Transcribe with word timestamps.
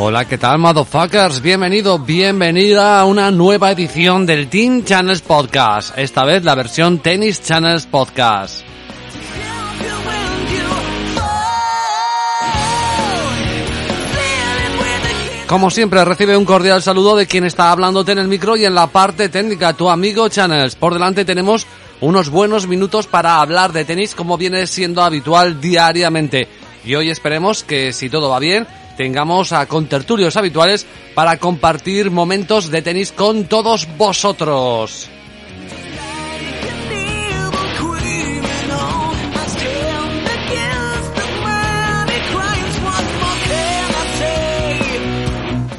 Hola, 0.00 0.26
¿qué 0.26 0.38
tal, 0.38 0.58
motherfuckers? 0.58 1.42
Bienvenido, 1.42 1.98
bienvenida 1.98 3.00
a 3.00 3.04
una 3.04 3.32
nueva 3.32 3.72
edición 3.72 4.26
del 4.26 4.48
Team 4.48 4.84
Channels 4.84 5.22
Podcast. 5.22 5.98
Esta 5.98 6.24
vez 6.24 6.44
la 6.44 6.54
versión 6.54 7.00
Tennis 7.00 7.42
Channels 7.42 7.86
Podcast. 7.86 8.64
Como 15.48 15.68
siempre, 15.68 16.04
recibe 16.04 16.36
un 16.36 16.44
cordial 16.44 16.80
saludo 16.80 17.16
de 17.16 17.26
quien 17.26 17.44
está 17.44 17.72
hablándote 17.72 18.12
en 18.12 18.18
el 18.18 18.28
micro 18.28 18.56
y 18.56 18.66
en 18.66 18.76
la 18.76 18.86
parte 18.86 19.28
técnica, 19.28 19.72
tu 19.72 19.90
amigo 19.90 20.28
Channels. 20.28 20.76
Por 20.76 20.92
delante 20.92 21.24
tenemos 21.24 21.66
unos 22.00 22.30
buenos 22.30 22.68
minutos 22.68 23.08
para 23.08 23.40
hablar 23.40 23.72
de 23.72 23.84
tenis 23.84 24.14
como 24.14 24.38
viene 24.38 24.68
siendo 24.68 25.02
habitual 25.02 25.60
diariamente. 25.60 26.46
Y 26.84 26.94
hoy 26.94 27.10
esperemos 27.10 27.64
que, 27.64 27.92
si 27.92 28.08
todo 28.08 28.30
va 28.30 28.38
bien, 28.38 28.64
tengamos 28.98 29.52
a 29.52 29.64
contertulios 29.66 30.36
habituales 30.36 30.84
para 31.14 31.38
compartir 31.38 32.10
momentos 32.10 32.68
de 32.68 32.82
tenis 32.82 33.12
con 33.12 33.44
todos 33.44 33.86
vosotros. 33.96 35.08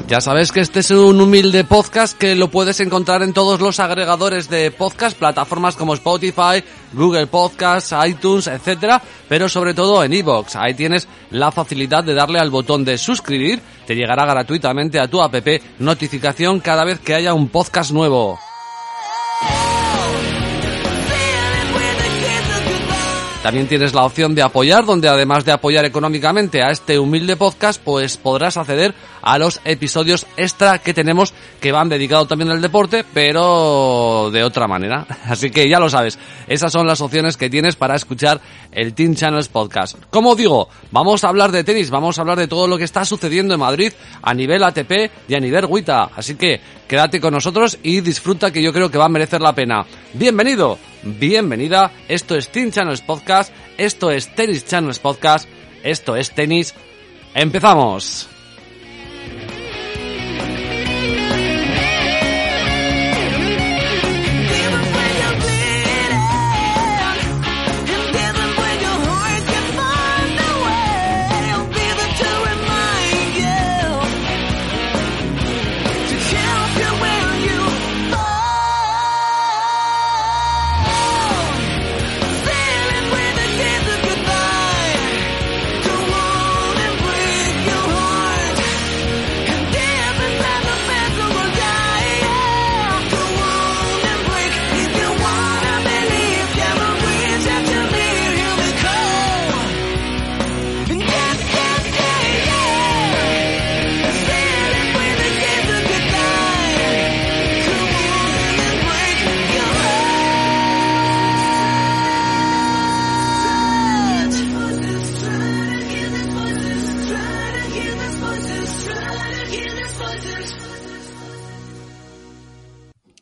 Ya 0.08 0.20
sabes 0.20 0.50
que 0.50 0.58
este 0.58 0.80
es 0.80 0.90
un 0.90 1.20
humilde 1.20 1.62
podcast 1.62 2.18
que 2.18 2.34
lo 2.34 2.50
puedes 2.50 2.80
encontrar 2.80 3.22
en 3.22 3.32
todos 3.32 3.60
los 3.60 3.78
agregadores 3.78 4.48
de 4.48 4.72
podcast, 4.72 5.16
plataformas 5.16 5.76
como 5.76 5.94
Spotify, 5.94 6.64
Google 6.92 7.26
Podcasts, 7.26 7.94
iTunes, 8.06 8.46
etcétera, 8.46 9.00
pero 9.28 9.48
sobre 9.48 9.74
todo 9.74 10.02
en 10.04 10.12
iVoox. 10.12 10.56
Ahí 10.56 10.74
tienes 10.74 11.08
la 11.30 11.50
facilidad 11.52 12.04
de 12.04 12.14
darle 12.14 12.38
al 12.38 12.50
botón 12.50 12.84
de 12.84 12.98
suscribir, 12.98 13.60
te 13.86 13.94
llegará 13.94 14.26
gratuitamente 14.26 14.98
a 15.00 15.08
tu 15.08 15.22
app 15.22 15.34
notificación 15.78 16.60
cada 16.60 16.84
vez 16.84 17.00
que 17.00 17.14
haya 17.14 17.34
un 17.34 17.48
podcast 17.48 17.90
nuevo. 17.92 18.38
También 23.42 23.68
tienes 23.68 23.94
la 23.94 24.04
opción 24.04 24.34
de 24.34 24.42
apoyar, 24.42 24.84
donde 24.84 25.08
además 25.08 25.46
de 25.46 25.52
apoyar 25.52 25.86
económicamente 25.86 26.62
a 26.62 26.70
este 26.70 26.98
humilde 26.98 27.36
podcast, 27.36 27.80
pues 27.82 28.18
podrás 28.18 28.58
acceder 28.58 28.94
a 29.22 29.38
los 29.38 29.60
episodios 29.64 30.26
extra 30.36 30.78
que 30.78 30.94
tenemos 30.94 31.34
que 31.60 31.72
van 31.72 31.88
dedicados 31.88 32.28
también 32.28 32.50
al 32.50 32.62
deporte, 32.62 33.04
pero 33.12 34.30
de 34.32 34.42
otra 34.42 34.66
manera. 34.66 35.06
Así 35.26 35.50
que 35.50 35.68
ya 35.68 35.78
lo 35.78 35.90
sabes, 35.90 36.18
esas 36.46 36.72
son 36.72 36.86
las 36.86 37.00
opciones 37.00 37.36
que 37.36 37.50
tienes 37.50 37.76
para 37.76 37.94
escuchar 37.94 38.40
el 38.72 38.94
Team 38.94 39.14
Channels 39.14 39.48
Podcast. 39.48 39.96
Como 40.10 40.34
digo, 40.34 40.68
vamos 40.90 41.24
a 41.24 41.28
hablar 41.28 41.52
de 41.52 41.64
tenis, 41.64 41.90
vamos 41.90 42.18
a 42.18 42.22
hablar 42.22 42.38
de 42.38 42.48
todo 42.48 42.66
lo 42.66 42.78
que 42.78 42.84
está 42.84 43.04
sucediendo 43.04 43.54
en 43.54 43.60
Madrid 43.60 43.92
a 44.22 44.34
nivel 44.34 44.62
ATP 44.62 45.10
y 45.28 45.34
a 45.34 45.40
nivel 45.40 45.66
WTA. 45.66 46.10
Así 46.16 46.36
que 46.36 46.60
quédate 46.88 47.20
con 47.20 47.34
nosotros 47.34 47.78
y 47.82 48.00
disfruta 48.00 48.50
que 48.50 48.62
yo 48.62 48.72
creo 48.72 48.90
que 48.90 48.98
va 48.98 49.06
a 49.06 49.10
merecer 49.10 49.40
la 49.40 49.54
pena. 49.54 49.86
Bienvenido, 50.14 50.78
bienvenida. 51.02 51.92
Esto 52.08 52.36
es 52.36 52.48
Team 52.48 52.70
Channels 52.70 53.02
Podcast, 53.02 53.52
esto 53.78 54.10
es 54.10 54.34
Tennis 54.34 54.66
Channels 54.66 54.98
Podcast, 54.98 55.48
esto 55.82 56.16
es 56.16 56.32
tenis. 56.32 56.74
Empezamos. 57.34 58.39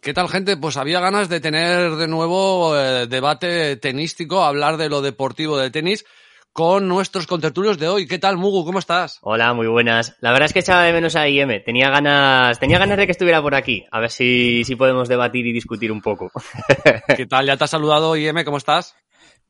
¿Qué 0.08 0.14
tal, 0.14 0.30
gente? 0.30 0.56
Pues 0.56 0.78
había 0.78 1.00
ganas 1.00 1.28
de 1.28 1.38
tener 1.38 1.96
de 1.96 2.08
nuevo 2.08 2.74
eh, 2.74 3.06
debate 3.08 3.76
tenístico, 3.76 4.42
hablar 4.42 4.78
de 4.78 4.88
lo 4.88 5.02
deportivo 5.02 5.58
de 5.58 5.70
tenis 5.70 6.06
con 6.54 6.88
nuestros 6.88 7.26
contertulios 7.26 7.76
de 7.76 7.88
hoy. 7.88 8.06
¿Qué 8.06 8.18
tal, 8.18 8.38
Mugu? 8.38 8.64
¿Cómo 8.64 8.78
estás? 8.78 9.18
Hola, 9.20 9.52
muy 9.52 9.66
buenas. 9.66 10.16
La 10.20 10.30
verdad 10.30 10.46
es 10.46 10.54
que 10.54 10.60
echaba 10.60 10.84
de 10.84 10.94
menos 10.94 11.14
a 11.14 11.28
IM. 11.28 11.62
Tenía 11.62 11.90
ganas, 11.90 12.58
tenía 12.58 12.78
ganas 12.78 12.96
de 12.96 13.04
que 13.04 13.12
estuviera 13.12 13.42
por 13.42 13.54
aquí. 13.54 13.84
A 13.90 14.00
ver 14.00 14.10
si, 14.10 14.64
si 14.64 14.76
podemos 14.76 15.10
debatir 15.10 15.46
y 15.46 15.52
discutir 15.52 15.92
un 15.92 16.00
poco. 16.00 16.30
¿Qué 17.14 17.26
tal? 17.26 17.44
¿Ya 17.44 17.58
te 17.58 17.64
has 17.64 17.70
saludado, 17.70 18.16
IM? 18.16 18.44
¿Cómo 18.46 18.56
estás? 18.56 18.96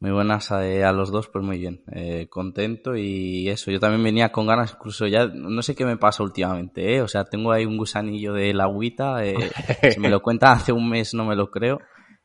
Muy 0.00 0.12
buenas 0.12 0.52
a, 0.52 0.60
a 0.60 0.92
los 0.92 1.10
dos, 1.10 1.28
pues 1.28 1.44
muy 1.44 1.58
bien. 1.58 1.82
Eh, 1.90 2.28
contento 2.30 2.96
y 2.96 3.48
eso. 3.48 3.72
Yo 3.72 3.80
también 3.80 4.04
venía 4.04 4.30
con 4.30 4.46
ganas, 4.46 4.74
incluso 4.76 5.08
ya 5.08 5.26
no 5.26 5.60
sé 5.62 5.74
qué 5.74 5.84
me 5.84 5.96
pasa 5.96 6.22
últimamente, 6.22 6.94
¿eh? 6.94 7.02
O 7.02 7.08
sea, 7.08 7.24
tengo 7.24 7.50
ahí 7.50 7.66
un 7.66 7.76
gusanillo 7.76 8.32
de 8.32 8.54
la 8.54 8.64
agüita. 8.64 9.24
Eh, 9.24 9.36
si 9.92 9.98
me 9.98 10.08
lo 10.08 10.22
cuenta 10.22 10.52
hace 10.52 10.72
un 10.72 10.88
mes, 10.88 11.14
no 11.14 11.24
me 11.24 11.34
lo 11.34 11.50
creo. 11.50 11.80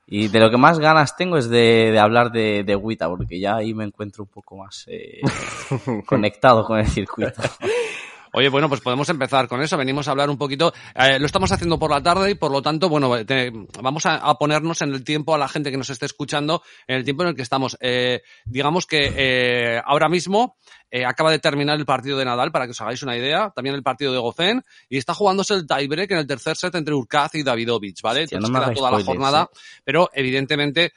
Y 0.06 0.28
de 0.28 0.40
lo 0.40 0.52
que 0.52 0.58
más 0.58 0.80
ganas 0.80 1.16
tengo 1.16 1.38
es 1.38 1.50
de, 1.50 1.90
de 1.92 2.00
hablar 2.00 2.32
de, 2.32 2.64
de 2.64 2.76
Wita, 2.76 3.08
porque 3.08 3.40
ya 3.40 3.56
ahí 3.56 3.74
me 3.74 3.86
encuentro 3.86 4.26
un 4.26 4.30
poco 4.30 4.58
más 4.58 4.86
eh, 4.88 5.22
conectado 6.06 6.66
con 6.66 6.80
el 6.80 6.88
circuito. 6.88 7.42
Oye, 8.36 8.50
bueno, 8.50 8.68
pues 8.68 8.82
podemos 8.82 9.08
empezar 9.10 9.48
con 9.48 9.62
eso. 9.62 9.78
Venimos 9.78 10.08
a 10.08 10.12
hablar 10.12 10.28
un 10.28 10.40
poquito. 10.40 10.74
Eh, 10.96 11.20
lo 11.20 11.28
estamos 11.28 11.52
haciendo 11.52 11.78
por 11.78 11.92
la 11.92 12.02
tarde 12.02 12.32
y 12.32 12.36
por 12.36 12.52
lo 12.52 12.64
tanto, 12.64 12.90
bueno, 12.90 13.24
te, 13.26 13.52
vamos 13.80 14.08
a, 14.08 14.16
a, 14.16 14.34
ponernos 14.40 14.82
en 14.82 14.92
el 14.92 15.04
tiempo 15.04 15.36
a 15.36 15.38
la 15.38 15.48
gente 15.48 15.70
que 15.70 15.78
nos 15.78 15.92
esté 15.92 16.08
escuchando, 16.08 16.64
en 16.88 16.96
el 16.96 17.04
tiempo 17.04 17.22
en 17.22 17.30
el 17.30 17.36
que 17.36 17.44
estamos. 17.44 17.78
Eh, 17.80 18.24
digamos 18.46 18.88
que 18.88 19.14
eh, 19.16 19.82
ahora 19.86 20.10
mismo 20.10 20.58
acaba 21.06 21.32
de 21.32 21.40
terminar 21.40 21.78
el 21.80 21.86
partido 21.86 22.20
de 22.20 22.26
Nadal, 22.26 22.52
para 22.52 22.66
que 22.66 22.72
os 22.72 22.82
hagáis 22.82 23.04
una 23.04 23.16
idea. 23.16 23.52
También 23.56 23.76
el 23.76 23.84
partido 23.84 24.12
de 24.14 24.20
Gofen 24.20 24.64
y 24.90 24.98
está 24.98 25.14
jugándose 25.14 25.54
el 25.54 25.68
tiebreak 25.68 26.12
en 26.12 26.18
el 26.18 26.28
tercer 26.28 26.56
set 26.56 26.74
entre 26.74 26.94
Urkaz 26.96 27.36
y 27.36 27.44
Davidovich, 27.44 28.02
¿vale? 28.02 28.24
Hostia, 28.24 28.40
no 28.40 28.48
queda 28.48 28.74
toda 28.74 28.92
la 28.92 29.04
jornada, 29.04 29.50
pero 29.84 30.10
evidentemente, 30.14 30.94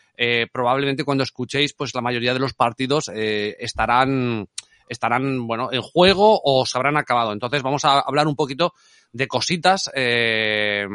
probablemente 0.53 1.05
cuando 1.05 1.25
escuchéis, 1.25 1.73
pues 1.75 1.95
la 1.95 2.03
mayoría 2.03 2.35
de 2.35 2.41
los 2.41 2.53
partidos 2.53 3.11
estarán 3.15 4.49
estarán, 4.89 5.47
bueno, 5.47 5.69
en 5.73 5.83
juego 5.83 6.41
o 6.43 6.67
se 6.67 6.77
habrán 6.79 6.97
acabado. 6.97 7.33
Entonces 7.33 7.63
vamos 7.63 7.85
a 7.85 8.01
hablar 8.01 8.27
un 8.27 8.37
poquito 8.37 8.75
de 9.13 9.27
cositas 9.27 9.91
eh, 9.95 10.87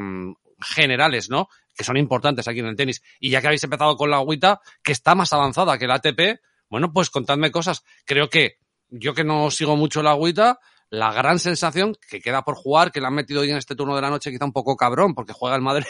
generales, 0.60 1.30
¿no? 1.30 1.48
Que 1.76 1.84
son 1.84 1.98
importantes 1.98 2.48
aquí 2.48 2.60
en 2.60 2.68
el 2.68 2.76
tenis. 2.76 3.02
Y 3.20 3.30
ya 3.30 3.42
que 3.42 3.48
habéis 3.48 3.64
empezado 3.64 3.96
con 3.96 4.10
la 4.10 4.18
agüita, 4.18 4.62
que 4.84 4.92
está 4.92 5.16
más 5.16 5.34
avanzada 5.34 5.78
que 5.78 5.86
el 5.86 5.92
ATP, 5.92 6.42
bueno, 6.70 6.94
pues 6.94 7.10
contadme 7.10 7.52
cosas. 7.52 7.84
Creo 8.06 8.30
que 8.30 8.58
yo 8.90 9.14
que 9.14 9.24
no 9.24 9.50
sigo 9.52 9.76
mucho 9.76 10.04
la 10.04 10.12
agüita, 10.12 10.60
la 10.90 11.14
gran 11.14 11.40
sensación 11.40 11.96
que 12.10 12.20
queda 12.20 12.44
por 12.44 12.56
jugar, 12.56 12.92
que 12.92 13.00
le 13.00 13.08
han 13.08 13.14
metido 13.14 13.42
hoy 13.42 13.52
en 13.52 13.58
este 13.58 13.76
turno 13.76 13.96
de 13.96 14.02
la 14.02 14.10
noche, 14.10 14.30
quizá 14.30 14.46
un 14.46 14.52
poco 14.52 14.76
cabrón, 14.76 15.16
porque 15.16 15.34
juega 15.34 15.56
el 15.56 15.62
Madrid, 15.62 15.86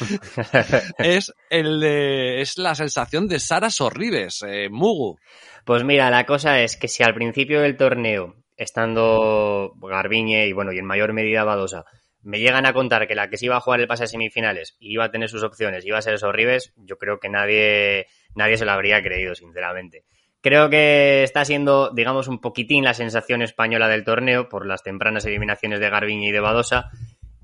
es 0.98 1.32
el 1.50 1.80
de, 1.80 2.40
es 2.40 2.58
la 2.58 2.74
sensación 2.74 3.28
de 3.28 3.38
Sara 3.38 3.70
Sorribes, 3.70 4.42
eh, 4.46 4.68
Mugu. 4.70 5.18
Pues 5.64 5.84
mira, 5.84 6.10
la 6.10 6.26
cosa 6.26 6.60
es 6.60 6.76
que 6.76 6.88
si 6.88 7.02
al 7.02 7.14
principio 7.14 7.60
del 7.60 7.76
torneo, 7.76 8.36
estando 8.56 9.72
Garbiñe 9.80 10.46
y 10.46 10.52
bueno, 10.52 10.72
y 10.72 10.78
en 10.78 10.86
mayor 10.86 11.12
medida 11.12 11.44
Badosa, 11.44 11.84
me 12.22 12.38
llegan 12.38 12.66
a 12.66 12.72
contar 12.72 13.08
que 13.08 13.14
la 13.14 13.28
que 13.28 13.36
se 13.36 13.46
iba 13.46 13.56
a 13.56 13.60
jugar 13.60 13.80
el 13.80 13.88
pase 13.88 14.04
a 14.04 14.06
semifinales 14.06 14.76
y 14.78 14.92
iba 14.92 15.04
a 15.04 15.10
tener 15.10 15.28
sus 15.28 15.42
opciones, 15.42 15.84
iba 15.84 15.98
a 15.98 16.02
ser 16.02 16.18
Sorribes, 16.18 16.72
yo 16.76 16.96
creo 16.96 17.18
que 17.18 17.28
nadie, 17.28 18.06
nadie 18.34 18.56
se 18.56 18.64
lo 18.64 18.72
habría 18.72 19.02
creído, 19.02 19.34
sinceramente. 19.34 20.04
Creo 20.40 20.70
que 20.70 21.22
está 21.22 21.44
siendo, 21.44 21.90
digamos, 21.92 22.26
un 22.26 22.40
poquitín 22.40 22.84
la 22.84 22.94
sensación 22.94 23.42
española 23.42 23.88
del 23.88 24.02
torneo 24.02 24.48
por 24.48 24.66
las 24.66 24.82
tempranas 24.82 25.24
eliminaciones 25.24 25.78
de 25.78 25.88
Garbiñe 25.88 26.28
y 26.28 26.32
de 26.32 26.40
Badosa. 26.40 26.90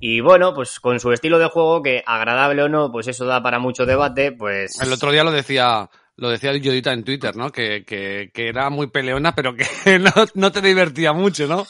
Y 0.01 0.21
bueno, 0.21 0.55
pues 0.55 0.79
con 0.79 1.01
su 1.01 1.13
estilo 1.13 1.39
de 1.39 1.49
juego, 1.49 1.83
que 1.83 2.03
agradable 2.07 2.63
o 2.63 2.69
no, 2.69 2.93
pues 2.93 3.09
eso 3.09 3.25
da 3.25 3.43
para 3.43 3.59
mucho 3.59 3.85
debate, 3.85 4.33
pues... 4.33 4.81
El 4.81 4.93
otro 4.93 5.11
día 5.11 5.25
lo 5.25 5.33
decía, 5.33 5.91
lo 6.17 6.29
decía 6.31 6.57
Yodita 6.57 6.93
en 6.93 7.03
Twitter, 7.03 7.37
¿no? 7.37 7.51
Que, 7.51 7.85
que, 7.85 8.31
que 8.33 8.49
era 8.49 8.71
muy 8.71 8.89
peleona, 8.89 9.35
pero 9.35 9.55
que 9.57 9.67
no, 9.99 10.11
no, 10.35 10.53
te 10.53 10.61
divertía 10.61 11.13
mucho, 11.13 11.49
¿no? 11.49 11.67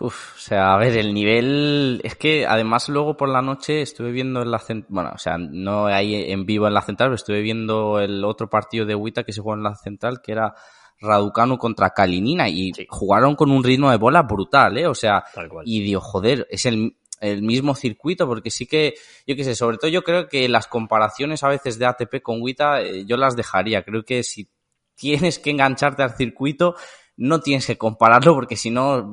Uf, 0.00 0.34
o 0.36 0.40
sea, 0.40 0.74
a 0.74 0.78
ver, 0.78 0.96
el 0.96 1.14
nivel... 1.14 2.00
Es 2.02 2.16
que 2.16 2.46
además 2.46 2.88
luego 2.88 3.16
por 3.16 3.28
la 3.28 3.42
noche 3.42 3.82
estuve 3.82 4.10
viendo 4.10 4.42
en 4.42 4.50
la 4.50 4.58
central... 4.58 4.88
Bueno, 4.92 5.10
o 5.14 5.18
sea, 5.18 5.38
no 5.38 5.86
ahí 5.86 6.32
en 6.32 6.44
vivo 6.44 6.66
en 6.66 6.74
la 6.74 6.82
central, 6.82 7.10
pero 7.10 7.14
estuve 7.14 7.42
viendo 7.42 8.00
el 8.00 8.24
otro 8.24 8.50
partido 8.50 8.86
de 8.86 8.96
Wita 8.96 9.22
que 9.22 9.32
se 9.32 9.40
jugó 9.40 9.54
en 9.54 9.62
la 9.62 9.76
central, 9.76 10.20
que 10.20 10.32
era 10.32 10.52
Raducanu 11.00 11.58
contra 11.58 11.90
Kalinina, 11.90 12.48
y 12.48 12.72
sí. 12.72 12.86
jugaron 12.88 13.36
con 13.36 13.52
un 13.52 13.62
ritmo 13.62 13.92
de 13.92 13.98
bola 13.98 14.22
brutal, 14.22 14.78
¿eh? 14.78 14.88
O 14.88 14.94
sea, 14.96 15.22
y 15.64 15.80
digo, 15.82 16.00
joder, 16.00 16.48
es 16.50 16.66
el 16.66 16.96
el 17.22 17.42
mismo 17.42 17.74
circuito, 17.74 18.26
porque 18.26 18.50
sí 18.50 18.66
que, 18.66 18.94
yo 19.26 19.36
qué 19.36 19.44
sé, 19.44 19.54
sobre 19.54 19.78
todo 19.78 19.90
yo 19.90 20.02
creo 20.02 20.28
que 20.28 20.48
las 20.48 20.66
comparaciones 20.66 21.42
a 21.44 21.48
veces 21.48 21.78
de 21.78 21.86
ATP 21.86 22.20
con 22.20 22.42
Wita, 22.42 22.82
eh, 22.82 23.04
yo 23.06 23.16
las 23.16 23.36
dejaría. 23.36 23.84
Creo 23.84 24.04
que 24.04 24.22
si 24.24 24.50
tienes 24.96 25.38
que 25.38 25.50
engancharte 25.50 26.02
al 26.02 26.16
circuito, 26.16 26.74
no 27.16 27.40
tienes 27.40 27.66
que 27.66 27.78
compararlo, 27.78 28.34
porque 28.34 28.56
si 28.56 28.70
no, 28.70 29.08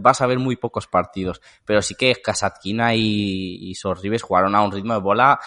vas 0.00 0.20
a 0.20 0.26
ver 0.26 0.38
muy 0.38 0.56
pocos 0.56 0.86
partidos. 0.86 1.40
Pero 1.64 1.80
sí 1.80 1.94
que 1.94 2.14
Kasatkina 2.16 2.94
y, 2.94 3.70
y 3.70 3.74
Sorribes 3.74 4.22
jugaron 4.22 4.54
a 4.54 4.62
un 4.62 4.70
ritmo 4.70 4.92
de 4.92 5.00
bola 5.00 5.40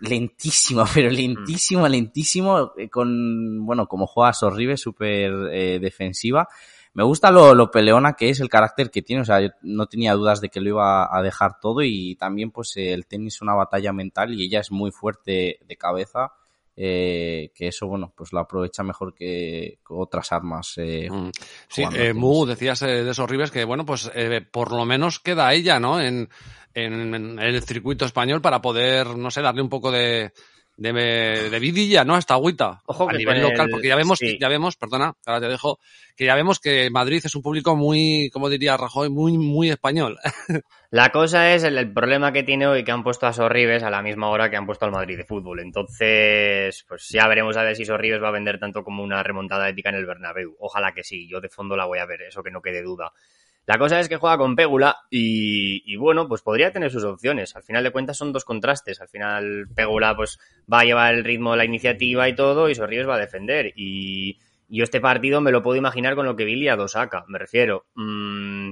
lentísimo, 0.00 0.84
pero 0.94 1.10
lentísimo, 1.10 1.88
lentísimo, 1.88 2.72
con, 2.90 3.64
bueno, 3.64 3.88
como 3.88 4.06
juega 4.06 4.34
Sorribes, 4.34 4.80
súper 4.80 5.32
eh, 5.52 5.78
defensiva 5.80 6.48
me 6.96 7.02
gusta 7.02 7.30
lo, 7.30 7.54
lo, 7.54 7.70
peleona 7.70 8.14
que 8.14 8.30
es, 8.30 8.40
el 8.40 8.48
carácter 8.48 8.90
que 8.90 9.02
tiene, 9.02 9.20
o 9.20 9.24
sea, 9.26 9.42
yo 9.42 9.50
no 9.60 9.84
tenía 9.84 10.14
dudas 10.14 10.40
de 10.40 10.48
que 10.48 10.62
lo 10.62 10.70
iba 10.70 11.14
a 11.14 11.22
dejar 11.22 11.60
todo 11.60 11.82
y 11.82 12.14
también 12.14 12.50
pues 12.50 12.72
el 12.76 13.04
tenis 13.06 13.34
es 13.34 13.42
una 13.42 13.52
batalla 13.52 13.92
mental 13.92 14.32
y 14.32 14.44
ella 14.44 14.60
es 14.60 14.70
muy 14.70 14.90
fuerte 14.90 15.58
de 15.62 15.76
cabeza, 15.76 16.32
eh, 16.74 17.52
que 17.54 17.68
eso, 17.68 17.86
bueno, 17.86 18.14
pues 18.16 18.32
lo 18.32 18.40
aprovecha 18.40 18.82
mejor 18.82 19.12
que, 19.14 19.78
otras 19.90 20.32
armas. 20.32 20.72
Eh, 20.78 21.10
mm. 21.10 21.30
Sí, 21.68 21.84
eh, 21.94 22.14
Mu, 22.14 22.46
decías 22.46 22.80
eh, 22.80 23.04
de 23.04 23.10
esos 23.10 23.28
Ribes 23.28 23.50
que, 23.50 23.66
bueno, 23.66 23.84
pues 23.84 24.10
eh, 24.14 24.40
por 24.50 24.72
lo 24.72 24.86
menos 24.86 25.20
queda 25.20 25.52
ella, 25.52 25.78
¿no? 25.78 26.00
En, 26.00 26.30
en, 26.72 27.14
en 27.14 27.38
el 27.38 27.62
circuito 27.62 28.06
español 28.06 28.40
para 28.40 28.62
poder, 28.62 29.18
no 29.18 29.30
sé, 29.30 29.42
darle 29.42 29.60
un 29.60 29.68
poco 29.68 29.90
de 29.90 30.32
de, 30.76 31.50
de 31.50 31.58
vidilla, 31.58 32.04
¿no? 32.04 32.14
Hasta 32.14 32.34
agüita. 32.34 32.82
Ojo 32.86 33.08
a 33.08 33.12
nivel 33.12 33.36
el... 33.38 33.42
local, 33.42 33.68
porque 33.70 33.88
ya 33.88 33.96
vemos, 33.96 34.18
sí. 34.18 34.38
ya 34.38 34.48
vemos, 34.48 34.76
perdona, 34.76 35.14
ahora 35.24 35.40
te 35.40 35.48
dejo, 35.48 35.78
que 36.16 36.26
ya 36.26 36.34
vemos 36.34 36.60
que 36.60 36.90
Madrid 36.90 37.22
es 37.24 37.34
un 37.34 37.42
público 37.42 37.76
muy, 37.76 38.30
como 38.32 38.48
diría 38.48 38.76
Rajoy, 38.76 39.08
muy, 39.08 39.38
muy 39.38 39.70
español. 39.70 40.18
La 40.90 41.10
cosa 41.10 41.54
es 41.54 41.64
el, 41.64 41.78
el, 41.78 41.92
problema 41.92 42.32
que 42.32 42.42
tiene 42.42 42.66
hoy 42.66 42.84
que 42.84 42.92
han 42.92 43.02
puesto 43.02 43.26
a 43.26 43.32
Sorribes 43.32 43.82
a 43.82 43.90
la 43.90 44.02
misma 44.02 44.30
hora 44.30 44.48
que 44.48 44.56
han 44.56 44.66
puesto 44.66 44.84
al 44.84 44.92
Madrid 44.92 45.16
de 45.16 45.24
fútbol. 45.24 45.60
Entonces, 45.60 46.84
pues 46.88 47.08
ya 47.08 47.26
veremos 47.26 47.56
a 47.56 47.62
ver 47.62 47.76
si 47.76 47.84
Sorribes 47.84 48.22
va 48.22 48.28
a 48.28 48.32
vender 48.32 48.58
tanto 48.58 48.84
como 48.84 49.02
una 49.02 49.22
remontada 49.22 49.68
épica 49.68 49.88
en 49.88 49.96
el 49.96 50.06
Bernabéu. 50.06 50.56
Ojalá 50.60 50.92
que 50.92 51.02
sí, 51.02 51.28
yo 51.28 51.40
de 51.40 51.48
fondo 51.48 51.76
la 51.76 51.86
voy 51.86 51.98
a 51.98 52.06
ver, 52.06 52.22
eso 52.22 52.42
que 52.42 52.50
no 52.50 52.62
quede 52.62 52.82
duda. 52.82 53.12
La 53.66 53.78
cosa 53.78 53.98
es 53.98 54.08
que 54.08 54.16
juega 54.16 54.38
con 54.38 54.54
Pégula 54.54 54.96
y, 55.10 55.96
bueno, 55.96 56.28
pues 56.28 56.42
podría 56.42 56.72
tener 56.72 56.90
sus 56.90 57.02
opciones. 57.02 57.56
Al 57.56 57.64
final 57.64 57.82
de 57.82 57.90
cuentas 57.90 58.16
son 58.16 58.32
dos 58.32 58.44
contrastes. 58.44 59.00
Al 59.00 59.08
final 59.08 59.66
Pégula 59.74 60.14
pues 60.14 60.38
va 60.72 60.80
a 60.80 60.84
llevar 60.84 61.14
el 61.14 61.24
ritmo 61.24 61.50
de 61.50 61.56
la 61.56 61.64
iniciativa 61.64 62.28
y 62.28 62.36
todo 62.36 62.68
y 62.68 62.76
Sorribes 62.76 63.08
va 63.08 63.16
a 63.16 63.20
defender. 63.20 63.72
Y 63.74 64.38
yo 64.68 64.84
este 64.84 65.00
partido 65.00 65.40
me 65.40 65.50
lo 65.50 65.62
puedo 65.62 65.76
imaginar 65.76 66.14
con 66.14 66.26
lo 66.26 66.36
que 66.36 66.44
vi 66.44 66.68
a 66.68 66.76
Osaka. 66.76 67.24
Me 67.26 67.40
refiero, 67.40 67.86
mmm, 67.96 68.70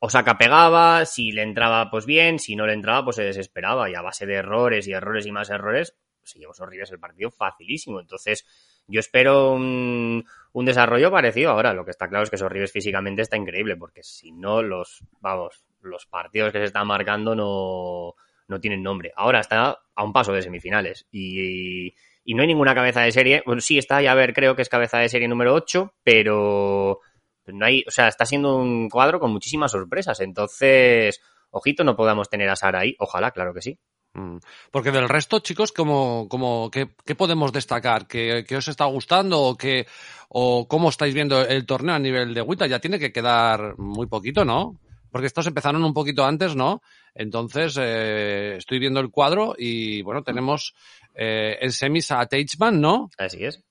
Osaka 0.00 0.38
pegaba, 0.38 1.04
si 1.04 1.30
le 1.30 1.42
entraba 1.42 1.90
pues 1.90 2.06
bien, 2.06 2.38
si 2.38 2.56
no 2.56 2.66
le 2.66 2.72
entraba 2.72 3.04
pues 3.04 3.16
se 3.16 3.22
desesperaba 3.22 3.90
y 3.90 3.94
a 3.94 4.02
base 4.02 4.24
de 4.24 4.34
errores 4.34 4.88
y 4.88 4.92
errores 4.92 5.26
y 5.26 5.30
más 5.30 5.50
errores 5.50 5.94
se 6.22 6.38
llevó 6.38 6.54
Sorribes 6.54 6.90
el 6.90 6.98
partido 6.98 7.30
facilísimo. 7.30 8.00
Entonces 8.00 8.46
yo 8.86 9.00
espero 9.00 9.52
un, 9.52 10.24
desarrollo 10.54 11.10
parecido 11.10 11.50
ahora. 11.50 11.72
Lo 11.72 11.84
que 11.84 11.90
está 11.90 12.08
claro 12.08 12.24
es 12.24 12.30
que 12.30 12.36
Sorribes 12.36 12.72
físicamente 12.72 13.22
está 13.22 13.36
increíble, 13.36 13.76
porque 13.76 14.02
si 14.02 14.32
no, 14.32 14.62
los, 14.62 15.04
vamos, 15.20 15.64
los 15.80 16.06
partidos 16.06 16.52
que 16.52 16.58
se 16.58 16.64
están 16.64 16.86
marcando 16.86 17.34
no, 17.34 18.14
no 18.48 18.60
tienen 18.60 18.82
nombre. 18.82 19.12
Ahora 19.16 19.40
está 19.40 19.78
a 19.94 20.04
un 20.04 20.12
paso 20.12 20.32
de 20.32 20.42
semifinales 20.42 21.06
y, 21.10 21.94
y 22.24 22.34
no 22.34 22.42
hay 22.42 22.48
ninguna 22.48 22.74
cabeza 22.74 23.02
de 23.02 23.12
serie. 23.12 23.42
Bueno, 23.46 23.60
sí 23.60 23.78
está, 23.78 24.02
ya 24.02 24.14
ver, 24.14 24.32
creo 24.32 24.56
que 24.56 24.62
es 24.62 24.68
cabeza 24.68 24.98
de 24.98 25.08
serie 25.08 25.28
número 25.28 25.54
8, 25.54 25.94
pero 26.02 27.00
no 27.46 27.66
hay, 27.66 27.84
o 27.86 27.90
sea, 27.90 28.08
está 28.08 28.24
siendo 28.24 28.56
un 28.56 28.88
cuadro 28.88 29.18
con 29.20 29.32
muchísimas 29.32 29.72
sorpresas. 29.72 30.20
Entonces, 30.20 31.20
ojito, 31.50 31.84
no 31.84 31.96
podamos 31.96 32.28
tener 32.28 32.48
a 32.48 32.56
Sara 32.56 32.80
ahí. 32.80 32.96
Ojalá, 32.98 33.32
claro 33.32 33.52
que 33.54 33.62
sí. 33.62 33.78
Mm. 34.14 34.36
Porque 34.70 34.90
del 34.90 35.08
resto, 35.08 35.38
chicos, 35.40 35.72
¿cómo, 35.72 36.26
cómo, 36.28 36.70
qué, 36.70 36.88
qué 37.04 37.14
podemos 37.14 37.52
destacar? 37.52 38.06
¿Qué, 38.06 38.44
¿Qué, 38.46 38.56
os 38.56 38.68
está 38.68 38.84
gustando 38.84 39.40
o, 39.40 39.56
qué, 39.56 39.86
o 40.28 40.68
cómo 40.68 40.90
estáis 40.90 41.14
viendo 41.14 41.40
el 41.46 41.64
torneo 41.64 41.94
a 41.94 41.98
nivel 41.98 42.34
de 42.34 42.42
Wita? 42.42 42.66
Ya 42.66 42.78
tiene 42.78 42.98
que 42.98 43.12
quedar 43.12 43.78
muy 43.78 44.06
poquito, 44.06 44.44
¿no? 44.44 44.78
Porque 45.10 45.26
estos 45.26 45.46
empezaron 45.46 45.84
un 45.84 45.94
poquito 45.94 46.24
antes, 46.24 46.56
¿no? 46.56 46.82
Entonces, 47.14 47.76
eh, 47.80 48.56
estoy 48.56 48.78
viendo 48.78 49.00
el 49.00 49.10
cuadro 49.10 49.54
y, 49.56 50.02
bueno, 50.02 50.22
tenemos 50.22 50.74
eh, 51.14 51.58
en 51.60 51.72
semis 51.72 52.10
a 52.10 52.24
Teichmann, 52.26 52.80
¿no? 52.80 53.10
Así 53.18 53.44
es. 53.44 53.62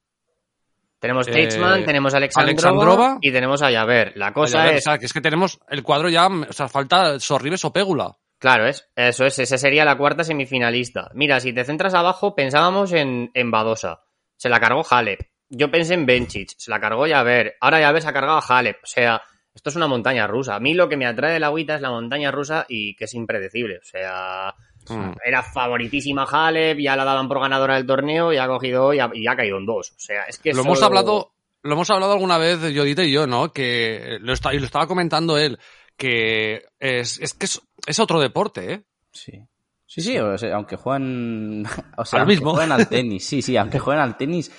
Tenemos 0.99 1.25
Teichmann, 1.25 1.81
eh, 1.81 1.85
tenemos 1.85 2.13
a 2.13 2.17
Alexandrova, 2.17 2.51
Alexandrova, 2.51 3.17
y 3.21 3.31
tenemos 3.31 3.63
a 3.63 3.71
Javer. 3.71 4.13
La 4.15 4.31
cosa 4.33 4.69
es... 4.71 4.81
O 4.85 4.91
sea, 4.91 4.99
que 4.99 5.07
es 5.07 5.13
que 5.13 5.21
tenemos 5.21 5.59
el 5.69 5.81
cuadro 5.81 6.09
ya, 6.09 6.27
o 6.27 6.53
sea, 6.53 6.67
falta 6.67 7.19
Sorribes 7.19 7.65
o 7.65 7.73
Pégula. 7.73 8.15
Claro, 8.41 8.67
es, 8.67 8.89
eso 8.95 9.23
es, 9.25 9.37
esa 9.37 9.57
sería 9.57 9.85
la 9.85 9.97
cuarta 9.97 10.23
semifinalista. 10.23 11.11
Mira, 11.13 11.39
si 11.39 11.53
te 11.53 11.63
centras 11.63 11.93
abajo, 11.93 12.33
pensábamos 12.35 12.91
en, 12.91 13.29
en 13.35 13.51
Badosa. 13.51 14.01
Se 14.35 14.49
la 14.49 14.59
cargó 14.59 14.83
Halep. 14.89 15.21
Yo 15.47 15.69
pensé 15.69 15.93
en 15.93 16.07
Benchich, 16.07 16.55
se 16.57 16.71
la 16.71 16.79
cargó 16.79 17.05
Yaver. 17.05 17.55
Ahora 17.61 17.79
Yaver 17.79 18.01
se 18.01 18.07
ha 18.09 18.13
cargado 18.13 18.39
a 18.39 18.45
Halep. 18.45 18.77
O 18.83 18.87
sea, 18.87 19.21
esto 19.53 19.69
es 19.69 19.75
una 19.75 19.87
montaña 19.87 20.25
rusa. 20.25 20.55
A 20.55 20.59
mí 20.59 20.73
lo 20.73 20.89
que 20.89 20.97
me 20.97 21.05
atrae 21.05 21.33
de 21.33 21.39
la 21.39 21.47
agüita 21.47 21.75
es 21.75 21.81
la 21.81 21.91
montaña 21.91 22.31
rusa 22.31 22.65
y 22.67 22.95
que 22.95 23.05
es 23.05 23.13
impredecible. 23.13 23.77
O 23.77 23.83
sea, 23.83 24.55
Mm. 24.89 25.11
era 25.23 25.43
favoritísima 25.43 26.25
Halep, 26.25 26.79
ya 26.79 26.95
la 26.95 27.05
daban 27.05 27.27
por 27.27 27.39
ganadora 27.39 27.75
del 27.75 27.85
torneo 27.85 28.33
y 28.33 28.37
ha 28.37 28.47
cogido 28.47 28.93
y 28.93 28.99
ha, 28.99 29.11
y 29.13 29.27
ha 29.27 29.35
caído 29.35 29.57
en 29.57 29.65
dos. 29.67 29.91
O 29.91 29.99
sea, 29.99 30.23
es 30.23 30.39
que 30.39 30.53
Lo 30.53 30.61
hemos 30.61 30.81
hablado, 30.81 31.33
lo 31.61 31.73
hemos 31.73 31.89
hablado 31.91 32.13
alguna 32.13 32.37
vez, 32.37 32.59
Yodita 32.73 33.03
y 33.03 33.11
yo, 33.11 33.27
¿no? 33.27 33.51
Que 33.53 34.17
lo 34.21 34.33
está, 34.33 34.53
y 34.53 34.59
lo 34.59 34.65
estaba 34.65 34.87
comentando 34.87 35.37
él, 35.37 35.59
que 35.95 36.63
es, 36.79 37.19
es 37.19 37.33
que 37.35 37.45
es, 37.45 37.61
es 37.85 37.99
otro 37.99 38.19
deporte, 38.19 38.73
¿eh? 38.73 38.83
Sí. 39.11 39.43
Sí, 39.85 40.01
sí, 40.01 40.17
o 40.17 40.37
sea, 40.37 40.55
aunque 40.55 40.77
juegan, 40.77 41.65
o 41.97 42.05
sea, 42.05 42.17
Al 42.17 42.21
aunque 42.21 42.35
mismo. 42.35 42.51
juegan 42.51 42.71
al 42.71 42.87
tenis, 42.87 43.25
sí, 43.25 43.41
sí, 43.41 43.57
aunque 43.57 43.79
jueguen 43.79 44.01
al 44.03 44.17
tenis 44.17 44.51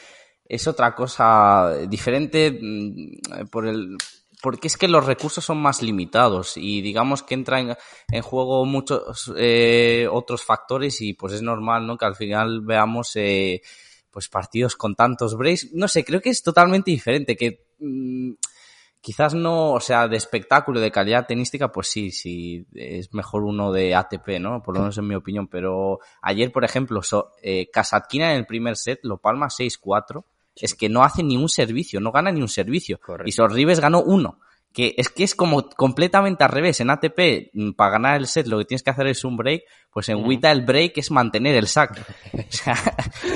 es 0.45 0.67
otra 0.69 0.95
cosa 0.95 1.75
diferente 1.89 2.59
mm, 2.61 3.47
por 3.51 3.67
el 3.67 3.97
porque 4.43 4.67
es 4.67 4.77
que 4.77 4.89
los 4.89 5.07
recursos 5.07 5.45
son 5.45 5.59
más 5.59 5.83
limitados 5.83 6.57
y 6.57 6.83
digamos 6.83 7.23
que 7.23 7.35
entran 7.35 7.71
en, 7.71 7.77
en 8.11 8.23
juego 8.23 8.65
muchos 8.67 9.33
eh, 9.37 10.09
otros 10.11 10.43
factores 10.43 11.01
y 11.01 11.15
pues 11.15 11.35
es 11.35 11.43
normal, 11.43 11.87
¿no? 11.87 11.97
Que 11.97 12.07
al 12.07 12.17
final 12.17 12.61
veamos 12.61 13.13
eh, 13.15 13.63
pues 14.11 14.29
partidos 14.29 14.75
con 14.75 14.97
tantos 14.97 15.37
breaks. 15.37 15.73
No 15.75 15.87
sé, 15.87 16.05
creo 16.05 16.21
que 16.21 16.31
es 16.31 16.43
totalmente 16.43 16.91
diferente, 16.91 17.37
que 17.37 17.67
mm, 17.79 18.33
quizás 19.03 19.35
no, 19.35 19.73
o 19.73 19.81
sea, 19.81 20.07
de 20.07 20.17
espectáculo, 20.17 20.81
de 20.81 20.93
calidad 20.93 21.27
tenística, 21.27 21.71
pues 21.71 21.89
sí, 21.89 22.13
sí, 22.13 22.65
es 22.73 23.13
mejor 23.13 23.43
uno 23.43 23.73
de 23.73 23.95
ATP, 23.95 24.39
¿no? 24.41 24.63
Por 24.63 24.75
lo 24.75 24.81
menos 24.81 24.97
en 24.97 25.09
mi 25.09 25.17
opinión. 25.17 25.49
Pero 25.49 25.99
ayer, 26.23 26.53
por 26.53 26.65
ejemplo, 26.65 27.03
so, 27.03 27.33
eh, 27.43 27.69
Kasatkina 27.71 28.31
en 28.31 28.39
el 28.39 28.47
primer 28.47 28.77
set 28.77 29.01
lo 29.03 29.19
palma 29.19 29.49
6-4. 29.49 30.25
Es 30.55 30.75
que 30.75 30.89
no 30.89 31.03
hace 31.03 31.23
ni 31.23 31.37
un 31.37 31.49
servicio, 31.49 31.99
no 31.99 32.13
gana 32.13 32.31
ni 32.31 32.41
un 32.41 32.49
servicio. 32.49 33.01
Correcto. 33.01 33.29
Y 33.29 33.33
Sorribes 33.33 33.81
ganó 33.81 34.03
uno. 34.03 34.39
Que 34.73 34.95
es 34.97 35.09
que 35.11 35.25
es 35.25 35.35
como 35.35 35.69
completamente 35.69 36.45
al 36.45 36.51
revés. 36.51 36.81
En 36.81 36.91
ATP, 36.91 37.51
mm, 37.53 37.73
para 37.73 37.91
ganar 37.91 38.17
el 38.17 38.27
set, 38.27 38.47
lo 38.47 38.59
que 38.59 38.67
tienes 38.67 38.83
que 38.83 38.91
hacer 38.91 39.07
es 39.09 39.25
un 39.25 39.37
break. 39.37 39.65
Pues 39.91 40.09
en. 40.11 40.25
WTA 40.25 40.53
el 40.53 40.63
break 40.63 40.99
es 40.99 41.11
mantener 41.11 41.57
el 41.57 41.67
sack. 41.67 42.01
O 42.33 42.53
sea, 42.53 42.77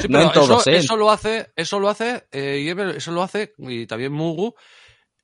Sí, 0.00 0.08
no 0.08 0.20
en 0.20 0.32
todos, 0.32 0.66
eso, 0.66 0.70
¿eh? 0.70 0.76
eso 0.76 0.96
lo 0.96 1.10
hace, 1.10 1.50
eso 1.56 1.80
lo 1.80 1.88
hace, 1.88 2.26
eh, 2.30 2.74
eso 2.96 3.12
lo 3.12 3.22
hace, 3.22 3.54
y 3.58 3.86
también 3.86 4.12
Mugu, 4.12 4.54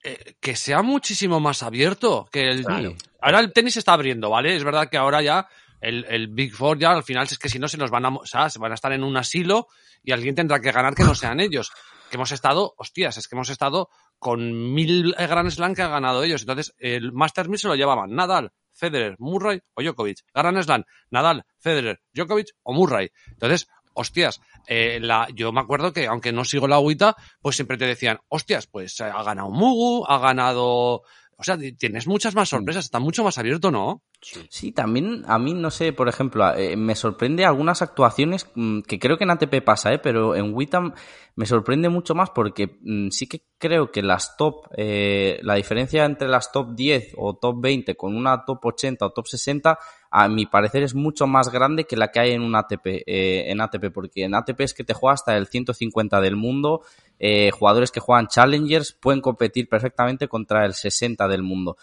eh, 0.04 0.35
que 0.40 0.56
sea 0.56 0.82
muchísimo 0.82 1.40
más 1.40 1.62
abierto 1.62 2.28
que 2.32 2.49
el 2.49 2.64
Claro. 2.64 2.97
Ahora 3.21 3.40
el 3.40 3.52
tenis 3.52 3.75
se 3.75 3.78
está 3.78 3.92
abriendo, 3.92 4.30
¿vale? 4.30 4.56
Es 4.56 4.64
verdad 4.64 4.88
que 4.90 4.97
ahora 4.97 5.23
ya 5.23 5.49
el, 5.80 6.04
el 6.09 6.28
Big 6.28 6.52
Four 6.52 6.78
ya 6.78 6.90
al 6.90 7.02
final 7.02 7.26
es 7.30 7.38
que 7.38 7.49
si 7.49 7.59
no 7.59 7.68
se 7.68 7.76
nos 7.76 7.90
van 7.90 8.06
a, 8.06 8.09
o 8.09 8.26
sea, 8.26 8.50
se 8.50 8.59
van 8.59 8.73
a 8.73 8.75
estar 8.75 8.92
en 8.92 9.04
un 9.04 9.16
asilo 9.16 9.68
y 10.02 10.12
alguien 10.12 10.35
tendrá 10.35 10.61
que 10.61 10.73
ganar 10.73 10.94
que 10.94 11.04
no 11.04 11.14
sean 11.14 11.40
ellos. 11.40 11.71
Que 12.11 12.16
hemos 12.16 12.32
estado, 12.32 12.75
hostias, 12.76 13.16
es 13.16 13.26
que 13.26 13.37
hemos 13.37 13.49
estado 13.49 13.88
con 14.18 14.75
mil 14.75 15.14
Grand 15.16 15.50
Slam 15.50 15.75
que 15.75 15.82
han 15.82 15.90
ganado 15.90 16.23
ellos. 16.23 16.42
Entonces, 16.42 16.75
el 16.78 17.12
Masters 17.12 17.49
1000 17.49 17.59
se 17.59 17.68
lo 17.68 17.75
llevaban 17.75 18.14
Nadal, 18.14 18.52
Federer, 18.73 19.16
Murray 19.18 19.61
o 19.75 19.82
Djokovic. 19.82 20.18
Grand 20.35 20.62
Slam, 20.62 20.85
Nadal, 21.11 21.44
Federer, 21.59 22.00
Djokovic 22.12 22.49
o 22.62 22.73
Murray. 22.73 23.11
Entonces, 23.30 23.66
hostias, 23.94 24.40
eh, 24.66 24.99
la, 25.00 25.28
yo 25.34 25.52
me 25.52 25.61
acuerdo 25.61 25.92
que 25.92 26.06
aunque 26.06 26.32
no 26.32 26.44
sigo 26.44 26.68
la 26.68 26.76
agüita, 26.76 27.16
pues 27.40 27.56
siempre 27.56 27.76
te 27.76 27.87
decían, 27.87 28.20
hostias, 28.28 28.66
pues 28.66 29.00
ha 29.00 29.22
ganado 29.22 29.50
Mugu, 29.50 30.04
ha 30.08 30.18
ganado... 30.18 31.02
O 31.38 31.44
sea, 31.44 31.58
tienes 31.58 32.06
muchas 32.06 32.37
más 32.37 32.50
sorpresas, 32.50 32.84
está 32.84 33.00
mucho 33.00 33.25
más 33.25 33.37
abierto, 33.37 33.72
¿no? 33.72 34.02
Sí, 34.49 34.70
también 34.70 35.25
a 35.26 35.40
mí, 35.40 35.54
no 35.54 35.72
sé, 35.72 35.92
por 35.92 36.08
ejemplo, 36.08 36.54
eh, 36.54 36.76
me 36.76 36.94
sorprende 36.94 37.44
algunas 37.44 37.82
actuaciones 37.82 38.49
mm, 38.54 38.82
que 38.82 39.00
creo 39.00 39.18
que 39.18 39.25
en 39.25 39.30
ATP 39.30 39.64
pasa, 39.64 39.92
¿eh? 39.92 39.99
pero 39.99 40.37
en 40.37 40.54
Witam 40.54 40.92
me 41.34 41.46
sorprende 41.46 41.88
mucho 41.88 42.14
más 42.14 42.30
porque 42.30 42.78
mm, 42.82 43.08
sí 43.08 43.26
que 43.26 43.42
creo 43.58 43.90
que 43.90 44.02
las 44.02 44.37
top, 44.37 44.66
eh, 44.76 45.40
la 45.42 45.54
diferencia 45.56 46.04
entre 46.04 46.28
las 46.28 46.52
top 46.52 46.76
10 46.76 47.14
o 47.16 47.34
top 47.34 47.61
20 47.61 47.96
con 47.96 48.16
una 48.16 48.44
top 48.44 48.64
80 48.66 49.04
o 49.04 49.11
top 49.11 49.26
60, 49.26 49.78
a 50.14 50.28
mi 50.28 50.45
parecer 50.47 50.83
es 50.83 50.95
mucho 50.95 51.26
más 51.26 51.50
grande 51.50 51.85
que 51.85 51.97
la 51.97 52.11
que 52.12 52.21
hay 52.21 52.31
en 52.33 52.42
un 52.42 52.54
ATP, 52.54 52.87
eh, 53.07 53.50
en 53.50 53.61
ATP, 53.62 53.90
porque 53.92 54.25
en 54.25 54.35
ATP 54.35 54.61
es 54.61 54.75
que 54.75 54.85
te 54.85 54.92
juega 54.92 55.14
hasta 55.14 55.37
el 55.37 55.47
150 55.47 56.21
del 56.21 56.37
mundo, 56.37 56.83
eh, 57.19 57.50
jugadores 57.50 57.90
que 57.90 58.00
juegan 58.00 58.26
Challengers 58.28 58.92
pueden 58.92 59.21
competir 59.23 59.69
perfectamente 59.69 60.28
contra 60.28 60.66
el 60.66 60.75
60 60.75 61.26
del 61.28 61.42
mundo. 61.42 61.76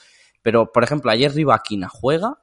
Pero, 0.44 0.72
por 0.72 0.84
ejemplo, 0.84 1.10
ayer 1.12 1.34
Rivaquina 1.34 1.90
juega 1.90 2.38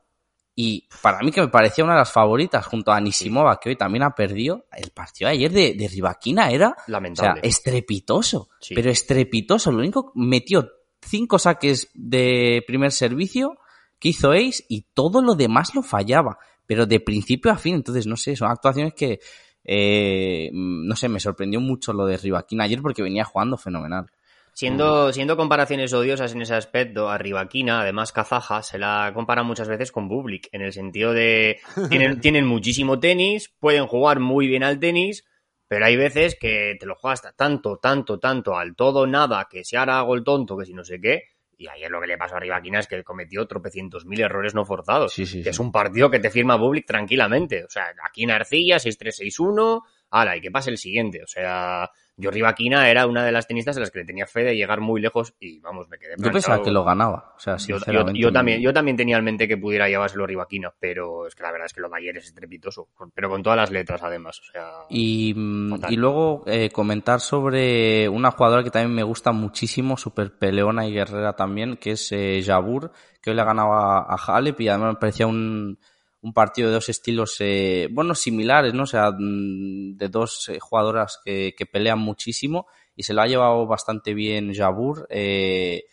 y 0.59 0.88
para 1.02 1.21
mí 1.21 1.31
que 1.31 1.43
me 1.43 1.49
parecía 1.49 1.85
una 1.85 1.93
de 1.93 2.00
las 2.00 2.11
favoritas 2.11 2.64
junto 2.66 2.90
a 2.90 2.97
Anisimova, 2.97 3.61
que 3.61 3.69
hoy 3.69 3.76
también 3.76 4.02
ha 4.02 4.14
perdido, 4.14 4.64
el 4.73 4.90
partido 4.90 5.28
de 5.28 5.35
ayer 5.37 5.52
de, 5.52 5.75
de 5.75 5.87
Rivaquina 5.87 6.50
era, 6.50 6.71
o 6.71 6.75
sea, 6.75 6.85
Lamentable. 6.88 7.40
estrepitoso, 7.45 8.49
Sí. 8.61 8.75
pero 8.75 8.90
estrepitoso. 8.90 9.71
Lo 9.71 9.78
único, 9.78 10.12
metió 10.14 10.66
cinco 11.02 11.38
saques 11.38 11.90
de 11.95 12.64
primer 12.66 12.90
servicio, 12.90 13.59
que 13.99 14.11
hizo 14.11 14.33
Ace 14.33 14.65
y 14.69 14.87
todo 14.95 15.23
lo 15.23 15.35
demás 15.35 15.75
lo 15.75 15.83
fallaba, 15.83 16.38
pero 16.67 16.87
de 16.87 17.00
principio 17.00 17.50
a 17.50 17.57
fin. 17.57 17.76
Entonces, 17.76 18.07
no 18.07 18.17
sé, 18.17 18.37
son 18.37 18.50
actuaciones 18.50 18.95
que, 18.95 19.21
eh, 19.65 20.50
no 20.53 20.97
sé, 20.97 21.09
me 21.09 21.21
sorprendió 21.21 21.61
mucho 21.61 21.93
lo 21.93 22.07
de 22.07 22.17
Rivaquina 22.17 22.65
ayer 22.65 22.83
porque 22.83 23.03
venía 23.03 23.25
jugando 23.25 23.57
fenomenal. 23.57 24.07
Siendo, 24.53 25.12
siendo 25.12 25.37
comparaciones 25.37 25.93
odiosas 25.93 26.33
en 26.33 26.41
ese 26.41 26.55
aspecto, 26.55 27.11
a 27.11 27.19
Rivaquina, 27.19 27.83
además 27.83 28.11
kazaja, 28.11 28.62
se 28.62 28.79
la 28.79 29.12
compara 29.12 29.43
muchas 29.43 29.69
veces 29.69 29.93
con 29.93 30.09
Bublik, 30.09 30.49
en 30.50 30.62
el 30.62 30.73
sentido 30.73 31.12
de 31.12 31.61
tienen, 31.91 32.21
tienen 32.21 32.47
muchísimo 32.47 32.99
tenis, 32.99 33.53
pueden 33.61 33.87
jugar 33.87 34.19
muy 34.19 34.47
bien 34.47 34.62
al 34.62 34.81
tenis, 34.81 35.26
pero 35.69 35.85
hay 35.85 35.97
veces 35.97 36.38
que 36.41 36.76
te 36.81 36.87
lo 36.87 36.95
juegas 36.95 37.21
hasta 37.21 37.37
tanto, 37.37 37.76
tanto, 37.76 38.19
tanto 38.19 38.57
al 38.57 38.75
todo, 38.75 39.07
nada, 39.07 39.47
que 39.50 39.62
si 39.62 39.76
ahora 39.76 39.99
hago 39.99 40.15
el 40.15 40.25
tonto, 40.25 40.57
que 40.57 40.65
si 40.65 40.73
no 40.73 40.85
sé 40.85 41.03
qué. 41.03 41.25
Y 41.59 41.69
ayer 41.69 41.91
lo 41.91 42.01
que 42.01 42.07
le 42.07 42.19
pasó 42.19 42.37
a 42.37 42.41
Rivaquina 42.41 42.81
es 42.81 42.87
que 42.87 43.03
cometió 43.03 43.47
tropecientos 43.47 44.05
mil 44.05 44.21
errores 44.21 44.55
no 44.55 44.65
forzados. 44.65 45.13
Sí, 45.13 45.25
sí, 45.25 45.39
que 45.39 45.45
sí. 45.45 45.49
es 45.51 45.59
un 45.59 45.73
partido 45.73 46.11
que 46.11 46.19
te 46.19 46.31
firma 46.31 46.57
Bublik 46.57 46.87
tranquilamente. 46.87 47.65
O 47.65 47.71
sea, 47.71 47.87
aquí 48.05 48.25
en 48.25 48.31
Arcilla, 48.31 48.77
6-3-6-1, 48.77 49.83
ala, 50.11 50.37
y 50.37 50.41
que 50.41 50.51
pase 50.51 50.71
el 50.71 50.79
siguiente. 50.79 51.23
O 51.23 51.27
sea, 51.27 51.91
yo 52.19 52.31
Rivaquina 52.31 52.89
era 52.89 53.07
una 53.07 53.25
de 53.25 53.31
las 53.33 53.47
tenistas 53.47 53.77
a 53.77 53.81
las 53.81 53.91
que 53.91 53.99
le 53.99 54.05
tenía 54.07 54.27
fe 54.27 54.43
de 54.43 54.57
llegar 54.57 54.81
muy 54.81 55.01
lejos 55.03 55.35
y 55.39 55.61
vamos, 55.61 55.87
me 55.89 55.99
quedé 55.99 56.15
Yo 56.17 56.33
pensaba 56.33 56.63
que 56.63 56.71
lo 56.71 56.83
ganaba. 56.85 57.35
O 57.37 57.39
sea, 57.41 57.57
Yo, 57.59 57.77
yo- 57.93 58.11
yo 58.15 58.33
también, 58.33 58.61
yo 58.63 58.73
también 58.73 58.97
tenía 58.97 59.19
en 59.19 59.25
mente 59.25 59.47
que 59.47 59.59
pudiera 59.59 59.89
llevárselo 59.89 60.27
Rivaquina, 60.27 60.73
pero 60.79 61.27
es 61.27 61.35
que 61.35 61.43
la 61.43 61.53
verdad 61.53 61.67
es 61.67 61.75
que 61.75 61.81
lo 61.83 61.91
de 61.91 61.97
ayer 61.99 62.17
es 62.17 62.25
estrepitoso. 62.27 62.89
Pero 63.15 63.29
con 63.29 63.43
todas 63.43 63.57
las 63.59 63.71
letras, 63.71 64.03
además. 64.03 64.41
O 64.41 64.45
sea, 64.53 64.71
Y, 64.89 65.35
mm, 65.37 65.75
y 65.91 65.97
luego 65.97 66.43
eh, 66.47 66.71
comentar 66.71 67.21
sobre 67.21 68.09
una 68.09 68.31
jugadora 68.31 68.65
que 68.65 68.71
también 68.71 68.95
me 68.95 69.03
gusta 69.03 69.33
muchísimo, 69.33 69.97
súper 69.99 70.39
peleona 70.39 70.87
y 70.87 70.93
guerrera 70.95 71.35
también, 71.35 71.77
que 71.77 71.91
es 71.93 72.11
eh, 72.13 72.43
Jabur, 72.45 72.93
que 73.21 73.31
hoy 73.31 73.37
le 73.37 73.45
ganaba 73.45 73.99
a 74.09 74.17
Halep 74.17 74.61
y 74.61 74.69
además 74.69 74.95
me 74.95 75.01
parecía 75.01 75.27
un, 75.27 75.79
un 76.26 76.33
partido 76.33 76.68
de 76.68 76.75
dos 76.75 76.88
estilos, 76.88 77.37
eh, 77.38 77.88
bueno, 77.92 78.12
similares, 78.16 78.75
¿no? 78.75 78.83
O 78.83 78.87
sea, 78.87 79.12
mm, 79.12 79.97
de 79.97 80.09
dos 80.09 80.49
eh, 80.49 80.59
jugadoras 80.59 81.21
que, 81.25 81.54
que 81.56 81.66
pelean 81.66 82.00
muchísimo 82.00 82.66
y 82.97 83.04
se 83.04 83.14
lo 83.14 83.23
ha 83.23 83.28
llevado 83.28 83.64
bastante 83.68 84.12
bien 84.12 84.52
Jabur. 84.52 85.06
Eh, 85.09 85.85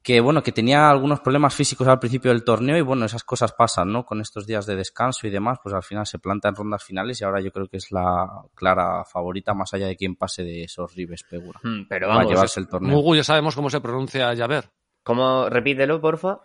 que 0.00 0.20
bueno, 0.20 0.44
que 0.44 0.52
tenía 0.52 0.88
algunos 0.88 1.20
problemas 1.20 1.56
físicos 1.56 1.88
al 1.88 1.98
principio 1.98 2.30
del 2.30 2.44
torneo 2.44 2.76
y 2.76 2.82
bueno, 2.82 3.04
esas 3.04 3.24
cosas 3.24 3.52
pasan, 3.52 3.92
¿no? 3.92 4.06
Con 4.06 4.20
estos 4.20 4.46
días 4.46 4.64
de 4.64 4.76
descanso 4.76 5.26
y 5.26 5.30
demás, 5.30 5.58
pues 5.60 5.74
al 5.74 5.82
final 5.82 6.06
se 6.06 6.20
planta 6.20 6.48
en 6.48 6.54
rondas 6.54 6.84
finales 6.84 7.20
y 7.20 7.24
ahora 7.24 7.40
yo 7.40 7.50
creo 7.50 7.66
que 7.66 7.78
es 7.78 7.90
la 7.90 8.28
clara 8.54 9.04
favorita 9.04 9.54
más 9.54 9.74
allá 9.74 9.88
de 9.88 9.96
quien 9.96 10.14
pase 10.14 10.44
de 10.44 10.62
esos 10.62 10.94
Rives 10.94 11.24
Pegura. 11.24 11.58
hmm, 11.64 11.86
pero 11.88 12.06
Va 12.06 12.14
a 12.14 12.16
vamos, 12.18 12.32
llevarse 12.32 12.60
el 12.60 12.68
torneo. 12.68 12.94
Mugu 12.94 13.16
ya 13.16 13.24
sabemos 13.24 13.56
cómo 13.56 13.70
se 13.70 13.80
pronuncia 13.80 14.36
Javer. 14.36 14.70
¿cómo? 15.02 15.48
Repítelo, 15.48 16.00
porfa. 16.00 16.38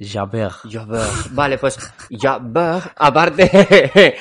Jaber. 0.00 0.50
Javert. 0.70 1.30
Vale, 1.32 1.58
pues 1.58 1.78
Javert, 2.10 2.92
aparte, 2.96 3.50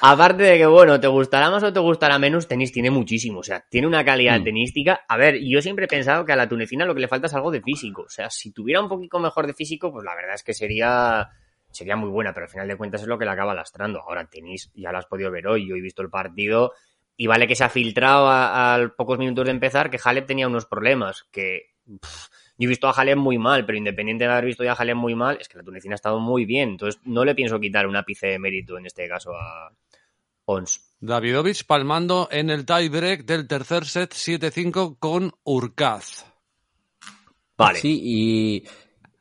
aparte 0.00 0.42
de 0.44 0.58
que, 0.58 0.66
bueno, 0.66 1.00
te 1.00 1.08
gustará 1.08 1.50
más 1.50 1.62
o 1.64 1.72
te 1.72 1.80
gustará 1.80 2.18
menos, 2.18 2.46
tenis 2.46 2.70
tiene 2.72 2.90
muchísimo, 2.90 3.40
o 3.40 3.42
sea, 3.42 3.64
tiene 3.68 3.86
una 3.88 4.04
calidad 4.04 4.38
Mm. 4.40 4.44
tenística. 4.44 5.00
A 5.08 5.16
ver, 5.16 5.38
yo 5.42 5.60
siempre 5.60 5.86
he 5.86 5.88
pensado 5.88 6.24
que 6.24 6.32
a 6.32 6.36
la 6.36 6.48
tunecina 6.48 6.84
lo 6.84 6.94
que 6.94 7.00
le 7.00 7.08
falta 7.08 7.26
es 7.26 7.34
algo 7.34 7.50
de 7.50 7.60
físico, 7.60 8.02
o 8.02 8.08
sea, 8.08 8.30
si 8.30 8.52
tuviera 8.52 8.80
un 8.80 8.88
poquito 8.88 9.18
mejor 9.18 9.46
de 9.46 9.54
físico, 9.54 9.90
pues 9.92 10.04
la 10.04 10.14
verdad 10.14 10.34
es 10.34 10.42
que 10.44 10.54
sería 10.54 11.28
sería 11.70 11.96
muy 11.96 12.08
buena, 12.08 12.32
pero 12.32 12.44
al 12.46 12.50
final 12.50 12.68
de 12.68 12.76
cuentas 12.76 13.02
es 13.02 13.06
lo 13.08 13.18
que 13.18 13.26
la 13.26 13.32
acaba 13.32 13.52
lastrando. 13.54 14.00
Ahora, 14.00 14.24
tenis, 14.30 14.70
ya 14.74 14.92
lo 14.92 14.98
has 14.98 15.04
podido 15.06 15.30
ver 15.30 15.46
hoy, 15.46 15.68
yo 15.68 15.74
he 15.76 15.80
visto 15.80 16.00
el 16.00 16.08
partido 16.08 16.72
y 17.18 17.26
vale 17.26 17.46
que 17.46 17.54
se 17.54 17.64
ha 17.64 17.68
filtrado 17.68 18.28
a, 18.28 18.74
a 18.76 18.88
pocos 18.96 19.18
minutos 19.18 19.44
de 19.44 19.50
empezar 19.50 19.90
que 19.90 19.98
Halep 20.02 20.26
tenía 20.26 20.46
unos 20.46 20.64
problemas, 20.66 21.24
que 21.30 21.72
pff, 22.00 22.28
yo 22.58 22.66
he 22.66 22.68
visto 22.68 22.88
a 22.88 22.92
Halep 22.92 23.18
muy 23.18 23.38
mal, 23.38 23.66
pero 23.66 23.76
independiente 23.76 24.24
de 24.24 24.30
haber 24.30 24.46
visto 24.46 24.64
ya 24.64 24.72
a 24.72 24.76
Halep 24.76 24.96
muy 24.96 25.14
mal, 25.14 25.38
es 25.40 25.48
que 25.48 25.58
la 25.58 25.64
tunecina 25.64 25.94
ha 25.94 25.96
estado 25.96 26.18
muy 26.20 26.44
bien. 26.44 26.70
Entonces 26.70 27.00
no 27.04 27.24
le 27.24 27.34
pienso 27.34 27.60
quitar 27.60 27.86
un 27.86 27.96
ápice 27.96 28.28
de 28.28 28.38
mérito 28.38 28.78
en 28.78 28.86
este 28.86 29.08
caso 29.08 29.32
a 29.34 29.72
Ons. 30.46 30.80
Davidovich 31.00 31.66
palmando 31.66 32.28
en 32.30 32.50
el 32.50 32.64
tiebreak 32.64 33.24
del 33.24 33.46
tercer 33.46 33.84
set 33.84 34.12
7-5 34.12 34.96
con 34.98 35.32
Urkaz. 35.44 36.24
Vale. 37.58 37.78
Sí, 37.78 38.00
y 38.02 38.64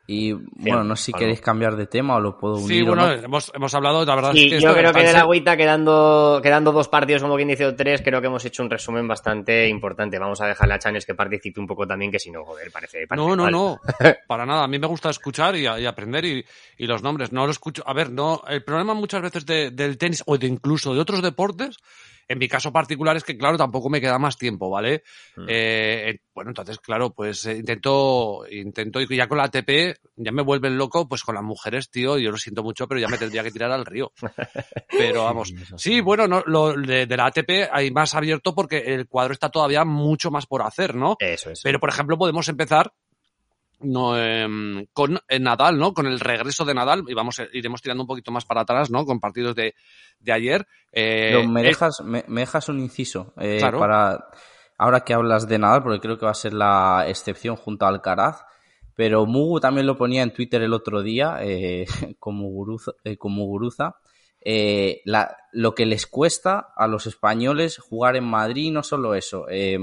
Y 0.08 0.34
bueno, 0.34 0.84
no 0.84 0.96
sé 0.96 1.06
si 1.06 1.14
queréis 1.14 1.42
cambiar 1.42 1.76
de 1.76 1.88
tema 1.88 2.18
o 2.18 2.20
lo 2.20 2.38
puedo 2.38 2.58
unir. 2.58 2.68
Sí, 2.68 2.82
bueno, 2.84 3.08
no. 3.08 3.12
hemos, 3.12 3.52
hemos 3.56 3.74
hablado, 3.74 4.06
la 4.06 4.14
verdad 4.16 4.32
Sí, 4.34 4.46
es 4.46 4.54
que 4.54 4.60
yo 4.62 4.74
creo 4.76 4.94
que 4.94 5.02
de 5.04 5.14
la 5.14 5.22
agüita, 5.22 5.58
quedando, 5.58 6.40
quedando 6.44 6.72
dos 6.72 6.88
partidos, 6.88 7.24
como 7.24 7.36
quien 7.38 7.48
dice, 7.48 7.66
o 7.66 7.76
tres, 7.76 8.04
creo 8.04 8.22
que 8.22 8.28
hemos 8.28 8.46
hecho 8.46 8.62
un 8.62 8.70
resumen 8.70 9.08
bastante 9.08 9.68
importante. 9.68 10.20
Vamos 10.20 10.42
a 10.42 10.46
dejarle 10.48 10.76
a 10.76 10.80
Chanes 10.80 11.08
que 11.08 11.16
participe 11.16 11.60
un 11.60 11.66
poco 11.66 11.88
también, 11.88 12.12
que 12.12 12.20
si 12.20 12.30
no, 12.30 12.46
joder, 12.46 12.72
parece. 12.72 13.08
parece 13.08 13.26
No, 13.28 13.36
no, 13.36 13.44
mal. 13.44 13.52
no, 13.52 13.80
para 14.28 14.46
nada. 14.46 14.64
A 14.64 14.68
mí 14.68 14.78
me 14.78 14.86
gusta 14.88 15.10
escuchar 15.10 15.56
y, 15.56 15.62
y 15.64 15.86
aprender 15.88 16.24
y, 16.24 16.46
y 16.78 16.86
los 16.86 17.02
nombres. 17.02 17.32
No 17.32 17.46
lo 17.46 17.52
escucho. 17.52 17.82
A 17.88 17.94
ver, 17.94 18.12
no. 18.12 18.44
El 18.48 18.64
problema 18.64 18.94
muchas 18.94 19.24
veces 19.24 19.46
de- 19.48 19.72
del 19.72 19.98
tenis 19.98 20.22
o 20.28 20.38
de 20.38 20.46
incluso 20.46 20.94
de 20.94 21.00
otros 21.02 21.24
deportes, 21.24 21.78
en 22.27 22.39
mi 22.39 22.48
caso 22.48 22.72
particular 22.72 23.15
es 23.15 23.24
que, 23.24 23.38
claro, 23.38 23.58
tampoco 23.58 23.89
me 23.89 24.01
queda 24.01 24.17
más 24.17 24.38
tiempo, 24.38 24.70
¿vale? 24.70 25.03
Mm. 25.36 25.46
Eh, 25.48 26.20
bueno, 26.34 26.51
entonces, 26.51 26.79
claro, 26.79 27.12
pues 27.12 27.46
eh, 27.46 27.58
intento, 27.58 28.44
intento 28.50 29.00
y 29.01 29.15
ya 29.15 29.27
con 29.27 29.38
la 29.38 29.46
ATP 29.46 29.98
ya 30.15 30.32
me 30.32 30.41
vuelven 30.41 30.77
loco, 30.77 31.08
pues 31.08 31.24
con 31.24 31.36
las 31.36 31.44
mujeres, 31.44 31.89
tío. 31.89 32.17
Yo 32.17 32.32
lo 32.32 32.38
siento 32.38 32.63
mucho, 32.63 32.88
pero 32.88 33.00
ya 33.00 33.08
me 33.08 33.17
tendría 33.17 33.44
que 33.44 33.51
tirar 33.51 33.72
al 33.72 33.86
río. 33.86 34.12
Pero 34.89 35.25
vamos. 35.25 35.53
Sí, 35.77 36.01
bueno, 36.01 36.27
no, 36.27 36.44
lo 36.46 36.74
de, 36.74 37.05
de 37.05 37.17
la 37.17 37.27
ATP 37.27 37.70
hay 37.72 37.91
más 37.91 38.15
abierto 38.15 38.55
porque 38.55 38.77
el 38.77 39.08
cuadro 39.08 39.34
está 39.34 39.50
todavía 39.50 39.84
mucho 39.84 40.32
más 40.32 40.46
por 40.46 40.62
hacer, 40.62 40.96
¿no? 40.96 41.17
Eso 41.20 41.51
es. 41.51 41.62
Pero, 41.63 41.79
por 41.79 41.89
ejemplo, 41.89 42.17
podemos 42.17 42.48
empezar 42.48 42.94
no, 43.82 44.17
em, 44.20 44.86
con 44.94 45.20
eh, 45.27 45.39
Nadal, 45.39 45.77
¿no? 45.77 45.94
Con 45.94 46.08
el 46.08 46.20
regreso 46.20 46.65
de 46.65 46.74
Nadal, 46.74 47.03
y 47.08 47.13
vamos, 47.13 47.39
eh, 47.39 47.50
iremos 47.53 47.82
tirando 47.82 48.03
un 48.03 48.08
poquito 48.08 48.32
más 48.32 48.46
para 48.46 48.62
atrás, 48.62 48.89
¿no? 48.89 49.05
Con 49.05 49.20
partidos 49.20 49.55
de, 49.55 49.75
de 50.20 50.32
ayer. 50.32 50.67
Eh, 50.91 51.29
Pero 51.34 51.48
me 51.50 51.62
eh, 51.62 51.65
dejas, 51.65 52.01
me, 52.03 52.24
me 52.27 52.41
dejas 52.41 52.70
un 52.70 52.79
inciso 52.79 53.34
eh, 53.39 53.58
Claro. 53.60 53.79
para 53.79 54.25
ahora 54.77 55.01
que 55.01 55.13
hablas 55.13 55.48
de 55.48 55.58
Nadal, 55.60 55.84
porque 55.84 56.00
creo 56.00 56.17
que 56.17 56.25
va 56.25 56.32
a 56.32 56.36
ser 56.36 56.53
la 56.53 57.05
excepción 57.08 57.55
junto 57.55 57.86
a 57.86 57.89
Alcaraz. 57.89 58.41
Pero 58.96 59.25
Mugu 59.25 59.60
también 59.60 59.86
lo 59.88 59.98
ponía 59.98 60.24
en 60.24 60.32
Twitter 60.34 60.62
el 60.62 60.72
otro 60.74 61.01
día, 61.01 61.38
eh, 61.41 61.86
eh, 62.01 62.15
con 62.17 62.36
Muguruza. 63.34 63.96
Eh, 64.48 65.01
la- 65.05 65.36
lo 65.53 65.74
que 65.74 65.86
les 65.86 66.05
cuesta 66.05 66.67
a 66.75 66.88
los 66.88 67.08
españoles 67.08 67.77
jugar 67.79 68.15
en 68.15 68.25
Madrid, 68.25 68.72
no 68.72 68.84
solo 68.84 69.15
eso, 69.15 69.48
eh, 69.50 69.77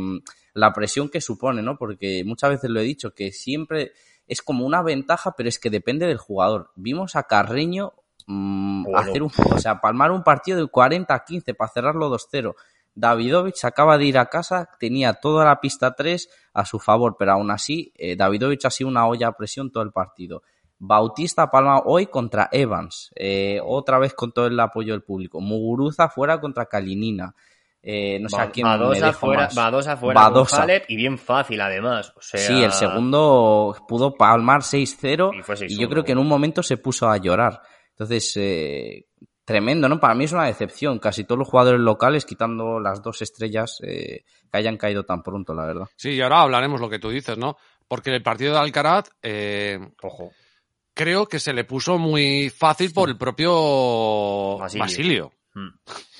la 0.54 0.72
presión 0.72 1.08
que 1.08 1.20
supone, 1.20 1.62
¿no? 1.62 1.76
Porque 1.78 2.22
muchas 2.24 2.50
veces 2.50 2.70
lo 2.70 2.80
he 2.80 2.84
dicho, 2.84 3.14
que 3.14 3.32
siempre 3.32 3.92
es 4.26 4.42
como 4.42 4.64
una 4.66 4.82
ventaja, 4.82 5.34
pero 5.36 5.48
es 5.48 5.58
que 5.58 5.70
depende 5.70 6.06
del 6.06 6.18
jugador. 6.18 6.70
Vimos 6.74 7.16
a 7.16 7.24
Carreño 7.24 7.92
mm, 8.26 8.84
Bueno. 8.84 8.98
hacer 8.98 9.22
un, 9.22 9.30
o 9.50 9.58
sea, 9.58 9.80
palmar 9.80 10.10
un 10.10 10.22
partido 10.22 10.58
de 10.58 10.66
40 10.66 11.14
a 11.14 11.24
15 11.24 11.54
para 11.54 11.72
cerrarlo 11.72 12.10
2-0. 12.10 12.54
Davidovich 12.94 13.64
acaba 13.64 13.96
de 13.96 14.04
ir 14.04 14.18
a 14.18 14.26
casa, 14.26 14.68
tenía 14.78 15.14
toda 15.14 15.44
la 15.44 15.60
pista 15.60 15.94
3 15.94 16.28
a 16.52 16.64
su 16.66 16.78
favor, 16.78 17.16
pero 17.18 17.32
aún 17.32 17.50
así, 17.50 17.92
eh, 17.96 18.16
Davidovich 18.16 18.66
ha 18.66 18.70
sido 18.70 18.88
una 18.88 19.06
olla 19.06 19.28
a 19.28 19.36
presión 19.36 19.70
todo 19.70 19.82
el 19.82 19.92
partido. 19.92 20.42
Bautista 20.78 21.50
palma 21.50 21.80
hoy 21.84 22.06
contra 22.06 22.48
Evans, 22.50 23.10
eh, 23.14 23.60
otra 23.64 23.98
vez 23.98 24.14
con 24.14 24.32
todo 24.32 24.48
el 24.48 24.58
apoyo 24.58 24.92
del 24.92 25.02
público. 25.02 25.40
Muguruza 25.40 26.08
fuera 26.08 26.40
contra 26.40 26.66
Kalinina. 26.66 27.34
Eh, 27.84 28.18
no 28.20 28.28
sé 28.28 28.40
a 28.40 28.50
quién 28.50 28.64
me 28.66 28.70
Badosa 28.76 29.06
dejo 29.06 29.18
fuera, 29.26 29.42
más. 29.44 29.54
Badosa 29.56 29.96
fuera 29.96 30.20
Badosa. 30.20 30.56
con 30.56 30.62
Halep 30.62 30.84
y 30.88 30.96
bien 30.96 31.18
fácil 31.18 31.60
además. 31.60 32.12
O 32.16 32.22
sea, 32.22 32.38
Sí, 32.40 32.62
el 32.62 32.70
segundo 32.72 33.76
pudo 33.88 34.14
palmar 34.14 34.60
6-0 34.62 35.32
Y 35.36 35.42
fue 35.42 35.56
6-1. 35.56 35.66
y 35.70 35.78
yo 35.80 35.88
creo 35.88 36.04
que 36.04 36.12
en 36.12 36.18
un 36.18 36.28
momento 36.28 36.62
se 36.62 36.76
puso 36.76 37.08
a 37.10 37.16
llorar. 37.16 37.60
Entonces, 37.90 38.32
eh, 38.36 39.06
tremendo, 39.44 39.88
¿no? 39.88 39.98
Para 39.98 40.14
mí 40.14 40.24
es 40.24 40.32
una 40.32 40.46
decepción. 40.46 40.98
Casi 41.00 41.24
todos 41.24 41.40
los 41.40 41.48
jugadores 41.48 41.80
locales, 41.80 42.24
quitando 42.24 42.78
las 42.78 43.02
dos 43.02 43.20
estrellas, 43.20 43.78
eh, 43.82 44.24
que 44.50 44.58
hayan 44.58 44.76
caído 44.76 45.04
tan 45.04 45.22
pronto, 45.24 45.52
la 45.52 45.66
verdad. 45.66 45.86
Sí, 45.96 46.10
y 46.10 46.20
ahora 46.20 46.42
hablaremos 46.42 46.80
lo 46.80 46.88
que 46.88 47.00
tú 47.00 47.10
dices, 47.10 47.36
¿no? 47.36 47.56
Porque 47.88 48.10
el 48.14 48.22
partido 48.22 48.52
de 48.54 48.60
Alcaraz, 48.60 49.10
eh, 49.22 49.78
Ojo. 50.02 50.30
creo 50.94 51.26
que 51.26 51.40
se 51.40 51.52
le 51.52 51.64
puso 51.64 51.98
muy 51.98 52.48
fácil 52.48 52.92
por 52.92 53.08
el 53.10 53.18
propio 53.18 54.56
Basilio. 54.58 54.82
Basilio. 54.84 55.32
Mm. 55.54 55.68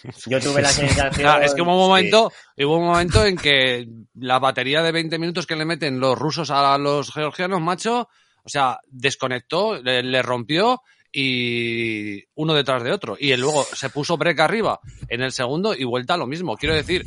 Yo 0.27 0.41
tuve 0.41 0.63
la 0.63 0.69
sensación. 0.69 1.29
Ah, 1.29 1.41
es 1.43 1.55
que 1.55 1.63
hubo 1.63 1.73
un 1.73 1.83
sí. 1.83 1.89
momento, 1.89 2.33
hubo 2.59 2.77
un 2.77 2.87
momento 2.87 3.25
en 3.25 3.37
que 3.37 3.89
la 4.15 4.39
batería 4.39 4.83
de 4.83 4.93
20 4.93 5.19
minutos 5.19 5.47
que 5.47 5.57
le 5.57 5.65
meten 5.65 6.01
los 6.01 6.19
rusos 6.19 6.51
a 6.51 6.77
los 6.79 7.13
georgianos, 7.13 7.61
macho, 7.61 8.09
o 8.45 8.49
sea, 8.49 8.79
desconectó, 8.89 9.81
le, 9.83 10.03
le 10.03 10.23
rompió 10.23 10.83
y 11.13 12.25
uno 12.35 12.55
detrás 12.55 12.83
de 12.83 12.93
otro. 12.93 13.17
Y 13.19 13.33
él 13.33 13.41
luego 13.41 13.65
se 13.65 13.91
puso 13.91 14.17
break 14.17 14.41
arriba 14.41 14.81
en 15.09 15.23
el 15.23 15.33
segundo 15.33 15.75
y 15.75 15.85
vuelta 15.85 16.15
a 16.15 16.19
lo 16.19 16.27
mismo. 16.27 16.57
Quiero 16.57 16.75
decir, 16.75 17.07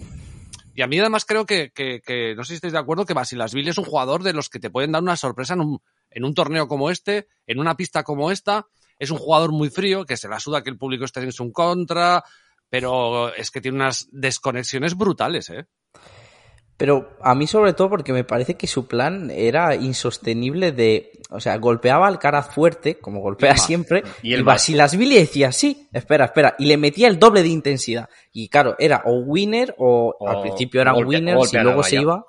y 0.76 0.82
a 0.82 0.88
mí 0.88 1.00
además 1.00 1.26
creo 1.26 1.46
que, 1.46 1.72
que, 1.72 2.02
que 2.06 2.36
no 2.36 2.44
sé 2.44 2.50
si 2.50 2.56
estáis 2.56 2.74
de 2.74 2.80
acuerdo, 2.80 3.06
que 3.06 3.14
Basilasvili 3.14 3.70
es 3.70 3.78
un 3.78 3.86
jugador 3.86 4.24
de 4.24 4.34
los 4.34 4.50
que 4.50 4.60
te 4.60 4.70
pueden 4.70 4.92
dar 4.92 5.02
una 5.02 5.16
sorpresa 5.16 5.54
en 5.54 5.62
un, 5.62 5.82
en 6.12 6.26
un 6.26 6.34
torneo 6.34 6.68
como 6.68 6.92
este, 6.92 7.28
en 7.48 7.60
una 7.60 7.76
pista 7.76 8.04
como 8.04 8.30
esta. 8.30 8.68
Es 9.00 9.12
un 9.12 9.18
jugador 9.18 9.52
muy 9.52 9.70
frío, 9.70 10.06
que 10.06 10.18
se 10.18 10.28
la 10.28 10.40
suda 10.40 10.64
que 10.64 10.70
el 10.70 10.78
público 10.78 11.06
esté 11.06 11.22
en 11.22 11.32
su 11.32 11.52
contra, 11.52 12.24
pero 12.70 13.34
es 13.34 13.52
que 13.52 13.62
tiene 13.62 13.78
unas 13.78 14.08
desconexiones 14.12 14.96
brutales, 14.96 15.50
¿eh? 15.50 15.66
Pero 16.78 17.16
a 17.22 17.36
mí 17.36 17.48
sobre 17.48 17.72
todo 17.72 17.90
porque 17.90 18.12
me 18.12 18.26
parece 18.26 18.56
que 18.56 18.68
su 18.68 18.86
plan 18.86 19.32
era 19.32 19.76
insostenible 19.76 20.74
de... 20.74 21.12
O 21.30 21.40
sea, 21.40 21.58
golpeaba 21.58 22.06
al 22.06 22.20
cara 22.20 22.44
fuerte, 22.44 23.00
como 23.00 23.22
golpea 23.22 23.52
más. 23.52 23.66
siempre, 23.66 24.04
Y 24.22 24.32
y, 24.32 24.34
el. 24.34 24.44
Basilasvili 24.44 25.16
decía, 25.16 25.54
sí, 25.54 25.88
espera, 25.94 26.26
espera, 26.26 26.56
y 26.60 26.66
le 26.66 26.76
metía 26.76 27.08
el 27.08 27.18
doble 27.18 27.44
de 27.44 27.48
intensidad. 27.50 28.10
Y 28.34 28.50
claro, 28.50 28.76
era 28.78 29.04
o 29.06 29.20
winner 29.20 29.74
o, 29.78 30.16
O 30.20 30.28
al 30.28 30.42
principio 30.42 30.82
eran 30.82 30.96
golpe- 30.96 31.14
y 31.14 31.56
a 31.56 31.60
la 31.60 31.64
luego 31.64 31.84
se 31.84 31.96
iba... 31.96 32.26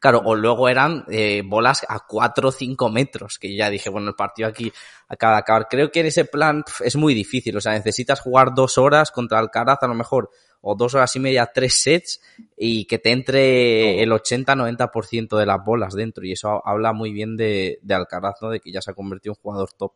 Claro, 0.00 0.22
o 0.24 0.34
luego 0.34 0.70
eran 0.70 1.04
eh, 1.10 1.42
bolas 1.44 1.84
a 1.86 2.06
4 2.06 2.48
o 2.48 2.52
5 2.52 2.88
metros, 2.88 3.38
que 3.38 3.54
ya 3.54 3.68
dije, 3.68 3.90
bueno, 3.90 4.08
el 4.08 4.14
partido 4.14 4.48
aquí 4.48 4.72
acaba 5.08 5.34
de 5.34 5.40
acabar. 5.40 5.68
Creo 5.68 5.92
que 5.92 6.00
en 6.00 6.06
ese 6.06 6.24
plan 6.24 6.64
es 6.82 6.96
muy 6.96 7.12
difícil, 7.12 7.54
o 7.58 7.60
sea, 7.60 7.72
necesitas 7.72 8.18
jugar 8.18 8.54
dos 8.54 8.78
horas 8.78 9.10
contra 9.10 9.38
Alcaraz 9.38 9.82
a 9.82 9.86
lo 9.88 9.94
mejor, 9.94 10.30
o 10.62 10.74
dos 10.74 10.94
horas 10.94 11.14
y 11.16 11.20
media, 11.20 11.50
tres 11.52 11.74
sets, 11.74 12.22
y 12.56 12.86
que 12.86 12.98
te 12.98 13.10
entre 13.10 14.02
el 14.02 14.10
80-90% 14.10 15.36
de 15.36 15.44
las 15.44 15.62
bolas 15.62 15.92
dentro. 15.92 16.24
Y 16.24 16.32
eso 16.32 16.66
habla 16.66 16.94
muy 16.94 17.12
bien 17.12 17.36
de, 17.36 17.78
de 17.82 17.94
Alcaraz, 17.94 18.36
¿no? 18.40 18.48
De 18.48 18.60
que 18.60 18.72
ya 18.72 18.80
se 18.80 18.92
ha 18.92 18.94
convertido 18.94 19.34
en 19.34 19.36
un 19.38 19.42
jugador 19.42 19.72
top. 19.74 19.92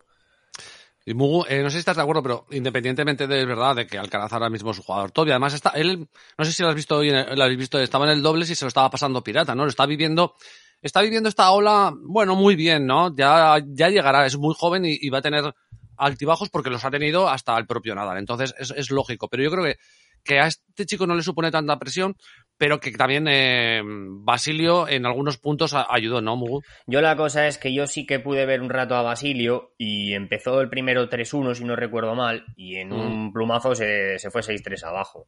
Y 1.07 1.13
Mugu, 1.13 1.45
eh, 1.49 1.63
no 1.63 1.69
sé 1.69 1.75
si 1.75 1.79
estás 1.81 1.97
de 1.97 2.03
acuerdo, 2.03 2.23
pero 2.23 2.47
independientemente 2.51 3.27
de 3.27 3.45
verdad 3.45 3.77
de 3.77 3.87
que 3.87 3.99
Alcaraz 3.99 4.33
ahora 4.33 4.49
mismo 4.49 4.71
es 4.71 4.79
jugador 4.79 5.11
top, 5.11 5.29
y 5.29 5.31
además 5.33 5.53
está, 5.53 5.71
él, 5.71 6.09
no 6.39 6.45
sé 6.45 6.53
si 6.53 6.63
lo 6.63 6.71
has 6.71 6.75
visto 6.75 6.97
hoy, 6.97 7.11
lo 7.11 7.43
habéis 7.43 7.59
visto, 7.59 7.79
estaba 7.79 8.07
en 8.07 8.13
el 8.13 8.23
doble 8.23 8.45
y 8.45 8.55
se 8.55 8.65
lo 8.65 8.69
estaba 8.69 8.91
pasando 8.91 9.23
pirata, 9.23 9.55
¿no? 9.55 9.65
Lo 9.65 9.69
está 9.69 9.85
viviendo, 9.85 10.35
está 10.81 11.03
viviendo 11.03 11.29
esta 11.29 11.51
ola, 11.51 11.93
bueno, 11.95 12.37
muy 12.37 12.57
bien, 12.57 12.87
¿no? 12.87 13.15
Ya, 13.15 13.59
ya 13.67 13.91
llegará, 13.91 14.25
es 14.25 14.39
muy 14.39 14.55
joven 14.57 14.87
y, 14.87 14.97
y 14.99 15.11
va 15.11 15.19
a 15.19 15.23
tener 15.23 15.55
altibajos 15.97 16.49
porque 16.49 16.71
los 16.71 16.85
ha 16.85 16.91
tenido 16.91 17.29
hasta 17.29 17.57
el 17.59 17.67
propio 17.67 17.95
Nadal. 17.95 18.19
Entonces 18.19 18.55
es, 18.59 18.71
es 18.71 18.91
lógico, 18.91 19.29
pero 19.29 19.43
yo 19.43 19.51
creo 19.51 19.65
que, 19.65 19.77
que 20.25 20.41
a 20.41 20.47
este 20.47 20.87
chico 20.87 21.07
no 21.07 21.15
le 21.15 21.23
supone 21.23 21.51
tanta 21.51 21.79
presión, 21.79 22.17
pero 22.57 22.81
que 22.81 22.93
también 22.93 23.27
eh, 23.29 23.83
Basilio 23.85 24.89
en 24.89 25.07
algunos 25.07 25.39
puntos 25.39 25.75
ayudó, 25.75 26.21
¿no, 26.21 26.37
Mugu? 26.37 26.63
Yo 26.87 27.01
la 27.01 27.17
cosa 27.17 27.47
es 27.47 27.59
que 27.59 27.75
yo 27.75 27.87
sí 27.87 28.07
que 28.07 28.21
pude 28.21 28.47
ver 28.47 28.61
un 28.61 28.71
rato 28.71 28.95
a 28.95 29.03
Basilio 29.03 29.73
y 29.77 30.15
empezó 30.15 30.61
el 30.61 30.69
primero 30.69 31.09
3-1, 31.09 31.55
si 31.55 31.65
no 31.65 31.77
recuerdo 31.77 32.15
mal, 32.15 32.45
y 32.57 32.77
en 32.77 32.93
un 32.93 33.33
plumazo 33.33 33.75
se, 33.75 34.19
se 34.19 34.31
fue 34.31 34.43
6-3 34.43 34.85
abajo. 34.85 35.27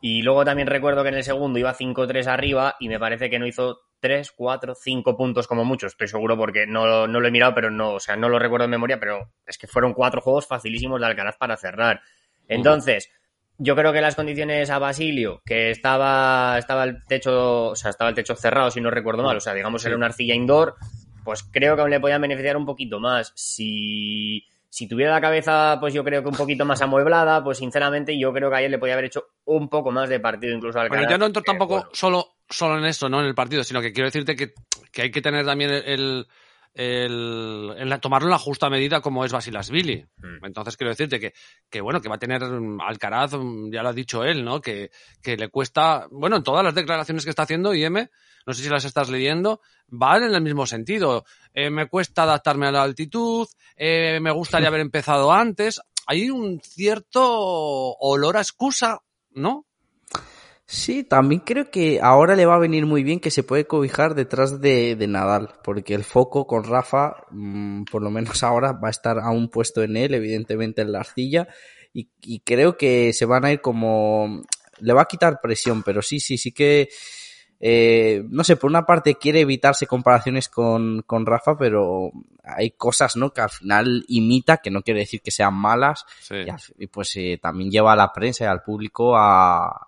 Y 0.00 0.22
luego 0.22 0.44
también 0.44 0.68
recuerdo 0.68 1.02
que 1.02 1.08
en 1.08 1.16
el 1.16 1.24
segundo 1.24 1.58
iba 1.58 1.74
5-3 1.74 2.26
arriba 2.26 2.76
y 2.78 2.88
me 2.88 3.00
parece 3.00 3.28
que 3.30 3.38
no 3.38 3.46
hizo 3.46 3.80
3, 4.00 4.30
4, 4.30 4.74
5 4.76 5.16
puntos 5.16 5.48
como 5.48 5.64
mucho. 5.64 5.86
Estoy 5.86 6.06
seguro 6.06 6.36
porque 6.36 6.66
no, 6.66 7.08
no 7.08 7.20
lo 7.20 7.26
he 7.26 7.32
mirado, 7.32 7.54
pero 7.54 7.70
no, 7.70 7.94
o 7.94 8.00
sea, 8.00 8.16
no 8.16 8.28
lo 8.28 8.38
recuerdo 8.38 8.66
en 8.66 8.70
memoria, 8.70 9.00
pero 9.00 9.32
es 9.46 9.58
que 9.58 9.66
fueron 9.66 9.94
cuatro 9.94 10.20
juegos 10.20 10.46
facilísimos 10.46 11.00
de 11.00 11.06
Alcaraz 11.06 11.36
para 11.36 11.56
cerrar. 11.56 12.00
Entonces, 12.46 13.10
yo 13.58 13.74
creo 13.74 13.92
que 13.92 14.00
las 14.00 14.14
condiciones 14.14 14.70
a 14.70 14.78
Basilio, 14.78 15.42
que 15.44 15.70
estaba, 15.70 16.56
estaba 16.58 16.84
el 16.84 17.04
techo, 17.04 17.70
o 17.70 17.76
sea, 17.76 17.90
estaba 17.90 18.10
el 18.10 18.16
techo 18.16 18.36
cerrado, 18.36 18.70
si 18.70 18.80
no 18.80 18.90
recuerdo 18.90 19.24
mal, 19.24 19.36
o 19.36 19.40
sea, 19.40 19.52
digamos 19.52 19.84
era 19.84 19.96
una 19.96 20.06
arcilla 20.06 20.34
indoor, 20.34 20.76
pues 21.24 21.42
creo 21.42 21.74
que 21.74 21.82
aún 21.82 21.90
le 21.90 22.00
podían 22.00 22.22
beneficiar 22.22 22.56
un 22.56 22.64
poquito 22.64 23.00
más. 23.00 23.32
Si, 23.34 24.46
si 24.68 24.86
tuviera 24.86 25.12
la 25.12 25.20
cabeza, 25.20 25.76
pues 25.80 25.92
yo 25.92 26.04
creo 26.04 26.22
que 26.22 26.28
un 26.28 26.36
poquito 26.36 26.64
más 26.64 26.80
amueblada, 26.80 27.42
pues 27.42 27.58
sinceramente 27.58 28.18
yo 28.18 28.32
creo 28.32 28.48
que 28.48 28.56
ayer 28.56 28.70
le 28.70 28.78
podía 28.78 28.94
haber 28.94 29.06
hecho 29.06 29.24
un 29.44 29.68
poco 29.68 29.90
más 29.90 30.08
de 30.08 30.20
partido 30.20 30.54
incluso 30.54 30.78
al 30.78 30.88
Bueno, 30.88 31.10
yo 31.10 31.18
no 31.18 31.26
entro 31.26 31.42
tampoco 31.42 31.88
solo, 31.92 32.36
solo 32.48 32.78
en 32.78 32.84
eso, 32.84 33.08
¿no? 33.08 33.20
En 33.20 33.26
el 33.26 33.34
partido, 33.34 33.64
sino 33.64 33.80
que 33.80 33.92
quiero 33.92 34.06
decirte 34.06 34.36
que, 34.36 34.54
que 34.92 35.02
hay 35.02 35.10
que 35.10 35.20
tener 35.20 35.44
también 35.44 35.70
el, 35.70 36.28
el, 36.74 37.74
el 37.76 38.00
tomarlo 38.00 38.28
en 38.28 38.32
la 38.32 38.38
justa 38.38 38.70
medida 38.70 39.00
como 39.00 39.24
es 39.24 39.32
Basilasvili. 39.32 40.06
Entonces 40.46 40.76
quiero 40.76 40.90
decirte 40.90 41.20
que, 41.20 41.32
que 41.68 41.80
bueno, 41.80 42.00
que 42.00 42.08
va 42.08 42.16
a 42.16 42.18
tener 42.18 42.42
mm, 42.42 42.80
Alcaraz, 42.80 43.34
mm, 43.34 43.70
ya 43.70 43.82
lo 43.82 43.90
ha 43.90 43.92
dicho 43.92 44.24
él, 44.24 44.44
¿no? 44.44 44.60
Que, 44.60 44.90
que 45.22 45.36
le 45.36 45.48
cuesta, 45.48 46.06
bueno, 46.10 46.36
en 46.36 46.42
todas 46.42 46.64
las 46.64 46.74
declaraciones 46.74 47.24
que 47.24 47.30
está 47.30 47.42
haciendo 47.42 47.74
IM, 47.74 48.08
no 48.46 48.54
sé 48.54 48.62
si 48.62 48.68
las 48.68 48.84
estás 48.84 49.10
leyendo, 49.10 49.60
van 49.88 50.22
en 50.22 50.34
el 50.34 50.40
mismo 50.40 50.66
sentido. 50.66 51.24
Eh, 51.52 51.70
me 51.70 51.86
cuesta 51.86 52.22
adaptarme 52.22 52.66
a 52.66 52.72
la 52.72 52.82
altitud, 52.82 53.46
eh, 53.76 54.18
me 54.20 54.30
gustaría 54.30 54.68
haber 54.68 54.80
empezado 54.80 55.32
antes. 55.32 55.80
Hay 56.06 56.30
un 56.30 56.60
cierto 56.60 57.22
olor 57.22 58.38
a 58.38 58.40
excusa, 58.40 59.00
¿no? 59.32 59.67
Sí, 60.70 61.02
también 61.02 61.40
creo 61.46 61.70
que 61.70 61.98
ahora 62.02 62.36
le 62.36 62.44
va 62.44 62.56
a 62.56 62.58
venir 62.58 62.84
muy 62.84 63.02
bien 63.02 63.20
que 63.20 63.30
se 63.30 63.42
puede 63.42 63.66
cobijar 63.66 64.14
detrás 64.14 64.60
de, 64.60 64.96
de 64.96 65.06
Nadal, 65.06 65.48
porque 65.64 65.94
el 65.94 66.04
foco 66.04 66.46
con 66.46 66.62
Rafa, 66.64 67.16
mm, 67.30 67.84
por 67.84 68.02
lo 68.02 68.10
menos 68.10 68.42
ahora, 68.42 68.72
va 68.72 68.88
a 68.88 68.90
estar 68.90 69.18
aún 69.18 69.48
puesto 69.48 69.82
en 69.82 69.96
él, 69.96 70.12
evidentemente 70.12 70.82
en 70.82 70.92
la 70.92 71.00
arcilla, 71.00 71.48
y, 71.94 72.10
y 72.20 72.40
creo 72.40 72.76
que 72.76 73.14
se 73.14 73.24
van 73.24 73.46
a 73.46 73.52
ir 73.52 73.62
como... 73.62 74.42
Le 74.80 74.92
va 74.92 75.02
a 75.02 75.06
quitar 75.06 75.40
presión, 75.42 75.82
pero 75.82 76.02
sí, 76.02 76.20
sí, 76.20 76.36
sí 76.36 76.52
que... 76.52 76.90
eh, 77.60 78.22
no 78.28 78.44
sé, 78.44 78.56
por 78.56 78.68
una 78.68 78.84
parte 78.84 79.14
quiere 79.14 79.40
evitarse 79.40 79.86
comparaciones 79.86 80.50
con, 80.50 81.00
con 81.06 81.24
Rafa, 81.24 81.56
pero 81.56 82.10
hay 82.44 82.72
cosas, 82.72 83.16
¿no? 83.16 83.32
Que 83.32 83.40
al 83.40 83.48
final 83.50 84.04
imita, 84.08 84.58
que 84.58 84.70
no 84.70 84.82
quiere 84.82 85.00
decir 85.00 85.22
que 85.22 85.30
sean 85.30 85.54
malas, 85.54 86.04
Sí. 86.20 86.34
y, 86.46 86.50
al- 86.50 86.60
y 86.78 86.86
pues 86.88 87.16
eh, 87.16 87.38
también 87.40 87.70
lleva 87.70 87.94
a 87.94 87.96
la 87.96 88.12
prensa 88.12 88.44
y 88.44 88.48
al 88.48 88.62
público 88.62 89.16
a, 89.16 89.87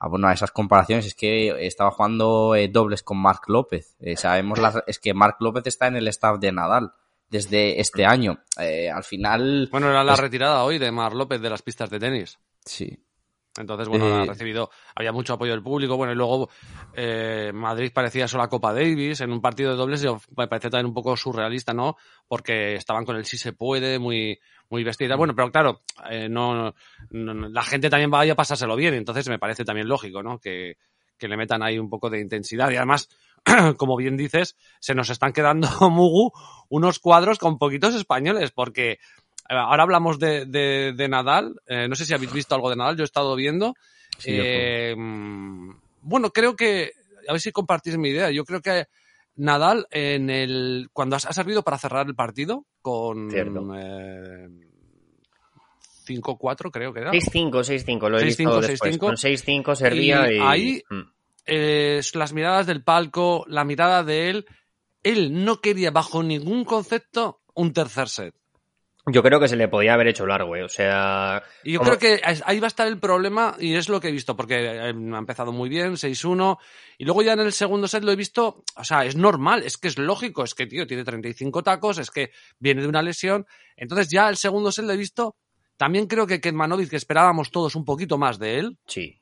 bueno, 0.00 0.28
a 0.28 0.32
esas 0.32 0.50
comparaciones. 0.50 1.06
Es 1.06 1.14
que 1.14 1.66
estaba 1.66 1.90
jugando 1.90 2.54
eh, 2.54 2.68
dobles 2.68 3.02
con 3.02 3.16
Marc 3.18 3.48
López. 3.48 3.96
Eh, 4.00 4.16
sabemos 4.16 4.58
las, 4.58 4.82
es 4.86 4.98
que 4.98 5.14
Marc 5.14 5.40
López 5.40 5.66
está 5.66 5.86
en 5.86 5.96
el 5.96 6.08
staff 6.08 6.38
de 6.38 6.52
Nadal 6.52 6.92
desde 7.30 7.80
este 7.80 8.04
año. 8.06 8.38
Eh, 8.58 8.90
al 8.90 9.02
final, 9.04 9.68
Bueno, 9.72 9.88
era 9.90 10.04
la 10.04 10.12
Pues- 10.12 10.20
retirada 10.20 10.62
hoy 10.64 10.78
de 10.78 10.90
Mar 10.92 11.14
López 11.14 11.40
de 11.40 11.50
las 11.50 11.62
pistas 11.62 11.90
de 11.90 11.98
tenis. 11.98 12.38
sí. 12.64 12.98
Entonces, 13.58 13.88
bueno, 13.88 14.06
ha 14.06 14.22
Eh, 14.22 14.26
recibido, 14.26 14.70
había 14.94 15.12
mucho 15.12 15.34
apoyo 15.34 15.52
del 15.52 15.62
público. 15.62 15.96
Bueno, 15.96 16.12
y 16.12 16.16
luego 16.16 16.48
eh, 16.92 17.52
Madrid 17.54 17.92
parecía 17.94 18.24
eso 18.24 18.36
la 18.38 18.48
Copa 18.48 18.72
Davis 18.72 19.20
en 19.20 19.30
un 19.32 19.40
partido 19.40 19.70
de 19.70 19.76
dobles. 19.76 20.04
me 20.36 20.48
parece 20.48 20.70
también 20.70 20.86
un 20.86 20.94
poco 20.94 21.16
surrealista, 21.16 21.72
¿no? 21.72 21.96
Porque 22.26 22.74
estaban 22.74 23.04
con 23.04 23.16
el 23.16 23.24
sí 23.24 23.38
se 23.38 23.52
puede, 23.52 23.98
muy, 23.98 24.38
muy 24.70 24.82
vestida. 24.84 25.16
Bueno, 25.16 25.34
pero 25.36 25.50
claro, 25.52 25.82
eh, 26.10 26.28
no, 26.28 26.74
no- 27.10 27.48
la 27.48 27.62
gente 27.62 27.90
también 27.90 28.10
vaya 28.10 28.32
a 28.32 28.36
pasárselo 28.36 28.76
bien. 28.76 28.94
Entonces, 28.94 29.28
me 29.28 29.38
parece 29.38 29.64
también 29.64 29.88
lógico, 29.88 30.22
¿no? 30.22 30.38
Que, 30.38 30.76
que 31.16 31.28
le 31.28 31.36
metan 31.36 31.62
ahí 31.62 31.78
un 31.78 31.88
poco 31.88 32.10
de 32.10 32.20
intensidad. 32.20 32.70
Y 32.70 32.76
además, 32.76 33.08
como 33.76 33.96
bien 33.96 34.16
dices, 34.16 34.56
se 34.80 34.94
nos 34.94 35.10
están 35.10 35.32
quedando, 35.32 35.68
Mugu, 35.90 36.32
unos 36.68 36.98
cuadros 36.98 37.38
con 37.38 37.58
poquitos 37.58 37.94
españoles, 37.94 38.50
porque 38.50 38.98
ahora 39.48 39.82
hablamos 39.82 40.18
de, 40.18 40.46
de, 40.46 40.92
de 40.96 41.08
Nadal. 41.08 41.54
Eh, 41.66 41.86
no 41.88 41.94
sé 41.94 42.04
si 42.06 42.14
habéis 42.14 42.32
visto 42.32 42.54
algo 42.54 42.70
de 42.70 42.76
Nadal, 42.76 42.96
yo 42.96 43.02
he 43.02 43.04
estado 43.04 43.34
viendo. 43.36 43.74
Sí, 44.18 44.30
Eh, 44.32 44.94
mm, 44.96 45.70
bueno, 46.02 46.30
creo 46.30 46.54
que, 46.56 46.92
a 47.28 47.32
ver 47.32 47.40
si 47.40 47.50
compartís 47.52 47.96
mi 47.98 48.10
idea, 48.10 48.30
yo 48.30 48.44
creo 48.44 48.60
que 48.60 48.86
Nadal 49.36 49.86
en 49.90 50.30
el 50.30 50.88
cuando 50.92 51.16
ha, 51.16 51.20
servido 51.20 51.62
para 51.62 51.78
cerrar 51.78 52.06
el 52.06 52.14
partido 52.14 52.64
con 52.80 53.28
eh, 53.76 54.48
5-4 56.06 56.70
creo 56.70 56.92
que 56.92 57.00
era. 57.00 57.12
6-5, 57.12 57.50
6-5, 57.50 58.08
lo 58.08 58.18
he 58.18 58.22
6-5, 58.22 58.26
visto 58.26 58.60
después. 58.60 58.96
6-5. 58.96 58.98
Con 58.98 59.16
6-5 59.16 59.74
servía 59.74 60.30
Y 60.30 60.36
y... 60.36 60.40
ahí- 60.40 60.82
Mm. 60.90 61.00
eh, 61.46 62.00
las 62.14 62.32
miradas 62.32 62.66
del 62.66 62.82
palco, 62.84 63.44
la 63.48 63.64
mirada 63.64 64.02
de 64.04 64.30
él, 64.30 64.46
él 65.02 65.44
no 65.44 65.60
quería 65.60 65.90
bajo 65.90 66.22
ningún 66.22 66.64
concepto 66.64 67.40
un 67.54 67.72
tercer 67.72 68.08
set. 68.08 68.34
Yo 69.06 69.22
creo 69.22 69.38
que 69.38 69.48
se 69.48 69.56
le 69.56 69.68
podía 69.68 69.92
haber 69.94 70.06
hecho 70.08 70.26
largo, 70.26 70.56
¿eh? 70.56 70.62
O 70.62 70.68
sea... 70.68 71.42
Y 71.62 71.72
yo 71.72 71.80
como- 71.80 71.90
creo 71.90 71.98
que 71.98 72.22
ahí 72.24 72.58
va 72.58 72.66
a 72.66 72.68
estar 72.68 72.86
el 72.86 72.98
problema 72.98 73.54
y 73.58 73.74
es 73.74 73.90
lo 73.90 74.00
que 74.00 74.08
he 74.08 74.12
visto, 74.12 74.34
porque 74.34 74.64
eh, 74.64 74.78
ha 74.80 74.88
empezado 74.88 75.52
muy 75.52 75.68
bien, 75.68 75.92
6-1, 75.96 76.56
y 76.96 77.04
luego 77.04 77.22
ya 77.22 77.34
en 77.34 77.40
el 77.40 77.52
segundo 77.52 77.86
set 77.86 78.02
lo 78.02 78.12
he 78.12 78.16
visto, 78.16 78.64
o 78.76 78.84
sea, 78.84 79.04
es 79.04 79.14
normal, 79.14 79.62
es 79.62 79.76
que 79.76 79.88
es 79.88 79.98
lógico, 79.98 80.42
es 80.42 80.54
que, 80.54 80.66
tío, 80.66 80.86
tiene 80.86 81.04
35 81.04 81.62
tacos, 81.62 81.98
es 81.98 82.10
que 82.10 82.30
viene 82.58 82.80
de 82.80 82.88
una 82.88 83.02
lesión, 83.02 83.46
entonces 83.76 84.08
ya 84.08 84.28
el 84.30 84.36
segundo 84.38 84.72
set 84.72 84.86
lo 84.86 84.92
he 84.94 84.96
visto, 84.96 85.36
también 85.76 86.06
creo 86.06 86.26
que 86.26 86.40
Ketmanovic, 86.40 86.88
que 86.88 86.96
esperábamos 86.96 87.50
todos 87.50 87.74
un 87.76 87.84
poquito 87.84 88.16
más 88.16 88.38
de 88.38 88.58
él, 88.58 88.78
Sí. 88.86 89.18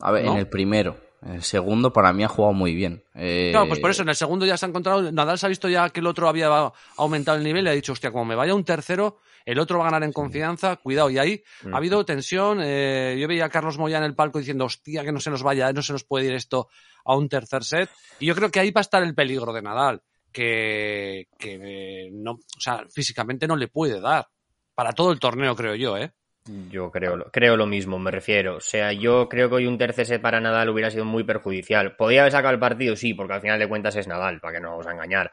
A 0.00 0.10
ver, 0.10 0.24
¿No? 0.24 0.32
en 0.32 0.38
el 0.38 0.48
primero. 0.48 0.98
El 1.26 1.42
segundo 1.42 1.92
para 1.92 2.12
mí 2.12 2.22
ha 2.24 2.28
jugado 2.28 2.52
muy 2.52 2.74
bien. 2.74 3.02
Eh, 3.14 3.48
Claro, 3.52 3.66
pues 3.68 3.80
por 3.80 3.90
eso 3.90 4.02
en 4.02 4.10
el 4.10 4.14
segundo 4.14 4.44
ya 4.44 4.56
se 4.58 4.66
ha 4.66 4.68
encontrado. 4.68 5.10
Nadal 5.10 5.38
se 5.38 5.46
ha 5.46 5.48
visto 5.48 5.68
ya 5.68 5.88
que 5.90 6.00
el 6.00 6.06
otro 6.06 6.28
había 6.28 6.72
aumentado 6.96 7.38
el 7.38 7.44
nivel 7.44 7.64
y 7.64 7.68
ha 7.68 7.72
dicho, 7.72 7.92
hostia, 7.92 8.10
como 8.10 8.24
me 8.26 8.34
vaya 8.34 8.54
un 8.54 8.64
tercero, 8.64 9.18
el 9.46 9.58
otro 9.58 9.78
va 9.78 9.84
a 9.86 9.90
ganar 9.90 10.02
en 10.04 10.12
confianza, 10.12 10.76
cuidado. 10.76 11.08
Y 11.10 11.18
ahí 11.18 11.42
Mm. 11.62 11.74
ha 11.74 11.76
habido 11.78 12.04
tensión. 12.04 12.58
eh, 12.62 13.16
yo 13.18 13.26
veía 13.28 13.46
a 13.46 13.48
Carlos 13.48 13.78
Moya 13.78 13.98
en 13.98 14.04
el 14.04 14.14
palco 14.14 14.38
diciendo, 14.38 14.66
hostia, 14.66 15.02
que 15.04 15.12
no 15.12 15.20
se 15.20 15.30
nos 15.30 15.42
vaya, 15.42 15.72
no 15.72 15.82
se 15.82 15.92
nos 15.94 16.04
puede 16.04 16.26
ir 16.26 16.34
esto 16.34 16.68
a 17.04 17.16
un 17.16 17.28
tercer 17.28 17.64
set. 17.64 17.90
Y 18.20 18.26
yo 18.26 18.34
creo 18.34 18.50
que 18.50 18.60
ahí 18.60 18.70
va 18.70 18.80
a 18.80 18.82
estar 18.82 19.02
el 19.02 19.14
peligro 19.14 19.52
de 19.52 19.62
Nadal, 19.62 20.02
que, 20.48 21.28
que 21.38 21.58
eh, 22.06 22.10
no, 22.12 22.32
o 22.32 22.60
sea, 22.60 22.84
físicamente 22.92 23.46
no 23.46 23.56
le 23.56 23.68
puede 23.68 24.00
dar. 24.00 24.26
Para 24.74 24.92
todo 24.92 25.12
el 25.12 25.20
torneo, 25.20 25.54
creo 25.54 25.74
yo, 25.76 25.96
¿eh? 25.96 26.12
Yo 26.46 26.90
creo, 26.90 27.30
creo 27.32 27.56
lo 27.56 27.66
mismo, 27.66 27.98
me 27.98 28.10
refiero. 28.10 28.56
O 28.56 28.60
sea, 28.60 28.92
yo 28.92 29.30
creo 29.30 29.48
que 29.48 29.54
hoy 29.54 29.66
un 29.66 29.78
tercer 29.78 30.04
set 30.04 30.20
para 30.20 30.40
Nadal 30.40 30.68
hubiera 30.68 30.90
sido 30.90 31.06
muy 31.06 31.24
perjudicial. 31.24 31.96
¿Podía 31.96 32.20
haber 32.20 32.32
sacado 32.32 32.52
el 32.52 32.60
partido? 32.60 32.96
Sí, 32.96 33.14
porque 33.14 33.32
al 33.32 33.40
final 33.40 33.58
de 33.58 33.66
cuentas 33.66 33.96
es 33.96 34.06
Nadal, 34.06 34.40
para 34.40 34.54
que 34.54 34.60
no 34.60 34.72
vamos 34.72 34.86
a 34.86 34.92
engañar. 34.92 35.32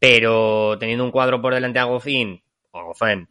Pero 0.00 0.76
teniendo 0.78 1.04
un 1.04 1.12
cuadro 1.12 1.40
por 1.40 1.54
delante 1.54 1.78
a 1.78 1.84
Goffin, 1.84 2.42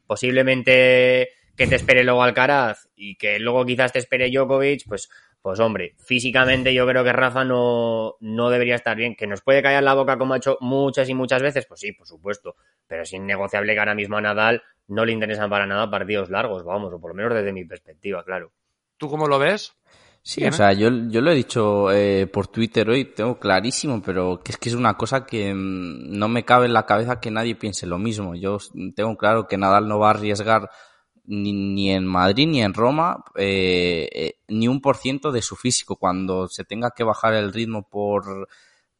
posiblemente 0.07 1.29
que 1.57 1.67
te 1.67 1.75
espere 1.75 2.05
luego 2.05 2.23
Alcaraz 2.23 2.87
y 2.95 3.17
que 3.17 3.37
luego 3.37 3.65
quizás 3.65 3.91
te 3.91 3.99
espere 3.99 4.31
Djokovic, 4.31 4.87
pues, 4.87 5.09
pues 5.41 5.59
hombre, 5.59 5.95
físicamente 5.97 6.73
yo 6.73 6.87
creo 6.87 7.03
que 7.03 7.11
Rafa 7.11 7.43
no, 7.43 8.15
no 8.21 8.49
debería 8.49 8.75
estar 8.75 8.95
bien. 8.95 9.17
Que 9.17 9.27
nos 9.27 9.41
puede 9.41 9.61
callar 9.61 9.83
la 9.83 9.93
boca 9.93 10.17
como 10.17 10.35
ha 10.35 10.37
hecho 10.37 10.57
muchas 10.61 11.09
y 11.09 11.15
muchas 11.15 11.41
veces, 11.41 11.65
pues 11.65 11.81
sí, 11.81 11.91
por 11.91 12.07
supuesto. 12.07 12.55
Pero 12.87 13.01
es 13.01 13.11
innegociable 13.11 13.73
que 13.73 13.79
ahora 13.79 13.93
mismo 13.95 14.15
a 14.15 14.21
Nadal 14.21 14.63
no 14.89 15.05
le 15.05 15.13
interesan 15.13 15.49
para 15.49 15.65
nada 15.65 15.89
partidos 15.89 16.29
largos, 16.29 16.63
vamos, 16.63 16.93
o 16.93 16.99
por 16.99 17.11
lo 17.11 17.15
menos 17.15 17.33
desde 17.33 17.53
mi 17.53 17.65
perspectiva, 17.65 18.23
claro. 18.23 18.51
¿Tú 18.97 19.09
cómo 19.09 19.27
lo 19.27 19.39
ves? 19.39 19.73
Sí, 20.21 20.45
o 20.45 20.51
sea, 20.51 20.73
yo, 20.73 20.89
yo 21.07 21.21
lo 21.21 21.31
he 21.31 21.35
dicho 21.35 21.91
eh, 21.91 22.27
por 22.27 22.47
Twitter 22.47 22.89
hoy, 22.89 23.05
tengo 23.05 23.39
clarísimo, 23.39 24.01
pero 24.01 24.41
que 24.43 24.51
es 24.51 24.57
que 24.57 24.69
es 24.69 24.75
una 24.75 24.95
cosa 24.95 25.25
que 25.25 25.53
mm, 25.53 26.17
no 26.17 26.27
me 26.27 26.43
cabe 26.43 26.65
en 26.65 26.73
la 26.73 26.85
cabeza 26.85 27.19
que 27.19 27.31
nadie 27.31 27.55
piense 27.55 27.87
lo 27.87 27.97
mismo. 27.97 28.35
Yo 28.35 28.57
tengo 28.95 29.15
claro 29.17 29.47
que 29.47 29.57
Nadal 29.57 29.87
no 29.87 29.97
va 29.97 30.07
a 30.07 30.11
arriesgar 30.11 30.69
ni, 31.23 31.53
ni 31.53 31.91
en 31.91 32.05
Madrid 32.05 32.47
ni 32.47 32.61
en 32.61 32.73
Roma 32.73 33.23
eh, 33.35 34.09
eh, 34.11 34.33
ni 34.49 34.67
un 34.67 34.81
por 34.81 34.97
ciento 34.97 35.31
de 35.31 35.41
su 35.41 35.55
físico. 35.55 35.95
Cuando 35.95 36.47
se 36.47 36.65
tenga 36.65 36.91
que 36.91 37.03
bajar 37.03 37.33
el 37.33 37.53
ritmo 37.53 37.87
por 37.87 38.47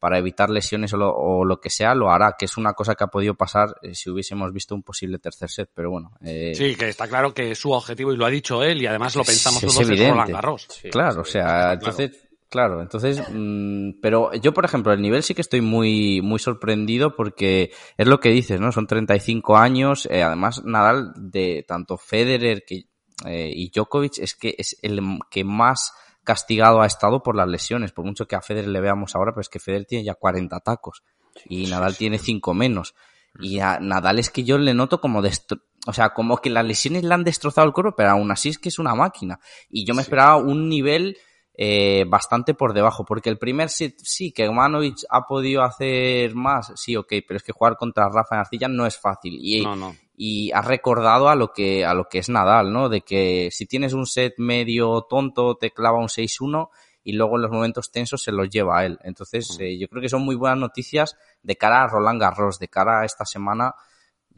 para 0.00 0.18
evitar 0.18 0.48
lesiones 0.50 0.92
o 0.94 0.96
lo, 0.96 1.14
o 1.14 1.44
lo 1.44 1.60
que 1.60 1.68
sea, 1.68 1.94
lo 1.94 2.10
hará, 2.10 2.34
que 2.36 2.46
es 2.46 2.56
una 2.56 2.72
cosa 2.72 2.94
que 2.94 3.04
ha 3.04 3.08
podido 3.08 3.34
pasar 3.34 3.76
eh, 3.82 3.94
si 3.94 4.08
hubiésemos 4.10 4.50
visto 4.52 4.74
un 4.74 4.82
posible 4.82 5.18
tercer 5.18 5.50
set, 5.50 5.70
pero 5.72 5.90
bueno. 5.90 6.12
eh, 6.24 6.52
Sí, 6.54 6.74
que 6.74 6.88
está 6.88 7.06
claro 7.06 7.34
que 7.34 7.50
es 7.50 7.58
su 7.58 7.70
objetivo 7.70 8.12
y 8.12 8.16
lo 8.16 8.24
ha 8.24 8.30
dicho 8.30 8.64
él 8.64 8.80
y 8.80 8.86
además 8.86 9.14
lo 9.14 9.24
pensamos 9.24 9.62
es 9.62 9.74
todos 9.74 9.88
en. 9.90 10.10
Roland 10.10 10.32
Garros. 10.32 10.68
Claro, 10.90 11.20
o 11.20 11.24
sea, 11.24 11.44
claro. 11.44 11.72
entonces, 11.74 12.28
claro, 12.48 12.80
entonces, 12.80 13.22
mm, 13.30 14.00
pero 14.00 14.32
yo, 14.32 14.54
por 14.54 14.64
ejemplo, 14.64 14.92
el 14.94 15.02
nivel 15.02 15.22
sí 15.22 15.34
que 15.34 15.42
estoy 15.42 15.60
muy, 15.60 16.22
muy 16.22 16.38
sorprendido 16.38 17.14
porque 17.14 17.70
es 17.98 18.06
lo 18.08 18.20
que 18.20 18.30
dices, 18.30 18.58
¿no? 18.58 18.72
Son 18.72 18.86
35 18.86 19.58
años, 19.58 20.08
eh, 20.10 20.22
además 20.22 20.62
Nadal 20.64 21.12
de 21.14 21.62
tanto 21.68 21.98
Federer 21.98 22.64
que, 22.66 22.86
eh, 23.26 23.50
y 23.54 23.70
Djokovic 23.70 24.18
es 24.18 24.34
que 24.34 24.54
es 24.56 24.78
el 24.80 25.02
que 25.30 25.44
más 25.44 25.92
castigado 26.24 26.80
ha 26.82 26.86
estado 26.86 27.22
por 27.22 27.34
las 27.36 27.48
lesiones, 27.48 27.92
por 27.92 28.04
mucho 28.04 28.26
que 28.26 28.36
a 28.36 28.40
Federer 28.42 28.68
le 28.70 28.80
veamos 28.80 29.14
ahora, 29.14 29.32
pero 29.32 29.40
es 29.42 29.48
que 29.48 29.58
Federer 29.58 29.86
tiene 29.86 30.04
ya 30.04 30.14
40 30.14 30.60
tacos 30.60 31.02
y 31.46 31.66
Nadal 31.66 31.96
tiene 31.96 32.18
5 32.18 32.54
menos. 32.54 32.94
Y 33.38 33.60
a 33.60 33.78
Nadal 33.80 34.18
es 34.18 34.30
que 34.30 34.42
yo 34.44 34.58
le 34.58 34.74
noto 34.74 35.00
como 35.00 35.22
destro- 35.22 35.62
o 35.86 35.92
sea, 35.92 36.10
como 36.10 36.38
que 36.38 36.50
las 36.50 36.64
lesiones 36.64 37.04
le 37.04 37.14
han 37.14 37.24
destrozado 37.24 37.66
el 37.66 37.72
cuerpo, 37.72 37.94
pero 37.96 38.10
aún 38.10 38.30
así 38.30 38.48
es 38.50 38.58
que 38.58 38.68
es 38.68 38.78
una 38.78 38.94
máquina. 38.94 39.38
Y 39.70 39.84
yo 39.86 39.94
me 39.94 40.02
esperaba 40.02 40.36
un 40.36 40.68
nivel 40.68 41.16
eh, 41.62 42.04
bastante 42.08 42.54
por 42.54 42.72
debajo, 42.72 43.04
porque 43.04 43.28
el 43.30 43.38
primer 43.38 43.68
set 43.68 43.94
sí, 44.02 44.32
que 44.32 44.50
Manovic 44.50 44.98
ha 45.10 45.26
podido 45.26 45.62
hacer 45.62 46.34
más, 46.34 46.72
sí, 46.76 46.96
ok, 46.96 47.12
pero 47.26 47.36
es 47.36 47.42
que 47.42 47.52
jugar 47.52 47.76
contra 47.76 48.08
Rafa 48.08 48.34
en 48.36 48.40
arcilla 48.40 48.68
no 48.68 48.86
es 48.86 48.98
fácil. 48.98 49.34
Y, 49.38 49.62
No, 49.62 49.76
no. 49.76 49.94
Y 50.22 50.52
ha 50.52 50.60
recordado 50.60 51.30
a 51.30 51.34
lo 51.34 51.50
que 51.54 51.82
a 51.86 51.94
lo 51.94 52.04
que 52.10 52.18
es 52.18 52.28
Nadal, 52.28 52.74
¿no? 52.74 52.90
De 52.90 53.00
que 53.00 53.48
si 53.50 53.64
tienes 53.64 53.94
un 53.94 54.04
set 54.04 54.34
medio 54.36 55.06
tonto 55.08 55.54
te 55.56 55.70
clava 55.70 55.98
un 55.98 56.08
6-1 56.10 56.68
y 57.02 57.12
luego 57.14 57.36
en 57.36 57.42
los 57.42 57.50
momentos 57.50 57.90
tensos 57.90 58.22
se 58.22 58.30
los 58.30 58.50
lleva 58.50 58.80
a 58.80 58.84
él. 58.84 58.98
Entonces, 59.02 59.56
Mm. 59.58 59.62
eh, 59.62 59.78
yo 59.78 59.88
creo 59.88 60.02
que 60.02 60.10
son 60.10 60.20
muy 60.22 60.34
buenas 60.36 60.58
noticias 60.58 61.16
de 61.42 61.56
cara 61.56 61.84
a 61.84 61.88
Roland 61.88 62.20
Garros, 62.20 62.58
de 62.58 62.68
cara 62.68 63.00
a 63.00 63.04
esta 63.06 63.24
semana. 63.24 63.74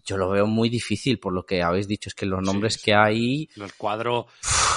Yo 0.04 0.16
lo 0.16 0.30
veo 0.30 0.46
muy 0.46 0.68
difícil 0.68 1.18
por 1.18 1.32
lo 1.32 1.44
que 1.44 1.62
habéis 1.64 1.88
dicho, 1.88 2.08
es 2.08 2.14
que 2.14 2.26
los 2.26 2.42
nombres 2.42 2.74
sí. 2.74 2.82
que 2.84 2.94
hay 2.94 3.48
El 3.56 3.74
cuadro 3.74 4.26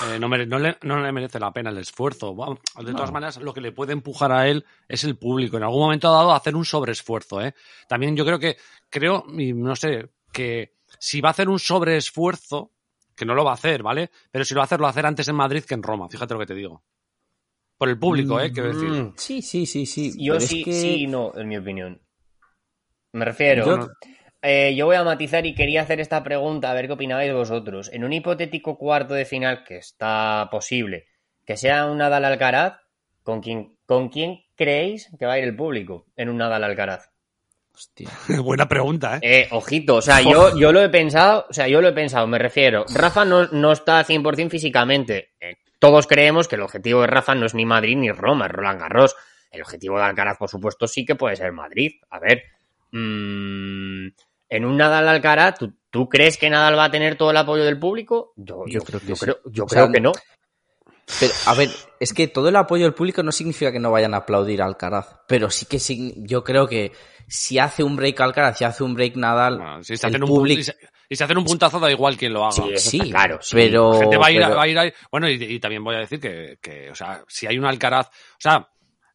eh, 0.09 0.17
no, 0.19 0.27
mere- 0.27 0.47
no 0.47 0.57
le, 0.57 0.77
no 0.81 0.99
le 1.01 1.11
merece 1.11 1.39
la 1.39 1.51
pena 1.51 1.69
el 1.69 1.77
esfuerzo. 1.77 2.35
De 2.79 2.91
todas 2.93 3.09
No. 3.09 3.13
maneras, 3.13 3.37
lo 3.37 3.53
que 3.53 3.61
le 3.61 3.71
puede 3.71 3.93
empujar 3.93 4.31
a 4.31 4.47
él 4.47 4.65
es 4.87 5.03
el 5.03 5.17
público. 5.19 5.57
En 5.57 5.63
algún 5.63 5.81
momento 5.81 6.11
dado 6.11 6.33
hacer 6.33 6.55
un 6.55 6.65
sobreesfuerzo. 6.65 7.41
¿eh? 7.41 7.53
También 7.87 8.15
yo 8.15 8.25
creo 8.25 8.39
que, 8.39 8.57
creo, 8.89 9.23
y 9.37 9.53
no 9.53 9.75
sé, 9.75 10.09
que 10.35 10.75
si 10.99 11.21
va 11.21 11.29
a 11.29 11.31
hacer 11.31 11.47
un 11.49 11.59
sobreesfuerzo, 11.59 12.71
que 13.15 13.25
no 13.25 13.33
lo 13.33 13.45
va 13.45 13.51
a 13.51 13.55
hacer, 13.55 13.81
¿vale? 13.81 14.09
Pero 14.31 14.43
si 14.43 14.53
lo 14.53 14.59
va 14.59 14.63
a 14.63 14.65
hacer, 14.65 14.79
lo 14.79 14.83
va 14.83 14.89
a 14.89 14.91
hacer 14.91 15.05
antes 15.05 15.27
en 15.29 15.35
Madrid 15.35 15.63
que 15.63 15.73
en 15.73 15.83
Roma. 15.83 16.09
Fíjate 16.09 16.33
lo 16.33 16.39
que 16.41 16.45
te 16.45 16.53
digo. 16.55 16.83
Por 17.77 17.89
el 17.89 17.97
público, 17.97 18.39
¿eh? 18.41 18.51
Quiero 18.51 18.69
decir. 18.69 18.89
Mm, 18.91 19.13
Sí, 19.17 19.41
sí, 19.41 19.65
sí, 19.65 19.85
sí. 19.85 20.11
Yo 20.23 20.33
pero 20.33 20.43
es 20.43 20.49
sí, 20.49 20.63
que- 20.63 20.71
sí 20.73 21.03
y 21.03 21.07
no, 21.07 21.31
en 21.35 21.47
mi 21.47 21.57
opinión. 21.57 22.01
Me 23.13 23.25
refiero. 23.25 23.65
Yo- 23.65 23.89
eh, 24.41 24.75
yo 24.75 24.85
voy 24.85 24.95
a 24.97 25.03
matizar 25.03 25.45
y 25.45 25.55
quería 25.55 25.81
hacer 25.81 25.99
esta 25.99 26.23
pregunta, 26.23 26.69
a 26.69 26.73
ver 26.73 26.87
qué 26.87 26.93
opinabais 26.93 27.33
vosotros. 27.33 27.89
En 27.93 28.03
un 28.03 28.13
hipotético 28.13 28.77
cuarto 28.77 29.13
de 29.13 29.25
final 29.25 29.63
que 29.63 29.77
está 29.77 30.47
posible, 30.51 31.05
que 31.45 31.57
sea 31.57 31.85
un 31.85 31.97
Nadal 31.99 32.25
Alcaraz, 32.25 32.79
¿Con 33.23 33.41
quién, 33.41 33.75
¿Con 33.87 34.09
quién 34.09 34.43
creéis 34.55 35.09
que 35.17 35.25
va 35.25 35.33
a 35.33 35.39
ir 35.39 35.45
el 35.45 35.55
público 35.55 36.05
en 36.15 36.29
un 36.29 36.37
Nadal 36.37 36.63
Alcaraz? 36.63 37.09
Hostia. 37.75 38.09
Buena 38.41 38.67
pregunta, 38.69 39.17
¿eh? 39.17 39.19
Eh, 39.21 39.47
ojito, 39.51 39.95
o 39.97 40.01
sea, 40.01 40.21
yo, 40.21 40.57
yo 40.57 40.71
lo 40.71 40.81
he 40.81 40.87
pensado, 40.89 41.45
o 41.49 41.53
sea, 41.53 41.67
yo 41.67 41.81
lo 41.81 41.89
he 41.89 41.93
pensado, 41.93 42.25
me 42.25 42.39
refiero. 42.39 42.85
Rafa 42.93 43.25
no, 43.25 43.47
no 43.47 43.73
está 43.73 44.03
100% 44.05 44.49
físicamente. 44.49 45.31
Eh, 45.41 45.57
todos 45.77 46.07
creemos 46.07 46.47
que 46.47 46.55
el 46.55 46.61
objetivo 46.61 47.01
de 47.01 47.07
Rafa 47.07 47.35
no 47.35 47.45
es 47.45 47.53
ni 47.53 47.65
Madrid 47.65 47.97
ni 47.97 48.09
Roma, 48.11 48.45
es 48.45 48.51
Roland 48.53 48.79
Garros. 48.79 49.15
El 49.51 49.61
objetivo 49.61 49.97
de 49.97 50.05
Alcaraz, 50.05 50.37
por 50.37 50.49
supuesto, 50.49 50.87
sí 50.87 51.05
que 51.05 51.15
puede 51.15 51.35
ser 51.35 51.51
Madrid. 51.51 51.91
A 52.09 52.19
ver, 52.19 52.43
mm, 52.91 54.07
en 54.49 54.65
un 54.65 54.77
Nadal 54.77 55.07
Alcaraz, 55.07 55.57
¿tú, 55.59 55.73
tú 55.89 56.07
crees 56.09 56.37
que 56.37 56.49
Nadal 56.49 56.77
va 56.77 56.85
a 56.85 56.91
tener 56.91 57.17
todo 57.17 57.31
el 57.31 57.37
apoyo 57.37 57.63
del 57.65 57.79
público? 57.79 58.33
Yo, 58.35 58.63
Yo 58.67 58.79
yo- 58.79 58.81
creo 58.81 58.99
que 59.01 59.05
yo 59.07 59.15
sí. 59.15 59.25
creo, 59.25 59.39
yo 59.45 59.65
O 59.65 59.69
sea, 59.69 59.81
creo 59.83 59.91
que 59.93 60.01
no. 60.01 60.11
Pero, 61.19 61.33
a 61.45 61.53
ver, 61.53 61.69
es 61.99 62.13
que 62.13 62.27
todo 62.27 62.49
el 62.49 62.55
apoyo 62.55 62.85
del 62.85 62.93
público 62.95 63.21
no 63.21 63.31
significa 63.31 63.71
que 63.71 63.79
no 63.79 63.91
vayan 63.91 64.13
a 64.15 64.17
aplaudir 64.17 64.61
a 64.61 64.65
Alcaraz. 64.65 65.07
Pero 65.27 65.49
sí 65.51 65.65
que 65.67 65.77
sign- 65.77 66.25
yo 66.25 66.43
creo 66.43 66.67
que 66.67 66.93
si 67.27 67.59
hace 67.59 67.83
un 67.83 67.95
break 67.95 68.19
Alcaraz, 68.21 68.57
si 68.57 68.63
hace 68.63 68.83
un 68.83 68.93
break 68.93 69.15
Nadal, 69.15 69.57
Bueno, 69.57 69.83
si 69.83 69.97
se 69.97 70.07
el 70.07 70.15
hacen 70.15 70.23
un 70.23 70.47
se, 71.11 71.23
hacen 71.23 71.43
puntazo, 71.43 71.79
da 71.79 71.91
igual 71.91 72.17
quién 72.17 72.33
lo 72.33 72.45
haga. 72.45 72.63
Sí, 72.77 72.99
claro. 73.11 73.39
sí. 73.41 73.55
pero... 73.55 73.93
La 73.93 73.99
gente 73.99 74.17
va 74.17 74.27
a 74.27 74.31
ir, 74.31 74.43
a- 74.43 74.47
pero- 74.47 74.57
va 74.57 74.63
a 74.63 74.67
ir 74.67 74.79
a- 74.79 74.93
Bueno, 75.11 75.29
y, 75.29 75.33
y 75.35 75.59
también 75.59 75.83
voy 75.83 75.95
a 75.95 75.99
decir 75.99 76.19
que, 76.19 76.57
que, 76.61 76.89
o 76.89 76.95
sea, 76.95 77.23
si 77.27 77.45
hay 77.47 77.57
un 77.57 77.65
Alcaraz. 77.65 78.07
O 78.07 78.39
sea, 78.39 78.67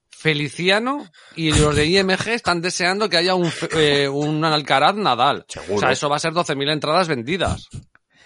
Feliciano 0.09 1.07
y 1.35 1.51
los 1.53 1.75
de 1.75 1.87
IMG 1.87 2.29
están 2.29 2.61
deseando 2.61 3.09
que 3.09 3.17
haya 3.17 3.35
un, 3.35 3.51
eh, 3.77 4.07
un 4.09 4.45
Alcaraz 4.45 4.95
Nadal. 4.97 5.45
Seguro. 5.49 5.77
O 5.77 5.79
sea, 5.81 5.93
eso 5.93 6.09
va 6.11 6.17
a 6.17 6.21
ser 6.21 6.33
12.000 6.33 6.71
entradas 6.73 7.09
vendidas. 7.09 7.69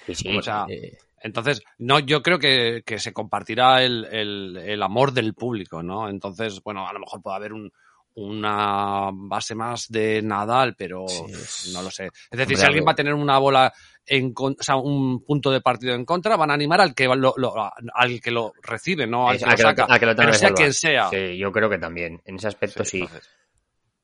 Sí, 0.07 0.15
sí. 0.15 0.37
O 0.37 0.43
sea, 0.43 0.67
eh, 0.69 0.99
entonces, 1.23 1.63
no, 1.79 2.01
yo 2.01 2.23
creo 2.23 2.39
que, 2.39 2.83
que 2.85 2.99
se 2.99 3.13
compartirá 3.13 3.83
el, 3.85 4.07
el, 4.11 4.57
el 4.57 4.83
amor 4.83 5.13
del 5.13 5.35
público, 5.35 5.83
¿no? 5.83 6.09
Entonces, 6.09 6.61
bueno, 6.65 6.87
a 6.89 6.93
lo 6.93 6.99
mejor 7.01 7.23
puede 7.23 7.37
haber 7.37 7.53
un, 7.53 7.71
una 8.17 9.11
base 9.13 9.55
más 9.55 9.87
de 9.89 10.23
Nadal, 10.23 10.75
pero 10.77 11.07
Sí, 11.09 11.73
no 11.73 11.83
lo 11.83 11.91
sé. 11.91 12.07
Es 12.07 12.11
Hombre, 12.31 12.47
decir, 12.47 12.57
si 12.57 12.63
a 12.65 12.67
alguien 12.67 12.85
va 12.87 12.93
a 12.93 12.97
tener 12.97 13.15
una 13.15 13.39
bola 13.39 13.73
en 14.07 14.33
con- 14.35 14.57
o 14.59 14.63
sea, 14.63 14.77
un 14.77 15.25
punto 15.25 15.51
de 15.51 15.61
partido 15.61 15.95
en 15.95 16.05
contra, 16.05 16.37
van 16.37 16.51
a 16.51 16.55
animar 16.55 16.81
al 16.81 16.95
que 16.95 17.07
lo, 17.07 17.35
lo- 17.37 17.55
al 17.95 18.21
que 18.21 18.31
lo 18.31 18.53
recibe, 18.63 19.07
no 19.07 19.29
al 19.29 19.39
que 19.39 19.47
lo 19.47 19.57
saca. 19.57 19.87
a 19.89 19.99
que 19.99 20.07
lo 20.07 20.15
tenga 20.15 20.31
pero 20.31 20.33
que 20.33 20.39
sea 20.39 20.53
quien 20.53 20.73
sea. 20.73 21.09
Sí, 21.11 21.39
yo 21.39 21.51
creo 21.53 21.69
que 21.71 21.79
también. 21.79 22.21
En 22.25 22.37
ese 22.37 22.49
aspecto 22.49 22.85
sí. 22.85 23.07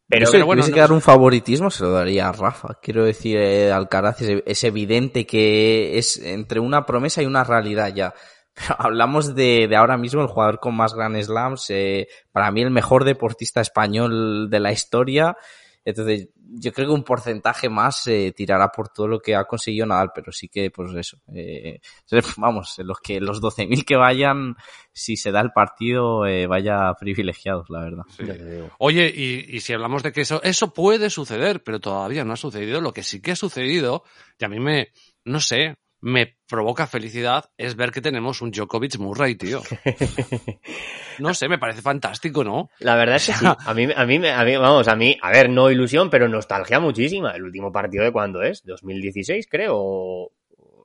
Pero, 0.08 0.26
si 0.26 0.32
pero 0.32 0.46
bueno, 0.46 0.62
tuviese 0.62 0.70
no 0.72 0.74
que 0.74 0.80
dar 0.80 0.92
un 0.92 1.00
favoritismo 1.00 1.70
se 1.70 1.84
lo 1.84 1.92
daría 1.92 2.28
a 2.28 2.32
Rafa. 2.32 2.78
Quiero 2.82 3.04
decir, 3.04 3.36
eh, 3.36 3.70
Alcaraz 3.70 4.20
es, 4.22 4.42
es 4.44 4.64
evidente 4.64 5.24
que 5.24 5.98
es 5.98 6.16
entre 6.18 6.58
una 6.58 6.84
promesa 6.84 7.22
y 7.22 7.26
una 7.26 7.44
realidad 7.44 7.94
ya. 7.94 8.12
Hablamos 8.78 9.34
de, 9.34 9.66
de 9.68 9.76
ahora 9.76 9.96
mismo 9.96 10.22
el 10.22 10.28
jugador 10.28 10.60
con 10.60 10.74
más 10.74 10.94
Grand 10.94 11.20
Slams, 11.20 11.70
eh, 11.70 12.08
para 12.32 12.50
mí 12.50 12.62
el 12.62 12.70
mejor 12.70 13.04
deportista 13.04 13.60
español 13.60 14.48
de 14.50 14.60
la 14.60 14.72
historia. 14.72 15.36
Entonces, 15.82 16.28
yo 16.36 16.72
creo 16.72 16.88
que 16.88 16.94
un 16.94 17.04
porcentaje 17.04 17.68
más 17.68 18.06
eh, 18.06 18.32
tirará 18.36 18.68
por 18.68 18.88
todo 18.90 19.08
lo 19.08 19.20
que 19.20 19.34
ha 19.34 19.44
conseguido 19.44 19.86
Nadal, 19.86 20.10
pero 20.14 20.30
sí 20.30 20.48
que, 20.48 20.70
pues 20.70 20.92
eso. 20.94 21.18
eh, 21.34 21.80
vamos, 22.36 22.76
los 22.78 22.98
que 23.00 23.20
los 23.20 23.40
12.000 23.40 23.84
que 23.84 23.96
vayan, 23.96 24.56
si 24.92 25.16
se 25.16 25.30
da 25.32 25.40
el 25.40 25.52
partido, 25.52 26.26
eh, 26.26 26.46
vaya 26.46 26.92
privilegiados, 26.98 27.70
la 27.70 27.80
verdad. 27.80 28.02
sí. 28.16 28.24
Oye, 28.78 29.12
y, 29.14 29.56
y 29.56 29.60
si 29.60 29.72
hablamos 29.72 30.02
de 30.02 30.12
que 30.12 30.20
eso, 30.22 30.42
eso 30.42 30.74
puede 30.74 31.08
suceder, 31.08 31.62
pero 31.62 31.80
todavía 31.80 32.24
no 32.24 32.34
ha 32.34 32.36
sucedido, 32.36 32.80
lo 32.80 32.92
que 32.92 33.02
sí 33.02 33.22
que 33.22 33.32
ha 33.32 33.36
sucedido, 33.36 34.04
y 34.38 34.44
a 34.44 34.48
mí 34.48 34.60
me, 34.60 34.88
no 35.24 35.40
sé, 35.40 35.76
me 36.02 36.36
provoca 36.48 36.86
felicidad, 36.86 37.50
es 37.58 37.76
ver 37.76 37.90
que 37.92 38.00
tenemos 38.00 38.40
un 38.42 38.50
Djokovic 38.50 38.98
Murray, 38.98 39.34
tío. 39.36 39.62
No 41.18 41.34
sé, 41.34 41.48
me 41.48 41.58
parece 41.58 41.82
fantástico, 41.82 42.42
¿no? 42.44 42.70
La 42.78 42.94
verdad 42.96 43.16
es 43.16 43.26
que 43.26 43.32
sí. 43.34 43.44
A 43.66 43.74
mí, 43.74 43.86
a 43.94 44.06
mí, 44.06 44.18
me- 44.18 44.30
a 44.32 44.42
mí, 44.44 44.56
vamos, 44.56 44.88
a 44.88 44.96
mí, 44.96 45.18
a 45.20 45.30
ver, 45.30 45.50
no 45.50 45.70
ilusión, 45.70 46.08
pero 46.08 46.28
nostalgia 46.28 46.80
muchísima. 46.80 47.32
El 47.32 47.42
último 47.44 47.70
partido 47.70 48.04
de 48.04 48.12
cuándo 48.12 48.42
es? 48.42 48.64
2016, 48.64 49.46
creo. 49.50 49.74
o- 49.76 50.32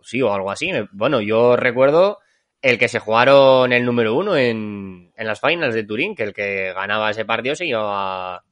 Sí, 0.04 0.22
o 0.22 0.32
algo 0.34 0.52
así. 0.52 0.70
Bueno, 0.92 1.20
yo 1.22 1.56
recuerdo 1.56 2.20
el 2.62 2.78
que 2.78 2.88
se 2.90 3.00
jugaron 3.00 3.72
el 3.74 3.86
número 3.86 4.14
uno 4.16 4.36
en, 4.36 5.12
en 5.16 5.28
las 5.28 5.40
finals 5.42 5.74
de 5.74 5.84
Turín, 5.84 6.16
que 6.16 6.24
el 6.24 6.34
que 6.34 6.74
ganaba 6.74 7.10
ese 7.12 7.26
partido 7.26 7.56
se 7.56 7.66
llevaba. 7.66 8.44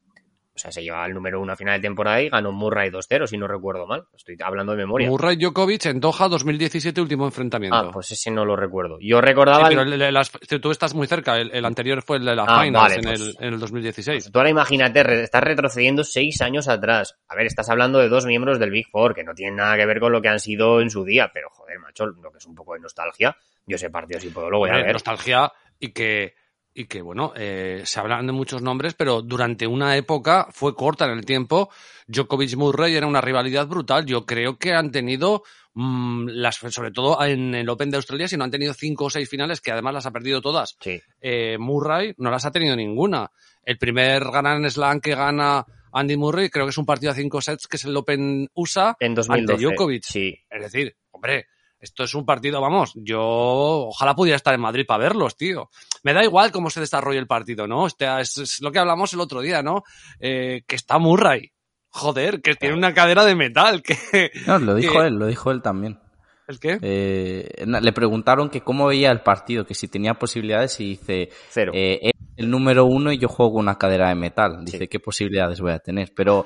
O 0.56 0.60
sea, 0.60 0.72
se 0.72 0.84
llevaba 0.84 1.08
el 1.08 1.16
número 1.16 1.42
uno 1.42 1.54
a 1.54 1.56
final 1.56 1.80
de 1.82 1.88
temporada 1.88 2.22
y 2.22 2.30
ganó 2.30 2.52
Murray 2.52 2.92
2-0, 2.92 3.26
si 3.26 3.38
no 3.40 3.48
recuerdo 3.48 3.88
mal. 3.88 4.04
Estoy 4.14 4.38
hablando 4.44 4.74
de 4.74 4.78
memoria. 4.78 5.10
Murray 5.10 5.36
Djokovic 5.36 5.88
en 5.88 6.00
Doha 6.00 6.28
2017, 6.30 7.02
último 7.02 7.26
enfrentamiento. 7.26 7.76
Ah, 7.76 7.90
pues 7.92 8.12
ese 8.12 8.30
no 8.30 8.46
lo 8.46 8.56
recuerdo. 8.56 9.00
Yo 9.02 9.18
Sí, 9.18 9.26
recordaba. 9.26 9.68
pero 9.68 9.82
el- 9.82 9.94
el- 9.94 10.02
el- 10.04 10.14
las- 10.14 10.32
tú 10.32 10.70
estás 10.70 10.94
muy 10.94 11.08
cerca, 11.08 11.38
el, 11.40 11.66
anterior 11.66 12.04
fue 12.04 12.18
el 12.18 12.26
de 12.26 12.36
las 12.36 12.46
Ah, 12.48 12.62
finals 12.62 12.84
vale, 12.84 12.96
en, 12.96 13.02
pues- 13.02 13.36
el, 13.40 13.48
en 13.48 13.54
el 13.56 13.60
2016. 13.60 14.32
Tú 14.32 14.38
ahora 14.38 14.52
imagínate, 14.52 15.24
estás 15.24 15.44
retrocediendo 15.44 16.04
seis 16.04 16.40
años 16.42 16.68
atrás. 16.68 17.16
A 17.28 17.36
ver, 17.36 17.48
estás 17.48 17.70
hablando 17.70 17.98
de 17.98 18.10
dos 18.10 18.28
miembros 18.28 18.60
del 18.60 18.70
Big 18.70 18.88
Four 18.92 19.16
que 19.16 19.24
no 19.24 19.34
tienen 19.34 19.56
nada 19.56 19.76
que 19.76 19.88
ver 19.88 20.00
con 20.00 20.12
lo 20.12 20.22
que 20.22 20.30
han 20.30 20.40
sido 20.40 20.82
en 20.82 20.92
su 20.92 21.04
día, 21.04 21.32
pero 21.34 21.50
joder, 21.50 21.80
macho, 21.80 22.06
lo 22.06 22.32
que 22.32 22.38
es 22.38 22.46
un 22.46 22.54
poco 22.54 22.76
de 22.76 22.80
nostalgia. 22.82 23.36
Yo 23.66 23.78
ese 23.78 23.90
partido 23.90 24.20
sí 24.20 24.30
puedo, 24.30 24.52
lo 24.52 24.60
voy 24.60 24.70
a 24.70 24.74
Hombre, 24.74 24.86
ver. 24.86 24.94
nostalgia 24.94 25.52
y 25.80 25.94
que 25.94 26.36
y 26.74 26.86
que 26.86 27.02
bueno 27.02 27.34
eh, 27.36 27.84
se 27.86 28.00
hablan 28.00 28.26
de 28.26 28.34
muchos 28.34 28.62
nombres 28.62 28.94
pero 28.94 29.22
durante 29.22 29.68
una 29.68 29.96
época 29.96 30.48
fue 30.52 30.76
corta 30.76 31.06
en 31.06 31.12
el 31.12 31.26
tiempo. 31.26 31.70
Djokovic 32.08 32.56
Murray 32.56 32.96
era 32.96 33.08
una 33.08 33.22
rivalidad 33.22 33.68
brutal. 33.68 34.06
Yo 34.06 34.26
creo 34.26 34.58
que 34.58 34.74
han 34.74 34.92
tenido 34.92 35.44
mm, 35.74 36.28
las 36.30 36.56
sobre 36.56 36.92
todo 36.92 37.24
en 37.24 37.56
el 37.56 37.70
Open 37.70 37.92
de 37.92 37.98
Australia 37.98 38.28
si 38.28 38.38
no 38.38 38.44
han 38.44 38.52
tenido 38.52 38.74
cinco 38.74 39.06
o 39.06 39.10
seis 39.10 39.30
finales 39.30 39.62
que 39.62 39.72
además 39.72 39.94
las 39.94 40.06
ha 40.06 40.12
perdido 40.12 40.42
todas. 40.42 40.78
Sí, 40.80 41.02
eh, 41.22 41.58
Murray 41.58 42.14
no 42.18 42.32
las 42.32 42.46
ha 42.46 42.52
tenido 42.52 42.76
ninguna. 42.76 43.32
El 43.64 43.78
primer 43.78 44.24
Grand 44.26 44.68
Slam 44.70 45.00
que 45.00 45.16
gana 45.16 45.66
Andy 45.94 46.18
Murray 46.18 46.50
creo 46.50 46.66
que 46.66 46.72
es 46.72 46.78
un 46.78 46.86
partido 46.86 47.12
a 47.12 47.16
cinco 47.16 47.40
sets 47.40 47.68
que 47.68 47.78
es 47.78 47.86
el 47.86 47.96
Open 47.96 48.50
USA 48.56 48.96
en 49.00 49.14
2012. 49.14 49.54
ante 49.54 49.64
Djokovic. 49.64 50.04
Sí, 50.04 50.36
es 50.50 50.62
decir, 50.62 50.96
hombre, 51.12 51.48
esto 51.84 52.04
es 52.04 52.16
un 52.16 52.26
partido, 52.26 52.62
vamos, 52.62 52.94
yo 52.96 53.20
ojalá 53.22 54.16
pudiera 54.16 54.38
estar 54.38 54.54
en 54.54 54.62
Madrid 54.62 54.86
para 54.88 55.04
verlos, 55.04 55.36
tío. 55.38 55.70
Me 56.04 56.14
da 56.14 56.24
igual 56.24 56.52
cómo 56.52 56.70
se 56.70 56.80
desarrolle 56.80 57.20
el 57.20 57.28
partido, 57.28 57.68
¿no? 57.68 57.86
Este, 57.86 58.06
es, 58.22 58.38
es 58.38 58.62
lo 58.62 58.72
que 58.72 58.80
hablamos 58.80 59.14
el 59.14 59.20
otro 59.20 59.42
día, 59.42 59.62
¿no? 59.62 59.84
Eh, 60.20 60.64
que 60.68 60.76
está 60.76 60.98
Murray. 60.98 61.52
Joder, 61.90 62.42
que 62.42 62.56
tiene 62.56 62.76
una 62.76 62.94
cadera 62.94 63.24
de 63.26 63.36
metal, 63.36 63.84
que... 63.84 64.32
No, 64.48 64.58
lo 64.58 64.74
dijo 64.76 64.94
que- 65.00 65.08
él, 65.08 65.14
lo 65.16 65.28
dijo 65.28 65.52
él 65.52 65.62
también. 65.62 66.00
¿El 66.48 66.60
qué? 66.60 66.78
Eh, 66.82 67.66
le 67.66 67.94
preguntaron 67.94 68.50
que 68.50 68.62
cómo 68.62 68.88
veía 68.88 69.12
el 69.12 69.22
partido, 69.22 69.66
que 69.66 69.76
si 69.76 69.88
tenía 69.88 70.16
posibilidades 70.16 70.78
y 70.82 70.90
dice, 70.90 71.30
cero. 71.50 71.72
eh, 71.76 72.00
es 72.02 72.12
el 72.36 72.50
número 72.50 72.86
uno 72.86 73.12
y 73.14 73.18
yo 73.18 73.28
juego 73.30 73.54
con 73.54 73.62
una 73.62 73.78
cadera 73.78 74.10
de 74.10 74.16
metal. 74.16 74.66
Dice, 74.66 74.80
Sí. 74.80 74.88
¿qué 74.88 75.00
posibilidades 75.00 75.62
voy 75.62 75.72
a 75.72 75.80
tener? 75.80 76.12
Pero, 76.16 76.46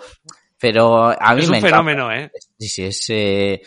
pero 0.59 1.05
a 1.19 1.33
mí 1.33 1.41
es 1.41 1.49
me 1.49 1.57
un 1.59 1.65
encanta. 1.65 1.77
fenómeno, 1.77 2.11
¿eh? 2.11 2.29
Sí, 2.59 2.67
sí, 2.67 2.83
es, 2.83 3.05
eh, 3.09 3.61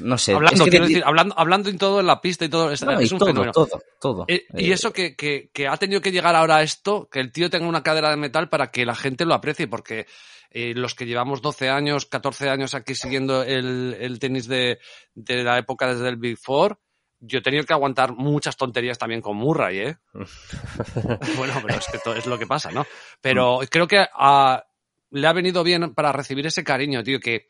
no 0.00 0.16
sé. 0.18 0.32
Hablando, 0.34 0.54
es 0.56 0.64
que 0.64 0.70
quiero 0.70 0.84
te- 0.86 0.90
decir, 0.90 1.04
hablando, 1.06 1.34
hablando 1.38 1.68
en 1.70 1.78
todo 1.78 2.00
en 2.00 2.06
la 2.06 2.20
pista 2.20 2.44
y 2.44 2.48
todo, 2.48 2.70
es, 2.72 2.82
no, 2.82 2.98
es 3.00 3.10
y 3.10 3.14
un 3.14 3.18
todo, 3.18 3.28
fenómeno. 3.28 3.52
todo, 3.52 3.82
todo. 4.00 4.24
Eh, 4.28 4.46
y 4.56 4.70
Eh, 4.70 4.74
eso 4.74 4.92
que, 4.92 5.16
que, 5.16 5.50
que 5.52 5.66
ha 5.68 5.76
tenido 5.76 6.00
que 6.00 6.12
llegar 6.12 6.34
ahora 6.36 6.56
a 6.56 6.62
esto, 6.62 7.08
que 7.10 7.20
el 7.20 7.32
tío 7.32 7.50
tenga 7.50 7.66
una 7.66 7.82
cadera 7.82 8.10
de 8.10 8.16
metal 8.16 8.48
para 8.48 8.70
que 8.70 8.84
la 8.86 8.94
gente 8.94 9.24
lo 9.24 9.34
aprecie, 9.34 9.66
porque 9.68 10.06
eh, 10.50 10.72
los 10.74 10.94
que 10.94 11.06
llevamos 11.06 11.42
12 11.42 11.68
años, 11.68 12.06
14 12.06 12.48
años 12.48 12.74
aquí 12.74 12.94
siguiendo 12.94 13.42
el, 13.42 13.96
el 14.00 14.18
tenis 14.18 14.46
de, 14.46 14.78
de 15.14 15.42
la 15.44 15.58
época 15.58 15.92
desde 15.92 16.08
el 16.08 16.16
Big 16.16 16.38
Four, 16.38 16.78
yo 17.18 17.38
he 17.38 17.42
tenido 17.42 17.64
que 17.64 17.72
aguantar 17.72 18.12
muchas 18.14 18.56
tonterías 18.56 18.98
también 18.98 19.20
con 19.22 19.36
Murray, 19.36 19.78
¿eh? 19.78 19.96
bueno, 21.36 21.54
pero 21.64 21.78
es 21.78 21.86
que 21.86 21.98
todo 21.98 22.14
es 22.14 22.26
lo 22.26 22.38
que 22.38 22.46
pasa, 22.46 22.70
¿no? 22.70 22.86
Pero 23.20 23.60
creo 23.70 23.86
que 23.86 23.98
a- 24.12 24.64
le 25.10 25.26
ha 25.26 25.32
venido 25.32 25.62
bien 25.62 25.94
para 25.94 26.12
recibir 26.12 26.46
ese 26.46 26.64
cariño, 26.64 27.02
tío, 27.02 27.20
que, 27.20 27.48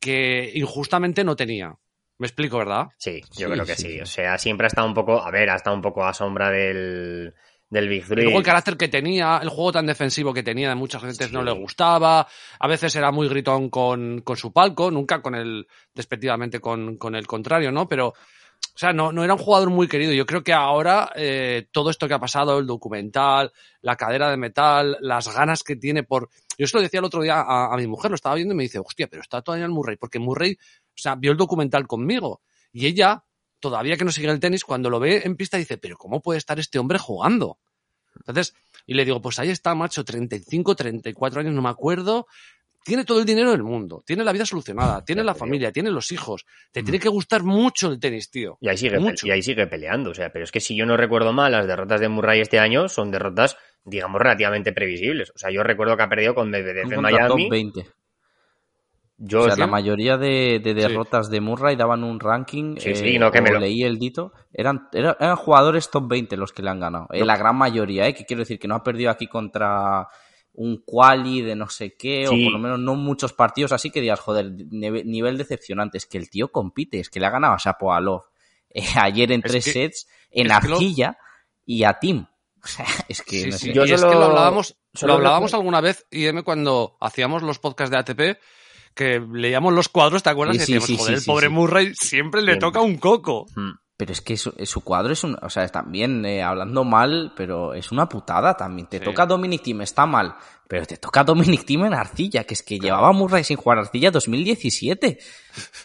que 0.00 0.50
injustamente 0.54 1.24
no 1.24 1.36
tenía. 1.36 1.74
Me 2.18 2.26
explico, 2.26 2.58
¿verdad? 2.58 2.86
Sí, 2.98 3.20
yo 3.36 3.48
Sí, 3.48 3.52
creo 3.52 3.66
que 3.66 3.74
sí. 3.74 4.00
O 4.00 4.06
sea, 4.06 4.38
siempre 4.38 4.66
ha 4.66 4.68
estado 4.68 4.86
un 4.86 4.94
poco, 4.94 5.22
a 5.22 5.30
ver, 5.30 5.50
ha 5.50 5.56
estado 5.56 5.76
un 5.76 5.82
poco 5.82 6.04
a 6.04 6.14
sombra 6.14 6.50
del, 6.50 7.34
del 7.68 7.88
Big 7.88 8.04
Y 8.04 8.08
Three. 8.08 8.22
luego 8.24 8.38
el 8.38 8.44
carácter 8.44 8.76
que 8.78 8.88
tenía, 8.88 9.38
el 9.42 9.50
juego 9.50 9.72
tan 9.72 9.86
defensivo 9.86 10.32
que 10.32 10.42
tenía, 10.42 10.70
de 10.70 10.74
muchas 10.76 11.02
Sí. 11.16 11.28
no 11.32 11.42
le 11.42 11.52
gustaba, 11.52 12.26
a 12.58 12.68
veces 12.68 12.96
era 12.96 13.10
muy 13.10 13.28
gritón 13.28 13.68
con, 13.68 14.22
con 14.22 14.36
su 14.36 14.52
palco, 14.52 14.90
nunca 14.90 15.20
con 15.20 15.34
el, 15.34 15.66
despectivamente 15.94 16.58
con, 16.60 16.96
con 16.96 17.14
el 17.14 17.26
contrario, 17.26 17.70
¿no? 17.70 17.86
Pero, 17.86 18.14
o 18.76 18.78
sea, 18.78 18.92
no, 18.92 19.10
no 19.10 19.24
era 19.24 19.32
un 19.32 19.40
jugador 19.40 19.70
muy 19.70 19.88
querido. 19.88 20.12
Yo 20.12 20.26
creo 20.26 20.44
que 20.44 20.52
ahora 20.52 21.10
eh, 21.16 21.66
todo 21.72 21.88
esto 21.88 22.06
que 22.06 22.12
ha 22.12 22.18
pasado, 22.18 22.58
el 22.58 22.66
documental, 22.66 23.50
la 23.80 23.96
cadera 23.96 24.30
de 24.30 24.36
metal, 24.36 24.98
las 25.00 25.34
ganas 25.34 25.62
que 25.62 25.76
tiene 25.76 26.02
por... 26.02 26.28
Yo 26.58 26.66
se 26.66 26.76
lo 26.76 26.82
decía 26.82 26.98
el 26.98 27.06
otro 27.06 27.22
día 27.22 27.40
a, 27.40 27.74
mi 27.78 27.86
mujer, 27.86 28.10
lo 28.10 28.16
estaba 28.16 28.34
viendo 28.34 28.52
y 28.52 28.56
me 28.58 28.64
dice, 28.64 28.78
hostia, 28.78 29.06
pero 29.06 29.22
está 29.22 29.40
todavía 29.40 29.64
el 29.64 29.72
Murray, 29.72 29.96
porque 29.96 30.18
Murray, 30.18 30.58
o 30.60 30.98
sea, 30.98 31.14
vio 31.14 31.32
el 31.32 31.38
documental 31.38 31.86
conmigo 31.86 32.42
y 32.70 32.84
ella, 32.84 33.24
todavía 33.60 33.96
que 33.96 34.04
no 34.04 34.12
sigue 34.12 34.28
el 34.28 34.40
tenis, 34.40 34.62
cuando 34.62 34.90
lo 34.90 35.00
ve 35.00 35.22
en 35.24 35.36
pista 35.36 35.56
dice, 35.56 35.78
pero 35.78 35.96
¿cómo 35.96 36.20
puede 36.20 36.36
estar 36.36 36.58
este 36.58 36.78
hombre 36.78 36.98
jugando? 36.98 37.58
Entonces, 38.14 38.54
y 38.86 38.92
le 38.92 39.06
digo, 39.06 39.22
pues 39.22 39.38
ahí 39.38 39.48
está, 39.48 39.74
macho, 39.74 40.04
35, 40.04 40.76
34 40.76 41.40
años, 41.40 41.54
no 41.54 41.62
me 41.62 41.70
acuerdo. 41.70 42.26
Tiene 42.86 43.04
todo 43.04 43.18
el 43.18 43.26
dinero 43.26 43.50
del 43.50 43.62
mundo, 43.64 44.02
tiene 44.06 44.22
la 44.24 44.32
vida 44.32 44.46
solucionada, 44.46 45.04
tiene 45.04 45.24
la 45.24 45.34
familia, 45.34 45.72
tiene 45.72 45.90
los 45.90 46.12
hijos. 46.12 46.46
Te 46.72 46.82
tiene 46.82 46.98
que 47.00 47.08
gustar 47.08 47.42
mucho 47.42 47.90
el 47.90 47.98
tenis, 47.98 48.30
tío. 48.30 48.56
Y 48.60 48.68
ahí, 48.68 48.76
sigue, 48.76 48.98
Mucho. 49.00 49.26
y 49.26 49.30
ahí 49.32 49.42
sigue 49.42 49.66
peleando. 49.66 50.10
O 50.10 50.14
sea, 50.14 50.30
pero 50.30 50.44
es 50.44 50.52
que 50.52 50.60
si 50.60 50.76
yo 50.76 50.86
no 50.86 50.96
recuerdo 50.96 51.32
mal, 51.32 51.50
las 51.52 51.66
derrotas 51.66 52.00
de 52.00 52.08
Murray 52.08 52.40
este 52.40 52.58
año 52.60 52.88
son 52.88 53.10
derrotas, 53.10 53.56
digamos, 53.84 54.20
relativamente 54.20 54.72
previsibles. 54.72 55.30
O 55.34 55.38
sea, 55.38 55.50
yo 55.50 55.62
recuerdo 55.64 55.96
que 55.96 56.02
ha 56.04 56.08
perdido 56.08 56.34
con 56.34 56.48
Medvedev 56.48 56.92
en 56.92 57.00
Miami. 57.00 57.44
top 57.44 57.50
20. 57.50 57.86
Yo 59.18 59.40
o 59.40 59.44
sea, 59.44 59.54
sí- 59.54 59.60
la 59.60 59.66
mayoría 59.66 60.18
de, 60.18 60.60
de 60.62 60.74
derrotas 60.74 61.30
de 61.30 61.40
Murray 61.40 61.74
daban 61.74 62.04
un 62.04 62.20
ranking. 62.20 62.76
Sí, 62.78 62.90
eh, 62.90 62.94
sí, 62.96 63.18
no, 63.18 63.30
que 63.30 63.38
o 63.38 63.42
me 63.42 63.50
lo- 63.50 63.60
leí 63.60 63.82
el 63.82 63.98
dito. 63.98 64.32
Eran, 64.52 64.88
eran, 64.92 65.16
eran 65.18 65.36
jugadores 65.36 65.90
top 65.90 66.06
20 66.08 66.36
los 66.36 66.52
que 66.52 66.62
le 66.62 66.68
han 66.70 66.80
ganado. 66.80 67.08
Eh, 67.10 67.24
la 67.24 67.36
gran 67.38 67.56
mayoría, 67.56 68.06
¿eh? 68.06 68.14
Que 68.14 68.24
quiero 68.26 68.40
decir 68.42 68.58
que 68.58 68.68
no 68.68 68.74
ha 68.74 68.82
perdido 68.82 69.10
aquí 69.10 69.26
contra 69.26 70.06
un 70.56 70.82
quali 70.84 71.42
de 71.42 71.54
no 71.54 71.68
sé 71.68 71.94
qué, 71.96 72.26
Sí. 72.28 72.42
o 72.42 72.44
por 72.46 72.52
lo 72.54 72.58
menos 72.58 72.78
no 72.80 72.94
muchos 72.96 73.32
partidos 73.32 73.72
así 73.72 73.90
que 73.90 74.00
digas, 74.00 74.20
joder, 74.20 74.46
nive- 74.52 75.04
nivel 75.04 75.36
decepcionante. 75.38 75.98
Es 75.98 76.06
que 76.06 76.18
el 76.18 76.28
tío 76.30 76.50
compite, 76.50 76.98
es 77.00 77.10
que 77.10 77.20
le 77.20 77.26
ha 77.26 77.30
ganado 77.30 77.54
a 77.54 77.58
Shapovalov 77.58 78.22
eh, 78.70 78.82
ayer 79.00 79.32
en 79.32 79.40
Es 79.44 79.50
tres 79.50 79.64
que- 79.66 79.72
sets, 79.72 80.08
en 80.30 80.44
que 80.44 80.48
lo- 80.48 80.54
arcilla 80.76 81.18
y 81.64 81.84
a 81.84 81.94
Tim. 81.98 82.26
O 82.64 82.68
sea, 82.68 82.86
es 83.08 83.22
que 83.22 83.42
Sí, 83.42 83.50
no 83.50 83.56
sí, 83.58 83.66
sé. 83.68 83.72
Yo 83.74 83.84
y 83.86 83.92
es 83.92 84.02
que 84.02 84.10
lo 84.14 84.24
hablábamos, 84.24 84.76
solo 84.92 85.12
lo 85.12 85.16
hablábamos 85.18 85.54
alguna 85.54 85.80
vez, 85.80 86.04
y 86.10 86.26
M, 86.26 86.42
cuando 86.42 86.96
hacíamos 87.00 87.42
los 87.44 87.60
podcasts 87.60 87.92
de 87.92 87.98
ATP, 87.98 88.40
que 88.92 89.20
leíamos 89.20 89.72
los 89.72 89.88
cuadros, 89.88 90.24
¿te 90.24 90.30
acuerdas? 90.30 90.56
Sí, 90.56 90.62
y 90.62 90.66
sí, 90.66 90.72
decíamos, 90.72 90.86
sí, 90.88 90.96
joder, 90.96 91.14
sí, 91.18 91.20
el 91.22 91.26
pobre 91.32 91.46
sí. 91.46 91.52
Murray 91.52 91.92
siempre 91.94 92.42
le 92.42 92.56
toca 92.56 92.80
un 92.80 92.96
coco. 92.96 93.46
Mm. 93.54 93.70
Pero 93.98 94.12
es 94.12 94.20
que 94.20 94.36
su, 94.36 94.52
su 94.64 94.82
cuadro 94.82 95.14
es 95.14 95.24
un, 95.24 95.38
o 95.40 95.48
sea, 95.48 95.66
también 95.68 96.24
eh, 96.26 96.42
hablando 96.42 96.84
mal, 96.84 97.32
pero 97.34 97.72
es 97.72 97.90
una 97.92 98.06
putada 98.08 98.54
también. 98.54 98.88
Te 98.88 98.98
Sí. 98.98 99.04
toca 99.04 99.24
Dominic 99.24 99.62
Thiem, 99.62 99.80
está 99.80 100.04
mal, 100.04 100.34
pero 100.68 100.84
te 100.84 100.98
toca 100.98 101.24
Dominic 101.24 101.64
Thiem 101.64 101.86
en 101.86 101.94
arcilla, 101.94 102.44
que 102.44 102.52
es 102.52 102.62
que 102.62 102.78
llevaba 102.78 103.12
Murray 103.12 103.42
sin 103.42 103.56
jugar 103.56 103.78
arcilla 103.78 104.10
2017 104.10 105.18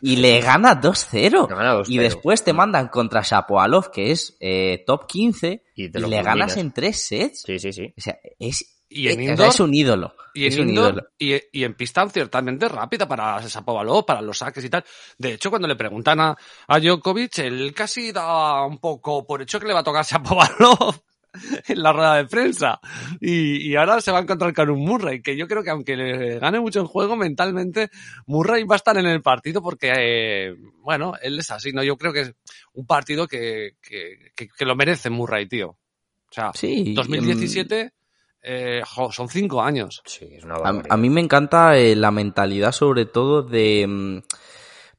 y 0.01 0.17
le 0.17 0.41
gana 0.41 0.81
2-0. 0.81 1.47
Le 1.49 1.55
gana 1.55 1.75
2-0. 1.75 1.85
Y 1.87 1.99
después 1.99 2.43
te 2.43 2.51
mandan 2.51 2.89
contra 2.89 3.21
Shapovalov, 3.21 3.91
que 3.91 4.11
es 4.11 4.35
eh, 4.41 4.83
top 4.85 5.07
15, 5.07 5.63
Y 5.75 5.85
y, 5.85 5.89
le 5.89 6.21
ganas 6.21 6.57
en 6.57 6.73
tres 6.73 7.01
sets. 7.07 7.43
Sí, 7.45 7.59
sí, 7.59 7.71
sí. 7.71 7.93
O 7.97 8.01
sea, 8.01 8.17
es, 8.39 8.80
Y 8.93 9.07
en 9.09 9.21
eh, 9.21 9.23
o 9.33 9.37
sea, 9.37 9.45
indoor- 9.45 9.49
es 9.53 9.59
un 9.59 9.73
ídolo. 9.73 10.15
Y 10.33 10.45
en 10.45 10.69
indoor, 10.69 10.91
ídolo. 10.93 11.07
y, 11.17 11.35
y 11.59 11.63
en 11.63 11.73
pista 11.75 12.07
ciertamente 12.09 12.67
rápida 12.69 13.07
para 13.07 13.41
Sapovalov, 13.47 14.05
para 14.05 14.21
los 14.21 14.37
saques 14.37 14.63
y 14.63 14.69
tal. 14.69 14.83
De 15.17 15.33
hecho, 15.33 15.49
cuando 15.49 15.67
le 15.67 15.75
preguntan 15.75 16.19
a, 16.19 16.37
a 16.67 16.79
Djokovic, 16.79 17.39
él 17.39 17.73
casi 17.75 18.11
da 18.11 18.65
un 18.65 18.79
poco 18.79 19.25
por 19.25 19.41
hecho 19.41 19.59
que 19.59 19.67
le 19.67 19.73
va 19.73 19.79
a 19.79 19.83
tocar 19.83 20.05
Sapovalov 20.05 21.01
en 21.67 21.81
la 21.81 21.93
rueda 21.93 22.15
de 22.15 22.25
prensa. 22.25 22.79
Y, 23.21 23.69
y 23.71 23.75
ahora 23.77 24.01
se 24.01 24.11
va 24.11 24.19
a 24.19 24.21
encontrar 24.21 24.53
con 24.53 24.69
un 24.69 24.79
Murray, 24.85 25.21
que 25.21 25.35
yo 25.37 25.47
creo 25.47 25.63
que 25.63 25.69
aunque 25.69 25.95
le 25.95 26.39
gane 26.39 26.59
mucho 26.59 26.79
en 26.81 26.87
juego 26.87 27.15
mentalmente, 27.15 27.89
Murray 28.25 28.63
va 28.65 28.75
a 28.75 28.77
estar 28.77 28.97
en 28.97 29.05
el 29.05 29.21
partido 29.21 29.61
porque, 29.61 29.93
eh, 29.97 30.55
bueno, 30.79 31.13
él 31.21 31.39
es 31.39 31.49
así, 31.51 31.71
¿no? 31.71 31.83
Yo 31.83 31.97
creo 31.97 32.11
que 32.13 32.21
es 32.21 32.33
un 32.73 32.85
partido 32.85 33.27
que, 33.27 33.75
que, 33.81 34.31
que- 34.35 34.47
que 34.49 34.65
lo 34.65 34.75
merece 34.75 35.09
Murray, 35.09 35.47
tío. 35.47 35.69
O 35.69 36.33
sea, 36.33 36.51
Sí, 36.53 36.93
2017, 36.93 37.91
eh, 38.43 38.81
jo, 38.85 39.11
son 39.11 39.29
cinco 39.29 39.61
años. 39.61 40.01
Sí, 40.05 40.27
es 40.31 40.43
una 40.43 40.55
A, 40.55 40.83
a 40.89 40.97
mí 40.97 41.09
me 41.09 41.21
encanta 41.21 41.77
eh, 41.77 41.95
la 41.95 42.11
mentalidad 42.11 42.71
sobre 42.71 43.05
todo 43.05 43.43
de... 43.43 44.21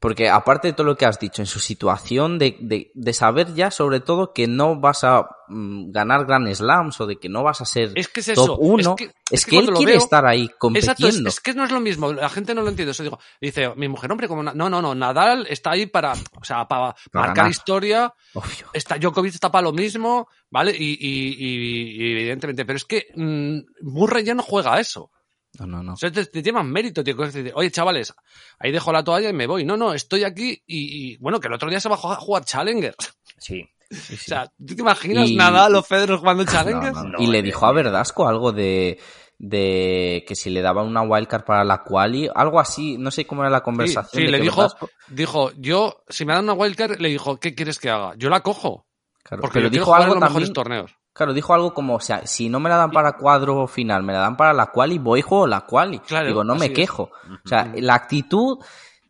Porque 0.03 0.27
aparte 0.29 0.67
de 0.67 0.73
todo 0.73 0.85
lo 0.85 0.97
que 0.97 1.05
has 1.05 1.17
dicho, 1.17 1.41
en 1.41 1.45
su 1.45 1.59
situación 1.59 2.37
de, 2.37 2.57
de, 2.59 2.91
de 2.93 3.13
saber 3.13 3.53
ya 3.55 3.71
sobre 3.71 4.01
todo 4.01 4.33
que 4.33 4.47
no 4.47 4.77
vas 4.77 5.05
a 5.05 5.25
mm, 5.47 5.91
ganar 5.91 6.25
Grand 6.25 6.53
Slams 6.53 6.99
o 6.99 7.07
de 7.07 7.15
que 7.15 7.29
no 7.29 7.41
vas 7.41 7.61
a 7.61 7.65
ser 7.65 7.93
Es 7.95 8.09
que 8.09 8.19
es 8.19 8.27
eso. 8.27 8.45
top 8.47 8.57
1, 8.59 8.81
es 8.81 8.95
que, 8.97 9.11
es 9.31 9.45
que 9.45 9.51
que 9.51 9.57
él 9.59 9.69
quiere 9.73 9.93
veo- 9.93 10.03
estar 10.03 10.25
ahí 10.25 10.43
Exacto, 10.43 10.67
es, 10.77 10.83
compitiendo. 10.89 11.29
es 11.29 11.39
que 11.39 11.53
no 11.53 11.63
es 11.63 11.71
lo 11.71 11.79
mismo. 11.79 12.11
La 12.11 12.27
gente 12.27 12.53
no 12.53 12.63
lo 12.63 12.67
entiende. 12.67 12.91
Eso 12.91 13.03
digo, 13.03 13.17
dice 13.39 13.73
mi 13.77 13.87
mujer, 13.87 14.11
hombre, 14.11 14.27
como 14.27 14.43
no, 14.43 14.53
no, 14.69 14.81
no, 14.81 14.93
Nadal 14.93 15.47
está 15.49 15.71
ahí 15.71 15.85
para, 15.85 16.11
o 16.11 16.43
sea, 16.43 16.67
para 16.67 16.93
Para 17.09 17.27
marcar 17.27 17.35
ganar. 17.37 17.51
historia. 17.51 18.13
Obvio. 18.33 18.67
Está 18.73 18.97
Djokovic 18.97 19.33
está 19.33 19.49
para 19.51 19.63
lo 19.63 19.71
mismo, 19.71 20.27
¿vale? 20.49 20.75
Y, 20.77 20.97
y- 20.99 21.35
y- 21.37 22.03
y 22.07 22.11
evidentemente, 22.11 22.65
pero 22.65 22.75
es 22.75 22.83
que 22.83 23.05
mm, 23.15 23.59
Murray 23.83 24.25
ya 24.25 24.35
no 24.35 24.43
juega 24.43 24.73
a 24.75 24.81
eso. 24.81 25.11
No, 25.59 25.67
no, 25.67 25.83
no. 25.83 25.93
O 25.93 25.97
sea, 25.97 26.11
te, 26.11 26.25
te 26.25 26.41
llevan 26.41 26.69
mérito, 26.71 27.03
tío. 27.03 27.15
Oye, 27.53 27.69
chavales, 27.71 28.13
ahí 28.59 28.71
dejo 28.71 28.91
la 28.91 29.03
toalla 29.03 29.29
y 29.29 29.33
me 29.33 29.45
voy. 29.47 29.63
No, 29.63 29.77
no, 29.77 29.93
estoy 29.93 30.23
aquí 30.23 30.51
y, 30.65 31.13
y, 31.13 31.17
bueno, 31.17 31.39
que 31.39 31.47
el 31.47 31.53
otro 31.53 31.69
día 31.69 31.79
se 31.79 31.89
va 31.89 31.95
a 31.95 31.97
jugar, 31.97 32.43
Challenger. 32.45 32.95
Sí. 33.37 33.63
Sí, 33.91 34.15
O 34.15 34.17
sea, 34.17 34.47
¿tú 34.65 34.73
te 34.75 34.81
imaginas 34.81 35.29
Y- 35.29 35.35
Nadal 35.35 35.75
o 35.75 35.83
Federer 35.83 36.17
jugando 36.17 36.43
Challenger? 36.45 36.93
no, 36.93 37.03
no. 37.03 37.09
No, 37.09 37.19
y 37.23 37.27
le 37.27 37.39
eh, 37.39 37.43
dijo 37.43 37.67
a 37.67 37.71
Verdasco 37.73 38.27
algo 38.27 38.51
de, 38.51 38.97
de 39.37 40.23
que 40.27 40.35
si 40.35 40.49
le 40.49 40.61
daban 40.61 40.87
una 40.87 41.03
wildcard 41.03 41.43
para 41.43 41.63
la 41.63 41.83
quali, 41.83 42.27
algo 42.33 42.59
así, 42.59 42.97
no 42.97 43.11
sé 43.11 43.27
cómo 43.27 43.41
era 43.43 43.51
la 43.51 43.61
conversación. 43.61 44.09
Sí, 44.11 44.17
sí, 44.19 44.25
de 44.25 44.31
le 44.31 44.39
dijo, 44.39 44.61
Verdasco- 44.63 44.89
dijo, 45.09 45.51
yo, 45.57 46.03
si 46.09 46.25
me 46.25 46.33
dan 46.33 46.45
una 46.45 46.53
wildcard, 46.53 46.99
le 46.99 47.09
dijo, 47.09 47.39
¿qué 47.39 47.53
quieres 47.53 47.77
que 47.77 47.91
haga? 47.91 48.13
Yo 48.17 48.29
la 48.29 48.39
cojo. 48.41 48.87
Claro, 49.21 49.41
Porque 49.41 49.59
quiero 49.59 49.69
dijo 49.69 49.93
algo 49.93 50.15
los 50.15 50.19
también, 50.21 50.33
mejores 50.33 50.53
torneos. 50.53 50.95
Claro, 51.13 51.33
dijo 51.33 51.53
algo 51.53 51.73
como, 51.75 51.95
o 51.95 51.99
sea, 51.99 52.25
si 52.25 52.49
no 52.49 52.59
me 52.59 52.69
la 52.69 52.77
dan 52.77 52.91
para 52.91 53.13
cuadro 53.13 53.67
final, 53.67 54.01
me 54.01 54.13
la 54.13 54.19
dan 54.19 54.35
para 54.35 54.51
la 54.51 54.67
quali, 54.67 54.97
voy 54.97 55.19
y 55.19 55.21
juego 55.21 55.45
la 55.45 55.61
quali. 55.61 55.99
Claro, 55.99 56.27
Digo, 56.27 56.43
no 56.43 56.55
me 56.55 56.65
es. 56.67 56.71
quejo. 56.73 57.11
O 57.45 57.47
sea, 57.47 57.71
la 57.75 57.93
actitud 57.93 58.57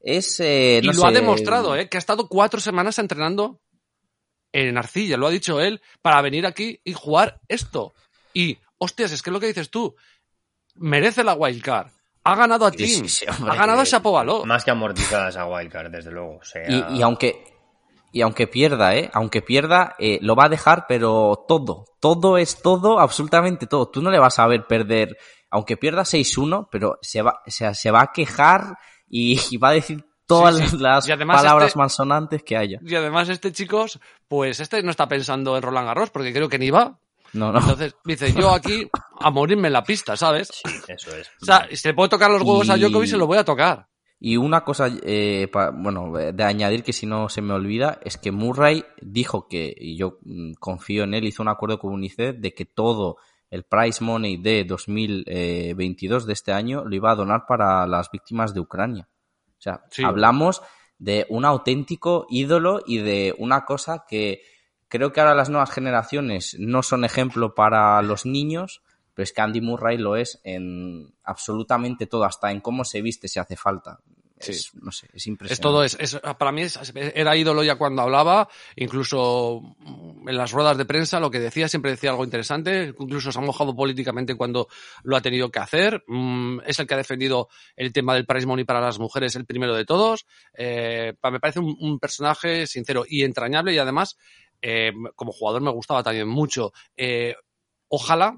es, 0.01 0.39
eh, 0.41 0.81
Y 0.83 0.87
lo 0.93 1.05
ha 1.05 1.11
demostrado, 1.11 1.75
¿eh? 1.77 1.87
Que 1.87 1.97
ha 1.97 1.99
estado 1.99 2.27
cuatro 2.27 2.59
semanas 2.59 2.99
entrenando 2.99 3.61
en 4.51 4.77
Arcilla, 4.77 5.15
lo 5.17 5.27
ha 5.27 5.31
dicho 5.31 5.61
él, 5.61 5.81
para 6.01 6.21
venir 6.21 6.45
aquí 6.45 6.81
y 6.83 6.91
jugar 6.93 7.39
esto. 7.47 7.93
Y, 8.33 8.59
hostias, 8.77 9.13
es 9.13 9.21
que 9.21 9.29
es 9.29 9.33
lo 9.33 9.39
que 9.39 9.47
dices 9.47 9.69
tú, 9.69 9.95
merece 10.75 11.23
la 11.23 11.33
wildcard. 11.35 11.87
Ha 12.25 12.35
ganado 12.35 12.65
a 12.65 12.71
sí, 12.71 13.07
sí, 13.09 13.25
hombre, 13.29 13.51
ha 13.51 13.55
ganado 13.55 13.81
a 13.81 13.83
Shapovalov. 13.85 14.45
Más 14.45 14.63
que 14.63 14.71
amortizada 14.71 15.29
esa 15.29 15.45
wildcard, 15.45 15.89
desde 15.89 16.11
luego. 16.11 16.37
O 16.37 16.43
sea, 16.43 16.69
Y, 16.69 16.97
y 16.97 17.01
aunque 17.01 17.43
y 18.13 18.21
aunque 18.21 18.47
pierda, 18.47 18.95
¿eh? 18.95 19.09
Aunque 19.13 19.41
pierda, 19.41 19.95
eh, 19.99 20.19
lo 20.21 20.35
va 20.35 20.45
a 20.45 20.49
dejar, 20.49 20.85
pero 20.87 21.43
todo. 21.47 21.85
Todo 21.99 22.37
es 22.37 22.61
todo, 22.61 22.99
absolutamente 22.99 23.67
todo. 23.67 23.89
Tú 23.89 24.01
no 24.01 24.09
le 24.11 24.19
vas 24.19 24.39
a 24.39 24.47
ver 24.47 24.65
perder, 24.67 25.17
aunque 25.49 25.75
pierda 25.75 26.03
6-1, 26.03 26.69
pero 26.71 26.97
se 27.01 27.21
va, 27.21 27.41
se, 27.47 27.73
se 27.75 27.91
va 27.91 28.01
a 28.03 28.11
quejar 28.13 28.77
y, 29.09 29.39
y 29.51 29.57
va 29.57 29.69
a 29.69 29.73
decir 29.73 30.05
todas 30.25 30.57
Sí, 30.57 30.67
sí. 30.67 30.77
las 30.77 31.05
palabras 31.05 31.67
este- 31.67 31.79
malsonantes 31.79 32.43
que 32.43 32.55
haya. 32.55 32.79
Y 32.81 32.95
además 32.95 33.27
este, 33.29 33.51
chicos, 33.51 33.99
pues 34.27 34.59
este 34.61 34.81
no 34.83 34.91
está 34.91 35.07
pensando 35.07 35.57
en 35.57 35.61
Roland 35.63 35.87
Garros, 35.87 36.09
porque 36.11 36.31
creo 36.31 36.47
que 36.47 36.59
ni 36.59 36.69
va. 36.69 36.97
No, 37.33 37.51
no. 37.51 37.59
Entonces, 37.59 37.95
dice, 38.05 38.31
yo 38.31 38.51
aquí 38.51 38.87
a 39.19 39.31
morirme 39.31 39.67
en 39.67 39.73
la 39.73 39.83
pista, 39.83 40.15
¿sabes? 40.15 40.49
sí, 40.49 40.71
eso 40.87 41.15
es. 41.15 41.27
O 41.41 41.45
sea, 41.45 41.67
si 41.71 41.87
le 41.87 41.95
puedo 41.95 42.09
tocar 42.09 42.29
los 42.29 42.43
huevos 42.43 42.69
a 42.69 42.77
Y- 42.77 42.81
Djokovic, 42.81 43.09
se 43.09 43.17
lo 43.17 43.25
voy 43.25 43.39
a 43.39 43.43
tocar. 43.43 43.87
Y 44.25 44.37
una 44.37 44.63
cosa, 44.63 44.87
eh, 45.03 45.49
pa- 45.51 45.71
bueno, 45.71 46.17
eh, 46.17 46.31
de 46.31 46.43
añadir 46.45 46.81
que 46.81 46.93
si 46.93 47.05
no 47.05 47.27
se 47.27 47.41
me 47.41 47.53
olvida, 47.53 47.99
es 48.05 48.17
que 48.17 48.31
Murray 48.31 48.85
dijo 49.01 49.49
que, 49.49 49.75
y 49.77 49.97
yo 49.97 50.19
mm, 50.23 50.53
confío 50.61 51.03
en 51.03 51.13
él, 51.13 51.25
hizo 51.25 51.43
un 51.43 51.49
acuerdo 51.49 51.77
con 51.77 51.91
UNICEF 51.91 52.37
de 52.37 52.53
que 52.53 52.63
todo 52.65 53.17
el 53.49 53.63
prize 53.65 54.01
money 54.01 54.37
de 54.37 54.63
2022 54.63 56.25
de 56.25 56.33
este 56.33 56.51
año 56.53 56.83
lo 56.85 56.95
iba 56.95 57.11
a 57.11 57.15
donar 57.15 57.45
para 57.47 57.85
las 57.87 58.09
víctimas 58.11 58.53
de 58.53 58.59
Ucrania. 58.61 59.09
O 59.57 59.61
sea, 59.61 59.83
Sí. 59.91 60.03
hablamos 60.03 60.61
de 60.99 61.25
un 61.29 61.43
auténtico 61.45 62.25
ídolo 62.29 62.81
y 62.85 62.99
de 62.99 63.35
una 63.37 63.65
cosa 63.65 64.05
que 64.07 64.41
creo 64.87 65.11
que 65.11 65.19
ahora 65.21 65.35
las 65.35 65.49
nuevas 65.49 65.71
generaciones 65.71 66.55
no 66.59 66.83
son 66.83 67.03
ejemplo 67.03 67.55
para 67.55 68.01
los 68.03 68.25
niños, 68.25 68.82
pero 69.13 69.23
es 69.23 69.33
que 69.33 69.41
Andy 69.41 69.61
Murray 69.61 69.97
lo 69.97 70.15
es 70.15 70.39
en 70.43 71.13
absolutamente 71.23 72.07
todo, 72.07 72.23
hasta 72.25 72.51
en 72.51 72.61
cómo 72.61 72.83
se 72.85 73.01
viste 73.01 73.27
si 73.27 73.39
hace 73.39 73.55
falta. 73.55 73.99
Sí. 74.39 74.51
Es, 74.51 74.71
no 74.75 74.91
sé, 74.91 75.05
es 75.07 75.13
Es 75.15 75.27
impresionante. 75.27 75.61
todo, 75.61 75.83
es, 75.85 75.95
es- 76.01 76.19
para 76.37 76.51
mí 76.51 76.63
es- 76.63 76.77
era 76.95 77.37
ídolo 77.37 77.63
ya 77.63 77.75
cuando 77.77 78.01
hablaba, 78.01 78.49
incluso 78.75 79.61
en 80.27 80.35
las 80.37 80.51
ruedas 80.51 80.77
de 80.77 80.83
prensa 80.83 81.21
lo 81.21 81.31
que 81.31 81.39
decía, 81.39 81.69
siempre 81.69 81.91
decía 81.91 82.09
algo 82.09 82.25
interesante, 82.25 82.93
incluso 82.99 83.31
se 83.31 83.39
ha 83.39 83.41
mojado 83.41 83.73
políticamente 83.73 84.35
cuando 84.35 84.67
lo 85.03 85.15
ha 85.15 85.21
tenido 85.21 85.49
que 85.49 85.59
hacer, 85.59 86.03
Mm, 86.07 86.59
es 86.65 86.77
el 86.79 86.87
que 86.87 86.93
ha 86.93 86.97
defendido 86.97 87.47
el 87.77 87.93
tema 87.93 88.15
del 88.15 88.25
prize 88.25 88.45
money 88.45 88.65
para 88.65 88.81
las 88.81 88.99
mujeres, 88.99 89.35
el 89.37 89.45
primero 89.45 89.75
de 89.75 89.85
todos, 89.85 90.25
Eh, 90.55 91.13
me 91.31 91.39
parece 91.39 91.59
un, 91.59 91.77
un 91.79 91.99
personaje 91.99 92.67
sincero 92.67 93.05
y 93.07 93.23
entrañable 93.23 93.73
y 93.73 93.77
además, 93.77 94.17
eh, 94.61 94.91
como 95.15 95.31
jugador 95.31 95.61
me 95.61 95.71
gustaba 95.71 96.03
también 96.03 96.27
mucho. 96.27 96.73
Eh, 96.97 97.33
ojalá 97.87 98.37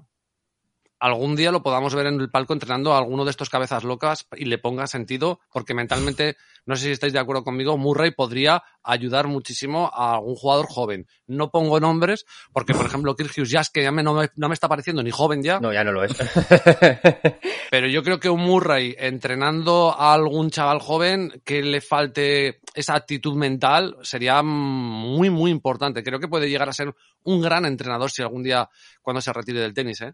algún 0.99 1.35
día 1.35 1.51
lo 1.51 1.61
podamos 1.63 1.93
ver 1.93 2.07
en 2.07 2.19
el 2.19 2.29
palco 2.31 2.53
entrenando 2.53 2.93
a 2.93 2.97
alguno 2.97 3.25
de 3.25 3.31
estos 3.31 3.49
cabezas 3.49 3.83
locas 3.83 4.27
y 4.35 4.45
le 4.45 4.57
ponga 4.57 4.87
sentido, 4.87 5.39
porque 5.51 5.73
mentalmente, 5.73 6.37
no 6.65 6.75
sé 6.75 6.85
si 6.85 6.91
estáis 6.91 7.13
de 7.13 7.19
acuerdo 7.19 7.43
conmigo, 7.43 7.77
Murray 7.77 8.11
podría 8.11 8.63
ayudar 8.83 9.27
muchísimo 9.27 9.91
a 9.93 10.15
algún 10.15 10.35
jugador 10.35 10.67
joven. 10.67 11.07
No 11.27 11.51
pongo 11.51 11.79
nombres, 11.79 12.25
porque 12.53 12.73
por 12.73 12.85
ejemplo 12.85 13.15
Kyrgios 13.15 13.49
Jazz, 13.49 13.69
que 13.69 13.83
ya 13.83 13.91
me- 13.91 14.03
no, 14.03 14.13
me, 14.13 14.29
no 14.35 14.47
me 14.47 14.53
está 14.53 14.67
pareciendo 14.69 15.03
ni 15.03 15.11
joven 15.11 15.43
ya, 15.43 15.59
No, 15.59 15.73
ya 15.73 15.83
no 15.83 15.91
lo 15.91 16.03
es. 16.03 16.13
pero 17.71 17.87
yo 17.87 18.03
creo 18.03 18.19
que 18.19 18.29
un 18.29 18.41
Murray 18.41 18.95
entrenando 18.97 19.93
a 19.97 20.13
algún 20.13 20.49
chaval 20.49 20.79
joven 20.79 21.41
que 21.43 21.61
le 21.61 21.81
falte 21.81 22.59
esa 22.73 22.95
actitud 22.95 23.35
mental 23.35 23.97
sería 24.01 24.41
muy, 24.43 25.29
muy 25.29 25.51
importante. 25.51 26.03
Creo 26.03 26.19
que 26.19 26.27
puede 26.27 26.49
llegar 26.49 26.69
a 26.69 26.73
ser 26.73 26.93
un 27.23 27.41
gran 27.41 27.65
entrenador 27.65 28.11
si 28.11 28.21
algún 28.21 28.43
día, 28.43 28.69
cuando 29.01 29.21
se 29.21 29.33
retire 29.33 29.59
del 29.59 29.73
tenis, 29.73 30.01
¿eh? 30.01 30.13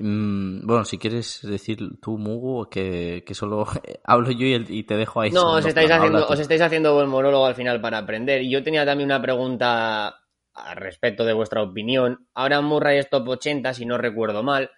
Mm, 0.00 0.66
bueno, 0.66 0.86
si 0.86 0.96
quieres 0.96 1.40
decir 1.42 1.78
tú, 2.00 2.16
Mugu, 2.16 2.70
que, 2.70 3.22
que 3.26 3.34
solo 3.34 3.66
hablo 4.04 4.30
yo 4.30 4.46
y, 4.46 4.82
te 4.84 4.96
dejo 4.96 5.20
ahí. 5.20 5.30
No, 5.30 5.52
os 5.56 5.66
estáis, 5.66 5.90
haciendo, 5.90 6.26
os 6.26 6.38
estáis 6.40 6.62
haciendo 6.62 6.94
buen 6.94 7.08
monólogo 7.08 7.44
al 7.44 7.54
final 7.54 7.80
para 7.80 7.98
aprender. 7.98 8.42
Y 8.42 8.50
yo 8.50 8.62
tenía 8.62 8.86
también 8.86 9.08
una 9.08 9.20
pregunta 9.20 10.16
al 10.54 10.76
respecto 10.76 11.24
de 11.24 11.34
vuestra 11.34 11.62
opinión. 11.62 12.26
Ahora 12.34 12.62
Murray 12.62 12.98
es 12.98 13.10
top 13.10 13.28
80, 13.28 13.74
si 13.74 13.84
no 13.84 13.98
recuerdo 13.98 14.42
mal. 14.42 14.70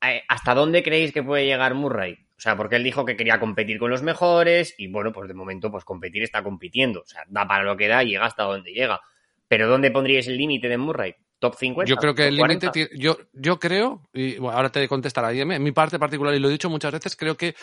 Eh, 0.00 0.22
¿Hasta 0.28 0.54
dónde 0.54 0.82
creéis 0.82 1.12
que 1.12 1.24
puede 1.24 1.44
llegar 1.44 1.74
Murray? 1.74 2.14
O 2.36 2.40
sea, 2.40 2.56
porque 2.56 2.76
él 2.76 2.84
dijo 2.84 3.04
que 3.04 3.16
quería 3.16 3.38
competir 3.40 3.78
con 3.78 3.90
los 3.90 4.02
mejores 4.02 4.74
y 4.78 4.88
bueno, 4.88 5.12
pues 5.12 5.28
de 5.28 5.34
momento 5.34 5.70
pues 5.70 5.84
competir 5.84 6.22
está 6.22 6.42
compitiendo. 6.42 7.00
O 7.00 7.06
sea, 7.06 7.22
da 7.28 7.46
para 7.46 7.64
lo 7.64 7.76
que 7.76 7.88
da 7.88 8.02
y 8.04 8.10
llega 8.10 8.26
hasta 8.26 8.44
donde 8.44 8.72
llega. 8.72 9.00
Pero 9.48 9.68
¿dónde 9.68 9.90
pondríais 9.90 10.28
el 10.28 10.38
límite 10.38 10.68
de 10.68 10.78
Murray? 10.78 11.14
¿Top 11.42 11.56
50? 11.56 11.90
Yo 11.90 11.96
creo 11.96 12.14
que 12.14 12.22
¿Top 12.22 12.28
el 12.28 12.36
límite, 12.36 12.68
40? 12.68 12.72
tie- 12.72 12.90
yo, 12.96 13.16
yo 13.32 13.58
creo, 13.58 14.06
y 14.12 14.36
bueno, 14.38 14.56
ahora 14.56 14.70
te 14.70 14.86
contestará 14.86 15.34
IM, 15.34 15.50
en 15.56 15.62
mi 15.64 15.72
parte 15.72 15.98
particular, 15.98 16.32
y 16.32 16.38
lo 16.38 16.48
he 16.48 16.52
dicho 16.52 16.70
muchas 16.70 16.92
veces, 16.92 17.16
creo 17.16 17.36
que 17.36 17.56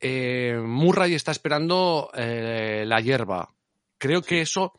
eh, 0.00 0.58
Murray 0.64 1.12
está 1.14 1.32
esperando 1.32 2.10
eh, 2.14 2.84
la 2.86 2.98
hierba. 3.02 3.52
Creo 3.98 4.22
que 4.22 4.40
eso, 4.40 4.72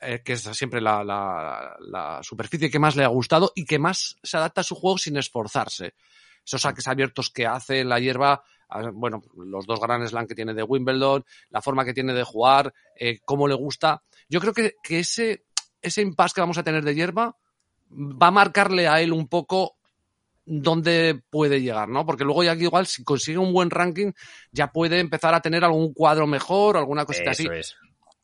eh, 0.00 0.22
que 0.24 0.32
es 0.32 0.42
siempre 0.42 0.80
la, 0.80 1.04
la- 1.04 1.76
la 1.88 2.20
superficie 2.24 2.68
que 2.68 2.80
más 2.80 2.96
le 2.96 3.04
ha 3.04 3.08
gustado 3.08 3.52
y 3.54 3.64
que 3.64 3.78
más 3.78 4.16
se 4.24 4.36
adapta 4.38 4.62
a 4.62 4.64
su 4.64 4.74
juego 4.74 4.98
sin 4.98 5.16
esforzarse. 5.16 5.94
Esos 6.44 6.62
saques 6.62 6.88
abiertos 6.88 7.30
que 7.30 7.46
hace 7.46 7.78
en 7.78 7.88
la 7.88 8.00
hierba, 8.00 8.42
bueno, 8.92 9.22
los 9.36 9.66
dos 9.66 9.78
Grand 9.78 10.04
Slam 10.08 10.26
que 10.26 10.34
tiene 10.34 10.52
de 10.52 10.64
Wimbledon, 10.64 11.24
la 11.50 11.62
forma 11.62 11.84
que 11.84 11.94
tiene 11.94 12.12
de 12.12 12.24
jugar, 12.24 12.74
cómo 13.24 13.46
le 13.46 13.54
gusta. 13.54 14.02
Yo 14.28 14.40
creo 14.40 14.52
que, 14.52 14.74
que 14.82 14.98
ese, 14.98 15.44
ese 15.80 16.02
impasse 16.02 16.34
que 16.34 16.40
vamos 16.40 16.58
a 16.58 16.64
tener 16.64 16.82
de 16.82 16.92
hierba 16.96 17.36
va 17.94 18.28
a 18.28 18.32
marcarle 18.32 18.88
a 18.88 19.00
él 19.00 19.12
un 19.12 19.28
poco 19.28 19.76
dónde 20.46 21.22
puede 21.30 21.62
llegar, 21.62 21.88
¿no? 21.88 22.04
Porque 22.04 22.24
luego 22.24 22.44
ya 22.44 22.54
igual 22.54 22.86
si 22.86 23.02
consigue 23.04 23.38
un 23.38 23.52
buen 23.52 23.70
ranking 23.70 24.12
ya 24.52 24.72
puede 24.72 25.00
empezar 25.00 25.34
a 25.34 25.40
tener 25.40 25.64
algún 25.64 25.92
cuadro 25.94 26.26
mejor, 26.26 26.76
alguna 26.76 27.04
cosita 27.04 27.30
así. 27.30 27.44
Eso 27.44 27.52
es. 27.52 27.76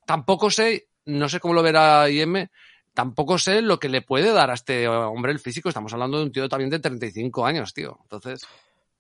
Tampoco 0.07 0.51
sé, 0.51 0.89
no 1.07 1.29
sé 1.29 1.41
cómo 1.41 1.55
lo 1.55 1.63
verá 1.63 2.11
IM, 2.11 2.49
tampoco 2.95 3.39
sé 3.39 3.63
lo 3.63 3.79
que 3.79 3.89
le 3.89 4.03
puede 4.03 4.33
dar 4.33 4.51
a 4.51 4.55
este 4.55 4.89
hombre 4.89 5.33
el 5.33 5.39
físico. 5.39 5.69
Estamos 5.69 5.93
hablando 5.93 6.19
de 6.19 6.25
un 6.25 6.33
tío 6.33 6.49
también 6.49 6.71
de 6.71 6.81
35 6.81 7.47
años, 7.47 7.73
tío. 7.73 7.99
Entonces, 8.03 8.43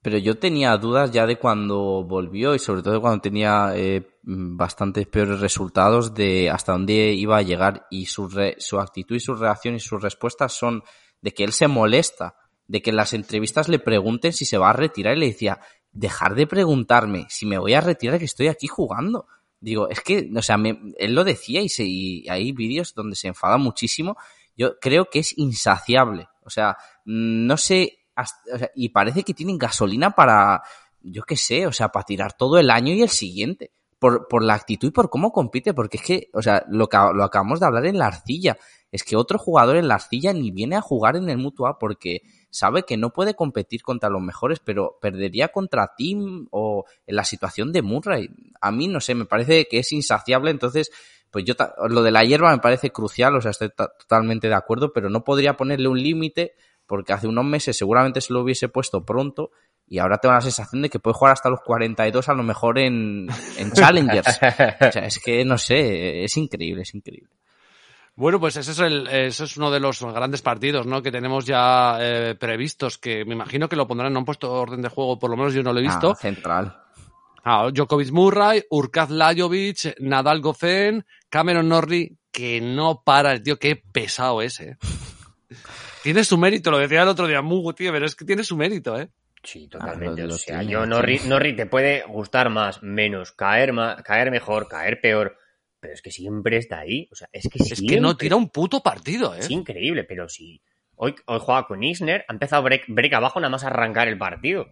Pero 0.03 0.18
yo 0.18 0.39
tenía 0.39 0.77
dudas 0.77 1.11
ya 1.11 1.27
de 1.27 1.37
cuando 1.37 2.05
volvió 2.05 2.55
y 2.55 2.59
sobre 2.59 2.83
todo 2.83 3.01
cuando 3.01 3.21
tenía 3.21 3.73
eh, 3.75 4.07
bastantes 4.23 5.07
peores 5.07 5.41
resultados 5.41 6.14
de 6.14 6.51
hasta 6.51 6.73
dónde 6.73 7.12
iba 7.12 7.39
a 7.39 7.43
llegar 7.43 7.87
y 7.91 8.07
su, 8.07 8.29
re- 8.29 8.57
su 8.59 8.79
actitud 8.79 9.16
y 9.16 9.21
su 9.21 9.35
reacción 9.35 9.75
y 9.75 9.81
sus 9.81 10.03
respuestas 10.03 10.53
son 10.53 10.83
de 11.23 11.33
que 11.33 11.45
él 11.45 11.53
se 11.53 11.68
molesta, 11.68 12.37
de 12.66 12.83
que 12.83 12.91
en 12.91 12.97
las 12.97 13.14
entrevistas 13.14 13.68
le 13.68 13.79
pregunten 13.79 14.33
si 14.33 14.45
se 14.45 14.59
va 14.59 14.71
a 14.71 14.75
retirar 14.75 15.16
y 15.16 15.21
le 15.21 15.27
decía, 15.27 15.61
dejar 15.93 16.35
de 16.35 16.47
preguntarme 16.47 17.27
si 17.29 17.47
me 17.47 17.59
voy 17.59 17.75
a 17.75 17.81
retirar 17.81 18.18
que 18.18 18.25
estoy 18.27 18.49
aquí 18.49 18.66
jugando. 18.66 19.27
Digo, 19.59 19.89
es 19.89 20.01
que, 20.01 20.31
o 20.35 20.43
sea, 20.43 20.57
me- 20.57 20.79
él 20.99 21.14
lo 21.14 21.25
decía 21.25 21.61
y, 21.61 21.68
se, 21.68 21.85
y 21.85 22.29
hay 22.29 22.53
vídeos 22.53 22.95
donde 22.95 23.16
se 23.16 23.29
enfada 23.29 23.57
muchísimo. 23.59 24.16
Yo 24.57 24.79
creo 24.81 25.07
que 25.11 25.18
es 25.21 25.37
insaciable. 25.37 26.29
O 26.43 26.51
sea, 26.51 26.77
mm, 27.05 27.47
no 27.47 27.57
sé, 27.57 27.99
y 28.75 28.91
parece 28.91 29.23
que 29.23 29.35
tienen 29.35 29.59
gasolina 29.59 30.11
para, 30.11 30.62
yo 31.01 31.23
qué 31.23 31.37
sé, 31.37 31.66
o 31.66 31.73
sea, 31.73 31.89
para 31.89 32.05
tirar 32.05 32.35
todo 32.35 32.59
el 32.59 32.71
año 32.71 32.93
y 32.95 33.03
el 33.03 33.09
siguiente. 33.09 33.73
Por, 34.01 34.26
por 34.28 34.42
la 34.42 34.55
actitud 34.55 34.88
y 34.88 34.92
por 34.92 35.11
cómo 35.11 35.30
compite, 35.30 35.74
porque 35.74 35.98
es 35.98 36.03
que, 36.03 36.30
o 36.32 36.40
sea, 36.40 36.64
lo, 36.68 36.88
lo 37.14 37.22
acabamos 37.22 37.61
de 37.61 37.66
hablar 37.66 37.84
en 37.84 37.98
la 37.98 38.07
arcilla. 38.07 38.57
Es 38.90 39.05
que 39.05 39.14
otro 39.14 39.38
jugador 39.38 39.76
en 39.76 39.88
la 39.88 39.94
arcilla 39.96 40.32
ni 40.32 40.51
viene 40.51 40.74
a 40.76 40.80
jugar 40.80 41.16
en 41.16 41.28
el 41.28 41.36
Mutua 41.36 41.78
porque 41.78 42.22
sabe 42.51 42.84
que 42.84 42.96
no 42.96 43.11
puede 43.12 43.34
competir 43.34 43.82
contra 43.82 44.09
los 44.09 44.22
mejores, 44.22 44.59
pero 44.59 44.98
perdería 45.03 45.48
contra 45.48 45.92
Tim 45.96 46.48
o 46.51 46.86
en 47.07 47.14
la 47.14 47.24
situación 47.24 47.72
de 47.72 47.82
Murray. 47.82 48.28
A 48.62 48.72
mí, 48.72 48.88
no 48.88 49.01
sé, 49.01 49.14
me 49.14 49.26
parece 49.26 49.68
que 49.68 49.78
es 49.80 49.92
insaciable, 49.92 50.51
entonces, 50.51 50.90
pues 51.30 51.44
yo, 51.44 51.55
lo 51.90 52.03
de 52.03 52.11
la 52.11 52.24
hierba 52.24 52.51
me 52.51 52.59
parece 52.59 52.90
crucial, 52.90 53.36
o 53.36 53.40
sea, 53.42 53.51
estoy 53.51 53.68
ta- 53.68 53.92
totalmente 53.98 54.48
de 54.48 54.55
acuerdo, 54.55 54.92
pero 54.94 55.11
no 55.11 55.22
podría 55.24 55.59
ponerle 55.59 55.88
un 55.88 56.03
límite 56.03 56.55
porque 56.86 57.12
hace 57.12 57.28
unos 57.28 57.44
meses 57.44 57.76
seguramente 57.76 58.20
se 58.22 58.32
lo 58.32 58.40
hubiese 58.40 58.68
puesto 58.68 59.05
pronto 59.05 59.51
y 59.91 59.99
ahora 59.99 60.18
tengo 60.18 60.34
la 60.34 60.41
sensación 60.41 60.82
de 60.82 60.88
que 60.88 61.01
puede 61.01 61.14
jugar 61.14 61.32
hasta 61.32 61.51
los 61.51 61.61
42 61.62 62.28
a 62.28 62.34
lo 62.34 62.45
mejor 62.45 62.78
en, 62.78 63.26
en 63.59 63.72
Challengers. 63.72 64.38
O 64.88 64.93
sea, 64.93 65.05
es 65.05 65.18
que 65.18 65.45
no 65.45 65.59
sé, 65.59 66.22
es 66.24 66.36
increíble, 66.36 66.82
es 66.82 66.95
increíble. 66.95 67.28
Bueno, 68.14 68.38
pues 68.38 68.57
ese 68.57 68.70
es, 68.70 68.78
el, 68.78 69.09
ese 69.09 69.45
es 69.45 69.57
uno 69.57 69.70
de 69.70 69.80
los 69.80 70.01
grandes 70.03 70.43
partidos 70.43 70.86
¿no? 70.86 71.03
que 71.03 71.11
tenemos 71.11 71.45
ya 71.45 71.99
eh, 72.01 72.36
previstos, 72.38 72.99
que 72.99 73.24
me 73.24 73.34
imagino 73.34 73.68
que 73.68 73.74
lo 73.74 73.88
pondrán, 73.88 74.12
no 74.12 74.20
han 74.20 74.24
puesto 74.24 74.53
orden 74.53 74.80
de 74.80 74.88
juego, 74.88 75.18
por 75.18 75.28
lo 75.28 75.36
menos 75.36 75.55
yo 75.55 75.62
no 75.64 75.72
lo 75.72 75.80
he 75.80 75.82
visto. 75.82 76.12
Ah, 76.12 76.14
central. 76.14 76.76
Ah, 77.43 77.68
Djokovic 77.72 78.12
Murray, 78.12 78.62
Urkaz 78.70 79.11
Lajovic, 79.11 79.97
Nadal 79.99 80.41
Goffin, 80.41 81.05
Cameron 81.28 81.68
Norrie, 81.68 82.16
que 82.30 82.61
no 82.61 83.03
para 83.03 83.32
el 83.32 83.43
tío, 83.43 83.59
qué 83.59 83.74
pesado 83.74 84.41
es, 84.41 84.61
eh. 84.61 84.76
tiene 86.05 86.22
su 86.22 86.38
mérito, 86.38 86.70
lo 86.70 86.78
decía 86.78 87.03
el 87.03 87.09
otro 87.09 87.26
día 87.26 87.43
Mugu, 87.43 87.72
tío, 87.72 87.91
pero 87.91 88.07
es 88.07 88.14
que 88.14 88.24
tiene 88.24 88.45
su 88.45 88.57
mérito, 88.57 88.97
eh. 88.97 89.11
Sí, 89.43 89.66
Ah, 89.72 89.78
totalmente. 89.78 90.24
o 90.24 90.30
sea, 90.32 90.62
yo 90.62 90.84
Norri. 90.86 91.20
Norri 91.26 91.57
te 91.57 91.66
puede 91.66 92.03
gustar 92.03 92.51
más, 92.51 92.82
menos, 92.82 93.32
caer 93.32 93.72
más, 93.72 94.03
caer 94.03 94.30
mejor, 94.30 94.68
caer 94.68 95.01
peor, 95.01 95.38
pero 95.80 95.95
es 95.95 96.03
que 96.03 96.11
siempre 96.11 96.59
está 96.59 96.80
ahí. 96.80 97.09
O 97.11 97.14
sea, 97.14 97.28
es 97.32 97.49
que 97.49 97.62
Es 97.62 97.80
que 97.80 98.01
no 98.01 98.16
tira 98.16 98.36
un 98.36 98.51
puto 98.51 98.82
partido, 98.82 99.34
eh. 99.34 99.38
Es 99.41 99.51
increíble, 99.51 100.05
pero 100.05 100.28
si 100.28 100.61
hoy, 100.97 101.14
hoy 101.26 101.38
juega 101.41 101.66
con 101.66 101.82
Isner, 101.82 102.24
ha 102.28 102.32
empezado 102.32 102.62
break, 102.62 102.84
break 102.88 103.12
abajo 103.14 103.41
nada 103.41 103.51
más 103.51 103.64
arrancar 103.64 104.09
el 104.09 104.18
partido. 104.18 104.66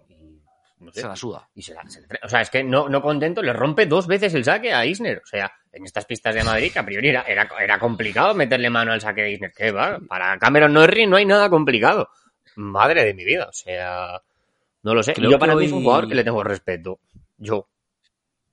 No 0.80 0.92
sé, 0.92 1.00
Se 1.00 1.08
la 1.08 1.16
suda. 1.16 1.48
y 1.56 1.62
se 1.62 1.74
la- 1.74 1.88
se 1.88 2.02
la- 2.02 2.06
o 2.22 2.28
sea, 2.28 2.40
es 2.40 2.50
que 2.50 2.62
no, 2.62 2.88
no 2.88 3.02
contento, 3.02 3.42
le 3.42 3.52
rompe 3.52 3.86
dos 3.86 4.06
veces 4.06 4.32
el 4.34 4.44
saque 4.44 4.72
a 4.72 4.86
Isner. 4.86 5.18
O 5.24 5.26
sea, 5.26 5.50
en 5.72 5.84
estas 5.84 6.04
pistas 6.04 6.34
de 6.36 6.44
Madrid, 6.44 6.70
que 6.72 6.78
a 6.78 6.84
priori 6.86 7.08
era, 7.08 7.22
era, 7.22 7.48
era 7.60 7.80
complicado 7.80 8.32
meterle 8.34 8.70
mano 8.70 8.92
al 8.92 9.00
saque 9.00 9.22
de 9.22 9.32
Isner. 9.32 9.52
¿Qué 9.56 9.72
va? 9.72 9.98
Para 10.08 10.38
Cameron 10.38 10.72
Norrie 10.74 11.06
no 11.08 11.16
hay 11.16 11.24
nada 11.24 11.50
complicado. 11.50 12.10
Madre 12.54 13.02
de 13.04 13.14
mi 13.14 13.24
vida. 13.24 13.46
O 13.48 13.52
sea, 13.52 14.22
no 14.82 14.94
lo 14.94 15.02
sé. 15.02 15.14
Creo 15.14 15.30
yo 15.30 15.38
para 15.38 15.54
mí 15.54 15.64
es 15.64 15.72
un 15.72 15.82
jugador 15.82 16.08
que 16.08 16.14
le 16.14 16.24
tengo 16.24 16.42
respeto. 16.42 17.00
Yo. 17.36 17.68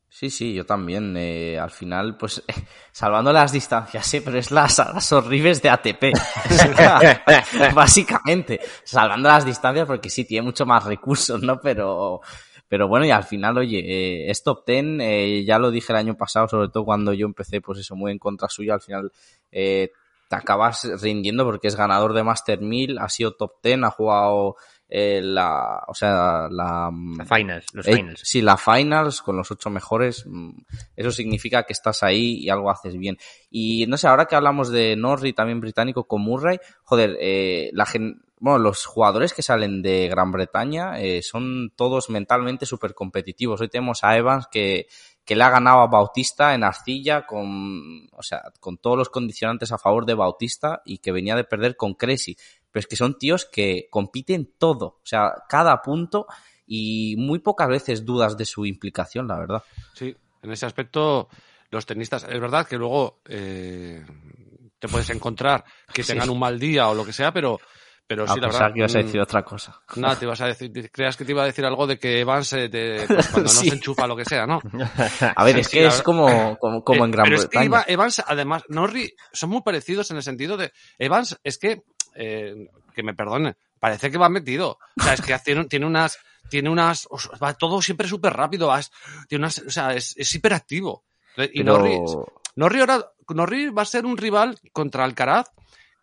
Sí, 0.10 0.30
sí, 0.30 0.54
yo 0.54 0.66
también. 0.66 1.16
eh, 1.18 1.60
al 1.60 1.72
final, 1.72 2.16
pues, 2.18 2.42
salvando 2.92 3.34
las 3.34 3.52
distancias, 3.52 4.06
sí, 4.06 4.22
pero 4.22 4.38
es 4.38 4.50
las 4.50 4.80
alas 4.80 5.12
horribles 5.12 5.62
de 5.62 5.70
ATP. 5.70 6.04
Básicamente, 7.76 8.60
salvando 8.84 9.28
las 9.28 9.46
distancias 9.46 9.86
porque 9.86 10.10
sí, 10.10 10.26
tiene 10.26 10.46
mucho 10.46 10.66
más 10.66 10.86
recursos, 10.86 11.42
¿no? 11.42 11.60
Pero, 11.60 12.22
pero 12.68 12.88
bueno, 12.88 13.06
y 13.06 13.12
al 13.12 13.24
final, 13.24 13.58
oye, 13.58 13.80
eh, 13.80 14.32
es 14.32 14.44
top 14.44 14.66
10, 14.66 14.86
eh, 15.02 15.44
ya 15.46 15.60
lo 15.60 15.70
dije 15.70 15.94
el 15.94 15.98
año 15.98 16.16
pasado, 16.16 16.48
sobre 16.48 16.70
todo 16.70 16.86
cuando 16.86 17.14
yo 17.14 17.26
empecé, 17.26 17.62
pues 17.62 17.80
eso, 17.80 17.96
muy 17.96 18.12
en 18.12 18.20
contra 18.20 18.50
suya, 18.50 18.74
al 18.74 18.82
final 18.82 19.12
eh, 19.52 19.92
te 20.28 20.36
acabas 20.36 20.90
rindiendo 21.02 21.46
porque 21.46 21.68
es 21.68 21.76
ganador 21.76 22.14
de 22.14 22.24
Master 22.24 22.62
1000, 22.62 22.98
ha 22.98 23.10
sido 23.10 23.34
top 23.34 23.54
10, 23.62 23.84
ha 23.84 23.92
jugado 23.92 24.56
eh, 24.88 25.20
la, 25.24 25.84
o 25.88 25.94
sea, 25.94 26.48
la, 26.50 26.92
La 27.18 27.26
finals, 27.26 27.66
los 27.74 27.88
eh, 27.88 27.96
finals. 27.96 28.22
Sí, 28.24 28.42
la 28.42 28.56
finals 28.58 29.22
con 29.22 29.36
los 29.38 29.50
ocho 29.52 29.70
mejores, 29.70 30.26
mm, 30.28 30.52
eso 30.96 31.12
significa 31.12 31.64
que 31.64 31.74
estás 31.74 32.04
ahí 32.04 32.38
y 32.40 32.50
algo 32.50 32.70
haces 32.70 32.98
bien. 32.98 33.18
Y 33.50 33.86
no 33.88 33.98
sé, 33.98 34.08
ahora 34.08 34.26
que 34.26 34.36
hablamos 34.36 34.70
de 34.70 34.96
Norrie, 34.96 35.34
también 35.34 35.60
británico, 35.60 36.06
con 36.08 36.22
Murray, 36.22 36.60
joder, 36.84 37.18
eh, 37.20 37.70
la 37.74 37.86
gen- 37.86 38.22
bueno, 38.38 38.60
los 38.60 38.86
jugadores 38.86 39.34
que 39.34 39.42
salen 39.42 39.82
de 39.82 40.08
Gran 40.10 40.32
Bretaña 40.32 41.00
eh, 41.00 41.22
son 41.24 41.72
todos 41.76 42.10
mentalmente 42.10 42.66
súper 42.66 42.94
competitivos. 42.94 43.62
Hoy 43.62 43.70
tenemos 43.70 44.04
a 44.04 44.18
Evans 44.18 44.48
que, 44.52 44.88
que 45.24 45.36
le 45.38 45.44
ha 45.44 45.50
ganado 45.50 45.80
a 45.80 45.88
Bautista 45.88 46.54
en 46.54 46.64
arcilla 46.64 47.26
con, 47.26 48.08
o 48.12 48.22
sea, 48.22 48.44
con 48.60 48.78
todos 48.78 48.98
los 48.98 49.10
condicionantes 49.10 49.72
a 49.72 49.78
favor 49.78 50.06
de 50.06 50.14
Bautista 50.16 50.82
y 50.86 50.98
que 51.00 51.14
venía 51.14 51.36
de 51.36 51.46
perder 51.46 51.76
con 51.78 51.94
Cressy. 51.96 52.36
Pero 52.76 52.82
es 52.82 52.88
que 52.88 52.98
son 52.98 53.18
tíos 53.18 53.46
que 53.46 53.88
compiten 53.90 54.52
todo, 54.58 54.86
o 54.86 55.02
sea, 55.06 55.32
cada 55.48 55.82
punto 55.82 56.28
y 56.68 57.16
muy 57.18 57.40
pocas 57.40 57.70
veces 57.70 58.04
dudas 58.04 58.36
de 58.36 58.44
su 58.44 58.66
implicación, 58.66 59.30
la 59.30 59.40
verdad. 59.40 59.64
Sí, 59.94 60.14
en 60.42 60.52
ese 60.52 60.66
aspecto, 60.66 61.30
los 61.72 61.86
tenistas, 61.86 62.26
es 62.30 62.38
verdad 62.38 62.68
que 62.68 62.76
luego 62.76 63.22
eh, 63.30 64.06
te 64.78 64.90
puedes 64.90 65.10
encontrar 65.10 65.64
que 65.94 66.04
Sí. 66.04 66.12
tengan 66.12 66.30
un 66.30 66.38
mal 66.40 66.60
día 66.60 66.90
o 66.90 66.94
lo 66.94 67.06
que 67.06 67.14
sea, 67.14 67.32
pero, 67.32 67.62
pero 68.06 68.28
sí, 68.28 68.42
la 68.42 68.48
verdad. 68.48 68.74
que 68.74 68.80
ibas 68.80 68.94
a 68.96 69.00
mm, 69.00 69.04
decir 69.06 69.22
otra 69.22 69.44
cosa. 69.46 69.82
Nada, 69.96 70.20
te 70.20 70.26
ibas 70.26 70.42
a 70.42 70.48
decir, 70.48 70.92
creas 70.92 71.16
que 71.16 71.24
te 71.24 71.32
iba 71.32 71.44
a 71.44 71.46
decir 71.46 71.64
algo 71.64 71.88
de 71.88 71.98
que 71.98 72.20
Evans 72.20 72.52
eh, 72.54 72.68
te- 72.68 73.06
pues, 73.08 73.28
cuando 73.30 73.50
Sí. 73.50 73.56
no 73.68 73.70
se 73.72 73.76
enchufa 73.78 74.06
lo 74.06 74.18
que 74.18 74.26
sea, 74.26 74.46
¿no? 74.46 74.60
A 75.38 75.46
ver, 75.46 75.56
Sí, 75.56 75.62
es 75.62 75.70
que 75.70 75.86
es 75.88 76.02
como, 76.02 76.58
como, 76.58 76.84
como 76.84 77.04
Eh, 77.04 77.06
en 77.06 77.12
Gran 77.12 77.24
pero 77.24 77.36
es 77.38 77.44
que 77.44 77.58
Bretaña. 77.58 77.66
Eva- 77.68 77.86
Evans, 77.88 78.22
además, 78.28 78.64
Norrie 78.68 79.14
son 79.32 79.50
muy 79.52 79.62
parecidos 79.62 80.12
en 80.12 80.18
el 80.18 80.24
sentido 80.24 80.58
de. 80.58 80.74
Evans, 81.00 81.40
es 81.42 81.58
que. 81.58 81.84
Eh, 82.16 82.68
que 82.94 83.04
me 83.04 83.14
perdone, 83.14 83.56
parece 83.80 84.10
que 84.10 84.18
va 84.18 84.30
metido. 84.30 84.80
O 85.00 85.04
sea, 85.04 85.14
es 85.14 85.22
que 85.22 85.38
tiene, 85.40 85.66
tiene 85.66 85.86
unas. 85.86 86.18
Tiene 86.50 86.70
unas. 86.70 87.08
Va 87.44 87.54
todo 87.56 87.82
siempre 87.82 88.08
súper 88.08 88.34
rápido. 88.34 88.68
vas- 88.68 88.92
tiene 89.28 89.44
unas, 89.46 89.60
o 89.60 89.70
sea, 89.70 89.94
es, 89.94 90.14
es 90.18 90.34
hiperactivo. 90.36 91.04
Y 91.38 91.64
Pero- 91.64 91.78
Norrie, 91.80 92.00
Norrie, 92.56 92.80
ahora, 92.82 93.12
Norrie 93.30 93.70
va 93.72 93.82
a 93.82 93.86
ser 93.86 94.06
un 94.06 94.16
rival 94.18 94.58
contra 94.72 95.04
Alcaraz, 95.04 95.48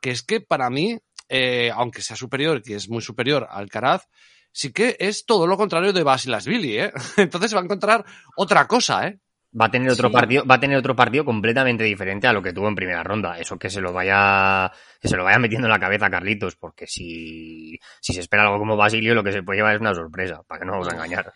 que 0.00 0.10
es 0.10 0.22
que 0.22 0.40
para 0.40 0.68
mí, 0.68 0.98
eh, 1.28 1.70
aunque 1.74 2.02
sea 2.02 2.16
superior, 2.16 2.62
que 2.62 2.74
es 2.74 2.88
muy 2.88 3.00
superior 3.00 3.44
a 3.48 3.54
Alcaraz, 3.56 4.08
sí 4.50 4.72
que 4.72 4.96
es 4.98 5.24
todo 5.24 5.46
lo 5.46 5.56
contrario 5.56 5.92
de 5.94 6.02
Basilasvili, 6.02 6.78
¿eh? 6.78 6.92
Entonces 7.16 7.54
va 7.54 7.60
a 7.60 7.64
encontrar 7.64 8.04
otra 8.36 8.66
cosa, 8.66 9.06
¿eh? 9.06 9.18
Va 9.60 9.66
a 9.66 9.70
tener 9.70 9.90
otro 9.90 10.08
Sí. 10.08 10.14
partido, 10.14 10.44
va 10.46 10.54
a 10.54 10.60
tener 10.60 10.78
otro 10.78 10.96
partido 10.96 11.24
completamente 11.26 11.84
diferente 11.84 12.26
a 12.26 12.32
lo 12.32 12.42
que 12.42 12.54
tuvo 12.54 12.68
en 12.68 12.74
primera 12.74 13.02
ronda. 13.02 13.38
Eso 13.38 13.58
que 13.58 13.68
se 13.68 13.82
lo 13.82 13.92
vaya, 13.92 14.72
que 15.00 15.08
se 15.08 15.16
lo 15.16 15.24
vaya 15.24 15.38
metiendo 15.38 15.66
en 15.66 15.72
la 15.72 15.78
cabeza 15.78 16.06
a 16.06 16.10
Carlitos, 16.10 16.56
porque 16.56 16.86
si, 16.86 17.78
si 18.00 18.14
se 18.14 18.20
espera 18.20 18.44
algo 18.44 18.58
como 18.58 18.76
Basilio, 18.78 19.14
lo 19.14 19.22
que 19.22 19.32
se 19.32 19.42
puede 19.42 19.58
llevar 19.58 19.74
es 19.74 19.80
una 19.80 19.94
sorpresa, 19.94 20.42
para 20.46 20.60
que 20.60 20.64
no 20.66 20.72
vamos 20.72 20.88
a 20.88 20.92
engañar. 20.94 21.32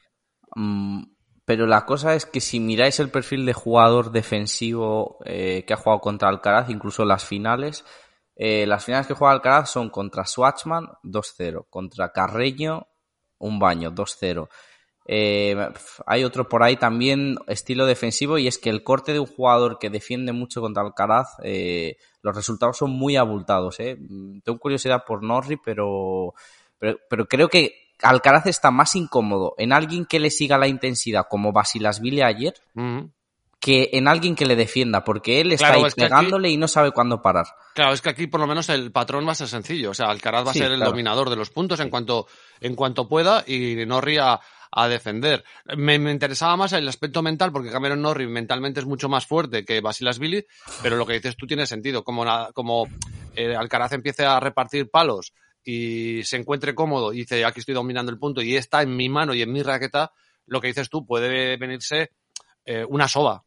Mm, 0.55 1.03
pero 1.45 1.67
la 1.67 1.85
cosa 1.85 2.15
es 2.15 2.25
que 2.25 2.41
si 2.41 2.59
miráis 2.59 2.99
el 3.01 3.11
perfil 3.11 3.45
de 3.45 3.53
jugador 3.53 4.11
defensivo 4.13 5.19
eh, 5.25 5.65
que 5.67 5.75
ha 5.75 5.77
jugado 5.77 6.01
contra 6.01 6.29
Alcaraz, 6.31 6.71
incluso 6.71 7.05
las 7.05 7.25
finales, 7.25 7.85
eh, 8.35 8.67
las 8.67 8.85
finales 8.85 9.07
que 9.07 9.15
juega 9.15 9.33
Alcaraz 9.35 9.71
son 9.71 9.91
contra 9.91 10.25
Swatchman 10.25 10.89
2-0, 11.03 11.67
contra 11.69 12.13
Carreño 12.13 12.87
un 13.39 13.59
baño 13.59 13.91
2-0. 13.93 14.49
Eh, 15.09 15.57
hay 16.07 16.25
otro 16.25 16.49
por 16.49 16.63
ahí 16.65 16.77
también 16.77 17.37
estilo 17.47 17.87
defensivo 17.87 18.39
y 18.39 18.49
es 18.49 18.59
que 18.59 18.71
el 18.71 18.83
corte 18.83 19.13
de 19.13 19.21
un 19.21 19.27
jugador 19.27 19.79
que 19.79 19.89
defiende 19.91 20.33
mucho 20.33 20.61
contra 20.61 20.83
Alcaraz, 20.83 21.29
eh, 21.45 21.97
los 22.23 22.35
resultados 22.35 22.77
son 22.77 22.91
muy 22.91 23.17
abultados. 23.17 23.79
Eh. 23.81 23.97
Mm, 23.99 24.41
Tengo 24.41 24.59
curiosidad 24.59 25.05
por 25.07 25.23
Norri, 25.23 25.57
pero, 25.65 26.35
pero, 26.79 26.99
pero 27.09 27.27
creo 27.27 27.49
que 27.49 27.75
Alcaraz 28.03 28.47
está 28.47 28.71
más 28.71 28.95
incómodo 28.97 29.55
en 29.59 29.73
alguien 29.73 30.07
que 30.07 30.19
le 30.21 30.31
siga 30.31 30.59
la 30.59 30.67
intensidad 30.69 31.27
como 31.31 31.53
Basilasvili 31.53 32.21
ayer 32.23 32.55
que 33.59 33.89
en 33.95 34.07
alguien 34.07 34.37
que 34.37 34.45
le 34.45 34.55
defienda, 34.55 35.03
porque 35.03 35.41
él 35.41 35.51
está 35.53 35.69
Claro, 35.69 35.81
ahí 35.81 35.87
es 35.89 35.95
que 35.95 36.05
aquí- 36.05 36.11
pegándole 36.11 36.51
y 36.51 36.57
no 36.59 36.69
sabe 36.69 36.93
cuándo 36.93 37.23
parar. 37.23 37.47
Claro, 37.75 37.95
es 37.95 38.03
que 38.03 38.11
aquí 38.11 38.27
por 38.27 38.39
lo 38.41 38.47
menos 38.47 38.69
el 38.69 38.93
patrón 38.93 39.27
va 39.27 39.33
a 39.33 39.35
ser 39.35 39.49
sencillo. 39.49 39.91
O 39.91 39.95
sea, 39.95 40.07
Alcaraz 40.09 40.47
va 40.47 40.53
Sí, 40.53 40.59
a 40.61 40.63
ser 40.65 40.73
el 40.73 40.79
claro. 40.79 40.91
dominador 40.93 41.31
de 41.31 41.37
los 41.37 41.51
puntos 41.51 41.81
en 41.81 41.89
cuanto, 41.91 42.27
en 42.61 42.75
cuanto 42.77 43.09
pueda 43.09 43.45
y 43.47 43.85
Norri 43.87 44.19
a, 44.19 44.39
a 44.71 44.89
defender. 44.89 45.45
Me, 45.77 45.95
interesaba 45.95 46.57
más 46.57 46.73
el 46.73 46.89
aspecto 46.89 47.23
mental 47.23 47.53
porque 47.53 47.71
Cameron 47.71 48.03
Norrie 48.03 48.27
mentalmente 48.27 48.81
es 48.81 48.87
mucho 48.87 49.09
más 49.09 49.27
fuerte 49.27 49.65
que 49.65 49.81
Basilasvili, 49.81 50.47
pero 50.83 50.97
lo 50.97 51.07
que 51.07 51.15
dices 51.15 51.37
tú 51.37 51.47
tiene 51.47 51.67
sentido. 51.67 52.05
Como, 52.05 52.25
na- 52.25 52.51
como 52.53 52.89
eh, 53.35 53.55
Alcaraz 53.57 53.93
empiece 53.93 54.25
a 54.25 54.41
repartir 54.41 54.91
palos 54.91 55.33
y 55.65 56.23
se 56.25 56.37
encuentre 56.37 56.75
cómodo 56.75 57.13
y 57.13 57.19
dice 57.19 57.45
aquí 57.45 57.61
estoy 57.61 57.75
dominando 57.75 58.13
el 58.13 58.19
punto 58.19 58.41
y 58.43 58.55
está 58.57 58.83
en 58.83 58.95
mi 58.97 59.09
mano 59.09 59.35
y 59.35 59.43
en 59.43 59.53
mi 59.53 59.63
raqueta, 59.63 60.13
lo 60.47 60.61
que 60.61 60.69
dices 60.69 60.89
tú 60.89 61.05
puede 61.05 61.57
venirse 61.57 62.11
eh, 62.65 62.85
una 62.89 63.09
soba. 63.09 63.46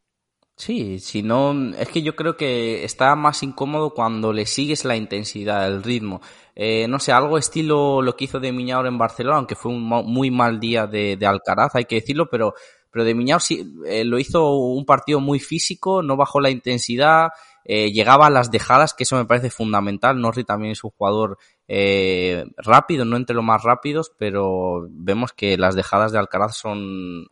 Sí, 0.60 0.98
si 0.98 1.22
no, 1.22 1.72
es 1.74 1.88
que 1.88 2.02
yo 2.02 2.14
creo 2.14 2.36
que 2.36 2.84
está 2.84 3.16
más 3.16 3.42
incómodo 3.42 3.94
cuando 3.94 4.30
le 4.30 4.44
sigues 4.44 4.84
la 4.84 4.94
intensidad, 4.94 5.66
el 5.66 5.82
ritmo. 5.82 6.20
Eh, 6.54 6.86
no 6.86 6.98
sé, 6.98 7.12
algo 7.12 7.38
estilo 7.38 8.02
lo 8.02 8.14
que 8.14 8.24
hizo 8.26 8.40
de 8.40 8.52
Miñaur 8.52 8.86
en 8.86 8.98
Barcelona, 8.98 9.38
aunque 9.38 9.54
fue 9.54 9.72
un 9.72 9.82
muy 9.82 10.30
mal 10.30 10.60
día 10.60 10.86
de, 10.86 11.16
Alcaraz, 11.26 11.74
hay 11.76 11.86
que 11.86 11.94
decirlo, 11.94 12.28
pero, 12.28 12.52
pero 12.90 13.06
de 13.06 13.14
Miñaur 13.14 13.40
sí, 13.40 13.72
eh, 13.86 14.04
lo 14.04 14.18
hizo 14.18 14.54
un 14.54 14.84
partido 14.84 15.18
muy 15.18 15.40
físico, 15.40 16.02
no 16.02 16.18
bajó 16.18 16.40
la 16.40 16.50
intensidad, 16.50 17.30
eh, 17.64 17.90
llegaba 17.90 18.26
a 18.26 18.30
las 18.30 18.50
dejadas, 18.50 18.92
que 18.92 19.04
eso 19.04 19.16
me 19.16 19.24
parece 19.24 19.48
fundamental. 19.48 20.20
Norri 20.20 20.44
también 20.44 20.72
es 20.72 20.84
un 20.84 20.90
jugador 20.90 21.38
eh, 21.68 22.44
rápido, 22.58 23.06
no 23.06 23.16
entre 23.16 23.34
los 23.34 23.44
más 23.44 23.62
rápidos, 23.62 24.12
pero 24.18 24.86
vemos 24.90 25.32
que 25.32 25.56
las 25.56 25.74
dejadas 25.74 26.12
de 26.12 26.18
Alcaraz 26.18 26.54
son. 26.54 27.28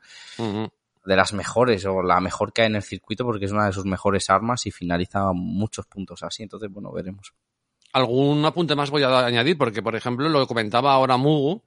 De 1.09 1.16
las 1.16 1.32
mejores 1.32 1.86
o 1.86 2.02
la 2.02 2.20
mejor 2.20 2.52
que 2.52 2.62
hay 2.62 2.66
en 2.66 2.76
el 2.76 2.82
circuito 2.82 3.24
porque 3.24 3.46
es 3.46 3.50
una 3.50 3.64
de 3.64 3.72
sus 3.72 3.86
mejores 3.86 4.28
armas 4.28 4.66
y 4.66 4.70
finaliza 4.70 5.32
muchos 5.32 5.86
puntos 5.86 6.22
así. 6.22 6.42
Entonces, 6.42 6.70
bueno, 6.70 6.92
veremos. 6.92 7.32
Algún 7.94 8.44
apunte 8.44 8.76
más 8.76 8.90
voy 8.90 9.04
a 9.04 9.24
añadir, 9.24 9.56
porque, 9.56 9.82
por 9.82 9.96
ejemplo, 9.96 10.28
lo 10.28 10.46
comentaba 10.46 10.92
ahora 10.92 11.16
Mugu, 11.16 11.62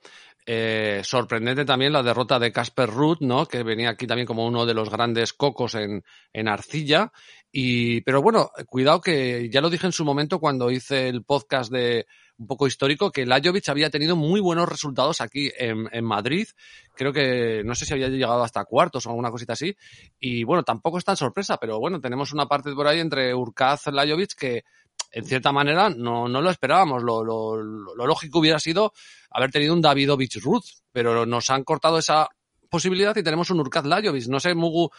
eh, 0.46 1.02
sorprendente 1.04 1.66
también 1.66 1.94
la 1.94 2.04
derrota 2.04 2.40
de 2.40 2.52
Casper 2.52 2.90
Ruth, 2.90 3.20
¿no? 3.22 3.46
Que 3.46 3.64
venía 3.64 3.92
aquí 3.92 4.08
también 4.08 4.26
como 4.26 4.46
uno 4.46 4.66
de 4.66 4.74
los 4.74 4.90
grandes 4.90 5.34
cocos 5.34 5.76
en, 5.76 6.04
en 6.34 6.48
arcilla. 6.48 7.12
Y, 7.52 8.02
pero 8.02 8.22
bueno, 8.22 8.52
cuidado 8.68 9.02
que 9.02 9.50
ya 9.52 9.62
lo 9.62 9.70
dije 9.70 9.86
en 9.86 9.92
su 9.92 10.06
momento 10.06 10.40
cuando 10.40 10.72
hice 10.72 11.10
el 11.10 11.24
podcast 11.24 11.72
de 11.72 12.08
un 12.38 12.48
poco 12.48 12.66
histórico, 12.66 13.12
que 13.12 13.26
Lajovic 13.26 13.70
había 13.70 13.92
tenido 13.92 14.16
muy 14.16 14.40
buenos 14.40 14.68
resultados 14.68 15.22
aquí 15.22 15.52
en, 15.60 15.88
en 15.92 16.04
Madrid. 16.04 16.48
Creo 16.96 17.14
que, 17.14 17.62
no 17.64 17.76
sé 17.76 17.86
si 17.86 17.94
había 17.94 18.08
llegado 18.08 18.44
hasta 18.44 18.66
cuartos 18.66 19.06
o 19.06 19.10
alguna 19.10 19.30
cosita 19.30 19.54
así. 19.54 19.78
Y 20.20 20.44
bueno, 20.44 20.64
tampoco 20.64 20.98
es 20.98 21.06
tan 21.06 21.18
sorpresa, 21.18 21.58
pero 21.58 21.78
bueno, 21.80 22.02
tenemos 22.02 22.34
una 22.34 22.48
parte 22.48 22.74
por 22.74 22.88
ahí 22.88 23.00
entre 23.00 23.36
Urkaz 23.36 23.86
y 23.88 23.92
Lajovic 23.92 24.34
que, 24.34 24.64
en 25.12 25.26
cierta 25.26 25.52
manera 25.52 25.90
no, 25.90 26.28
no 26.28 26.42
lo 26.42 26.50
esperábamos. 26.50 27.04
Lo, 27.04 27.24
lo, 27.24 27.58
lo 27.58 28.08
lógico 28.08 28.40
hubiera 28.40 28.60
sido 28.60 28.94
haber 29.30 29.52
tenido 29.52 29.74
un 29.74 29.82
Davidovich 29.82 30.42
Ruth, 30.42 30.66
pero 30.92 31.26
nos 31.26 31.50
han 31.50 31.64
cortado 31.64 31.98
esa 31.98 32.30
posibilidad 32.70 33.16
y 33.16 33.24
tenemos 33.24 33.50
un 33.50 33.60
Urkaz 33.60 33.86
Lajovic. 33.86 34.28
No 34.28 34.40
sé, 34.40 34.56
Mugu, 34.56 34.90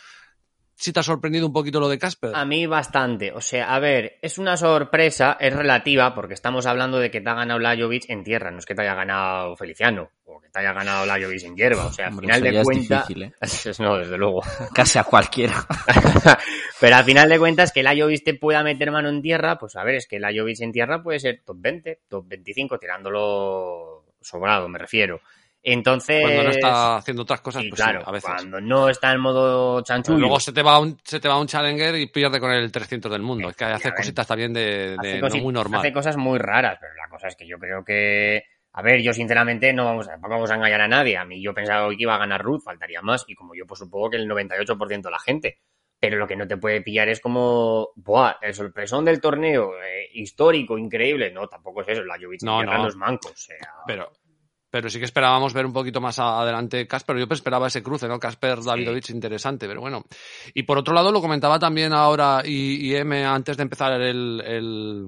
si 0.75 0.93
te 0.93 1.01
ha 1.01 1.03
sorprendido 1.03 1.47
un 1.47 1.53
poquito 1.53 1.81
lo 1.81 1.89
de 1.89 1.99
Casper. 1.99 2.35
A 2.35 2.45
mí 2.45 2.67
bastante. 2.67 3.33
O 3.33 3.41
sea, 3.41 3.75
a 3.75 3.79
ver, 3.79 4.19
es 4.23 4.39
una 4.39 4.57
sorpresa, 4.57 5.37
es 5.39 5.53
relativa, 5.53 6.15
porque 6.15 6.35
estamos 6.35 6.67
hablando 6.67 6.99
de 6.99 7.11
que 7.11 7.21
te 7.21 7.31
ha 7.31 7.35
ganado 7.35 7.59
Lajovic 7.59 8.09
en 8.09 8.25
tierra, 8.25 8.51
no 8.51 8.59
es 8.59 8.67
que 8.67 8.75
te 8.75 8.83
haya 8.83 8.95
ganado 8.95 9.57
Feliciano, 9.57 10.11
o 10.25 10.41
que 10.41 10.49
te 10.49 10.59
haya 10.59 10.73
ganado 10.73 11.07
Lajovic 11.07 11.45
en 11.45 11.57
hierba. 11.57 11.87
O 11.87 11.93
sea, 11.93 12.09
al 12.09 12.19
final 12.19 12.43
de 12.43 12.63
cuentas... 12.63 13.09
difícil, 13.09 13.23
¿eh? 13.23 13.33
No, 13.79 13.97
desde 13.97 14.19
luego. 14.19 14.43
Casi 14.75 14.99
a 14.99 15.05
cualquiera. 15.05 15.67
Pero 16.81 16.97
al 16.97 17.05
final 17.05 17.29
de 17.29 17.39
cuentas, 17.39 17.73
que 17.73 17.83
Lajovic 17.83 18.25
te 18.25 18.35
pueda 18.35 18.63
meter 18.63 18.91
mano 18.91 19.09
en 19.09 19.23
tierra, 19.23 19.59
pues 19.59 19.77
a 19.77 19.85
ver, 19.85 19.97
es 19.97 20.07
que 20.07 20.19
Lajovic 20.19 20.61
en 20.61 20.73
tierra 20.73 21.03
puede 21.03 21.21
ser 21.21 21.43
top 21.45 21.57
20, 21.61 22.01
top 22.09 22.27
25, 22.29 22.79
tirándolo 22.79 24.05
sobrado, 24.21 24.69
me 24.69 24.79
refiero. 24.79 25.21
Entonces... 25.63 26.21
Cuando 26.23 26.43
no 26.45 26.51
está 26.51 26.97
haciendo 26.97 27.23
otras 27.23 27.41
cosas, 27.41 27.63
pues 27.69 27.81
claro, 27.81 28.01
sí, 28.01 28.05
a 28.09 28.13
veces. 28.13 28.31
cuando 28.35 28.61
no 28.61 28.89
está 28.89 29.13
en 29.13 29.21
modo 29.21 29.81
chanchullo. 29.83 30.19
luego 30.19 30.41
se 30.41 30.53
te 30.53 30.63
va 30.63 30.81
un, 30.81 30.99
se 31.05 31.21
te 31.21 31.29
va 31.29 31.39
un 31.41 31.47
challenger 31.47 31.95
y 31.97 32.07
pierde 32.07 32.41
con 32.41 32.51
el 32.51 32.73
300 32.73 33.11
del 33.13 33.23
mundo. 33.23 33.51
Es 33.51 33.57
que 33.57 33.65
hace 33.67 33.93
cositas 33.95 34.27
también 34.27 34.53
de, 34.53 34.97
de 35.01 35.21
no 35.21 35.29
muy 35.37 35.53
normal. 35.53 35.81
hace 35.81 35.93
cosas 35.93 36.17
muy 36.17 36.39
raras, 36.39 36.79
pero 36.81 36.93
la 36.95 37.09
cosa 37.09 37.29
es 37.29 37.37
que 37.37 37.47
yo 37.47 37.59
creo 37.59 37.85
que. 37.85 38.43
A 38.75 38.81
ver, 38.83 39.03
yo 39.03 39.13
sinceramente 39.13 39.73
no 39.75 39.85
vamos, 39.85 40.09
a- 40.09 40.17
vamos 40.17 40.51
a 40.51 40.55
engañar 40.55 40.81
a 40.81 40.89
nadie. 40.89 41.17
A 41.19 41.27
mí 41.27 41.43
yo 41.43 41.53
pensaba 41.53 41.89
que 41.91 41.97
iba 41.99 42.15
a 42.15 42.19
ganar 42.19 42.41
Ruth, 42.43 42.63
faltaría 42.65 43.03
más. 43.03 43.23
Y 43.29 43.35
como 43.35 43.55
yo, 43.55 43.67
pues 43.67 43.79
supongo 43.81 44.09
que 44.11 44.17
el 44.17 44.27
98% 44.29 45.03
de 45.03 45.11
la 45.11 45.19
gente. 45.21 45.59
Pero 46.01 46.17
lo 46.17 46.27
que 46.27 46.35
no 46.37 46.49
te 46.49 46.57
puede 46.57 46.81
pillar 46.81 47.09
es 47.09 47.21
como. 47.21 47.91
¡Buah! 47.97 48.37
El 48.41 48.55
sorpresón 48.55 49.05
del 49.05 49.21
torneo, 49.21 49.75
eh, 49.81 50.09
histórico, 50.15 50.77
increíble. 50.79 51.31
No, 51.31 51.47
tampoco 51.49 51.83
es 51.83 51.89
eso. 51.91 52.03
La 52.03 52.17
Jovic 52.19 52.43
No, 52.43 52.65
no. 52.65 52.83
los 52.83 52.97
mancos. 52.97 53.31
O 53.33 53.37
sea, 53.37 53.57
Pero, 53.87 54.11
pero 54.73 54.89
sí 54.89 54.99
que 54.99 55.05
esperábamos 55.05 55.53
ver 55.53 55.67
un 55.67 55.73
poquito 55.75 56.01
más 56.01 56.19
adelante 56.19 56.87
Casper. 56.87 57.19
Yo 57.19 57.27
esperaba 57.31 57.67
ese 57.67 57.83
cruce, 57.83 58.09
¿no? 58.09 58.19
Casper 58.19 58.63
Davidovich 58.63 59.11
interesante, 59.11 59.69
pero 59.69 59.83
bueno. 59.83 60.03
Y 60.55 60.63
por 60.63 60.79
otro 60.79 60.95
lado, 60.95 61.13
lo 61.13 61.21
comentaba 61.21 61.59
también 61.59 61.93
ahora 61.93 62.41
y, 62.43 62.77
y 62.87 62.97
M 62.97 63.23
antes 63.23 63.59
de 63.59 63.65
empezar 63.65 63.93
el, 64.01 64.43
el, 64.47 65.07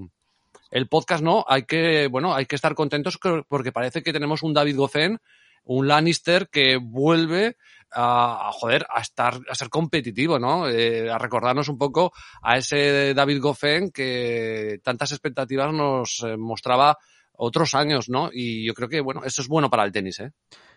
el 0.71 0.89
podcast, 0.89 1.25
¿no? 1.25 1.47
Hay 1.49 1.63
que, 1.63 2.09
bueno, 2.09 2.35
hay 2.35 2.45
que 2.45 2.57
estar 2.57 2.75
contentos 2.75 3.17
que- 3.17 3.43
porque 3.49 3.73
parece 3.73 4.03
que 4.03 4.13
tenemos 4.13 4.43
un 4.43 4.53
David 4.53 4.77
Goffin, 4.77 5.19
un 5.65 5.89
Lannister 5.89 6.51
que 6.51 6.77
vuelve 6.77 7.57
a, 7.91 8.49
a, 8.49 8.53
joder, 8.53 8.87
a 8.95 9.01
estar, 9.01 9.41
a 9.49 9.55
ser 9.55 9.71
competitivo, 9.71 10.39
¿no? 10.39 10.69
Eh, 10.69 11.11
a 11.11 11.17
recordarnos 11.17 11.71
un 11.71 11.79
poco 11.79 12.13
a 12.43 12.59
ese 12.59 13.15
David 13.15 13.41
Goffin 13.41 13.91
que 13.91 14.79
tantas 14.83 15.13
expectativas 15.13 15.73
nos 15.73 16.23
eh, 16.23 16.37
mostraba 16.37 16.99
otros 17.37 17.75
años, 17.75 18.09
¿no? 18.09 18.31
Y 18.33 18.65
yo 18.67 18.75
creo 18.75 18.89
que, 18.89 19.01
bueno, 19.01 19.23
eso 19.25 19.43
es 19.43 19.49
bueno 19.49 19.71
para 19.71 19.85
el 19.85 19.93
tenis, 19.93 20.21
¿eh? 20.21 20.33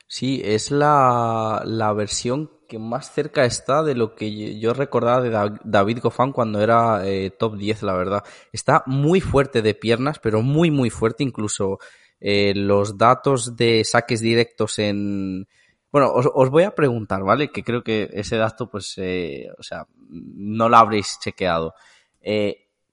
Sí, 0.10 0.42
es 0.44 0.72
la, 0.72 1.62
la 1.66 1.92
versión 1.94 2.50
que 2.70 2.80
más 2.80 3.12
cerca 3.14 3.44
está 3.46 3.84
de 3.84 3.94
lo 3.96 4.16
que 4.16 4.58
yo 4.60 4.74
recordaba 4.74 5.22
de 5.22 5.30
Da- 5.30 5.60
David 5.64 6.00
Goffin 6.02 6.32
cuando 6.32 6.62
era 6.62 7.06
eh, 7.06 7.32
top 7.32 7.58
10, 7.58 7.84
la 7.84 7.94
verdad. 7.94 8.24
Está 8.54 8.84
muy 8.86 9.20
fuerte 9.20 9.62
de 9.62 9.74
piernas, 9.74 10.20
pero 10.20 10.42
muy, 10.42 10.72
muy 10.72 10.90
fuerte. 10.90 11.24
Incluso 11.24 11.80
eh, 12.22 12.54
los 12.56 12.98
datos 12.98 13.56
de 13.58 13.84
saques 13.84 14.22
directos 14.22 14.80
en... 14.80 15.48
Bueno, 15.92 16.12
os, 16.14 16.28
os 16.34 16.50
voy 16.50 16.64
a 16.64 16.76
preguntar, 16.76 17.24
¿vale? 17.24 17.50
Que 17.52 17.64
creo 17.64 17.84
que 17.84 18.10
ese 18.14 18.38
dato, 18.38 18.70
pues, 18.70 18.94
eh, 18.98 19.48
o 19.58 19.64
sea, 19.64 19.88
no 20.10 20.70
lo 20.70 20.78
habréis 20.78 21.18
chequeado. 21.22 21.74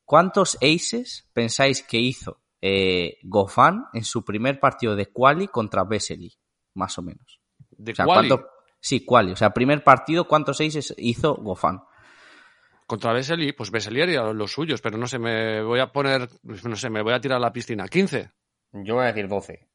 ¿Cuántos 0.04 0.56
aces 0.56 1.26
pensáis 1.32 1.82
que 1.82 1.98
hizo 1.98 2.40
eh, 2.66 3.18
Goffin 3.22 3.82
en 3.92 4.04
su 4.04 4.24
primer 4.24 4.58
partido 4.58 4.96
de 4.96 5.06
quali 5.12 5.48
contra 5.48 5.84
Vesely? 5.84 6.32
Más 6.74 6.96
o 6.98 7.02
menos. 7.02 7.40
De 7.70 7.92
O 7.92 7.94
sea, 7.94 8.06
quali, 8.06 8.28
¿cuánto- 8.28 8.48
Sí, 8.80 9.04
quali. 9.04 9.32
O 9.32 9.36
sea, 9.36 9.50
primer 9.50 9.84
partido, 9.84 10.26
¿cuántos 10.26 10.60
aces 10.62 10.94
hizo 10.96 11.34
Goffin? 11.34 11.78
contra 12.86 13.12
Vesely, 13.12 13.52
pues 13.52 13.70
Vesely 13.70 14.02
haría 14.02 14.22
los 14.32 14.52
suyos, 14.52 14.80
pero 14.82 14.98
no 14.98 15.06
sé, 15.06 15.18
me 15.18 15.62
voy 15.62 15.80
a 15.80 15.90
poner, 15.90 16.28
no 16.42 16.76
sé, 16.76 16.90
me 16.90 17.02
voy 17.02 17.14
a 17.14 17.20
tirar 17.20 17.36
a 17.38 17.40
la 17.40 17.52
piscina. 17.52 17.88
15. 17.88 18.30
yo 18.72 18.94
voy 18.96 19.04
a 19.04 19.06
decir 19.06 19.26
12. 19.28 19.68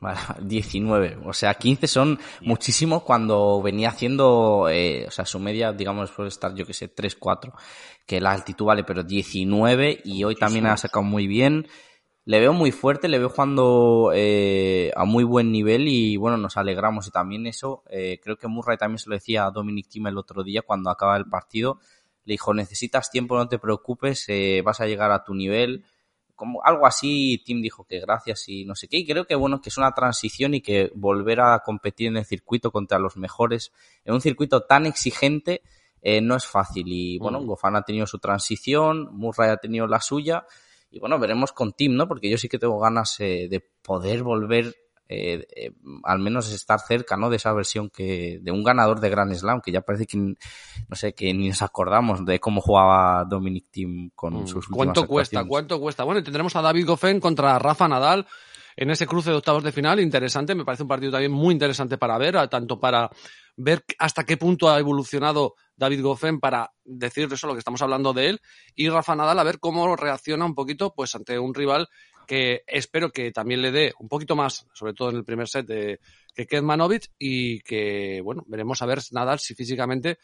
Vale, 0.00 0.18
19. 0.42 1.18
O 1.26 1.32
sea, 1.34 1.54
15 1.54 1.86
son 1.86 2.18
muchísimos 2.40 3.02
cuando 3.02 3.60
venía 3.62 3.90
haciendo, 3.90 4.68
eh, 4.70 5.04
o 5.06 5.10
sea, 5.10 5.26
su 5.26 5.38
media, 5.38 5.72
digamos, 5.72 6.10
puede 6.10 6.28
estar, 6.30 6.54
yo 6.54 6.64
que 6.66 6.72
sé, 6.72 6.88
3, 6.88 7.16
4. 7.16 7.52
Que 8.06 8.20
la 8.20 8.32
altitud 8.32 8.64
vale, 8.64 8.82
pero 8.84 9.02
19 9.02 10.00
y 10.04 10.24
hoy 10.24 10.34
también 10.36 10.66
ha 10.66 10.76
sacado 10.78 11.04
muy 11.04 11.26
bien. 11.26 11.68
Le 12.24 12.38
veo 12.38 12.52
muy 12.52 12.70
fuerte, 12.70 13.08
le 13.08 13.18
veo 13.18 13.28
jugando 13.28 14.12
eh, 14.14 14.92
a 14.94 15.04
muy 15.04 15.24
buen 15.24 15.50
nivel 15.50 15.88
y 15.88 16.16
bueno, 16.16 16.36
nos 16.36 16.56
alegramos. 16.56 17.08
Y 17.08 17.10
también 17.10 17.46
eso, 17.46 17.82
eh, 17.90 18.20
creo 18.22 18.36
que 18.36 18.46
Murray 18.46 18.76
también 18.76 18.98
se 18.98 19.10
lo 19.10 19.16
decía 19.16 19.46
a 19.46 19.50
Dominic 19.50 19.88
Thiem 19.88 20.06
el 20.06 20.18
otro 20.18 20.44
día 20.44 20.62
cuando 20.62 20.90
acaba 20.90 21.16
el 21.16 21.26
partido. 21.26 21.80
Le 22.24 22.34
dijo, 22.34 22.54
necesitas 22.54 23.10
tiempo, 23.10 23.36
no 23.36 23.48
te 23.48 23.58
preocupes, 23.58 24.24
eh, 24.28 24.62
vas 24.64 24.80
a 24.80 24.86
llegar 24.86 25.10
a 25.10 25.24
tu 25.24 25.34
nivel. 25.34 25.84
Como 26.36 26.62
algo 26.64 26.86
así, 26.86 27.42
Tim 27.44 27.60
dijo 27.60 27.84
que 27.84 28.00
gracias 28.00 28.48
y 28.48 28.64
no 28.64 28.76
sé 28.76 28.86
qué. 28.86 28.98
Y 28.98 29.06
creo 29.06 29.26
que 29.26 29.34
bueno, 29.34 29.60
que 29.60 29.70
es 29.70 29.76
una 29.78 29.92
transición 29.92 30.54
y 30.54 30.60
que 30.60 30.92
volver 30.94 31.40
a 31.40 31.60
competir 31.64 32.08
en 32.08 32.16
el 32.18 32.24
circuito 32.24 32.70
contra 32.70 33.00
los 33.00 33.16
mejores, 33.16 33.72
en 34.04 34.14
un 34.14 34.20
circuito 34.20 34.62
tan 34.62 34.86
exigente, 34.86 35.62
eh, 36.00 36.20
no 36.20 36.36
es 36.36 36.46
fácil. 36.46 36.86
Y 36.86 37.18
bueno, 37.18 37.40
Mm. 37.40 37.46
Gofan 37.46 37.76
ha 37.76 37.82
tenido 37.82 38.06
su 38.06 38.18
transición, 38.20 39.08
Murray 39.12 39.50
ha 39.50 39.56
tenido 39.56 39.88
la 39.88 40.00
suya. 40.00 40.46
Y 40.92 41.00
bueno, 41.00 41.18
veremos 41.18 41.52
con 41.52 41.72
Tim, 41.72 41.96
¿no? 41.96 42.06
Porque 42.06 42.30
yo 42.30 42.36
sí 42.36 42.48
que 42.48 42.58
tengo 42.58 42.78
ganas 42.78 43.18
eh, 43.18 43.48
de 43.50 43.60
poder 43.82 44.22
volver, 44.22 44.76
eh, 45.08 45.46
eh, 45.56 45.72
al 46.04 46.18
menos 46.18 46.52
estar 46.52 46.80
cerca, 46.80 47.16
¿no? 47.16 47.30
De 47.30 47.36
esa 47.36 47.52
versión 47.54 47.88
que, 47.88 48.38
de 48.42 48.52
un 48.52 48.62
ganador 48.62 49.00
de 49.00 49.08
Grand 49.08 49.32
Slam, 49.32 49.62
que 49.62 49.72
ya 49.72 49.80
parece 49.80 50.06
que, 50.06 50.18
no 50.18 50.36
sé, 50.92 51.14
que 51.14 51.32
ni 51.32 51.48
nos 51.48 51.62
acordamos 51.62 52.26
de 52.26 52.38
cómo 52.38 52.60
jugaba 52.60 53.24
Dominic 53.24 53.68
Tim 53.70 54.10
con 54.14 54.42
Mm, 54.42 54.46
sus 54.46 54.68
¿Cuánto 54.68 55.06
cuesta? 55.06 55.42
¿Cuánto 55.46 55.80
cuesta? 55.80 56.04
Bueno, 56.04 56.20
y 56.20 56.24
tendremos 56.24 56.54
a 56.56 56.60
David 56.60 56.86
Goffin 56.86 57.20
contra 57.20 57.58
Rafa 57.58 57.88
Nadal 57.88 58.26
en 58.76 58.90
ese 58.90 59.06
cruce 59.06 59.30
de 59.30 59.36
octavos 59.36 59.64
de 59.64 59.72
final. 59.72 59.98
Interesante, 59.98 60.54
me 60.54 60.64
parece 60.64 60.82
un 60.82 60.90
partido 60.90 61.12
también 61.12 61.32
muy 61.32 61.52
interesante 61.52 61.96
para 61.96 62.18
ver, 62.18 62.48
tanto 62.48 62.78
para 62.78 63.10
ver 63.56 63.82
hasta 63.98 64.24
qué 64.24 64.36
punto 64.36 64.68
ha 64.68 64.78
evolucionado 64.78 65.54
David 65.76 66.02
Goffin 66.02 66.40
para 66.40 66.72
decir 66.84 67.28
eso, 67.32 67.46
lo 67.46 67.54
que 67.54 67.60
estamos 67.60 67.82
hablando 67.82 68.12
de 68.12 68.28
él, 68.28 68.40
y 68.74 68.88
Rafa 68.88 69.14
Nadal 69.16 69.38
a 69.38 69.44
ver 69.44 69.58
cómo 69.58 69.96
reacciona 69.96 70.44
un 70.44 70.54
poquito 70.54 70.94
pues 70.94 71.14
ante 71.14 71.38
un 71.38 71.54
rival 71.54 71.88
que 72.26 72.62
espero 72.66 73.10
que 73.10 73.32
también 73.32 73.62
le 73.62 73.72
dé 73.72 73.92
un 73.98 74.08
poquito 74.08 74.36
más, 74.36 74.66
sobre 74.72 74.94
todo 74.94 75.10
en 75.10 75.16
el 75.16 75.24
primer 75.24 75.48
set, 75.48 75.66
de, 75.66 76.00
que 76.34 76.46
Kedmanovic 76.46 77.10
y 77.18 77.60
que, 77.60 78.20
bueno, 78.22 78.44
veremos 78.46 78.80
a 78.82 78.86
ver 78.86 79.00
Nadal 79.10 79.38
si 79.38 79.54
físicamente 79.54 80.18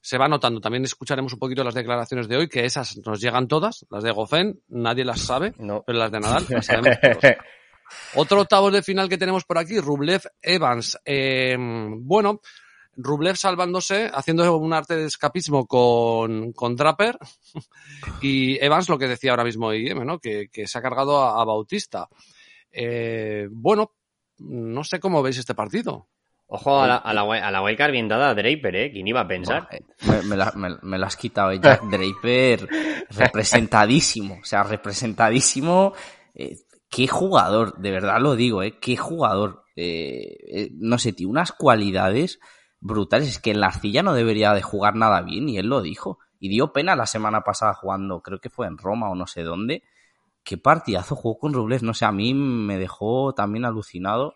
se 0.00 0.18
va 0.18 0.28
notando. 0.28 0.60
También 0.60 0.84
escucharemos 0.84 1.32
un 1.32 1.38
poquito 1.38 1.64
las 1.64 1.74
declaraciones 1.74 2.28
de 2.28 2.36
hoy, 2.36 2.48
que 2.48 2.64
esas 2.64 2.96
nos 3.04 3.20
llegan 3.20 3.48
todas, 3.48 3.84
las 3.90 4.04
de 4.04 4.12
Goffin, 4.12 4.60
nadie 4.68 5.04
las 5.04 5.20
sabe, 5.20 5.54
No. 5.58 5.82
pero 5.86 5.98
las 5.98 6.12
de 6.12 6.20
Nadal 6.20 6.46
las 6.48 6.66
sabemos 6.66 6.98
todos. 7.20 7.34
Otro 8.14 8.40
octavos 8.40 8.72
de 8.72 8.82
final 8.82 9.08
que 9.08 9.18
tenemos 9.18 9.44
por 9.44 9.58
aquí, 9.58 9.78
Rublev 9.80 10.22
Evans. 10.40 10.98
Eh, 11.04 11.56
bueno, 11.58 12.40
Rublev 12.96 13.36
salvándose, 13.36 14.10
haciendo 14.12 14.56
un 14.56 14.72
arte 14.72 14.96
de 14.96 15.06
escapismo 15.06 15.66
con, 15.66 16.52
con 16.52 16.76
Draper. 16.76 17.18
Y 18.20 18.62
Evans, 18.64 18.88
lo 18.88 18.98
que 18.98 19.08
decía 19.08 19.30
ahora 19.32 19.44
mismo 19.44 19.72
IM, 19.72 20.04
¿no? 20.06 20.18
Que, 20.18 20.48
que 20.50 20.66
se 20.66 20.78
ha 20.78 20.82
cargado 20.82 21.20
a, 21.22 21.40
a 21.40 21.44
Bautista. 21.44 22.08
Eh, 22.72 23.48
bueno, 23.50 23.92
no 24.38 24.82
sé 24.84 24.98
cómo 25.00 25.22
veis 25.22 25.38
este 25.38 25.54
partido. 25.54 26.08
Ojo 26.46 26.80
a 26.80 26.86
la, 26.86 26.96
a 26.96 27.12
la, 27.14 27.22
a 27.22 27.50
la 27.50 27.62
wildcard 27.62 27.92
bien 27.92 28.08
dada 28.08 28.30
a 28.30 28.34
Draper, 28.34 28.76
¿eh? 28.76 28.90
¿Quién 28.92 29.06
iba 29.08 29.20
a 29.20 29.28
pensar? 29.28 29.68
Me, 30.06 30.22
me 30.22 30.36
la, 30.36 30.52
me- 30.54 30.76
me 30.82 30.98
la 30.98 31.06
has 31.06 31.16
quitado, 31.16 31.50
eh, 31.52 31.58
Jack 31.60 31.82
Draper, 31.84 32.68
representadísimo, 33.10 34.38
o 34.40 34.44
sea, 34.44 34.62
representadísimo. 34.62 35.92
eh, 36.34 36.56
qué 36.88 37.08
jugador, 37.08 37.76
de 37.78 37.90
verdad 37.90 38.20
lo 38.20 38.36
digo, 38.36 38.62
eh, 38.62 38.78
qué 38.80 38.96
jugador. 38.96 39.64
eh, 39.76 40.36
eh, 40.46 40.68
no 40.74 40.98
sé, 40.98 41.12
tío, 41.12 41.28
unas 41.28 41.50
cualidades 41.52 42.38
brutales. 42.84 43.28
Es 43.28 43.38
que 43.40 43.50
en 43.50 43.60
la 43.60 43.66
arcilla 43.68 44.02
no 44.04 44.14
debería 44.14 44.52
de 44.52 44.62
jugar 44.62 44.94
nada 44.94 45.22
bien, 45.22 45.48
y 45.48 45.58
él 45.58 45.66
lo 45.66 45.82
dijo. 45.82 46.18
Y 46.38 46.48
dio 46.48 46.72
pena 46.72 46.94
la 46.94 47.06
semana 47.06 47.40
pasada 47.40 47.74
jugando, 47.74 48.20
creo 48.20 48.38
que 48.38 48.50
fue 48.50 48.66
en 48.66 48.76
Roma 48.78 49.10
o 49.10 49.14
no 49.14 49.26
sé 49.26 49.42
dónde. 49.42 49.82
Qué 50.44 50.58
partidazo 50.58 51.16
jugó 51.16 51.38
con 51.38 51.54
Rublev, 51.54 51.82
no 51.82 51.94
sé, 51.94 52.04
a 52.04 52.12
mí 52.12 52.34
me 52.34 52.78
dejó 52.78 53.32
también 53.34 53.64
alucinado. 53.64 54.34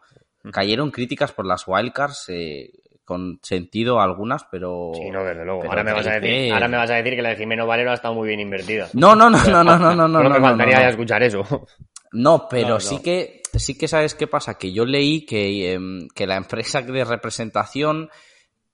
Cayeron 0.53 0.91
críticas 0.91 1.33
por 1.33 1.45
las 1.45 1.65
wildcards, 1.67 2.25
eh, 2.31 2.71
con 3.05 3.39
sentido 3.43 4.01
algunas, 4.01 4.45
pero... 4.51 4.93
Sí, 4.95 5.11
no, 5.11 5.23
desde 5.23 5.45
luego. 5.45 5.65
Ahora 5.65 5.85
me, 5.85 5.93
vas 5.93 6.07
a 6.07 6.13
decir, 6.13 6.31
Draper- 6.31 6.53
ahora 6.55 6.69
me 6.69 6.77
vas 6.79 6.91
a 6.91 6.95
decir 6.95 7.15
que 7.15 7.23
la 7.23 7.29
de 7.31 7.37
Jimeno 7.37 7.67
Valero 7.67 7.91
ha 7.91 7.95
estado 7.95 8.15
muy 8.15 8.29
bien 8.29 8.41
invertida. 8.41 8.89
No, 8.95 9.15
no, 9.15 9.29
no, 9.29 9.43
no, 9.45 9.63
no, 9.65 9.79
no, 9.79 9.95
no, 9.95 10.09
no. 10.09 10.19
Solo 10.19 10.31
me 10.31 10.39
no, 10.41 10.45
faltaría 10.47 10.75
no, 10.77 10.81
ya 10.81 10.87
no. 10.87 10.91
escuchar 10.93 11.23
eso. 11.23 11.67
No, 12.13 12.47
pero 12.51 12.69
No, 12.69 12.75
no. 12.75 12.81
sí 12.81 13.03
que 13.03 13.43
sí 13.55 13.77
que 13.77 13.89
sabes 13.89 14.15
qué 14.15 14.27
pasa, 14.27 14.57
que 14.57 14.73
yo 14.73 14.87
leí 14.87 15.27
que, 15.27 15.73
em, 15.73 16.09
que 16.15 16.27
la 16.27 16.37
empresa 16.37 16.81
de 16.81 17.05
representación, 17.05 18.09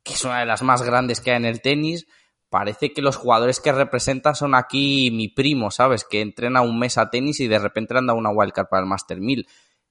que 0.05 0.13
es 0.13 0.25
una 0.25 0.41
de 0.41 0.47
las 0.47 0.63
más 0.63 0.83
grandes 0.83 1.21
que 1.21 1.31
hay 1.31 1.39
en 1.39 1.47
el 1.47 1.61
tenis, 1.61 2.07
parece 2.51 2.93
que 2.93 3.03
los 3.03 3.17
jugadores 3.17 3.59
que 3.59 3.73
representan 3.73 4.37
son 4.37 4.55
aquí 4.55 5.11
mi 5.11 5.29
primo, 5.29 5.73
¿sabes? 5.73 6.05
Que 6.05 6.21
entrena 6.21 6.61
un 6.61 6.79
mes 6.79 6.99
a 6.99 7.11
tenis 7.11 7.41
y 7.41 7.49
de 7.49 7.59
repente 7.59 7.95
le 7.95 7.99
han 7.99 8.07
dado 8.07 8.19
una 8.19 8.31
wildcard 8.31 8.69
para 8.69 8.83
el 8.83 8.89
Master 8.89 9.19
1000. 9.19 9.47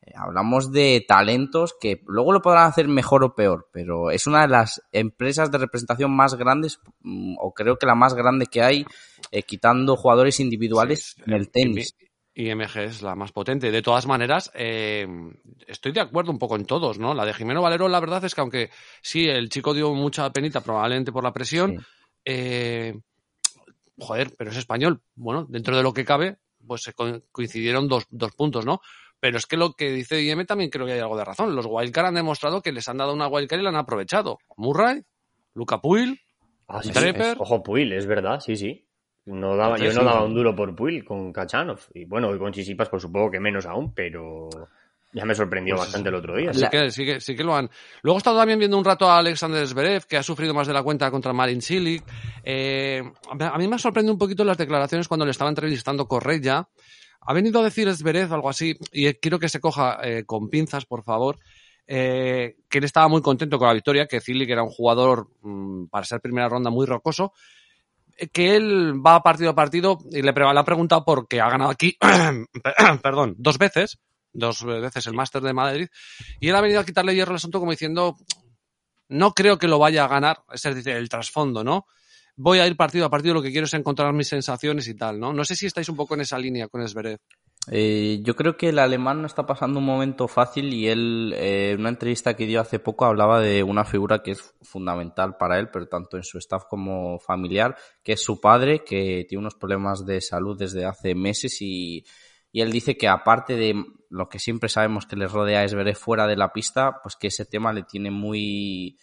Eh, 0.06 0.12
hablamos 0.16 0.72
de 0.72 1.04
talentos 1.08 1.76
que 1.80 2.02
luego 2.08 2.32
lo 2.32 2.42
podrán 2.42 2.68
hacer 2.68 2.88
mejor 2.88 3.24
o 3.24 3.36
peor, 3.36 3.70
pero 3.74 4.12
es 4.12 4.28
una 4.28 4.42
de 4.42 4.50
las 4.50 4.82
empresas 4.92 5.52
de 5.52 5.58
representación 5.58 6.16
más 6.16 6.36
grandes, 6.36 6.80
mm, 7.02 7.36
o 7.40 7.54
creo 7.54 7.78
que 7.78 7.86
la 7.86 7.96
más 7.96 8.14
grande 8.14 8.46
que 8.46 8.62
hay, 8.62 8.86
eh, 9.32 9.44
quitando 9.44 9.96
jugadores 9.96 10.40
individuales 10.40 11.16
Sí, 11.16 11.24
en 11.26 11.34
el 11.34 11.50
tenis. 11.50 11.96
IMG 12.36 12.78
es 12.78 13.02
la 13.02 13.16
más 13.16 13.32
potente. 13.32 13.70
De 13.72 13.82
todas 13.82 14.06
maneras, 14.08 14.52
eh, 14.56 15.08
estoy 15.68 15.92
de 15.92 16.00
acuerdo 16.02 16.32
un 16.32 16.40
poco 16.40 16.56
en 16.56 16.66
todos, 16.66 16.98
¿no? 17.00 17.14
La 17.14 17.26
de 17.26 17.34
Jimeno 17.34 17.62
Valero, 17.62 17.88
la 17.90 18.00
verdad 18.00 18.24
es 18.26 18.34
que 18.34 18.42
aunque 18.42 18.70
sí, 19.02 19.28
el 19.30 19.50
chico 19.50 19.74
dio 19.74 19.94
mucha 19.94 20.30
penita 20.32 20.62
probablemente 20.62 21.12
por 21.12 21.24
la 21.24 21.34
presión, 21.34 21.78
Sí. 21.80 21.86
eh, 22.26 23.00
joder, 24.00 24.32
pero 24.38 24.52
es 24.52 24.58
español. 24.58 25.02
Bueno, 25.16 25.46
dentro 25.50 25.76
de 25.78 25.84
lo 25.84 25.94
que 25.94 26.06
cabe, 26.06 26.38
pues 26.66 26.82
se 26.82 26.94
co- 26.94 27.22
coincidieron 27.32 27.88
dos, 27.88 28.06
dos 28.10 28.32
puntos, 28.34 28.66
¿no? 28.66 28.82
Pero 29.20 29.38
es 29.38 29.46
que 29.46 29.56
lo 29.58 29.74
que 29.74 29.92
dice 29.92 30.22
IM 30.22 30.46
también 30.46 30.70
creo 30.70 30.86
que 30.86 30.94
hay 30.94 31.00
algo 31.00 31.18
de 31.18 31.24
razón. 31.26 31.56
Los 31.56 31.66
wildcard 31.70 32.08
han 32.08 32.16
demostrado 32.16 32.62
que 32.62 32.72
les 32.74 32.88
han 32.90 32.98
dado 32.98 33.14
una 33.14 33.28
wildcard 33.28 33.60
y 33.60 33.64
la 33.64 33.70
han 33.70 33.76
aprovechado. 33.78 34.38
Murray, 34.58 35.04
Luca 35.54 35.80
Puil, 35.82 36.20
Ah, 36.68 36.82
sí. 36.82 36.92
Ojo, 37.40 37.62
Puil, 37.62 37.92
es 37.94 38.06
verdad, 38.08 38.40
sí, 38.40 38.56
sí. 38.56 38.88
No 39.26 39.56
daba, 39.56 39.78
yo 39.78 39.94
no 39.94 40.04
daba 40.04 40.24
un 40.24 40.34
duro 40.34 40.56
por 40.56 40.76
Puil 40.76 41.06
con 41.06 41.32
Kachanov. 41.32 41.80
Y 41.94 42.06
bueno, 42.06 42.36
y 42.36 42.38
con 42.38 42.52
Chisipas, 42.52 42.90
por 42.90 43.00
supongo 43.00 43.32
que 43.32 43.40
menos 43.40 43.66
aún, 43.66 43.94
pero 43.94 44.50
ya 45.14 45.26
me 45.26 45.34
sorprendió 45.36 45.76
Pues 45.76 45.86
bastante 45.88 46.10
el 46.10 46.16
otro 46.16 46.36
día. 46.36 46.54
Sí 46.54 46.60
La- 46.62 46.70
que, 46.70 46.92
sí, 46.92 47.06
que, 47.06 47.22
sí 47.22 47.36
que 47.36 47.44
lo 47.44 47.56
han. 47.56 47.70
Luego 48.02 48.18
he 48.18 48.20
estado 48.20 48.38
también 48.38 48.60
viendo 48.60 48.78
un 48.78 48.84
rato 48.84 49.10
a 49.10 49.20
Alexander 49.20 49.66
Zverev, 49.66 50.06
que 50.08 50.18
ha 50.18 50.24
sufrido 50.24 50.54
más 50.54 50.68
de 50.68 50.74
la 50.74 50.84
cuenta 50.84 51.10
contra 51.10 51.32
Marin 51.32 51.62
Cilic. 51.62 52.04
Eh, 52.44 53.02
a 53.40 53.58
mí 53.58 53.68
me 53.68 53.80
sorprende 53.80 54.12
un 54.12 54.18
poquito 54.18 54.44
las 54.44 54.58
declaraciones 54.58 55.08
cuando 55.08 55.26
le 55.26 55.32
estaba 55.32 55.50
entrevistando 55.50 56.06
Correia. 56.08 56.68
Ha 57.22 57.34
venido 57.34 57.62
a 57.62 57.64
decir 57.64 57.90
Zverev 57.94 58.34
algo 58.34 58.50
así, 58.50 58.78
y 58.92 59.14
quiero 59.14 59.40
que 59.40 59.48
se 59.48 59.62
coja 59.62 60.00
eh, 60.04 60.26
con 60.26 60.50
pinzas, 60.50 60.86
por 60.86 61.04
favor, 61.04 61.40
eh, 61.88 62.58
que 62.68 62.80
él 62.80 62.84
estaba 62.84 63.08
muy 63.08 63.22
contento 63.22 63.58
con 63.58 63.68
la 63.70 63.74
victoria, 63.74 64.08
que 64.08 64.20
Cilic 64.20 64.50
era 64.50 64.64
un 64.64 64.70
jugador, 64.70 65.30
mm, 65.42 65.86
para 65.86 66.06
ser 66.06 66.20
primera 66.20 66.50
ronda, 66.50 66.70
muy 66.70 66.86
rocoso, 66.86 67.32
que 68.32 68.56
él 68.56 68.94
va 69.06 69.24
partido 69.24 69.52
a 69.52 69.56
partido 69.56 69.98
y 70.12 70.22
le, 70.22 70.32
le 70.32 70.60
ha 70.60 70.64
preguntado 70.64 71.04
por 71.04 71.28
qué 71.28 71.42
ha 71.42 71.50
ganado 71.50 71.72
aquí, 71.72 71.98
perdón, 73.04 73.36
dos 73.38 73.58
veces, 73.58 74.00
dos 74.32 74.64
veces 74.64 75.08
el 75.08 75.14
Máster 75.14 75.42
de 75.42 75.54
Madrid, 75.54 75.88
y 76.40 76.50
él 76.50 76.56
ha 76.56 76.62
venido 76.62 76.80
a 76.80 76.86
quitarle 76.86 77.16
hierro 77.16 77.32
al 77.32 77.38
asunto 77.38 77.60
como 77.60 77.72
diciendo, 77.72 78.16
no 79.10 79.34
creo 79.34 79.58
que 79.58 79.68
lo 79.68 79.80
vaya 79.80 80.06
a 80.06 80.08
ganar, 80.08 80.44
es 80.52 80.62
decir, 80.62 80.94
el 80.94 81.10
trasfondo, 81.10 81.64
¿no? 81.64 81.86
Voy 82.36 82.60
a 82.60 82.68
ir 82.68 82.76
partido 82.76 83.06
a 83.06 83.12
partido, 83.12 83.36
lo 83.36 83.44
que 83.44 83.52
quiero 83.52 83.66
es 83.66 83.74
encontrar 83.76 84.12
mis 84.14 84.28
sensaciones 84.28 84.88
y 84.88 84.96
tal, 84.96 85.20
¿no? 85.20 85.34
No 85.34 85.46
sé 85.46 85.56
si 85.56 85.68
estáis 85.68 85.88
un 85.90 85.96
poco 85.96 86.16
en 86.16 86.22
esa 86.22 86.40
línea 86.40 86.68
con 86.68 86.82
Esberet. 86.82 87.22
Eh, 87.72 88.20
yo 88.24 88.36
creo 88.36 88.58
que 88.58 88.70
el 88.70 88.80
alemán 88.80 89.22
no 89.22 89.28
está 89.28 89.46
pasando 89.46 89.80
un 89.80 89.86
momento 89.86 90.28
fácil 90.28 90.74
y 90.74 90.90
él, 90.90 91.34
eh, 91.38 91.72
en 91.72 91.80
una 91.80 91.90
entrevista 91.90 92.36
que 92.36 92.46
dio 92.46 92.60
hace 92.60 92.80
poco, 92.80 93.06
hablaba 93.06 93.40
de 93.40 93.64
una 93.64 93.86
figura 93.86 94.22
que 94.22 94.32
es 94.32 94.54
fundamental 94.62 95.38
para 95.38 95.60
él, 95.60 95.70
pero 95.72 95.88
tanto 95.88 96.18
en 96.18 96.24
su 96.24 96.38
staff 96.40 96.66
como 96.70 97.20
familiar, 97.20 97.78
que 98.04 98.14
es 98.14 98.22
su 98.22 98.42
padre, 98.42 98.84
que 98.84 99.26
tiene 99.30 99.40
unos 99.40 99.56
problemas 99.56 100.06
de 100.06 100.20
salud 100.20 100.58
desde 100.58 100.84
hace 100.84 101.16
meses 101.16 101.62
y, 101.62 102.06
y 102.52 102.62
él 102.62 102.72
dice 102.72 102.98
que 102.98 103.08
aparte 103.08 103.56
de 103.56 103.82
lo 104.10 104.28
que 104.28 104.40
siempre 104.40 104.68
sabemos 104.68 105.06
que 105.06 105.16
le 105.16 105.28
rodea 105.28 105.62
a 105.62 105.64
Esberet 105.64 105.96
fuera 105.96 106.28
de 106.28 106.36
la 106.36 106.52
pista, 106.52 107.00
pues 107.02 107.16
que 107.16 107.28
ese 107.28 107.46
tema 107.46 107.72
le 107.72 107.84
tiene 107.84 108.12
muy, 108.12 108.98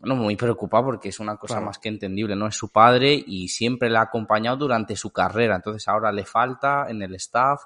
bueno, 0.00 0.16
muy 0.16 0.36
preocupado 0.36 0.84
porque 0.84 1.08
es 1.08 1.18
una 1.20 1.36
cosa 1.36 1.54
Claro. 1.54 1.66
más 1.66 1.78
que 1.78 1.88
entendible, 1.88 2.36
¿no? 2.36 2.46
Es 2.46 2.54
su 2.56 2.70
padre 2.70 3.22
y 3.26 3.48
siempre 3.48 3.90
le 3.90 3.98
ha 3.98 4.02
acompañado 4.02 4.56
durante 4.58 4.94
su 4.96 5.10
carrera, 5.12 5.56
entonces 5.56 5.86
ahora 5.88 6.12
le 6.12 6.24
falta 6.24 6.86
en 6.88 7.02
el 7.02 7.14
staff 7.16 7.62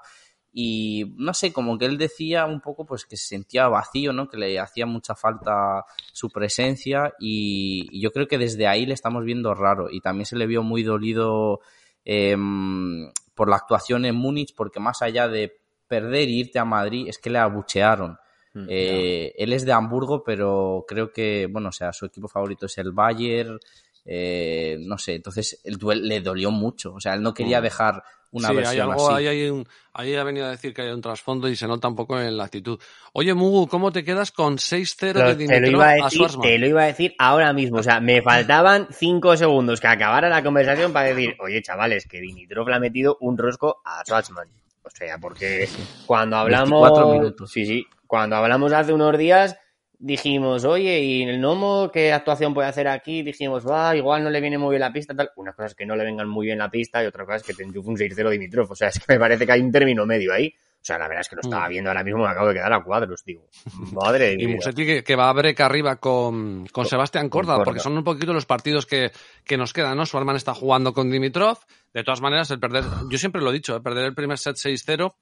y 0.54 1.14
no 1.16 1.32
sé, 1.32 1.50
como 1.52 1.78
que 1.78 1.86
él 1.86 1.96
decía 1.96 2.44
un 2.44 2.60
poco 2.60 2.84
pues 2.84 3.06
que 3.06 3.16
se 3.16 3.26
sentía 3.26 3.68
vacío, 3.68 4.12
¿no? 4.12 4.28
Que 4.28 4.36
le 4.36 4.58
hacía 4.60 4.84
mucha 4.86 5.14
falta 5.14 5.84
su 6.12 6.28
presencia 6.30 7.14
y, 7.18 7.88
y 7.90 8.00
yo 8.02 8.12
creo 8.12 8.28
que 8.28 8.36
desde 8.38 8.66
ahí 8.66 8.84
le 8.84 8.92
estamos 8.94 9.24
viendo 9.24 9.54
raro 9.54 9.88
y 9.90 10.00
también 10.00 10.26
se 10.26 10.36
le 10.36 10.46
vio 10.46 10.62
muy 10.62 10.82
dolido 10.82 11.60
em, 12.04 13.10
por 13.34 13.48
la 13.48 13.56
actuación 13.56 14.04
en 14.04 14.14
Múnich 14.14 14.54
porque 14.54 14.80
más 14.80 15.02
allá 15.02 15.28
de 15.28 15.58
perder 15.88 16.28
e 16.28 16.32
irte 16.32 16.58
a 16.58 16.64
Madrid 16.64 17.06
es 17.08 17.18
que 17.18 17.30
le 17.30 17.38
abuchearon. 17.38 18.18
Mm, 18.54 18.66
Eh, 18.68 19.32
él 19.38 19.52
es 19.52 19.64
de 19.64 19.72
Hamburgo, 19.72 20.22
pero 20.24 20.84
creo 20.86 21.10
que, 21.12 21.46
bueno, 21.50 21.70
o 21.70 21.72
sea, 21.72 21.92
su 21.92 22.06
equipo 22.06 22.28
favorito 22.28 22.66
es 22.66 22.76
el 22.78 22.92
Bayern, 22.92 23.58
eh, 24.04 24.76
no 24.80 24.98
sé, 24.98 25.14
entonces 25.14 25.60
el 25.64 25.76
duel 25.78 26.06
le 26.08 26.20
dolió 26.20 26.50
mucho, 26.50 26.94
o 26.94 27.00
sea, 27.00 27.14
él 27.14 27.22
no 27.22 27.32
quería 27.32 27.60
Mm. 27.60 27.62
dejar 27.62 28.02
una 28.32 28.48
sí, 28.48 28.52
hay 28.54 28.56
versión 28.56 28.90
algo, 28.90 29.10
así. 29.10 29.14
ahí, 29.26 29.26
hay 29.42 29.50
un, 29.50 29.68
ahí 29.92 30.14
ha 30.16 30.24
venido 30.24 30.46
a 30.46 30.50
decir 30.50 30.72
que 30.72 30.82
hay 30.82 30.90
un 30.90 31.02
trasfondo 31.02 31.48
y 31.48 31.54
se 31.56 31.66
nota 31.68 31.86
un 31.88 31.94
poco 31.94 32.18
en 32.18 32.34
la 32.36 32.44
actitud. 32.44 32.78
Oye, 33.12 33.34
Mugu, 33.34 33.68
¿cómo 33.68 33.92
te 33.92 34.02
quedas 34.04 34.32
con 34.32 34.56
6-0 34.58 35.20
Lo- 35.20 35.26
de 35.28 35.34
te, 35.36 35.60
lo 35.60 35.68
Dimitrov 35.68 35.70
iba 35.74 35.84
a 35.86 35.90
a 35.90 35.94
decir, 35.96 36.10
Schwarzman? 36.18 36.42
te 36.48 36.58
lo 36.58 36.66
iba 36.66 36.82
a 36.82 36.86
decir 36.86 37.14
ahora 37.18 37.52
mismo. 37.52 37.78
O 37.78 37.82
sea, 37.82 38.00
me 38.00 38.22
faltaban 38.22 38.88
cinco 38.90 39.36
segundos 39.36 39.80
que 39.82 39.86
acabara 39.86 40.28
la 40.30 40.42
conversación 40.42 40.92
para 40.94 41.08
decir, 41.08 41.36
oye, 41.40 41.60
chavales, 41.62 42.06
que 42.06 42.20
Dimitrov 42.20 42.68
le 42.68 42.74
ha 42.76 42.80
metido 42.80 43.18
un 43.20 43.36
rosco 43.36 43.82
a 43.84 44.02
Schwarzman. 44.02 44.48
O 44.82 44.90
sea, 44.90 45.18
porque 45.18 45.68
cuando 46.06 46.36
hablamos... 46.38 46.70
24 46.80 47.06
minutos. 47.12 47.50
Sí, 47.52 47.66
sí. 47.66 47.86
Cuando 48.12 48.36
hablamos 48.36 48.70
hace 48.74 48.92
unos 48.92 49.16
días, 49.16 49.56
dijimos, 49.98 50.66
oye, 50.66 51.00
¿y 51.00 51.22
el 51.22 51.40
Nomo 51.40 51.90
qué 51.90 52.12
actuación 52.12 52.52
puede 52.52 52.68
hacer 52.68 52.86
aquí? 52.86 53.22
Dijimos, 53.22 53.66
va, 53.66 53.96
igual 53.96 54.22
no 54.22 54.28
le 54.28 54.38
viene 54.42 54.58
muy 54.58 54.72
bien 54.72 54.80
la 54.80 54.92
pista, 54.92 55.14
tal. 55.14 55.30
Una 55.36 55.54
cosa 55.54 55.68
es 55.68 55.74
que 55.74 55.86
no 55.86 55.96
le 55.96 56.04
vengan 56.04 56.28
muy 56.28 56.44
bien 56.44 56.58
la 56.58 56.70
pista 56.70 57.02
y 57.02 57.06
otra 57.06 57.24
cosa 57.24 57.36
es 57.36 57.42
que 57.42 57.54
te 57.54 57.64
un 57.64 57.72
6-0 57.72 58.28
Dimitrov. 58.28 58.70
O 58.70 58.74
sea, 58.74 58.88
es 58.88 58.98
que 58.98 59.14
me 59.14 59.18
parece 59.18 59.46
que 59.46 59.52
hay 59.52 59.62
un 59.62 59.72
término 59.72 60.04
medio 60.04 60.30
ahí. 60.34 60.52
O 60.54 60.84
sea, 60.84 60.98
la 60.98 61.08
verdad 61.08 61.22
es 61.22 61.28
que 61.30 61.36
lo 61.36 61.40
estaba 61.40 61.66
Mm. 61.66 61.70
viendo 61.70 61.88
ahora 61.88 62.04
mismo, 62.04 62.22
me 62.22 62.28
acabo 62.28 62.48
de 62.48 62.54
quedar 62.54 62.72
a 62.74 62.84
cuadros, 62.84 63.22
digo. 63.24 63.48
Madre 63.92 64.36
Y. 64.38 64.46
Musetti 64.46 64.84
que, 64.84 65.02
que 65.02 65.16
va 65.16 65.30
a 65.30 65.32
break 65.32 65.58
arriba 65.60 65.96
con, 65.96 66.66
con 66.66 66.84
Sebastián 66.84 67.30
Corda, 67.30 67.64
porque 67.64 67.80
son 67.80 67.96
un 67.96 68.04
poquito 68.04 68.34
los 68.34 68.44
partidos 68.44 68.84
que, 68.84 69.10
que 69.42 69.56
nos 69.56 69.72
quedan, 69.72 69.96
¿no? 69.96 70.04
Schwarman 70.04 70.36
está 70.36 70.52
jugando 70.52 70.92
con 70.92 71.10
Dimitrov. 71.10 71.60
De 71.94 72.04
todas 72.04 72.20
maneras, 72.20 72.50
el 72.50 72.60
perder, 72.60 72.84
yo 73.10 73.16
siempre 73.16 73.40
lo 73.40 73.48
he 73.48 73.54
dicho, 73.54 73.74
¿eh? 73.74 73.80
perder 73.80 74.04
el 74.04 74.14
primer 74.14 74.36
set 74.36 74.56
6-0 74.56 75.14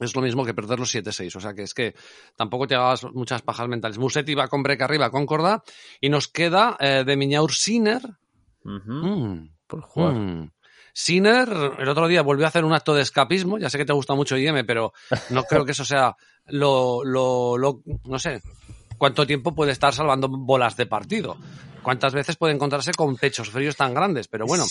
es 0.00 0.14
lo 0.16 0.22
mismo 0.22 0.44
que 0.44 0.54
perder 0.54 0.78
los 0.78 0.94
7-6. 0.94 1.36
O 1.36 1.40
sea 1.40 1.54
que 1.54 1.62
es 1.62 1.74
que 1.74 1.94
tampoco 2.36 2.66
te 2.66 2.74
hagas 2.74 3.04
muchas 3.12 3.42
pajas 3.42 3.68
mentales. 3.68 3.98
Musetti 3.98 4.34
va 4.34 4.48
con 4.48 4.62
break 4.62 4.80
arriba 4.82 5.10
con 5.10 5.26
Corda 5.26 5.62
y 6.00 6.08
nos 6.08 6.28
queda 6.28 6.76
eh, 6.80 7.04
de 7.06 7.16
Miñaur 7.16 7.52
Sinner. 7.52 8.02
Mm. 8.64 9.48
Por 9.66 9.80
jugar. 9.82 10.14
Mm. 10.14 10.50
Sinner 10.94 11.48
el 11.78 11.88
otro 11.88 12.06
día 12.06 12.20
volvió 12.22 12.44
a 12.44 12.48
hacer 12.48 12.64
un 12.64 12.74
acto 12.74 12.94
de 12.94 13.02
escapismo. 13.02 13.58
Ya 13.58 13.70
sé 13.70 13.78
que 13.78 13.84
te 13.86 13.92
gusta 13.94 14.14
mucho 14.14 14.36
IM, 14.36 14.66
pero 14.66 14.92
no 15.30 15.44
creo 15.44 15.64
que 15.64 15.72
eso 15.72 15.84
sea 15.84 16.14
lo, 16.46 17.02
lo, 17.04 17.56
lo- 17.56 17.82
no 18.04 18.18
sé, 18.18 18.42
cuánto 19.02 19.26
tiempo 19.26 19.52
puede 19.52 19.72
estar 19.72 19.92
salvando 19.92 20.28
bolas 20.28 20.76
de 20.76 20.86
partido. 20.86 21.36
Cuántas 21.82 22.14
veces 22.14 22.36
puede 22.36 22.54
encontrarse 22.54 22.92
con 22.92 23.16
pechos 23.16 23.50
fríos 23.50 23.74
tan 23.74 23.92
grandes, 23.94 24.28
pero 24.28 24.46
bueno. 24.46 24.64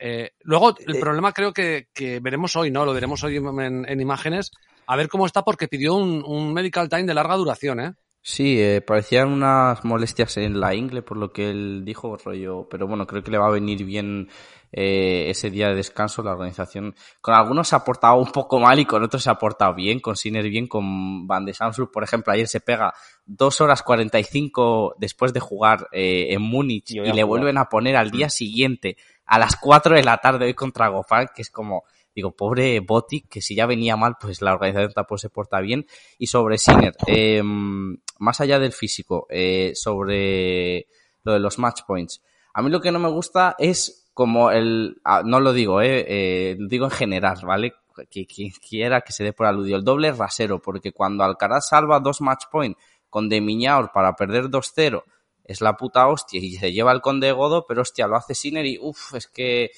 eh, 0.00 0.32
luego, 0.40 0.74
el 0.76 0.98
problema 0.98 1.30
creo 1.30 1.52
que, 1.52 1.86
que 1.94 2.18
veremos 2.18 2.56
hoy, 2.56 2.72
¿no? 2.72 2.84
Lo 2.84 2.92
veremos 2.92 3.22
hoy 3.22 3.36
en, 3.36 3.88
en 3.88 4.00
imágenes, 4.00 4.50
a 4.88 4.96
ver 4.96 5.06
cómo 5.06 5.24
está, 5.24 5.42
porque 5.42 5.68
pidió 5.68 5.94
un, 5.94 6.24
un 6.26 6.52
medical 6.52 6.88
time 6.88 7.04
de 7.04 7.14
larga 7.14 7.36
duración, 7.36 7.78
¿eh? 7.78 7.92
Sí, 8.22 8.60
eh, 8.60 8.80
parecían 8.80 9.28
unas 9.28 9.84
molestias 9.84 10.36
en 10.38 10.58
la 10.58 10.74
ingle, 10.74 11.02
por 11.02 11.16
lo 11.16 11.32
que 11.32 11.48
él 11.48 11.84
dijo, 11.84 12.16
rollo. 12.16 12.66
Pero 12.68 12.88
bueno, 12.88 13.06
creo 13.06 13.22
que 13.22 13.30
le 13.30 13.38
va 13.38 13.46
a 13.46 13.52
venir 13.52 13.84
bien 13.84 14.28
eh, 14.72 15.30
ese 15.30 15.50
día 15.50 15.68
de 15.68 15.74
descanso. 15.74 16.22
La 16.22 16.32
organización, 16.32 16.94
con 17.20 17.34
algunos 17.34 17.68
se 17.68 17.76
ha 17.76 17.84
portado 17.84 18.16
un 18.16 18.30
poco 18.30 18.58
mal 18.58 18.78
y 18.78 18.84
con 18.84 19.02
otros 19.02 19.22
se 19.22 19.30
ha 19.30 19.34
portado 19.36 19.74
bien. 19.74 20.00
Con 20.00 20.16
Sinner 20.16 20.48
bien, 20.48 20.66
con 20.66 21.26
Van 21.26 21.44
de 21.44 21.54
Samsung, 21.54 21.90
por 21.90 22.04
ejemplo, 22.04 22.32
ayer 22.32 22.48
se 22.48 22.60
pega 22.60 22.92
dos 23.24 23.60
horas 23.60 23.82
45 23.82 24.96
después 24.98 25.32
de 25.32 25.40
jugar 25.40 25.88
eh, 25.92 26.28
en 26.30 26.42
Múnich 26.42 26.90
Y 26.92 27.00
le 27.00 27.10
jugar. 27.10 27.26
vuelven 27.26 27.58
a 27.58 27.68
poner 27.68 27.96
al 27.96 28.10
día 28.10 28.28
siguiente 28.28 28.96
a 29.26 29.38
las 29.38 29.56
4 29.56 29.96
de 29.96 30.04
la 30.04 30.18
tarde 30.18 30.46
hoy 30.46 30.54
contra 30.54 30.88
Gofal, 30.88 31.30
que 31.34 31.42
es 31.42 31.50
como. 31.50 31.84
Digo, 32.14 32.30
pobre 32.30 32.80
Botic, 32.80 33.28
que 33.28 33.42
si 33.42 33.54
ya 33.54 33.66
venía 33.66 33.94
mal, 33.94 34.16
pues 34.18 34.40
la 34.40 34.54
organización 34.54 34.94
tampoco 34.94 35.18
se 35.18 35.28
porta 35.28 35.60
bien. 35.60 35.86
Y 36.18 36.28
sobre 36.28 36.56
Sinner, 36.56 36.94
eh, 37.06 37.42
más 37.42 38.40
allá 38.40 38.58
del 38.58 38.72
físico, 38.72 39.26
eh, 39.28 39.72
sobre 39.74 40.86
lo 41.24 41.34
de 41.34 41.40
los 41.40 41.58
match 41.58 41.82
points. 41.86 42.22
A 42.54 42.62
mí 42.62 42.70
lo 42.70 42.80
que 42.80 42.90
no 42.90 42.98
me 42.98 43.10
gusta 43.10 43.54
es 43.58 44.05
como 44.16 44.50
el, 44.50 44.98
ah, 45.04 45.20
no 45.22 45.40
lo 45.40 45.52
digo, 45.52 45.82
eh, 45.82 46.06
eh, 46.08 46.56
digo 46.58 46.86
en 46.86 46.90
general, 46.90 47.38
¿vale? 47.44 47.74
Que 48.08 48.24
quien 48.24 48.50
quiera 48.66 49.02
que 49.02 49.12
se 49.12 49.22
dé 49.24 49.34
por 49.34 49.44
aludido, 49.44 49.76
el 49.76 49.84
doble 49.84 50.10
rasero, 50.10 50.58
porque 50.58 50.90
cuando 50.92 51.22
Alcaraz 51.22 51.68
salva 51.68 52.00
dos 52.00 52.22
match 52.22 52.44
points 52.50 52.80
con 53.10 53.28
De 53.28 53.42
Miñaur 53.42 53.92
para 53.92 54.16
perder 54.16 54.44
2-0, 54.44 55.04
es 55.44 55.60
la 55.60 55.76
puta 55.76 56.08
hostia 56.08 56.40
y 56.40 56.52
se 56.52 56.72
lleva 56.72 56.92
el 56.92 57.02
conde 57.02 57.26
de 57.26 57.34
Godo, 57.34 57.66
pero 57.68 57.82
hostia, 57.82 58.06
lo 58.06 58.16
hace 58.16 58.34
Sinner 58.34 58.64
y 58.64 58.78
uff, 58.80 59.16
es 59.16 59.26
que 59.26 59.72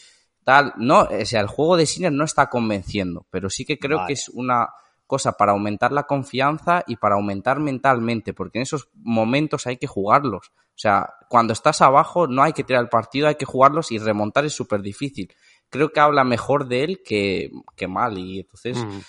tal, 0.44 0.72
no, 0.76 1.00
o 1.00 1.26
sea, 1.26 1.40
el 1.40 1.48
juego 1.48 1.76
de 1.76 1.86
Sinner 1.86 2.12
no 2.12 2.22
está 2.22 2.48
convenciendo, 2.48 3.26
pero 3.30 3.50
sí 3.50 3.64
que 3.64 3.76
creo 3.76 3.96
Vale. 3.96 4.06
que 4.06 4.12
es 4.12 4.28
una 4.28 4.68
cosa 5.08 5.32
para 5.32 5.50
aumentar 5.50 5.90
la 5.90 6.04
confianza 6.04 6.84
y 6.86 6.94
para 6.96 7.16
aumentar 7.16 7.58
mentalmente, 7.58 8.32
porque 8.34 8.58
en 8.58 8.62
esos 8.62 8.88
momentos 8.94 9.66
hay 9.66 9.78
que 9.78 9.88
jugarlos. 9.88 10.52
O 10.52 10.80
sea, 10.80 11.14
cuando 11.28 11.52
estás 11.52 11.80
abajo 11.80 12.28
no 12.28 12.44
hay 12.44 12.52
que 12.52 12.62
tirar 12.62 12.82
el 12.82 12.88
partido, 12.88 13.26
hay 13.26 13.34
que 13.34 13.44
jugarlos 13.44 13.90
y 13.90 13.98
remontar 13.98 14.44
es 14.44 14.52
súper 14.52 14.82
difícil. 14.82 15.34
Creo 15.70 15.90
que 15.92 15.98
habla 15.98 16.22
mejor 16.22 16.68
de 16.68 16.84
él 16.84 17.02
que, 17.04 17.50
que 17.74 17.88
mal 17.88 18.16
y 18.16 18.40
entonces... 18.40 18.78
Mm. 18.78 19.00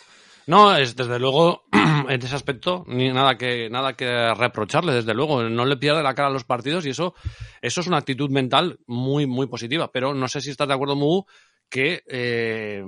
No, 0.47 0.75
es 0.75 0.95
desde 0.95 1.19
luego 1.19 1.65
en 2.09 2.23
ese 2.23 2.35
aspecto 2.35 2.83
ni 2.87 3.11
nada 3.11 3.37
que 3.37 3.69
nada 3.69 3.93
que 3.93 4.33
reprocharle, 4.33 4.93
desde 4.93 5.13
luego, 5.13 5.43
no 5.43 5.63
le 5.63 5.77
pierde 5.77 6.01
la 6.01 6.15
cara 6.15 6.29
a 6.29 6.31
los 6.31 6.43
partidos 6.43 6.87
y 6.87 6.89
eso 6.89 7.13
eso 7.61 7.81
es 7.81 7.87
una 7.87 7.97
actitud 7.97 8.31
mental 8.31 8.79
muy 8.87 9.27
muy 9.27 9.45
positiva, 9.45 9.91
pero 9.91 10.15
no 10.15 10.27
sé 10.27 10.41
si 10.41 10.49
estás 10.49 10.67
de 10.67 10.73
acuerdo 10.73 10.95
Mugu 10.95 11.27
que 11.69 12.01
eh, 12.07 12.83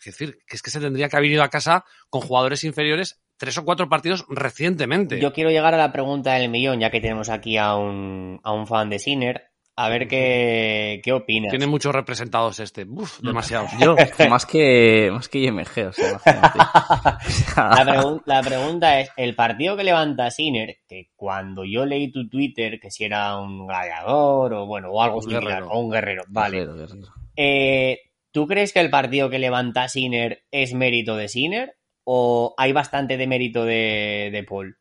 es 0.00 0.16
decir, 0.18 0.38
que 0.46 0.56
es 0.56 0.62
que 0.62 0.70
se 0.70 0.80
tendría 0.80 1.08
que 1.08 1.16
haber 1.16 1.30
ido 1.30 1.42
a 1.42 1.48
casa 1.50 1.84
con 2.08 2.22
jugadores 2.22 2.64
inferiores 2.64 3.20
tres 3.36 3.56
o 3.58 3.64
cuatro 3.64 3.88
partidos 3.88 4.24
recientemente. 4.28 5.20
Yo 5.20 5.32
quiero 5.32 5.50
llegar 5.50 5.74
a 5.74 5.78
la 5.78 5.92
pregunta 5.92 6.34
del 6.34 6.50
millón, 6.50 6.80
ya 6.80 6.90
que 6.90 7.00
tenemos 7.00 7.28
aquí 7.30 7.56
a 7.56 7.74
un, 7.76 8.38
a 8.42 8.52
un 8.52 8.66
fan 8.66 8.90
de 8.90 8.98
Sinner, 8.98 9.44
a 9.76 9.88
ver 9.88 10.08
qué, 10.08 11.00
qué 11.02 11.12
opinas. 11.12 11.48
Tiene 11.50 11.66
muchos 11.66 11.94
representados 11.94 12.60
este, 12.60 12.84
Uf, 12.84 13.20
demasiados. 13.22 13.70
Yo, 13.80 13.96
más 14.28 14.44
que, 14.44 15.08
más 15.10 15.28
que 15.30 15.38
IMG, 15.38 15.86
o 15.88 15.92
sea, 15.92 16.10
imagínate. 16.10 16.58
La, 17.56 17.84
pregun- 17.86 18.22
la 18.26 18.42
pregunta 18.42 19.00
es, 19.00 19.10
el 19.16 19.34
partido 19.34 19.76
que 19.76 19.84
levanta 19.84 20.30
Sinner, 20.30 20.76
que 20.86 21.10
cuando 21.16 21.64
yo 21.64 21.86
leí 21.86 22.10
tu 22.12 22.28
Twitter, 22.28 22.78
que 22.80 22.90
si 22.90 23.04
era 23.04 23.38
un 23.38 23.66
gladiador 23.66 24.52
o 24.52 24.66
bueno, 24.66 24.90
o 24.90 25.02
algo 25.02 25.16
Un 25.16 25.22
similar, 25.22 25.44
guerrero. 25.44 25.68
o 25.70 25.78
un 25.80 25.90
guerrero, 25.90 26.24
vale. 26.28 26.58
guerrero, 26.58 26.76
guerrero. 26.76 27.08
Eh, 27.36 27.98
¿Tú 28.32 28.46
crees 28.46 28.72
que 28.72 28.80
el 28.80 28.90
partido 28.90 29.28
que 29.30 29.38
levanta 29.38 29.88
Sinner 29.88 30.44
es 30.50 30.72
mérito 30.74 31.16
de 31.16 31.28
Sinner 31.28 31.76
o 32.04 32.54
hay 32.56 32.72
bastante 32.72 33.16
de 33.16 33.26
mérito 33.26 33.64
de, 33.64 34.30
de 34.32 34.44
Paul? 34.44 34.76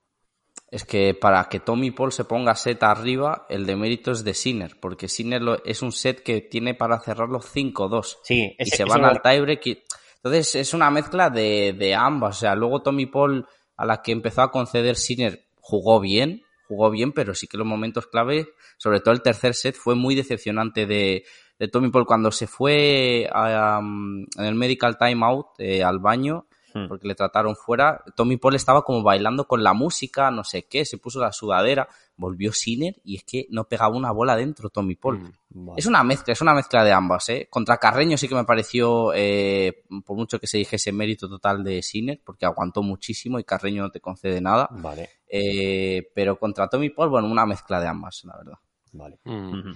Es 0.71 0.85
que 0.85 1.15
para 1.15 1.45
que 1.45 1.59
Tommy 1.59 1.89
Paul 1.89 2.11
se 2.11 2.25
ponga 2.25 2.53
set 2.53 2.83
arriba, 2.83 3.47
el 3.49 3.65
de 3.65 3.75
mérito 3.75 4.11
es 4.11 4.23
de 4.23 4.35
Sinner, 4.35 4.75
porque 4.79 5.07
Sinner 5.07 5.41
lo- 5.41 5.63
es 5.65 5.81
un 5.81 5.91
set 5.91 6.21
que 6.21 6.41
tiene 6.41 6.75
para 6.75 6.99
cerrarlo 6.99 7.39
5-2. 7.41 8.17
Sí, 8.23 8.55
y 8.59 8.65
se 8.69 8.83
van 8.85 9.03
al 9.05 9.21
tiebreak. 9.21 9.65
y- 9.65 9.83
Entonces 10.17 10.53
es 10.55 10.73
una 10.75 10.91
mezcla 10.91 11.29
de, 11.31 11.73
de 11.73 11.95
ambas. 11.95 12.37
O 12.37 12.39
sea, 12.41 12.53
luego 12.55 12.83
Tommy 12.83 13.07
Paul, 13.07 13.47
a 13.77 13.85
la 13.85 14.01
que 14.03 14.11
empezó 14.11 14.43
a 14.43 14.51
conceder 14.51 14.95
Sinner, 14.95 15.45
jugó 15.59 15.99
bien, 15.99 16.43
jugó 16.67 16.91
bien, 16.91 17.13
pero 17.13 17.33
sí 17.33 17.47
que 17.47 17.57
los 17.57 17.65
momentos 17.65 18.05
clave, 18.05 18.47
sobre 18.77 18.99
todo 18.99 19.13
el 19.15 19.23
tercer 19.23 19.55
set, 19.55 19.75
fue 19.75 19.95
muy 19.95 20.13
decepcionante 20.13 20.85
de, 20.85 21.23
de 21.59 21.67
Tommy 21.67 21.89
Paul 21.89 22.05
cuando 22.05 22.31
se 22.31 22.47
fue 22.47 23.29
a, 23.31 23.79
um, 23.79 24.21
en 24.21 24.45
el 24.45 24.55
medical 24.55 24.97
timeout 24.97 25.47
eh, 25.59 25.83
al 25.83 25.99
baño 25.99 26.45
Hmm. 26.73 26.87
porque 26.87 27.07
le 27.07 27.15
trataron 27.15 27.55
fuera. 27.55 28.03
Tommy 28.15 28.37
Paul 28.37 28.55
estaba 28.55 28.83
como 28.83 29.01
bailando 29.01 29.47
con 29.47 29.63
la 29.63 29.73
música, 29.73 30.29
no 30.31 30.43
sé 30.43 30.65
qué, 30.65 30.85
se 30.85 30.97
puso 30.97 31.19
la 31.19 31.31
sudadera, 31.31 31.87
volvió 32.15 32.51
Sinner 32.53 32.95
y 33.03 33.17
es 33.17 33.23
que 33.23 33.47
no 33.49 33.63
pegaba 33.65 33.95
una 33.95 34.11
bola 34.11 34.35
dentro 34.35 34.69
Tommy 34.69 34.95
Paul. 34.95 35.33
Mm. 35.49 35.71
Es 35.77 35.85
una 35.85 36.03
mezcla, 36.03 36.33
es 36.33 36.41
una 36.41 36.53
mezcla 36.53 36.83
de 36.83 36.91
ambas, 36.91 37.29
¿eh? 37.29 37.47
Contra 37.49 37.77
Carreño 37.77 38.17
sí 38.17 38.27
que 38.27 38.35
me 38.35 38.43
pareció, 38.43 39.13
eh, 39.15 39.83
por 40.05 40.15
mucho 40.15 40.39
que 40.39 40.47
se 40.47 40.57
dijese 40.57 40.91
mérito 40.91 41.27
total 41.27 41.63
de 41.63 41.81
Sinner, 41.81 42.21
porque 42.23 42.45
aguantó 42.45 42.83
muchísimo 42.83 43.39
y 43.39 43.43
Carreño 43.43 43.83
no 43.83 43.91
te 43.91 43.99
concede 43.99 44.41
nada. 44.41 44.67
Vale, 44.71 45.09
Eh, 45.31 46.11
pero 46.13 46.37
contra 46.39 46.67
Tommy 46.67 46.89
Paul, 46.89 47.09
bueno, 47.09 47.27
una 47.27 47.45
mezcla 47.45 47.79
de 47.79 47.87
ambas, 47.87 48.21
la 48.25 48.37
verdad. 48.37 48.57
Vale. 48.91 49.19
Mm. 49.23 49.73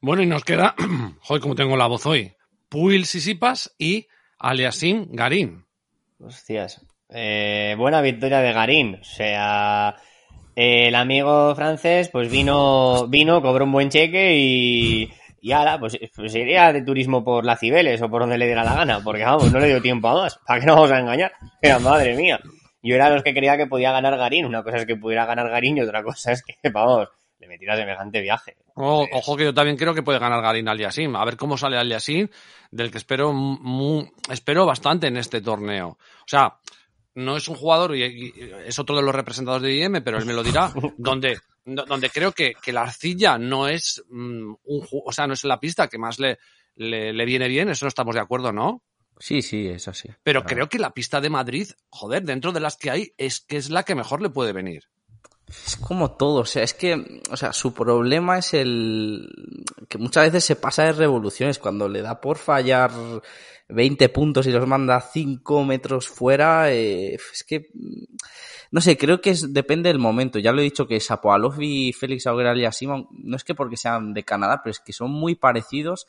Bueno, 0.00 0.22
y 0.22 0.26
nos 0.26 0.44
queda, 0.44 0.74
joder, 1.20 1.42
como 1.42 1.54
tengo 1.54 1.76
la 1.76 1.86
voz 1.86 2.06
hoy, 2.06 2.32
Puil 2.68 3.06
Sisipas 3.06 3.74
y 3.78 4.06
Aliasim 4.38 5.08
Garín. 5.10 5.66
Hostias. 6.18 6.84
Eh, 7.08 7.74
buena 7.78 8.00
victoria 8.00 8.40
de 8.40 8.52
Garín. 8.52 8.98
O 9.00 9.04
sea, 9.04 9.96
eh, 10.54 10.88
el 10.88 10.94
amigo 10.94 11.54
francés, 11.54 12.08
pues 12.08 12.30
vino, 12.30 13.06
vino, 13.08 13.40
cobró 13.42 13.64
un 13.64 13.72
buen 13.72 13.90
cheque 13.90 14.36
y, 14.36 15.10
y 15.40 15.52
ala, 15.52 15.78
pues, 15.78 15.98
pues 16.14 16.34
iría 16.34 16.72
de 16.72 16.82
turismo 16.82 17.22
por 17.22 17.44
las 17.44 17.60
Cibeles 17.60 18.02
o 18.02 18.10
por 18.10 18.22
donde 18.22 18.38
le 18.38 18.46
diera 18.46 18.64
la 18.64 18.74
gana, 18.74 19.00
porque 19.04 19.24
vamos, 19.24 19.52
no 19.52 19.60
le 19.60 19.68
dio 19.68 19.82
tiempo 19.82 20.08
a 20.08 20.14
más. 20.14 20.38
¿Para 20.46 20.60
qué 20.60 20.66
nos 20.66 20.76
vamos 20.76 20.90
a 20.90 20.98
engañar? 20.98 21.32
Era 21.62 21.78
madre 21.78 22.16
mía. 22.16 22.40
Yo 22.82 22.94
era 22.94 23.10
los 23.10 23.24
que 23.24 23.34
creía 23.34 23.56
que 23.56 23.66
podía 23.66 23.90
ganar 23.90 24.16
Garín. 24.16 24.46
Una 24.46 24.62
cosa 24.62 24.76
es 24.76 24.86
que 24.86 24.94
pudiera 24.94 25.26
ganar 25.26 25.50
Garín 25.50 25.76
y 25.76 25.80
otra 25.80 26.04
cosa 26.04 26.30
es 26.30 26.44
que, 26.44 26.54
vamos, 26.70 27.08
le 27.38 27.48
metiera 27.48 27.76
semejante 27.76 28.20
viaje. 28.20 28.56
O- 28.74 29.06
ojo 29.12 29.36
que 29.36 29.44
yo 29.44 29.54
también 29.54 29.76
creo 29.76 29.94
que 29.94 30.02
puede 30.02 30.18
ganar 30.18 30.42
Garín 30.42 30.68
Aliasim. 30.68 31.14
A 31.16 31.24
ver 31.24 31.36
cómo 31.36 31.56
sale 31.56 31.76
Aliasim, 31.76 32.28
del 32.70 32.90
que 32.90 32.98
espero 32.98 33.34
espero 34.30 34.66
bastante 34.66 35.06
en 35.08 35.16
este 35.16 35.40
torneo. 35.40 35.88
O 35.88 36.26
sea, 36.26 36.58
no 37.14 37.36
es 37.36 37.48
un 37.48 37.56
jugador, 37.56 37.96
y, 37.96 38.32
es 38.66 38.78
otro 38.78 38.96
de 38.96 39.02
los 39.02 39.14
representados 39.14 39.62
de 39.62 39.74
IM, 39.74 40.02
pero 40.02 40.18
él 40.18 40.26
me 40.26 40.34
lo 40.34 40.42
dirá, 40.42 40.70
donde 40.98 41.38
do- 41.64 41.84
donde 41.84 42.10
creo 42.10 42.32
que, 42.32 42.54
que 42.62 42.72
la 42.72 42.82
arcilla 42.82 43.38
no 43.38 43.68
es 43.68 44.02
mm, 44.08 44.54
un 44.64 44.86
o 45.04 45.12
sea, 45.12 45.26
no 45.26 45.32
es 45.34 45.44
la 45.44 45.58
pista 45.58 45.88
que 45.88 45.98
más 45.98 46.18
le, 46.18 46.38
le, 46.76 47.12
le 47.12 47.24
viene 47.24 47.48
bien, 47.48 47.68
eso 47.70 47.84
no 47.86 47.88
estamos 47.88 48.14
de 48.14 48.20
acuerdo, 48.20 48.52
¿no? 48.52 48.82
Sí, 49.18 49.40
sí, 49.40 49.66
es 49.66 49.88
así. 49.88 50.10
Pero 50.22 50.42
creo 50.44 50.68
que 50.68 50.78
la 50.78 50.90
pista 50.92 51.22
de 51.22 51.30
Madrid, 51.30 51.68
joder, 51.88 52.22
dentro 52.22 52.52
de 52.52 52.60
las 52.60 52.76
que 52.76 52.90
hay, 52.90 53.12
es 53.16 53.40
que 53.40 53.56
es 53.56 53.70
la 53.70 53.82
que 53.82 53.94
mejor 53.94 54.20
le 54.20 54.28
puede 54.28 54.52
venir. 54.52 54.84
Es 55.48 55.76
como 55.76 56.10
todo, 56.12 56.40
o 56.40 56.44
sea, 56.44 56.64
es 56.64 56.74
que, 56.74 57.22
o 57.30 57.36
sea, 57.36 57.52
su 57.52 57.72
problema 57.72 58.38
es 58.38 58.52
el 58.52 59.28
que 59.88 59.98
muchas 59.98 60.24
veces 60.24 60.44
se 60.44 60.56
pasa 60.56 60.84
de 60.84 60.92
revoluciones 60.92 61.60
cuando 61.60 61.88
le 61.88 62.02
da 62.02 62.20
por 62.20 62.36
fallar 62.36 62.90
20 63.68 64.08
puntos 64.08 64.46
y 64.46 64.50
los 64.50 64.66
manda 64.66 65.00
5 65.00 65.64
metros 65.64 66.08
fuera, 66.08 66.72
eh, 66.72 67.14
es 67.14 67.44
que, 67.44 67.70
no 68.72 68.80
sé, 68.80 68.96
creo 68.96 69.20
que 69.20 69.30
es, 69.30 69.52
depende 69.52 69.88
del 69.88 70.00
momento. 70.00 70.40
Ya 70.40 70.50
lo 70.50 70.60
he 70.60 70.64
dicho 70.64 70.88
que 70.88 70.98
Sapoalov 70.98 71.60
y 71.60 71.92
Félix 71.92 72.26
Auger 72.26 72.56
y 72.56 72.72
Simon, 72.72 73.06
no 73.12 73.36
es 73.36 73.44
que 73.44 73.54
porque 73.54 73.76
sean 73.76 74.14
de 74.14 74.24
Canadá, 74.24 74.60
pero 74.64 74.72
es 74.72 74.80
que 74.80 74.92
son 74.92 75.12
muy 75.12 75.36
parecidos 75.36 76.08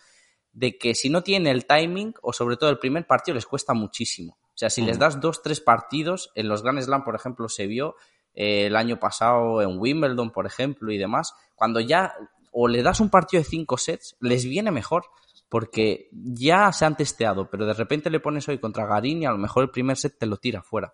de 0.51 0.79
que 0.79 0.95
si 0.95 1.11
no 1.11 1.21
tienen 1.21 1.53
el 1.53 1.65
timing, 1.65 2.15
o 2.23 2.33
sobre 2.33 2.57
todo 2.57 2.71
el 2.71 2.79
primer 2.79 3.05
partido, 3.05 3.35
les 3.35 3.45
cuesta 3.45 3.75
muchísimo. 3.75 4.39
O 4.41 4.57
sea, 4.57 4.71
si 4.71 4.81
les 4.81 4.97
das 4.97 5.21
dos, 5.21 5.43
tres 5.43 5.61
partidos, 5.61 6.31
en 6.33 6.47
los 6.47 6.63
Grand 6.63 6.81
Slam, 6.81 7.03
por 7.03 7.13
ejemplo, 7.13 7.47
se 7.47 7.67
vio 7.67 7.95
eh, 8.37 8.67
el 8.67 8.75
año 8.75 8.99
pasado 8.99 9.63
en 9.63 9.79
Wimbledon, 9.79 10.29
por 10.29 10.45
ejemplo, 10.45 10.91
y 10.91 10.99
demás, 10.99 11.33
cuando 11.55 11.79
ya 11.79 12.13
o 12.51 12.67
le 12.67 12.83
das 12.83 12.99
un 12.99 13.09
partido 13.09 13.41
de 13.41 13.49
cinco 13.49 13.77
sets, 13.77 14.15
les 14.21 14.45
viene 14.45 14.69
mejor, 14.71 15.05
porque 15.49 16.09
ya 16.11 16.71
se 16.71 16.85
han 16.85 16.95
testeado, 16.95 17.49
pero 17.49 17.65
de 17.65 17.73
repente 17.73 18.11
le 18.11 18.19
pones 18.19 18.47
hoy 18.47 18.59
contra 18.59 18.85
Garín 18.85 19.23
y 19.23 19.25
a 19.25 19.31
lo 19.31 19.39
mejor 19.39 19.63
el 19.63 19.71
primer 19.71 19.97
set 19.97 20.19
te 20.19 20.27
lo 20.27 20.37
tira 20.37 20.61
fuera. 20.61 20.93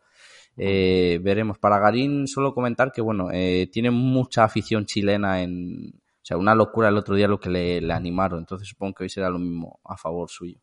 Eh, 0.55 1.19
veremos. 1.21 1.57
Para 1.57 1.79
Garín, 1.79 2.27
solo 2.27 2.53
comentar 2.53 2.93
que, 2.93 3.01
bueno, 3.01 3.29
eh, 3.31 3.67
tiene 3.71 3.91
mucha 3.91 4.45
afición 4.45 4.85
chilena 4.85 5.41
en. 5.41 5.91
O 5.95 6.25
sea, 6.25 6.37
una 6.37 6.55
locura 6.55 6.87
el 6.87 6.97
otro 6.97 7.15
día 7.15 7.27
lo 7.27 7.41
que 7.41 7.49
le, 7.49 7.81
le 7.81 7.93
animaron. 7.93 8.39
Entonces 8.39 8.69
supongo 8.69 8.93
que 8.93 9.03
hoy 9.03 9.09
será 9.09 9.29
lo 9.29 9.39
mismo 9.39 9.81
a 9.83 9.97
favor 9.97 10.29
suyo. 10.29 10.62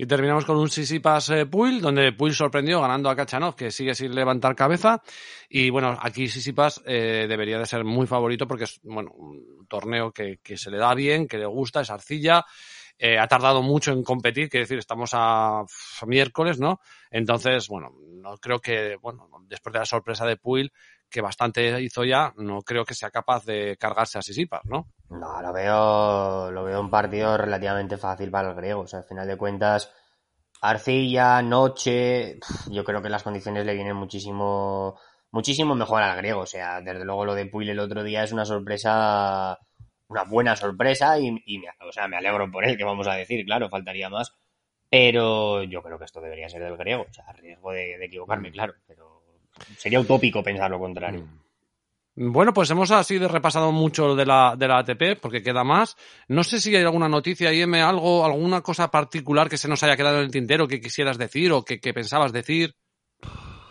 Y 0.00 0.06
terminamos 0.06 0.46
con 0.46 0.56
un 0.56 0.70
Sisipas 0.70 1.28
eh, 1.28 1.44
Puil, 1.44 1.82
donde 1.82 2.14
Puil 2.14 2.32
sorprendió 2.32 2.80
ganando 2.80 3.10
a 3.10 3.14
Kachanov, 3.14 3.54
que 3.54 3.70
sigue 3.70 3.94
sin 3.94 4.14
levantar 4.14 4.56
cabeza. 4.56 5.02
Y 5.46 5.68
bueno, 5.68 5.94
aquí 6.00 6.26
Sisipas 6.26 6.80
eh, 6.86 7.26
debería 7.28 7.58
de 7.58 7.66
ser 7.66 7.84
muy 7.84 8.06
favorito 8.06 8.48
porque 8.48 8.64
es 8.64 8.80
bueno 8.82 9.10
un 9.12 9.66
torneo 9.68 10.10
que, 10.10 10.38
que 10.42 10.56
se 10.56 10.70
le 10.70 10.78
da 10.78 10.94
bien, 10.94 11.28
que 11.28 11.36
le 11.36 11.44
gusta, 11.44 11.82
es 11.82 11.90
arcilla. 11.90 12.46
Eh, 12.98 13.18
ha 13.18 13.28
tardado 13.28 13.60
mucho 13.60 13.92
en 13.92 14.02
competir, 14.02 14.48
quiere 14.48 14.64
decir, 14.64 14.78
estamos 14.78 15.10
a, 15.12 15.58
a 15.58 16.06
miércoles, 16.06 16.58
¿no? 16.58 16.80
Entonces, 17.10 17.68
bueno, 17.68 17.90
no 18.22 18.38
creo 18.38 18.58
que, 18.58 18.96
bueno, 19.02 19.28
después 19.48 19.74
de 19.74 19.80
la 19.80 19.84
sorpresa 19.84 20.24
de 20.24 20.38
Puil, 20.38 20.72
que 21.10 21.20
bastante 21.20 21.80
hizo 21.82 22.04
ya, 22.04 22.32
no 22.36 22.62
creo 22.62 22.84
que 22.84 22.94
sea 22.94 23.10
capaz 23.10 23.44
de 23.44 23.76
cargarse 23.78 24.18
a 24.18 24.22
Sisipas, 24.22 24.64
¿no? 24.64 24.86
No, 25.10 25.42
lo 25.42 25.52
veo, 25.52 26.50
lo 26.50 26.64
veo 26.64 26.80
un 26.80 26.90
partido 26.90 27.36
relativamente 27.36 27.96
fácil 27.96 28.30
para 28.30 28.50
el 28.50 28.54
griego. 28.54 28.82
O 28.82 28.86
sea, 28.86 29.00
al 29.00 29.04
final 29.06 29.26
de 29.26 29.36
cuentas, 29.36 29.92
arcilla, 30.62 31.42
noche, 31.42 32.38
yo 32.70 32.84
creo 32.84 33.02
que 33.02 33.08
las 33.08 33.22
condiciones 33.22 33.66
le 33.66 33.74
vienen 33.74 33.96
muchísimo, 33.96 34.98
muchísimo 35.32 35.74
mejor 35.74 36.02
al 36.02 36.16
griego. 36.16 36.42
O 36.42 36.46
sea, 36.46 36.80
desde 36.80 37.04
luego 37.04 37.24
lo 37.24 37.34
de 37.34 37.46
Puil 37.46 37.70
el 37.70 37.80
otro 37.80 38.04
día 38.04 38.22
es 38.22 38.32
una 38.32 38.44
sorpresa, 38.44 39.58
una 40.08 40.24
buena 40.24 40.54
sorpresa 40.54 41.18
y, 41.18 41.42
y 41.44 41.58
me, 41.58 41.66
o 41.86 41.92
sea, 41.92 42.06
me 42.06 42.16
alegro 42.16 42.50
por 42.50 42.64
él, 42.64 42.76
que 42.76 42.84
vamos 42.84 43.08
a 43.08 43.14
decir, 43.14 43.44
claro, 43.44 43.68
faltaría 43.68 44.08
más. 44.08 44.32
Pero 44.88 45.62
yo 45.64 45.82
creo 45.82 45.98
que 45.98 46.04
esto 46.04 46.20
debería 46.20 46.48
ser 46.48 46.62
del 46.62 46.76
griego. 46.76 47.06
O 47.08 47.12
sea, 47.12 47.24
a 47.26 47.32
riesgo 47.32 47.72
de, 47.72 47.96
de 47.98 48.04
equivocarme, 48.06 48.50
claro. 48.50 48.74
Pero 48.86 49.19
sería 49.76 50.00
utópico 50.00 50.42
pensar 50.42 50.70
lo 50.70 50.78
contrario. 50.78 51.26
Bueno, 52.16 52.52
pues 52.52 52.68
hemos 52.70 52.90
así 52.90 53.18
de 53.18 53.28
repasado 53.28 53.72
mucho 53.72 54.14
de 54.14 54.26
la, 54.26 54.54
de 54.58 54.68
la 54.68 54.78
ATP, 54.78 55.18
porque 55.20 55.42
queda 55.42 55.64
más. 55.64 55.96
No 56.28 56.42
sé 56.44 56.60
si 56.60 56.74
hay 56.74 56.82
alguna 56.82 57.08
noticia, 57.08 57.52
IM, 57.52 57.74
algo, 57.76 58.24
alguna 58.24 58.60
cosa 58.60 58.90
particular 58.90 59.48
que 59.48 59.56
se 59.56 59.68
nos 59.68 59.82
haya 59.82 59.96
quedado 59.96 60.18
en 60.18 60.24
el 60.24 60.30
tintero 60.30 60.66
que 60.68 60.80
quisieras 60.80 61.16
decir 61.18 61.52
o 61.52 61.64
que, 61.64 61.78
que 61.80 61.94
pensabas 61.94 62.32
decir. 62.32 62.74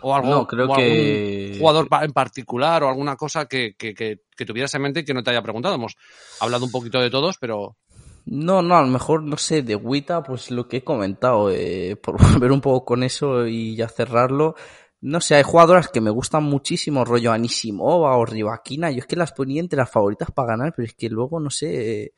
O 0.02 0.14
algo, 0.14 0.30
No, 0.30 0.46
creo 0.46 0.66
o 0.70 0.74
que- 0.74 1.50
algún 1.52 1.58
jugador 1.60 1.88
en 2.02 2.12
particular 2.12 2.82
o 2.82 2.88
alguna 2.88 3.16
cosa 3.16 3.46
que, 3.46 3.74
que, 3.76 3.94
que, 3.94 4.20
que 4.34 4.44
tuvieras 4.46 4.74
en 4.74 4.82
mente 4.82 5.00
y 5.00 5.04
que 5.04 5.14
no 5.14 5.22
te 5.22 5.30
haya 5.30 5.42
preguntado. 5.42 5.74
Hemos 5.74 5.94
hablado 6.40 6.64
un 6.64 6.70
poquito 6.72 6.98
de 7.00 7.10
todos, 7.10 7.36
pero 7.38 7.76
No, 8.24 8.62
no, 8.62 8.76
a 8.76 8.80
lo 8.82 8.88
mejor, 8.88 9.22
no 9.22 9.36
sé, 9.36 9.60
de 9.62 9.76
Wita, 9.76 10.22
pues 10.22 10.50
lo 10.50 10.66
que 10.66 10.78
he 10.78 10.84
comentado, 10.84 11.50
eh, 11.50 11.96
por 12.02 12.16
volver 12.42 12.50
un 12.50 12.62
poco 12.62 12.84
con 12.86 13.02
eso 13.02 13.46
y 13.46 13.76
ya 13.76 13.88
cerrarlo. 13.88 14.56
No 15.02 15.20
sé, 15.20 15.36
hay 15.36 15.42
jugadoras 15.42 15.88
que 15.88 16.00
me 16.00 16.10
gustan 16.10 16.44
muchísimo, 16.44 17.04
rollo 17.04 17.32
Anisimova 17.32 18.16
o 18.16 18.26
Rivaquina. 18.26 18.90
Yo 18.90 18.98
es 18.98 19.06
que 19.06 19.16
las 19.16 19.32
ponía 19.32 19.60
entre 19.60 19.78
las 19.78 19.90
favoritas 19.90 20.30
para 20.30 20.48
ganar, 20.48 20.74
pero 20.76 20.86
es 20.86 20.94
que 20.94 21.08
luego, 21.08 21.40
no 21.40 21.48
sé, 21.50 22.02
eh, 22.02 22.12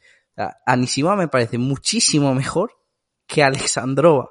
Anisimova 0.67 1.17
me 1.17 1.29
parece 1.29 1.59
muchísimo 1.59 2.35
mejor 2.35 2.73
que 3.27 3.43
Alexandrova. 3.43 4.31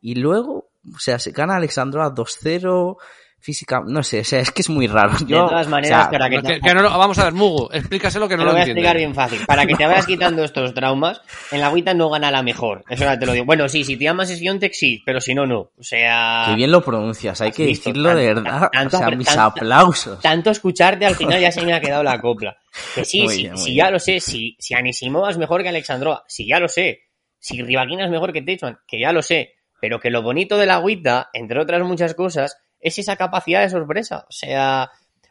Y 0.00 0.16
luego, 0.16 0.72
o 0.94 0.98
sea, 0.98 1.18
se 1.18 1.30
gana 1.30 1.56
Alexandrova 1.56 2.12
2-0, 2.12 2.96
física, 3.42 3.82
no 3.86 4.02
sé, 4.02 4.20
o 4.20 4.24
sea, 4.24 4.40
es 4.40 4.50
que 4.52 4.62
es 4.62 4.70
muy 4.70 4.86
raro. 4.86 5.12
Yo, 5.26 5.46
todas 5.46 5.66
o 5.66 5.70
maneras, 5.70 6.02
sea, 6.02 6.10
para 6.10 6.30
que- 6.30 6.40
que, 6.42 6.60
que 6.60 6.74
no 6.74 6.82
lo- 6.82 6.96
vamos 6.96 7.18
a 7.18 7.24
ver, 7.24 7.32
Mugu, 7.32 7.68
explícaselo 7.72 8.28
que 8.28 8.34
Te 8.34 8.38
no 8.38 8.44
lo 8.44 8.50
lo 8.50 8.52
voy 8.52 8.60
a 8.60 8.64
explicar 8.64 8.96
bien 8.96 9.14
fácil. 9.14 9.40
Para 9.46 9.66
que 9.66 9.74
te 9.74 9.84
vayas 9.86 10.06
quitando 10.06 10.44
estos 10.44 10.72
traumas, 10.74 11.20
en 11.50 11.60
la 11.60 11.66
agüita 11.66 11.92
no 11.92 12.08
gana 12.08 12.30
la 12.30 12.42
mejor. 12.42 12.84
Eso 12.88 13.04
ya 13.04 13.18
te 13.18 13.26
lo 13.26 13.32
digo. 13.32 13.44
Bueno, 13.44 13.68
sí, 13.68 13.84
si 13.84 13.96
te 13.96 14.04
llamas 14.04 14.28
Sviontek, 14.30 14.72
sí, 14.72 15.02
pero 15.04 15.20
si 15.20 15.34
no, 15.34 15.44
no. 15.46 15.58
O 15.76 15.82
sea... 15.82 16.44
que 16.48 16.54
bien 16.54 16.70
lo 16.70 16.82
pronuncias, 16.82 17.40
hay 17.40 17.50
que 17.52 17.66
visto, 17.66 17.90
decirlo 17.90 18.14
de 18.14 18.34
tan- 18.34 18.44
verdad. 18.44 18.68
tanto 18.72 18.96
o 18.96 19.00
sea, 19.00 19.10
mis 19.10 19.26
tanto- 19.26 19.42
aplausos. 19.42 20.20
Tanto 20.20 20.50
escucharte, 20.50 21.04
al 21.04 21.16
final 21.16 21.40
ya 21.40 21.50
se 21.52 21.62
me 21.66 21.74
ha 21.74 21.80
quedado 21.80 22.02
la 22.02 22.20
copla. 22.20 22.56
Que 22.94 23.04
sí, 23.04 23.22
Muy 23.22 23.34
sí, 23.34 23.40
bien, 23.42 23.52
muy 23.52 23.60
sí, 23.60 23.70
bien. 23.72 23.76
ya 23.84 23.90
lo 23.90 23.98
sé. 23.98 24.20
Si, 24.20 24.56
si 24.58 24.74
Anisimova 24.74 25.30
es 25.30 25.36
mejor 25.36 25.62
que 25.62 25.68
Alexandrova, 25.68 26.22
sí, 26.26 26.46
ya 26.46 26.58
lo 26.58 26.68
sé. 26.68 27.00
Si 27.38 27.60
Rivaquina 27.60 28.04
es 28.04 28.10
mejor 28.10 28.32
que 28.32 28.40
Teichmann, 28.40 28.78
que 28.86 29.00
ya 29.00 29.12
lo 29.12 29.20
sé. 29.20 29.54
Pero 29.80 29.98
que 29.98 30.10
lo 30.10 30.22
bonito 30.22 30.56
de 30.56 30.66
la 30.66 30.74
agüita, 30.76 31.28
entre 31.32 31.60
otras 31.60 31.82
muchas 31.82 32.14
cosas, 32.14 32.56
es 32.82 32.98
esa 32.98 33.16
capacidad 33.16 33.62
de 33.62 33.70
sorpresa. 33.70 34.26
O 34.28 34.32
sea, 34.32 34.90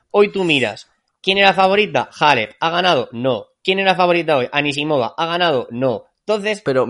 hoy 0.09 0.31
tú 0.31 0.43
miras, 0.43 0.89
¿quién 1.21 1.37
era 1.37 1.53
favorita? 1.53 2.09
Halep, 2.19 2.53
¿ha 2.59 2.69
ganado? 2.71 3.09
No. 3.11 3.45
¿Quién 3.63 3.77
era 3.77 3.93
favorita 3.93 4.37
hoy? 4.37 4.49
Anisimova, 4.51 5.13
¿ha 5.17 5.25
ganado? 5.27 5.67
No. 5.69 6.05
Entonces, 6.21 6.61
Pero 6.63 6.87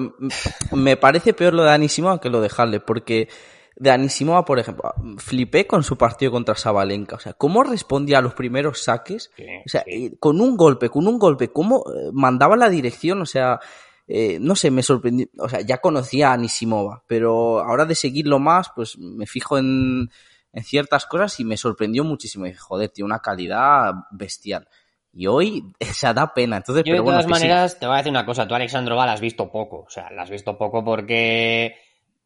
me 0.72 0.98
parece 0.98 1.34
peor 1.34 1.54
lo 1.54 1.64
de 1.64 1.72
Anisimova 1.72 2.22
que 2.22 2.30
lo 2.30 2.42
de 2.42 2.50
Halle, 2.56 2.80
porque 2.80 3.28
de 3.76 3.90
Anisimova, 3.90 4.46
por 4.46 4.60
ejemplo, 4.60 4.94
flipé 5.18 5.66
con 5.66 5.84
su 5.84 5.98
partido 5.98 6.32
contra 6.32 6.56
Sabalenka. 6.56 7.16
O 7.16 7.20
sea, 7.20 7.34
cómo 7.34 7.64
respondía 7.64 8.20
a 8.20 8.22
los 8.22 8.36
primeros 8.36 8.84
saques. 8.84 9.32
Sí, 9.36 9.44
O 9.66 9.70
sea, 9.70 9.84
sí. 9.86 10.06
eh, 10.06 10.14
con 10.20 10.40
un 10.40 10.56
golpe, 10.56 10.90
con 10.90 11.08
un 11.08 11.18
golpe, 11.18 11.52
cómo 11.52 11.84
eh, 11.88 12.12
mandaba 12.14 12.56
la 12.56 12.70
dirección. 12.70 13.22
O 13.22 13.26
sea, 13.26 13.60
eh, 14.08 14.38
no 14.40 14.56
sé, 14.56 14.70
me 14.70 14.84
sorprendió. 14.84 15.28
O 15.40 15.50
sea, 15.50 15.62
ya 15.62 15.80
conocía 15.80 16.30
a 16.30 16.34
Anisimova, 16.34 17.04
pero 17.08 17.60
ahora 17.60 17.86
de 17.86 17.96
seguirlo 17.96 18.38
más, 18.40 18.68
pues 18.76 18.98
me 18.98 19.26
fijo 19.26 19.58
en, 19.58 20.12
en 20.54 20.64
ciertas 20.64 21.06
cosas 21.06 21.40
y 21.40 21.46
me 21.46 21.58
sorprendió 21.58 22.04
muchísimo. 22.04 22.46
Y 22.46 22.50
dije, 22.50 22.60
joder, 22.60 22.90
tiene 22.90 23.06
una 23.08 23.20
calidad 23.20 23.94
bestial. 24.12 24.68
Y 25.14 25.28
hoy, 25.28 25.64
o 25.82 25.94
sea, 25.94 26.14
da 26.14 26.34
pena. 26.34 26.58
Entonces, 26.58 26.84
Yo 26.86 26.92
pero 26.92 26.98
de 26.98 27.02
bueno, 27.02 27.20
todas 27.22 27.26
sí. 27.40 27.44
maneras 27.46 27.80
te 27.80 27.86
voy 27.86 27.96
a 27.96 27.98
decir 27.98 28.12
una 28.12 28.26
cosa, 28.26 28.48
tú 28.48 28.56
Alexandrova 28.56 29.06
la 29.06 29.14
has 29.14 29.22
visto 29.22 29.52
poco, 29.52 29.86
o 29.88 29.90
sea, 29.90 30.10
la 30.12 30.24
has 30.24 30.30
visto 30.30 30.58
poco 30.58 30.84
porque 30.84 31.76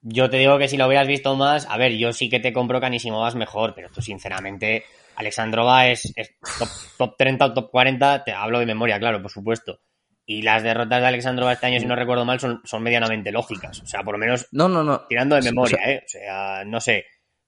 yo 0.01 0.29
te 0.29 0.37
digo 0.37 0.57
que 0.59 0.67
si 0.67 0.77
lo 0.77 0.85
hubieras 0.87 1.07
visto 1.07 1.35
más, 1.35 1.65
a 1.67 1.77
ver, 1.77 1.93
yo 1.97 2.13
sí 2.13 2.29
que 2.29 2.39
te 2.39 2.53
compro 2.53 2.79
que 2.79 2.85
Anisimova 2.85 3.27
es 3.29 3.33
mejor, 3.35 3.73
pero 3.73 3.89
tú 3.89 4.01
sinceramente, 4.03 4.83
Alexandrova 5.15 5.87
es, 5.87 6.13
es 6.15 6.35
top, 6.59 6.67
top 6.97 7.17
30 7.17 7.45
o 7.45 7.53
top 7.53 7.71
40, 7.71 8.23
te 8.23 8.31
hablo 8.31 8.59
de 8.59 8.67
memoria, 8.67 8.99
claro, 8.99 9.19
por 9.21 9.31
supuesto. 9.31 9.79
Y 10.27 10.43
las 10.43 10.61
derrotas 10.61 11.01
de 11.01 11.07
Alexandrova 11.07 11.53
este 11.53 11.65
año, 11.67 11.79
si 11.79 11.85
no 11.87 11.95
recuerdo 11.95 12.23
mal, 12.25 12.39
son, 12.39 12.61
son 12.65 12.83
medianamente 12.83 13.31
lógicas, 13.31 13.81
o 13.81 13.87
sea, 13.87 14.03
por 14.03 14.13
lo 14.13 14.19
menos 14.19 14.47
No, 14.51 14.67
no, 14.69 14.83
no. 14.83 15.01
tirando 15.09 15.35
de 15.35 15.41
Sí, 15.41 15.49
memoria, 15.49 15.77
o 15.77 15.79
sea, 15.81 15.91
¿eh? 15.91 16.03
O 16.05 16.07
sea, 16.07 16.63
no 16.65 16.79
sé. 16.81 17.05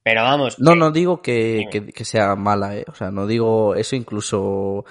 Pero 0.07 0.23
vamos. 0.23 0.59
No, 0.59 0.71
que- 0.73 0.77
no 0.79 0.91
digo 0.91 1.21
que, 1.21 1.67
que 1.93 2.05
sea 2.05 2.35
mala, 2.35 2.77
¿eh? 2.77 2.85
O 2.87 2.95
sea, 2.95 3.11
no 3.11 3.27
digo 3.27 3.75
eso, 3.75 3.95
incluso, 3.95 4.85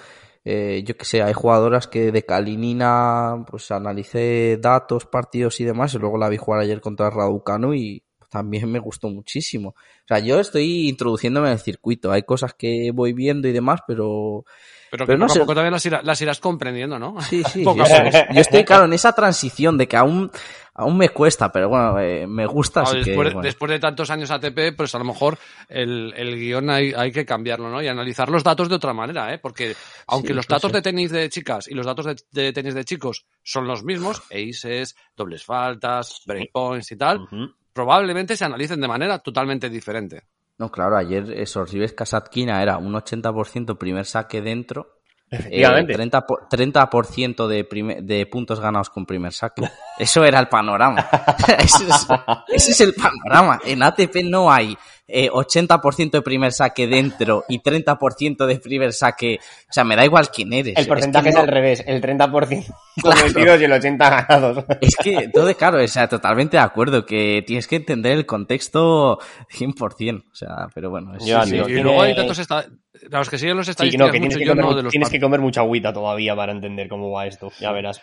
eh, 0.45 0.83
yo 0.87 0.97
que 0.97 1.05
sé, 1.05 1.23
hay 1.23 1.33
jugadoras 1.33 1.87
que 1.89 2.12
de 2.12 2.23
Kalinina, 2.25 3.45
pues 3.49 3.71
analicé 3.71 4.59
datos, 4.61 5.07
partidos 5.07 5.59
y 5.61 5.64
demás, 5.64 5.95
y 5.95 5.99
luego 5.99 6.19
la 6.19 6.29
vi 6.29 6.37
jugar 6.37 6.61
ayer 6.61 6.81
contra 6.81 7.11
Raducanu 7.11 7.75
y 7.75 8.03
también 8.31 8.71
me 8.71 8.79
gustó 8.81 9.09
muchísimo. 9.09 9.71
O 9.71 10.07
sea, 10.09 10.19
yo 10.19 10.39
estoy 10.41 10.89
introduciéndome 10.89 11.47
en 11.49 11.55
el 11.55 11.61
circuito, 11.61 12.12
hay 12.12 12.23
cosas 12.23 12.55
que 12.55 12.91
voy 12.93 13.12
viendo 13.12 13.49
y 13.49 13.53
demás, 13.53 13.81
pero 13.87 14.45
Pero 14.91 15.05
que 15.05 15.07
Pero 15.12 15.18
no 15.18 15.24
poco 15.26 15.34
sé. 15.34 15.39
a 15.39 15.43
poco 15.43 15.55
también 15.55 15.72
las, 15.72 15.87
irá- 15.87 16.03
las 16.03 16.20
irás 16.22 16.41
comprendiendo, 16.41 16.99
¿no? 16.99 17.20
sí, 17.20 17.43
sí, 17.53 17.64
Poco 17.64 17.84
yo, 17.84 18.41
estoy 18.41 18.64
claro 18.64 18.84
en 18.84 18.93
esa 18.93 19.12
transición 19.12 19.76
de 19.78 19.89
que 19.89 19.97
aún, 19.97 20.30
aún 20.74 20.97
me 20.97 21.09
cuesta, 21.09 21.51
pero 21.51 21.68
bueno, 21.68 21.99
eh, 21.99 22.26
me 22.26 22.47
gusta, 22.47 22.82
Claro, 22.82 22.97
así 22.99 23.05
que, 23.05 23.11
después, 23.11 23.32
bueno. 23.34 23.47
después 23.47 23.70
de 23.72 23.78
tantos 23.80 24.11
años 24.11 24.30
ATP, 24.30 24.76
pues 24.76 24.95
a 24.95 24.99
lo 24.99 25.05
mejor 25.05 25.39
el, 25.68 26.12
el 26.16 26.37
guion 26.37 26.70
hay, 26.70 26.93
hay 26.97 27.11
que 27.11 27.24
cambiarlo, 27.26 27.68
¿no? 27.70 27.82
Y 27.82 27.89
analizar 27.89 28.28
los 28.28 28.45
datos 28.45 28.68
de 28.68 28.76
otra 28.76 28.93
manera, 28.93 29.32
¿eh? 29.34 29.39
Porque 29.39 29.74
aunque 30.07 30.28
Sí, 30.28 30.34
los 30.34 30.47
pues 30.47 30.57
datos 30.57 30.70
sí. 30.70 30.76
de 30.76 30.82
tenis 30.82 31.11
de 31.11 31.28
chicas 31.30 31.66
y 31.68 31.74
los 31.74 31.87
datos 31.87 32.07
de, 32.07 32.16
de 32.30 32.53
tenis 32.53 32.74
de 32.74 32.84
chicos 32.84 33.26
son 33.43 33.66
los 33.66 33.82
mismos, 33.84 34.22
aces, 34.30 34.95
dobles 35.16 35.45
faltas, 35.45 36.20
breakpoints 36.26 36.93
y 36.93 36.97
tal, 36.97 37.26
probablemente 37.72 38.37
se 38.37 38.45
analicen 38.45 38.80
de 38.80 38.89
manera 38.89 39.18
totalmente 39.18 39.68
diferente. 39.68 40.22
No, 40.59 40.71
claro, 40.71 40.97
ayer 40.97 41.31
esos 41.33 41.71
Ribes 41.71 41.93
Kasatkina 41.93 42.63
era 42.63 42.79
un 42.79 42.93
80% 42.95 43.77
primer 43.77 44.07
saque 44.07 44.41
dentro 44.41 44.95
eh, 45.31 45.37
Efectivamente. 45.39 45.95
30%, 45.99 46.25
por- 46.27 46.49
30% 46.49 47.47
de, 47.49 47.65
prime- 47.65 48.01
de 48.03 48.27
puntos 48.27 48.61
ganados 48.61 48.91
con 48.91 49.05
primer 49.05 49.33
saque. 49.33 49.63
Eso 49.99 50.25
era 50.25 50.39
el 50.39 50.49
panorama. 50.49 51.05
Ese 51.59 51.85
es, 51.89 52.07
ese 52.49 52.71
es 52.71 52.81
el 52.81 52.95
panorama. 52.95 53.61
En 53.65 53.83
ATP 53.83 54.23
no 54.25 54.51
hay 54.53 54.79
eh, 55.09 55.31
80% 55.31 56.11
de 56.11 56.23
primer 56.23 56.53
saque 56.53 56.87
dentro 56.87 57.45
y 57.49 57.61
30% 57.61 58.47
de 58.47 58.57
primer 58.59 58.93
saque. 58.93 59.39
O 59.69 59.73
sea, 59.73 59.85
me 59.85 59.95
da 59.97 60.05
igual 60.05 60.31
quién 60.31 60.53
eres. 60.53 60.77
El 60.77 60.87
porcentaje 60.87 61.29
es, 61.29 61.35
que 61.35 61.39
no- 61.39 61.45
al 61.45 61.49
revés, 61.49 61.85
el 61.87 62.01
30% 62.03 62.67
cometidos 63.03 63.61
y 63.61 63.65
el 63.65 63.73
80% 63.73 63.99
ganados. 63.99 64.65
Es 64.81 64.97
que, 64.97 65.15
entonces, 65.15 65.57
claro, 65.57 65.83
o 65.83 65.87
sea, 65.89 66.09
totalmente 66.09 66.57
de 66.57 66.63
acuerdo 66.63 67.07
que 67.07 67.43
tienes 67.47 67.67
que 67.69 67.77
entender 67.77 68.13
el 68.13 68.27
contexto 68.27 69.19
100%. 69.51 70.25
O 70.31 70.35
sea, 70.35 70.69
pero 70.75 70.91
bueno, 70.91 71.15
es, 71.17 71.25
Ya, 71.25 71.45
Sí, 71.45 71.53
tío, 71.53 71.63
y 71.63 71.67
tiene- 71.67 71.83
luego 71.83 72.03
hay 72.03 72.15
datos 72.15 72.39
esta- 72.39 72.67
los 73.11 73.29
que 73.31 73.39
siguen 73.39 73.57
los 73.59 73.67
Sí, 73.67 73.71
que 73.71 73.73
estadísticas 73.73 74.07
no, 74.07 74.13
que 74.13 74.19
tienes, 74.19 74.29
mucho, 74.35 74.39
que 74.39 74.45
yo 74.47 74.51
comer, 74.53 74.65
no 74.65 74.71
mu- 74.71 74.77
de 74.77 74.83
los 74.85 74.91
tienes 74.91 75.09
par- 75.09 75.13
que 75.13 75.21
comer 75.21 75.41
mucha 75.41 75.61
agüita 75.61 75.93
todavía 75.93 76.35
para 76.35 76.53
entender 76.53 76.89
cómo 76.89 77.11
va 77.11 77.27
esto, 77.27 77.53
ya 77.61 77.71
verás. 77.73 78.01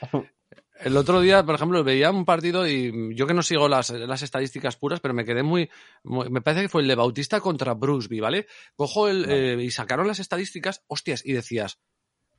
El 0.80 0.98
otro 0.98 1.22
día, 1.22 1.46
por 1.46 1.56
ejemplo, 1.56 1.84
veía 1.84 2.10
un 2.12 2.26
partido 2.26 2.68
y 2.68 3.16
yo 3.16 3.28
que 3.28 3.34
no 3.34 3.44
sigo 3.44 3.70
las, 3.70 3.90
las 3.92 4.22
estadísticas 4.24 4.76
puras, 4.76 5.00
pero 5.00 5.14
me 5.14 5.24
quedé 5.24 5.44
muy, 5.44 5.70
muy- 6.04 6.30
Me 6.30 6.42
parece 6.42 6.64
que 6.64 6.70
fue 6.70 6.82
el 6.82 6.88
de 6.88 6.96
Bautista 6.96 7.40
contra 7.40 7.74
Brusby, 7.74 8.20
¿vale? 8.20 8.48
Cojo 8.76 9.08
el. 9.08 9.26
eh, 9.30 9.64
y 9.64 9.72
sacaron 9.72 10.08
las 10.08 10.20
estadísticas, 10.20 10.84
hostias, 10.88 11.24
y 11.26 11.34
decías. 11.34 11.80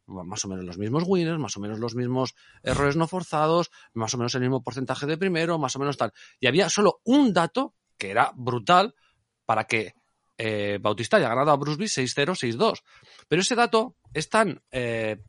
"Bueno, 0.07 0.25
Más 0.29 0.45
o 0.45 0.49
menos 0.49 0.65
los 0.65 0.79
mismos 0.79 1.05
winners, 1.07 1.39
más 1.39 1.57
o 1.57 1.61
menos 1.61 1.79
los 1.79 1.95
mismos 1.95 2.35
errores 2.63 2.97
no 2.97 3.07
forzados, 3.07 3.71
más 3.95 4.13
o 4.15 4.19
menos 4.19 4.35
el 4.35 4.41
mismo 4.43 4.63
porcentaje 4.63 5.07
de 5.07 5.17
primero, 5.17 5.59
más 5.59 5.77
o 5.77 5.79
menos 5.79 5.97
tal. 5.97 6.13
Y 6.41 6.47
había 6.47 6.69
solo 6.69 7.01
un 7.05 7.33
dato 7.33 7.75
que 7.97 8.11
era 8.11 8.33
brutal 8.35 8.95
para 9.47 9.65
que 9.65 9.95
eh, 10.37 10.79
Bautista 10.83 11.17
haya 11.19 11.29
ganado 11.29 11.53
a 11.53 11.57
Brusby 11.57 11.87
6-0, 11.87 12.35
6-2. 12.35 12.83
Pero 13.29 13.43
ese 13.43 13.55
dato 13.55 13.97
es 14.13 14.29
tan 14.29 14.61
eh, 14.73 15.23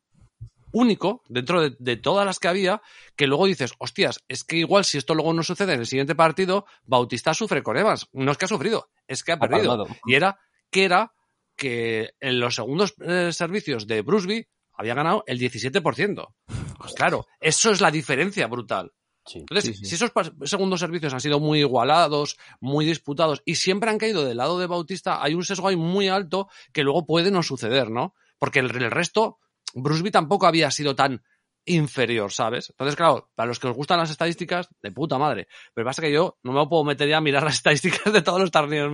único 0.75 1.23
dentro 1.29 1.61
de, 1.61 1.75
de 1.79 1.95
todas 1.95 2.25
las 2.25 2.37
que 2.37 2.49
había 2.49 2.81
que 3.15 3.27
luego 3.27 3.45
dices, 3.45 3.71
hostias, 3.79 4.19
es 4.27 4.43
que 4.43 4.57
igual 4.57 4.83
si 4.83 4.97
esto 4.97 5.15
luego 5.15 5.33
no 5.33 5.41
sucede 5.41 5.73
en 5.73 5.79
el 5.79 5.87
siguiente 5.87 6.15
partido, 6.15 6.65
Bautista 6.83 7.33
sufre 7.33 7.63
con 7.63 7.77
Evans. 7.77 8.07
No 8.11 8.31
es 8.31 8.37
que 8.37 8.45
ha 8.45 8.49
sufrido, 8.49 8.89
es 9.07 9.23
que 9.23 9.31
ha 9.31 9.39
perdido. 9.39 9.87
Y 10.05 10.15
era 10.15 10.37
que 10.69 10.83
era 10.83 11.13
que 11.55 12.11
en 12.19 12.39
los 12.39 12.55
segundos 12.55 12.93
eh, 12.99 13.31
servicios 13.31 13.87
de 13.87 14.01
Brusby 14.01 14.47
había 14.73 14.93
ganado 14.93 15.23
el 15.27 15.39
17%. 15.39 16.33
Pues 16.77 16.93
claro, 16.93 17.25
eso 17.39 17.71
es 17.71 17.79
la 17.79 17.89
diferencia 17.91 18.47
brutal. 18.47 18.91
Entonces, 19.33 19.63
Sí, 19.63 19.73
sí. 19.73 19.85
si 19.85 19.95
esos 19.95 20.11
segundos 20.43 20.81
servicios 20.81 21.13
han 21.13 21.21
sido 21.21 21.39
muy 21.39 21.59
igualados, 21.61 22.37
muy 22.59 22.85
disputados 22.85 23.41
y 23.45 23.55
siempre 23.55 23.89
han 23.89 23.97
caído 23.97 24.23
del 24.23 24.37
lado 24.37 24.59
de 24.59 24.67
Bautista, 24.67 25.23
hay 25.23 25.33
un 25.33 25.43
sesgo 25.43 25.69
ahí 25.69 25.75
muy 25.77 26.09
alto 26.09 26.47
que 26.73 26.83
luego 26.83 27.05
puede 27.07 27.31
no 27.31 27.41
suceder, 27.41 27.89
¿no? 27.89 28.13
Porque 28.37 28.59
el, 28.59 28.69
el 28.75 28.91
resto, 28.91 29.39
Brusby 29.75 30.11
tampoco 30.11 30.47
había 30.47 30.71
sido 30.71 30.95
tan 30.95 31.21
inferior, 31.67 32.31
¿sabes? 32.31 32.69
Entonces, 32.69 32.95
claro, 32.95 33.31
para 33.33 33.47
los 33.47 33.59
que 33.59 33.67
os 33.67 33.75
gustan 33.75 33.97
las 33.97 34.11
estadísticas, 34.11 34.69
de 34.83 34.91
puta 34.91 35.17
madre. 35.17 35.47
Pero 35.73 35.85
pasa 35.85 36.01
que 36.01 36.11
yo 36.11 36.37
no 36.43 36.53
me 36.53 36.67
puedo 36.67 36.83
meter 36.83 37.09
ya 37.09 37.17
a 37.17 37.21
mirar 37.21 37.43
las 37.43 37.55
estadísticas 37.61 38.13
de 38.13 38.21
todos 38.21 38.39
los 38.39 38.51
torneos. 38.51 38.91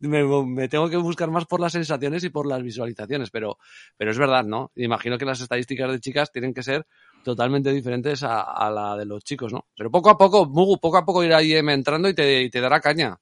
Me, 0.00 0.22
me- 0.24 0.68
tengo 0.68 0.88
que 0.88 0.96
buscar 0.96 1.30
más 1.30 1.44
por 1.46 1.60
las 1.60 1.72
sensaciones 1.72 2.22
y 2.24 2.30
por 2.30 2.46
las 2.46 2.62
visualizaciones. 2.62 3.30
Pero, 3.30 3.58
pero 3.96 4.10
es 4.12 4.18
verdad, 4.18 4.44
¿no? 4.44 4.70
Imagino 4.76 5.18
que 5.18 5.24
las 5.24 5.40
estadísticas 5.40 5.90
de 5.90 6.00
chicas 6.00 6.30
tienen 6.32 6.54
que 6.54 6.62
ser 6.62 6.86
totalmente 7.22 7.72
diferentes 7.72 8.22
a, 8.22 8.70
la 8.70 8.96
de 8.96 9.06
los 9.06 9.24
chicos, 9.24 9.52
¿no? 9.52 9.66
Pero 9.76 9.90
poco 9.90 10.10
a 10.10 10.18
poco, 10.18 10.46
Mugu, 10.46 10.78
poco 10.78 10.98
a 10.98 11.04
poco 11.04 11.24
irá 11.24 11.42
IM 11.42 11.72
entrando 11.72 12.08
y 12.08 12.14
te, 12.14 12.42
y 12.42 12.50
te 12.50 12.60
dará 12.60 12.80
caña. 12.80 13.18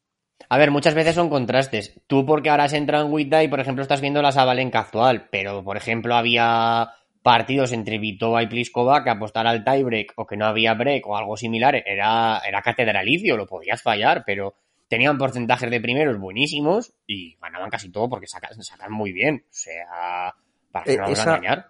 A 0.49 0.59
ver, 0.59 0.70
muchas 0.70 0.95
veces 0.95 1.14
son 1.14 1.30
contrastes. 1.30 1.95
Tú 2.07 2.26
porque 2.26 2.51
ahora 2.51 2.64
has 2.64 2.72
entrado 2.72 3.07
en 3.07 3.12
Wita 3.12 3.43
y, 3.43 3.49
por 3.49 3.61
ejemplo, 3.61 3.83
estás 3.83 4.01
viendo 4.01 4.20
la 4.22 4.33
Sabalenka 4.33 4.80
actual, 4.80 5.28
pero, 5.30 5.64
por 5.64 5.76
ejemplo, 5.76 6.14
había 6.14 6.91
partidos 7.22 7.72
entre 7.72 7.99
Vitova 7.99 8.43
y 8.43 8.49
Pliskova 8.49 9.05
que 9.05 9.11
apostar 9.11 9.47
al 9.47 9.64
tiebreak 9.64 10.12
o 10.16 10.26
que 10.26 10.37
no 10.37 10.45
había 10.47 10.74
break 10.74 11.07
o 11.07 11.16
algo 11.16 11.37
similar 11.37 11.76
era, 11.87 12.41
era 12.47 12.61
catedralicio, 12.62 13.37
lo 13.37 13.47
podías 13.47 13.80
fallar, 13.80 14.24
pero 14.26 14.55
tenían 14.89 15.16
porcentajes 15.16 15.70
de 15.70 15.80
primeros 15.80 16.18
buenísimos 16.18 16.93
y 17.07 17.37
ganaban 17.41 17.70
casi 17.70 17.91
todo 17.91 18.09
porque 18.11 18.26
sacan, 18.26 18.61
sacan 18.62 18.93
muy 18.93 19.12
bien. 19.12 19.45
O 19.45 19.49
sea, 19.53 20.35
para 20.72 20.85
que 20.85 20.93
Eh, 20.95 20.97
no 20.97 21.03
nos 21.03 21.11
vamos 21.11 21.18
esa- 21.20 21.30
a 21.33 21.37
engañar. 21.37 21.66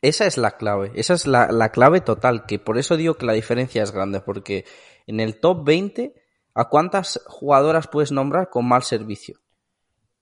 Esa 0.00 0.26
es 0.26 0.36
la 0.38 0.56
clave, 0.58 0.92
esa 0.94 1.14
es 1.14 1.26
la, 1.26 1.48
la 1.50 1.70
clave 1.70 2.00
total, 2.02 2.44
que 2.46 2.58
por 2.58 2.76
eso 2.78 2.96
digo 2.96 3.14
que 3.14 3.24
la 3.26 3.32
diferencia 3.32 3.82
es 3.82 3.90
grande, 3.90 4.20
porque 4.20 4.64
en 5.06 5.18
el 5.18 5.40
top 5.40 5.64
20, 5.64 6.12
¿a 6.54 6.68
cuántas 6.68 7.20
jugadoras 7.26 7.86
puedes 7.88 8.12
nombrar 8.12 8.48
con 8.50 8.66
mal 8.66 8.82
servicio? 8.82 9.36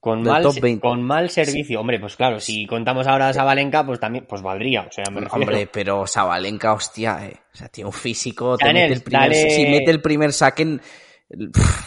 Con 0.01 0.25
del 0.25 0.33
mal, 0.33 0.43
top 0.43 0.55
se- 0.55 0.61
20. 0.61 0.81
con 0.81 1.03
mal 1.03 1.31
servicio. 1.31 1.79
Hombre, 1.81 2.01
pues 2.01 2.17
claro, 2.17 2.41
si 2.41 2.67
contamos 2.67 3.07
ahora 3.07 3.29
a 3.29 3.33
Sabalenka, 3.33 3.87
pues 3.87 4.01
también, 4.01 4.27
pues 4.29 4.43
valdría. 4.43 4.83
O 4.83 4.91
sea, 4.91 5.05
me 5.13 5.21
refiero- 5.21 5.45
Hombre, 5.45 5.69
pero 5.73 6.07
Sabalenka, 6.09 6.73
hostia, 6.73 7.25
eh. 7.27 7.37
O 7.55 7.57
sea, 7.57 7.69
tiene 7.69 7.87
un 7.87 7.93
físico, 7.93 8.57
te 8.59 8.73
mete 8.73 8.95
el 8.95 9.03
primer, 9.03 9.21
dale- 9.31 9.51
si 9.51 9.67
mete 9.67 9.91
el 9.93 10.03
primer 10.03 10.33
saque 10.33 10.63
en- 10.63 10.83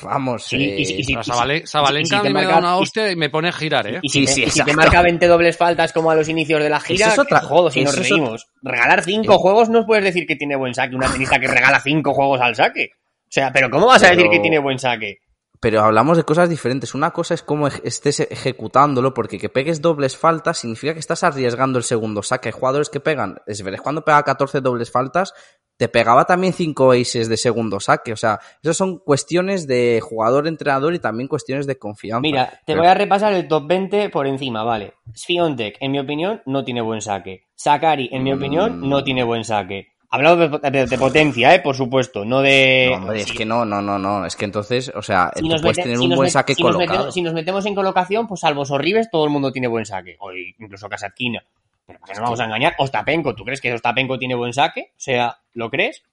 vamos, 0.02 0.46
Sí, 0.46 0.56
eh, 0.56 0.76
y 0.80 0.86
si- 0.86 0.94
y 0.96 1.04
si- 1.04 1.14
y 1.14 1.18
y 1.20 1.24
Sabalenka 1.68 2.22
si 2.22 2.28
mí 2.28 2.34
me 2.34 2.42
da 2.42 2.48
marca- 2.54 2.58
una 2.60 2.78
y- 2.78 2.82
hostia 2.82 3.12
y 3.12 3.16
me 3.16 3.30
pone 3.30 3.50
a 3.50 3.52
girar, 3.52 3.86
¿eh? 3.88 4.00
Y 4.02 4.10
si, 4.10 4.20
Sí, 4.22 4.26
te, 4.26 4.32
sí, 4.34 4.44
y 4.44 4.50
si 4.50 4.64
te 4.64 4.74
marca 4.74 5.02
20 5.02 5.28
dobles 5.28 5.58
faltas 5.58 5.92
como 5.94 6.10
a 6.10 6.16
los 6.16 6.30
inicios 6.30 6.64
de 6.64 6.70
la 6.70 6.80
gira, 6.80 7.08
es 7.10 7.20
otra- 7.20 7.42
jodo 7.42 7.70
si 7.70 7.84
nos 7.84 7.98
reímos. 7.98 8.48
Regalar 8.64 9.04
cinco 9.04 9.38
juegos 9.38 9.70
no 9.70 9.86
puedes 9.86 10.04
decir 10.06 10.26
que 10.26 10.36
tiene 10.38 10.56
buen 10.56 10.74
saque. 10.74 10.96
Una 10.96 11.12
tenista 11.12 11.38
que 11.38 11.48
regala 11.48 11.80
cinco 11.82 12.14
juegos 12.14 12.40
al 12.42 12.56
saque. 12.56 12.92
O 13.36 13.42
sea, 13.42 13.52
pero 13.52 13.70
¿cómo 13.70 13.88
vas 13.88 14.02
a 14.04 14.12
decir 14.12 14.30
que 14.30 14.40
tiene 14.40 14.60
buen 14.60 14.80
saque? 14.80 15.18
Pero 15.60 15.82
hablamos 15.82 16.16
de 16.18 16.24
cosas 16.24 16.48
diferentes. 16.50 16.94
Una 16.94 17.12
cosa 17.12 17.34
es 17.34 17.42
cómo 17.42 17.68
estés 17.68 18.20
ejecutándolo, 18.22 19.14
porque 19.14 19.38
que 19.40 19.50
pegues 19.50 19.82
dobles 19.82 20.16
faltas 20.16 20.60
significa 20.60 20.94
que 20.94 21.00
estás 21.00 21.24
arriesgando 21.24 21.78
el 21.80 21.84
segundo 21.84 22.22
saque. 22.24 22.50
Hay 22.50 22.54
jugadores 22.54 22.90
que 22.90 23.00
pegan, 23.00 23.38
es 23.48 23.62
verdad, 23.64 23.80
cuando 23.82 24.04
pega 24.06 24.22
14 24.24 24.62
dobles 24.62 24.92
faltas, 24.92 25.34
te 25.78 25.90
pegaba 25.90 26.24
también 26.26 26.54
5 26.54 26.92
aces 26.92 27.28
de 27.28 27.36
segundo 27.38 27.80
saque. 27.80 28.14
O 28.14 28.16
sea, 28.18 28.40
esas 28.62 28.78
son 28.78 29.00
cuestiones 29.00 29.66
de 29.68 30.00
jugador-entrenador 30.02 30.94
y 30.94 31.00
también 31.00 31.28
cuestiones 31.28 31.68
de 31.68 31.78
confianza. 31.78 32.22
Mira, 32.22 32.48
te 32.48 32.60
Pero- 32.68 32.82
voy 32.82 32.88
a 32.90 32.94
repasar 32.94 33.34
el 33.34 33.48
top 33.48 33.68
20 33.68 34.10
por 34.10 34.28
encima, 34.28 34.64
vale. 34.64 34.94
Sfiontek, 35.14 35.78
en 35.82 35.92
mi 35.92 36.00
opinión, 36.00 36.42
no 36.46 36.64
tiene 36.64 36.82
buen 36.82 37.02
saque. 37.02 37.48
Sakari, 37.56 38.10
en 38.12 38.24
mi 38.24 38.34
Mm. 38.34 38.38
opinión, 38.38 38.90
no 38.90 39.04
tiene 39.04 39.24
buen 39.24 39.44
saque. 39.44 39.88
Hablado 40.10 40.38
de, 40.60 40.70
de- 40.72 40.86
de 40.86 40.98
potencia, 40.98 41.54
eh, 41.56 41.60
por 41.60 41.76
supuesto, 41.76 42.24
no 42.26 42.42
de... 42.42 42.90
No, 42.92 42.98
hombre, 42.98 43.22
es 43.22 43.32
que 43.32 43.46
no, 43.46 43.66
no, 43.66 43.82
no, 43.82 43.98
no. 44.00 44.26
Es 44.26 44.36
que 44.36 44.46
entonces, 44.46 44.92
o 44.96 45.02
sea, 45.02 45.32
si 45.36 45.42
tú 45.42 45.50
nos 45.50 45.62
puedes 45.62 45.78
tener 45.78 45.98
si 45.98 46.04
un 46.04 46.10
nos 46.10 46.18
buen 46.18 46.30
saque 46.32 46.54
si 46.56 46.64
nos 46.64 46.74
colocado. 46.74 47.00
metemos- 47.00 47.14
si 47.14 47.22
nos 47.22 47.34
metemos 47.34 47.66
en 47.66 47.76
colocación, 47.76 48.28
pues 48.28 48.40
salvo 48.42 48.64
Sorribes, 48.66 49.10
todo 49.12 49.26
el 49.26 49.32
mundo 49.32 49.52
tiene 49.52 49.68
buen 49.68 49.86
saque. 49.86 50.16
O 50.20 50.32
incluso 50.34 50.88
Kasatkina. 50.88 51.44
Pero 51.88 52.00
¿para 52.00 52.14
qué 52.14 52.20
nos 52.20 52.24
vamos 52.24 52.40
a 52.40 52.46
engañar? 52.46 52.74
Ostapenko, 52.78 53.36
¿tú 53.36 53.44
crees 53.44 53.62
que 53.62 53.74
Ostapenko 53.74 54.18
tiene 54.18 54.36
buen 54.36 54.54
saque? 54.54 54.92
O 54.92 55.00
sea, 55.00 55.38
¿lo 55.54 55.70
crees? 55.70 56.04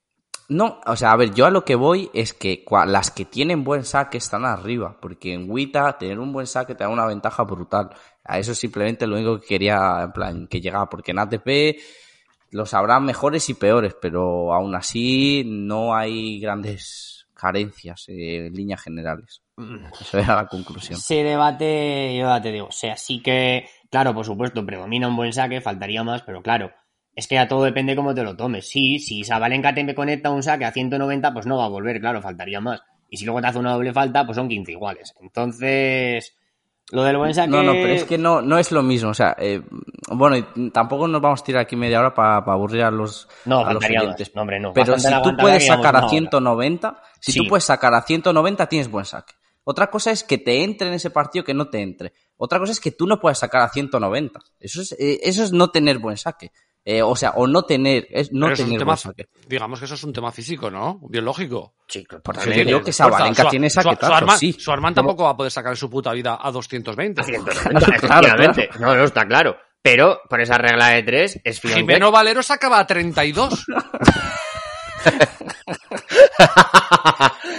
No, 0.48 0.80
o 0.84 0.96
sea, 0.96 1.12
a 1.12 1.16
ver, 1.16 1.32
yo 1.32 1.46
a 1.46 1.50
lo 1.50 1.64
que 1.64 1.76
voy 1.76 2.10
es 2.12 2.34
que 2.34 2.64
las 2.86 3.10
que 3.10 3.24
tienen 3.24 3.64
buen 3.64 3.84
saque 3.84 4.18
están 4.18 4.44
arriba, 4.44 4.98
porque 5.00 5.32
en 5.32 5.50
Wita 5.50 5.96
tener 5.96 6.18
un 6.18 6.32
buen 6.32 6.46
saque 6.46 6.74
te 6.74 6.84
da 6.84 6.90
una 6.90 7.06
ventaja 7.06 7.44
brutal. 7.44 7.90
A 8.24 8.38
eso 8.38 8.52
es 8.52 8.58
simplemente 8.58 9.06
lo 9.06 9.14
único 9.16 9.40
que 9.40 9.46
quería, 9.46 10.00
en 10.02 10.12
plan, 10.12 10.46
que 10.48 10.60
llegaba, 10.60 10.90
porque 10.90 11.12
en 11.12 11.20
ATP 11.20 11.78
los 12.52 12.74
habrá 12.74 13.00
mejores 13.00 13.48
y 13.48 13.54
peores, 13.54 13.96
pero 14.00 14.52
aún 14.52 14.74
así 14.74 15.42
no 15.46 15.96
hay 15.96 16.38
grandes 16.38 17.26
carencias 17.34 18.04
en 18.08 18.52
líneas 18.52 18.82
generales. 18.82 19.42
Eso 20.00 20.18
era 20.18 20.36
la 20.36 20.46
conclusión. 20.46 20.98
Se 20.98 21.24
debate, 21.24 22.16
yo 22.16 22.26
ya 22.26 22.40
te 22.40 22.52
digo, 22.52 22.66
o 22.66 22.72
sea, 22.72 22.96
sí 22.96 23.20
que, 23.20 23.66
claro, 23.90 24.14
por 24.14 24.24
supuesto, 24.24 24.64
predomina 24.64 25.08
un 25.08 25.16
buen 25.16 25.32
saque, 25.32 25.60
faltaría 25.60 26.04
más, 26.04 26.22
pero 26.22 26.42
claro, 26.42 26.70
es 27.14 27.26
que 27.26 27.36
ya 27.36 27.48
todo 27.48 27.64
depende 27.64 27.96
cómo 27.96 28.14
te 28.14 28.22
lo 28.22 28.36
tomes. 28.36 28.68
Sí, 28.68 28.98
si 28.98 29.24
Sabalenka 29.24 29.74
te 29.74 29.82
me 29.82 29.94
conecta 29.94 30.30
un 30.30 30.42
saque 30.42 30.66
a 30.66 30.72
190, 30.72 31.32
pues 31.32 31.46
no 31.46 31.56
va 31.56 31.64
a 31.64 31.68
volver, 31.68 32.00
claro, 32.00 32.20
faltaría 32.20 32.60
más. 32.60 32.82
Y 33.08 33.16
si 33.16 33.24
luego 33.24 33.40
te 33.40 33.48
hace 33.48 33.58
una 33.58 33.72
doble 33.72 33.92
falta, 33.92 34.24
pues 34.24 34.36
son 34.36 34.48
15 34.48 34.72
iguales. 34.72 35.14
Entonces, 35.20 36.36
lo 36.92 37.02
del 37.04 37.16
buen 37.16 37.34
saque... 37.34 37.48
No, 37.50 37.62
no, 37.62 37.72
pero 37.72 37.88
es 37.94 38.04
que 38.04 38.18
no, 38.18 38.42
no 38.42 38.58
es 38.58 38.70
lo 38.70 38.82
mismo. 38.82 39.10
O 39.10 39.14
sea, 39.14 39.34
eh, 39.38 39.62
bueno, 40.10 40.46
tampoco 40.72 41.08
nos 41.08 41.20
vamos 41.22 41.40
a 41.40 41.44
tirar 41.44 41.62
aquí 41.62 41.74
media 41.74 41.98
hora 41.98 42.12
para 42.14 42.36
aburrir 42.36 42.82
a 42.82 42.90
los, 42.90 43.28
No, 43.46 43.66
a 43.66 43.72
los 43.72 43.82
oyentes. 43.84 44.32
No, 44.34 44.42
hombre, 44.42 44.60
no. 44.60 44.72
Pero 44.74 44.98
si 44.98 45.08
tú 45.22 45.34
puedes 45.36 45.66
sacar 45.66 45.96
a 45.96 45.98
una 46.00 46.06
hora. 46.06 46.08
190, 46.10 47.02
si 47.18 47.32
Sí. 47.32 47.38
tú 47.40 47.48
puedes 47.48 47.64
sacar 47.64 47.94
a 47.94 48.02
190, 48.02 48.66
tienes 48.68 48.90
buen 48.90 49.06
saque. 49.06 49.32
Otra 49.64 49.88
cosa 49.90 50.10
es 50.10 50.22
que 50.22 50.38
te 50.38 50.62
entre 50.64 50.88
en 50.88 50.94
ese 50.94 51.08
partido 51.10 51.44
que 51.44 51.54
no 51.54 51.68
te 51.70 51.80
entre. 51.80 52.12
Otra 52.36 52.58
cosa 52.58 52.72
es 52.72 52.80
que 52.80 52.90
tú 52.90 53.06
no 53.06 53.18
puedes 53.20 53.38
sacar 53.38 53.62
a 53.62 53.68
190. 53.68 54.40
Eso 54.60 54.82
es, 54.82 54.92
eh, 54.92 55.20
eso 55.22 55.44
es 55.44 55.52
no 55.52 55.70
tener 55.70 55.98
buen 55.98 56.16
saque. 56.18 56.52
Eh, 56.84 57.00
o 57.00 57.14
sea, 57.14 57.30
o 57.36 57.46
no 57.46 57.62
tener, 57.62 58.08
es 58.10 58.32
no 58.32 58.46
Pero 58.46 58.54
eso 58.54 58.62
es 58.64 58.68
un 58.68 58.76
tener 58.78 58.98
tema, 58.98 59.14
digamos 59.46 59.78
que 59.78 59.84
eso 59.84 59.94
es 59.94 60.02
un 60.02 60.12
tema 60.12 60.32
físico, 60.32 60.68
¿no? 60.68 60.98
Biológico. 61.08 61.74
Sí, 61.86 62.04
Por 62.24 62.36
eso 62.36 62.50
digo 62.50 62.82
que. 62.82 62.92
Sabalenka 62.92 63.44
Su- 63.44 63.48
tiene 63.50 63.70
su- 63.70 63.80
su 63.80 63.88
saquetazo, 63.88 64.12
Arman- 64.14 64.36
sí. 64.38 64.52
Su 64.54 64.72
Arman 64.72 64.92
tampoco 64.94 65.22
va 65.24 65.30
a 65.30 65.36
poder 65.36 65.52
sacar 65.52 65.72
en 65.72 65.76
su 65.76 65.88
puta 65.88 66.12
vida 66.12 66.38
a 66.42 66.50
220. 66.50 67.20
Efectivamente. 67.20 68.68
No, 68.80 68.96
no, 68.96 69.04
está 69.04 69.24
claro. 69.26 69.56
Pero 69.80 70.20
por 70.28 70.40
esa 70.40 70.58
regla 70.58 70.88
de 70.88 71.02
tres, 71.04 71.40
es. 71.44 71.60
Jimeno 71.60 72.10
Valero 72.10 72.42
sacaba 72.42 72.78
a 72.80 72.86
32. 72.86 73.64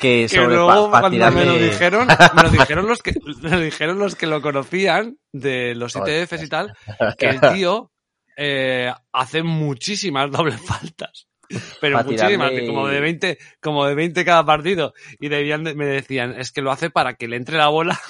que 0.00 0.28
luego 0.48 0.66
cuando 0.90 1.10
me 1.34 1.44
lo 1.44 1.58
dijeron, 1.58 2.08
me 2.34 2.42
lo 2.42 2.50
dijeron 2.50 2.86
los 2.86 3.02
que 3.02 3.12
me 3.42 3.50
lo 3.50 3.60
dijeron 3.60 3.98
los 3.98 4.14
que 4.16 4.26
lo 4.26 4.42
conocían 4.42 5.18
de 5.32 5.74
los 5.74 5.92
ITFs 6.08 6.42
y 6.42 6.48
tal, 6.48 6.74
que 7.18 7.26
el 7.26 7.40
tío 7.54 7.90
eh, 8.36 8.92
hace 9.12 9.42
muchísimas 9.42 10.30
dobles 10.30 10.60
faltas. 10.60 11.28
Pero 11.80 11.98
Pa' 11.98 12.04
muchísimas, 12.04 12.50
tirarle- 12.50 12.66
como 12.66 12.88
de 12.88 13.00
20, 13.00 13.38
como 13.60 13.86
de 13.86 13.94
20 13.94 14.24
cada 14.24 14.44
partido. 14.44 14.94
Y 15.20 15.28
debían 15.28 15.62
de- 15.62 15.74
me 15.74 15.86
decían, 15.86 16.34
es 16.38 16.50
que 16.50 16.62
lo 16.62 16.72
hace 16.72 16.90
para 16.90 17.14
que 17.14 17.28
le 17.28 17.36
entre 17.36 17.58
la 17.58 17.68
bola 17.68 18.00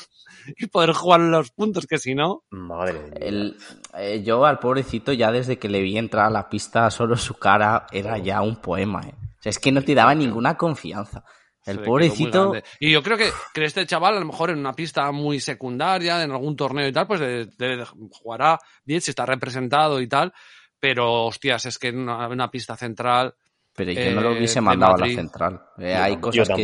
y 0.56 0.66
poder 0.66 0.92
jugar 0.92 1.20
los 1.20 1.50
puntos, 1.50 1.86
que 1.86 1.98
si 1.98 2.14
no, 2.14 2.44
Madre 2.50 2.94
mía. 3.00 3.12
El- 3.20 3.56
eh, 3.98 4.22
yo 4.24 4.44
al 4.44 4.58
pobrecito 4.58 5.12
ya 5.12 5.30
desde 5.32 5.58
que 5.58 5.68
le 5.68 5.80
vi 5.80 5.96
entrar 5.98 6.26
a 6.26 6.30
la 6.30 6.48
pista, 6.48 6.90
solo 6.90 7.16
su 7.16 7.34
cara 7.34 7.86
era 7.92 8.18
ya 8.18 8.42
un 8.42 8.56
poema. 8.56 9.02
¿eh? 9.06 9.14
O 9.38 9.42
sea, 9.42 9.50
es 9.50 9.58
que 9.58 9.72
no 9.72 9.82
te 9.82 9.94
daba 9.94 10.14
ninguna 10.14 10.56
confianza. 10.56 11.24
El 11.66 11.80
pobrecito... 11.80 12.52
Y 12.78 12.92
yo 12.92 13.02
creo 13.02 13.16
que, 13.16 13.30
que 13.54 13.64
este 13.64 13.86
chaval, 13.86 14.16
a 14.16 14.20
lo 14.20 14.26
mejor 14.26 14.50
en 14.50 14.58
una 14.58 14.74
pista 14.74 15.10
muy 15.12 15.40
secundaria, 15.40 16.22
en 16.22 16.30
algún 16.30 16.56
torneo 16.56 16.86
y 16.86 16.92
tal, 16.92 17.06
pues 17.06 17.20
de- 17.20 17.86
jugará 18.10 18.58
bien 18.84 19.00
si 19.00 19.10
está 19.12 19.24
representado 19.24 20.00
y 20.00 20.06
tal. 20.06 20.32
Pero, 20.78 21.24
hostias, 21.24 21.64
es 21.64 21.78
que 21.78 21.88
en 21.88 22.00
una, 22.00 22.28
una 22.28 22.50
pista 22.50 22.76
central. 22.76 23.34
Pero 23.74 23.92
yo 23.92 24.10
no 24.14 24.20
lo 24.20 24.32
eh, 24.32 24.36
hubiese 24.38 24.60
mandado 24.60 24.94
a 24.94 24.98
la 24.98 25.06
central. 25.06 25.62
Eh, 25.78 25.94
Yo 25.96 26.02
hay 26.02 26.12
tampoco. 26.12 26.20
cosas 26.32 26.48
Yo 26.48 26.56
que... 26.56 26.62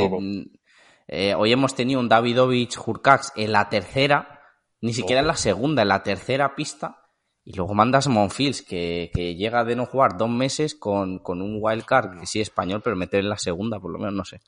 eh, 1.12 1.34
hoy 1.34 1.50
hemos 1.50 1.74
tenido 1.74 1.98
un 1.98 2.08
Davidovich 2.08 2.78
Hurcax 2.78 3.32
en 3.34 3.50
la 3.50 3.68
tercera, 3.68 4.40
ni 4.80 4.94
siquiera 4.94 5.20
en 5.20 5.26
la 5.26 5.36
segunda, 5.36 5.82
en 5.82 5.88
la 5.88 6.02
tercera 6.04 6.54
pista. 6.54 6.96
Y 7.42 7.56
luego 7.56 7.74
mandas 7.74 8.06
Monfils, 8.06 8.62
que, 8.62 9.10
que 9.12 9.34
llega 9.34 9.64
de 9.64 9.74
no 9.74 9.86
jugar 9.86 10.16
dos 10.16 10.28
meses 10.30 10.76
con, 10.76 11.18
con 11.18 11.42
un 11.42 11.58
wildcard, 11.60 12.20
que 12.20 12.26
sí 12.26 12.40
español, 12.40 12.80
pero 12.84 12.94
meter 12.94 13.20
en 13.20 13.28
la 13.28 13.38
segunda, 13.38 13.80
por 13.80 13.90
lo 13.90 13.98
menos, 13.98 14.14
no 14.14 14.24
sé. 14.24 14.40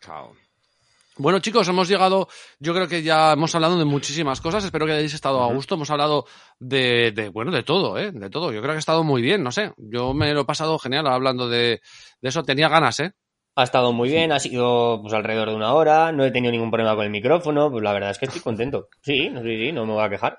Bueno, 1.17 1.41
chicos, 1.41 1.69
hemos 1.69 1.89
llegado. 1.89 2.29
Yo 2.59 2.73
creo 2.73 2.89
que 2.89 3.03
ya 3.03 3.33
hemos 3.33 3.55
hablado 3.55 3.79
de 3.79 3.85
muchísimas 3.85 4.41
cosas. 4.41 4.65
Espero 4.65 4.87
que 4.87 4.93
hayáis 4.93 5.13
estado 5.13 5.43
a 5.43 5.53
gusto. 5.53 5.75
Hemos 5.75 5.91
hablado 5.91 6.27
de, 6.59 7.13
de, 7.13 7.29
bueno, 7.29 7.51
de 7.51 7.63
todo, 7.63 7.99
¿eh? 7.99 8.13
De 8.13 8.31
todo. 8.31 8.53
Yo 8.53 8.61
creo 8.61 8.73
que 8.73 8.77
ha 8.77 8.79
estado 8.79 9.05
muy 9.05 9.21
bien, 9.21 9.43
no 9.43 9.53
sé. 9.53 9.73
Yo 9.77 10.15
me 10.15 10.33
lo 10.33 10.43
he 10.43 10.45
pasado 10.45 10.79
genial 10.79 11.07
hablando 11.07 11.49
de, 11.49 11.83
de 12.21 12.29
eso. 12.29 12.45
Tenía 12.45 12.69
ganas, 12.69 13.01
¿eh? 13.01 13.13
Ha 13.55 13.65
estado 13.65 13.93
muy 13.93 14.09
bien, 14.09 14.33
ha 14.33 14.39
sido 14.39 15.01
pues 15.03 15.13
alrededor 15.13 15.51
de 15.51 15.57
una 15.57 15.75
hora, 15.75 16.11
no 16.11 16.25
he 16.25 16.31
tenido 16.31 16.53
ningún 16.53 16.71
problema 16.71 16.95
con 16.97 17.05
el 17.05 17.11
micrófono, 17.11 17.71
pues 17.71 17.85
la 17.85 17.93
verdad 17.93 18.11
es 18.11 18.19
que 18.19 18.25
estoy 18.25 18.41
contento. 18.41 18.89
Sí, 19.03 19.29
no, 19.29 19.43
sí, 19.43 19.59
sí, 19.59 19.73
no 19.73 19.85
me 19.85 19.93
voy 19.93 20.05
a 20.05 20.09
quejar. 20.09 20.37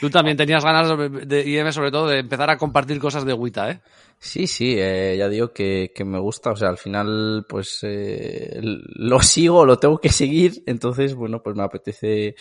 Tú 0.00 0.08
también 0.08 0.38
tenías 0.38 0.64
ganas 0.64 0.88
de, 1.28 1.42
IM, 1.46 1.70
sobre 1.72 1.90
todo, 1.90 2.08
de 2.08 2.20
empezar 2.20 2.48
a 2.48 2.56
compartir 2.56 2.98
cosas 2.98 3.26
de 3.26 3.34
Wita, 3.34 3.70
¿eh? 3.70 3.80
Sí, 4.18 4.46
sí, 4.46 4.76
eh, 4.78 5.14
ya 5.18 5.28
digo 5.28 5.52
que, 5.52 5.92
que 5.94 6.04
me 6.04 6.18
gusta, 6.18 6.52
o 6.52 6.56
sea, 6.56 6.70
al 6.70 6.78
final 6.78 7.44
pues 7.46 7.80
eh, 7.82 8.58
lo 8.62 9.20
sigo, 9.20 9.66
lo 9.66 9.78
tengo 9.78 9.98
que 9.98 10.08
seguir, 10.08 10.62
entonces 10.66 11.14
bueno, 11.14 11.42
pues 11.42 11.54
me 11.54 11.62
apetece 11.64 12.34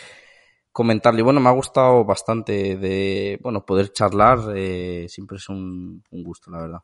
comentarle. 0.71 1.19
Y 1.19 1.23
bueno, 1.23 1.41
me 1.41 1.49
ha 1.49 1.53
gustado 1.53 2.05
bastante 2.05 2.77
de, 2.77 3.39
bueno, 3.41 3.65
poder 3.65 3.91
charlar, 3.91 4.39
eh, 4.55 5.07
siempre 5.09 5.37
es 5.37 5.49
un, 5.49 6.01
un 6.11 6.23
gusto, 6.23 6.51
la 6.51 6.61
verdad. 6.61 6.79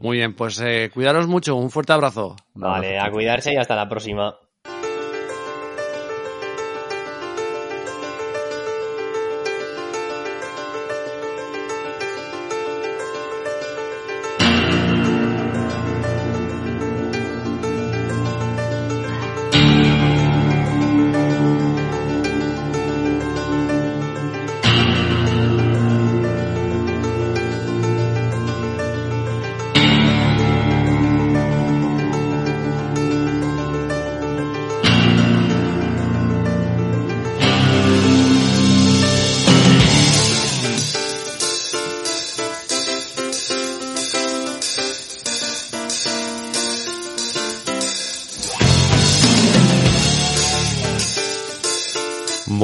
Muy 0.00 0.18
bien, 0.18 0.34
pues 0.34 0.60
eh, 0.60 0.90
cuidaros 0.92 1.26
mucho. 1.26 1.56
Un 1.56 1.70
fuerte 1.70 1.92
abrazo. 1.92 2.36
Vale, 2.54 2.98
a 2.98 3.10
cuidarse 3.10 3.52
y 3.52 3.56
hasta 3.56 3.76
la 3.76 3.88
próxima. 3.88 4.36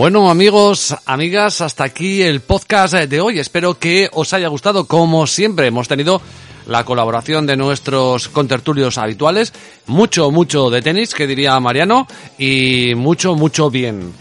Bueno, 0.09 0.31
amigos, 0.31 0.97
amigas, 1.05 1.61
hasta 1.61 1.85
aquí 1.85 2.23
el 2.23 2.41
podcast 2.41 2.95
de 2.95 3.21
hoy. 3.21 3.39
Espero 3.39 3.79
que 3.79 4.09
os 4.11 4.33
haya 4.33 4.49
gustado. 4.49 4.87
Como 4.87 5.27
siempre, 5.27 5.67
hemos 5.67 5.87
tenido 5.87 6.23
la 6.67 6.83
colaboración 6.87 7.47
de 7.47 7.59
nuestros 7.59 8.29
contertulios 8.29 8.97
habituales. 8.97 9.53
Mucho, 9.85 10.31
mucho 10.31 10.71
de 10.71 10.81
tenis, 10.81 11.13
que 11.13 11.27
diría 11.27 11.61
Mariano, 11.61 12.09
y 12.39 12.95
mucho, 12.97 13.35
mucho 13.35 13.69
bien. 13.69 14.15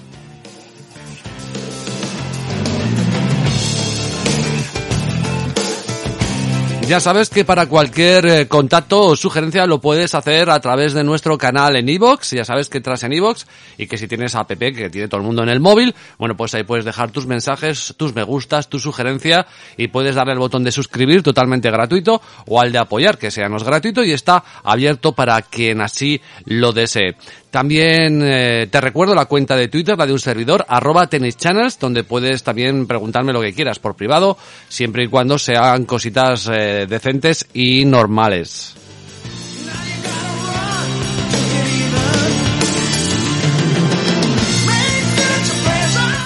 Ya 6.88 7.02
sabes 7.02 7.30
que 7.30 7.44
para 7.44 7.66
cualquier 7.66 8.26
eh, 8.26 8.48
contacto 8.48 9.02
o 9.02 9.16
sugerencia 9.18 9.66
lo 9.66 9.82
puedes 9.82 10.16
hacer 10.16 10.50
a 10.50 10.62
través 10.62 10.94
de 10.94 11.04
nuestro 11.04 11.38
canal 11.38 11.76
en 11.76 11.90
iVoox. 11.90 12.32
Ya 12.32 12.46
sabes 12.46 12.70
que 12.70 12.78
entras 12.78 13.04
en 13.04 13.12
iVoox 13.12 13.44
y 13.78 13.88
que 13.88 13.98
si 13.98 14.08
tienes 14.08 14.36
app 14.36 14.54
que 14.54 14.90
tiene 14.90 15.10
todo 15.10 15.20
el 15.20 15.28
mundo 15.28 15.44
en 15.44 15.50
el 15.50 15.60
móvil, 15.60 15.94
bueno, 16.18 16.38
pues 16.38 16.56
ahí 16.56 16.64
puedes 16.64 16.86
dejar 16.86 17.12
tus 17.12 17.28
mensajes, 17.28 17.94
tus 17.98 18.16
me 18.16 18.24
gustas, 18.24 18.70
tu 18.70 18.80
sugerencia 18.80 19.48
y 19.76 19.90
puedes 19.90 20.16
darle 20.16 20.32
el 20.32 20.40
botón 20.40 20.64
de 20.64 20.72
suscribir 20.72 21.24
totalmente 21.24 21.70
gratuito 21.70 22.22
o 22.46 22.62
al 22.62 22.72
de 22.72 22.78
apoyar, 22.78 23.18
que 23.18 23.32
sea 23.32 23.50
no 23.50 23.58
es 23.58 23.64
gratuito 23.64 24.06
y 24.06 24.14
está 24.14 24.46
abierto 24.64 25.12
para 25.12 25.42
quien 25.42 25.82
así 25.82 26.22
lo 26.46 26.72
desee. 26.72 27.18
También 27.58 28.22
eh, 28.24 28.68
te 28.70 28.80
recuerdo 28.80 29.16
la 29.16 29.26
cuenta 29.26 29.56
de 29.56 29.68
Twitter, 29.68 29.98
la 29.98 30.06
de 30.06 30.14
un 30.14 30.20
servidor, 30.20 30.64
arroba 30.70 31.08
tennischannels, 31.08 31.80
donde 31.80 32.04
puedes 32.04 32.44
también 32.44 32.86
preguntarme 32.86 33.34
lo 33.34 33.42
que 33.42 33.52
quieras 33.52 33.80
por 33.80 33.96
privado, 33.96 34.38
siempre 34.70 35.06
y 35.06 35.08
cuando 35.08 35.40
sean 35.40 35.86
cositas 35.86 36.48
eh, 36.54 36.86
decentes 36.88 37.48
y 37.56 37.84
normales. 37.84 38.76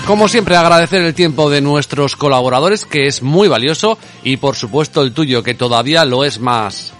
Como 0.05 0.27
siempre, 0.27 0.57
agradecer 0.57 1.01
el 1.01 1.13
tiempo 1.13 1.49
de 1.49 1.61
nuestros 1.61 2.17
colaboradores, 2.17 2.85
que 2.85 3.07
es 3.07 3.21
muy 3.21 3.47
valioso, 3.47 3.97
y 4.25 4.35
por 4.35 4.57
supuesto 4.57 5.01
el 5.01 5.13
tuyo, 5.13 5.43
que 5.43 5.53
todavía 5.53 6.03
lo 6.03 6.25
es 6.25 6.41
más. 6.41 6.93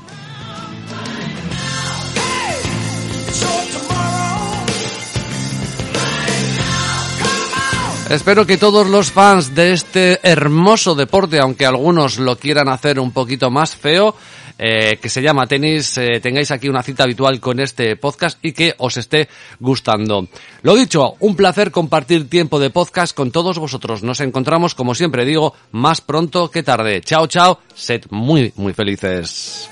Espero 8.12 8.46
que 8.46 8.58
todos 8.58 8.90
los 8.90 9.10
fans 9.10 9.56
de 9.56 9.72
este 9.72 10.20
hermoso 10.22 10.96
deporte, 10.96 11.40
aunque 11.40 11.66
algunos 11.66 12.20
lo 12.20 12.38
quieran 12.38 12.68
hacer 12.68 13.00
un 13.00 13.14
poquito 13.14 13.50
más 13.50 13.74
feo, 13.74 14.14
eh, 14.60 15.00
que 15.02 15.08
se 15.08 15.22
llama 15.22 15.48
tenis, 15.48 15.98
eh, 15.98 16.20
tengáis 16.22 16.52
aquí 16.52 16.68
una 16.68 16.84
cita 16.84 17.04
habitual 17.04 17.40
con 17.40 17.62
este 17.62 17.96
podcast 17.96 18.38
y 18.44 18.52
que 18.52 18.76
os 18.80 18.98
esté 18.98 19.30
gustando. 19.62 20.28
Lo 20.62 20.76
dicho, 20.76 21.16
un 21.22 21.38
placer 21.38 21.72
compartir 21.72 22.30
tiempo 22.30 22.60
de 22.60 22.70
podcast 22.70 23.16
con 23.16 23.32
todos 23.32 23.58
vosotros. 23.58 24.04
Nos 24.04 24.20
encontramos, 24.20 24.76
como 24.76 24.94
siempre 24.94 25.24
digo, 25.24 25.56
más 25.72 26.02
pronto 26.02 26.52
que 26.52 26.64
tarde. 26.64 27.00
Chao, 27.00 27.28
chao, 27.28 27.60
sed 27.74 28.04
muy, 28.10 28.52
muy 28.58 28.74
felices. 28.74 29.70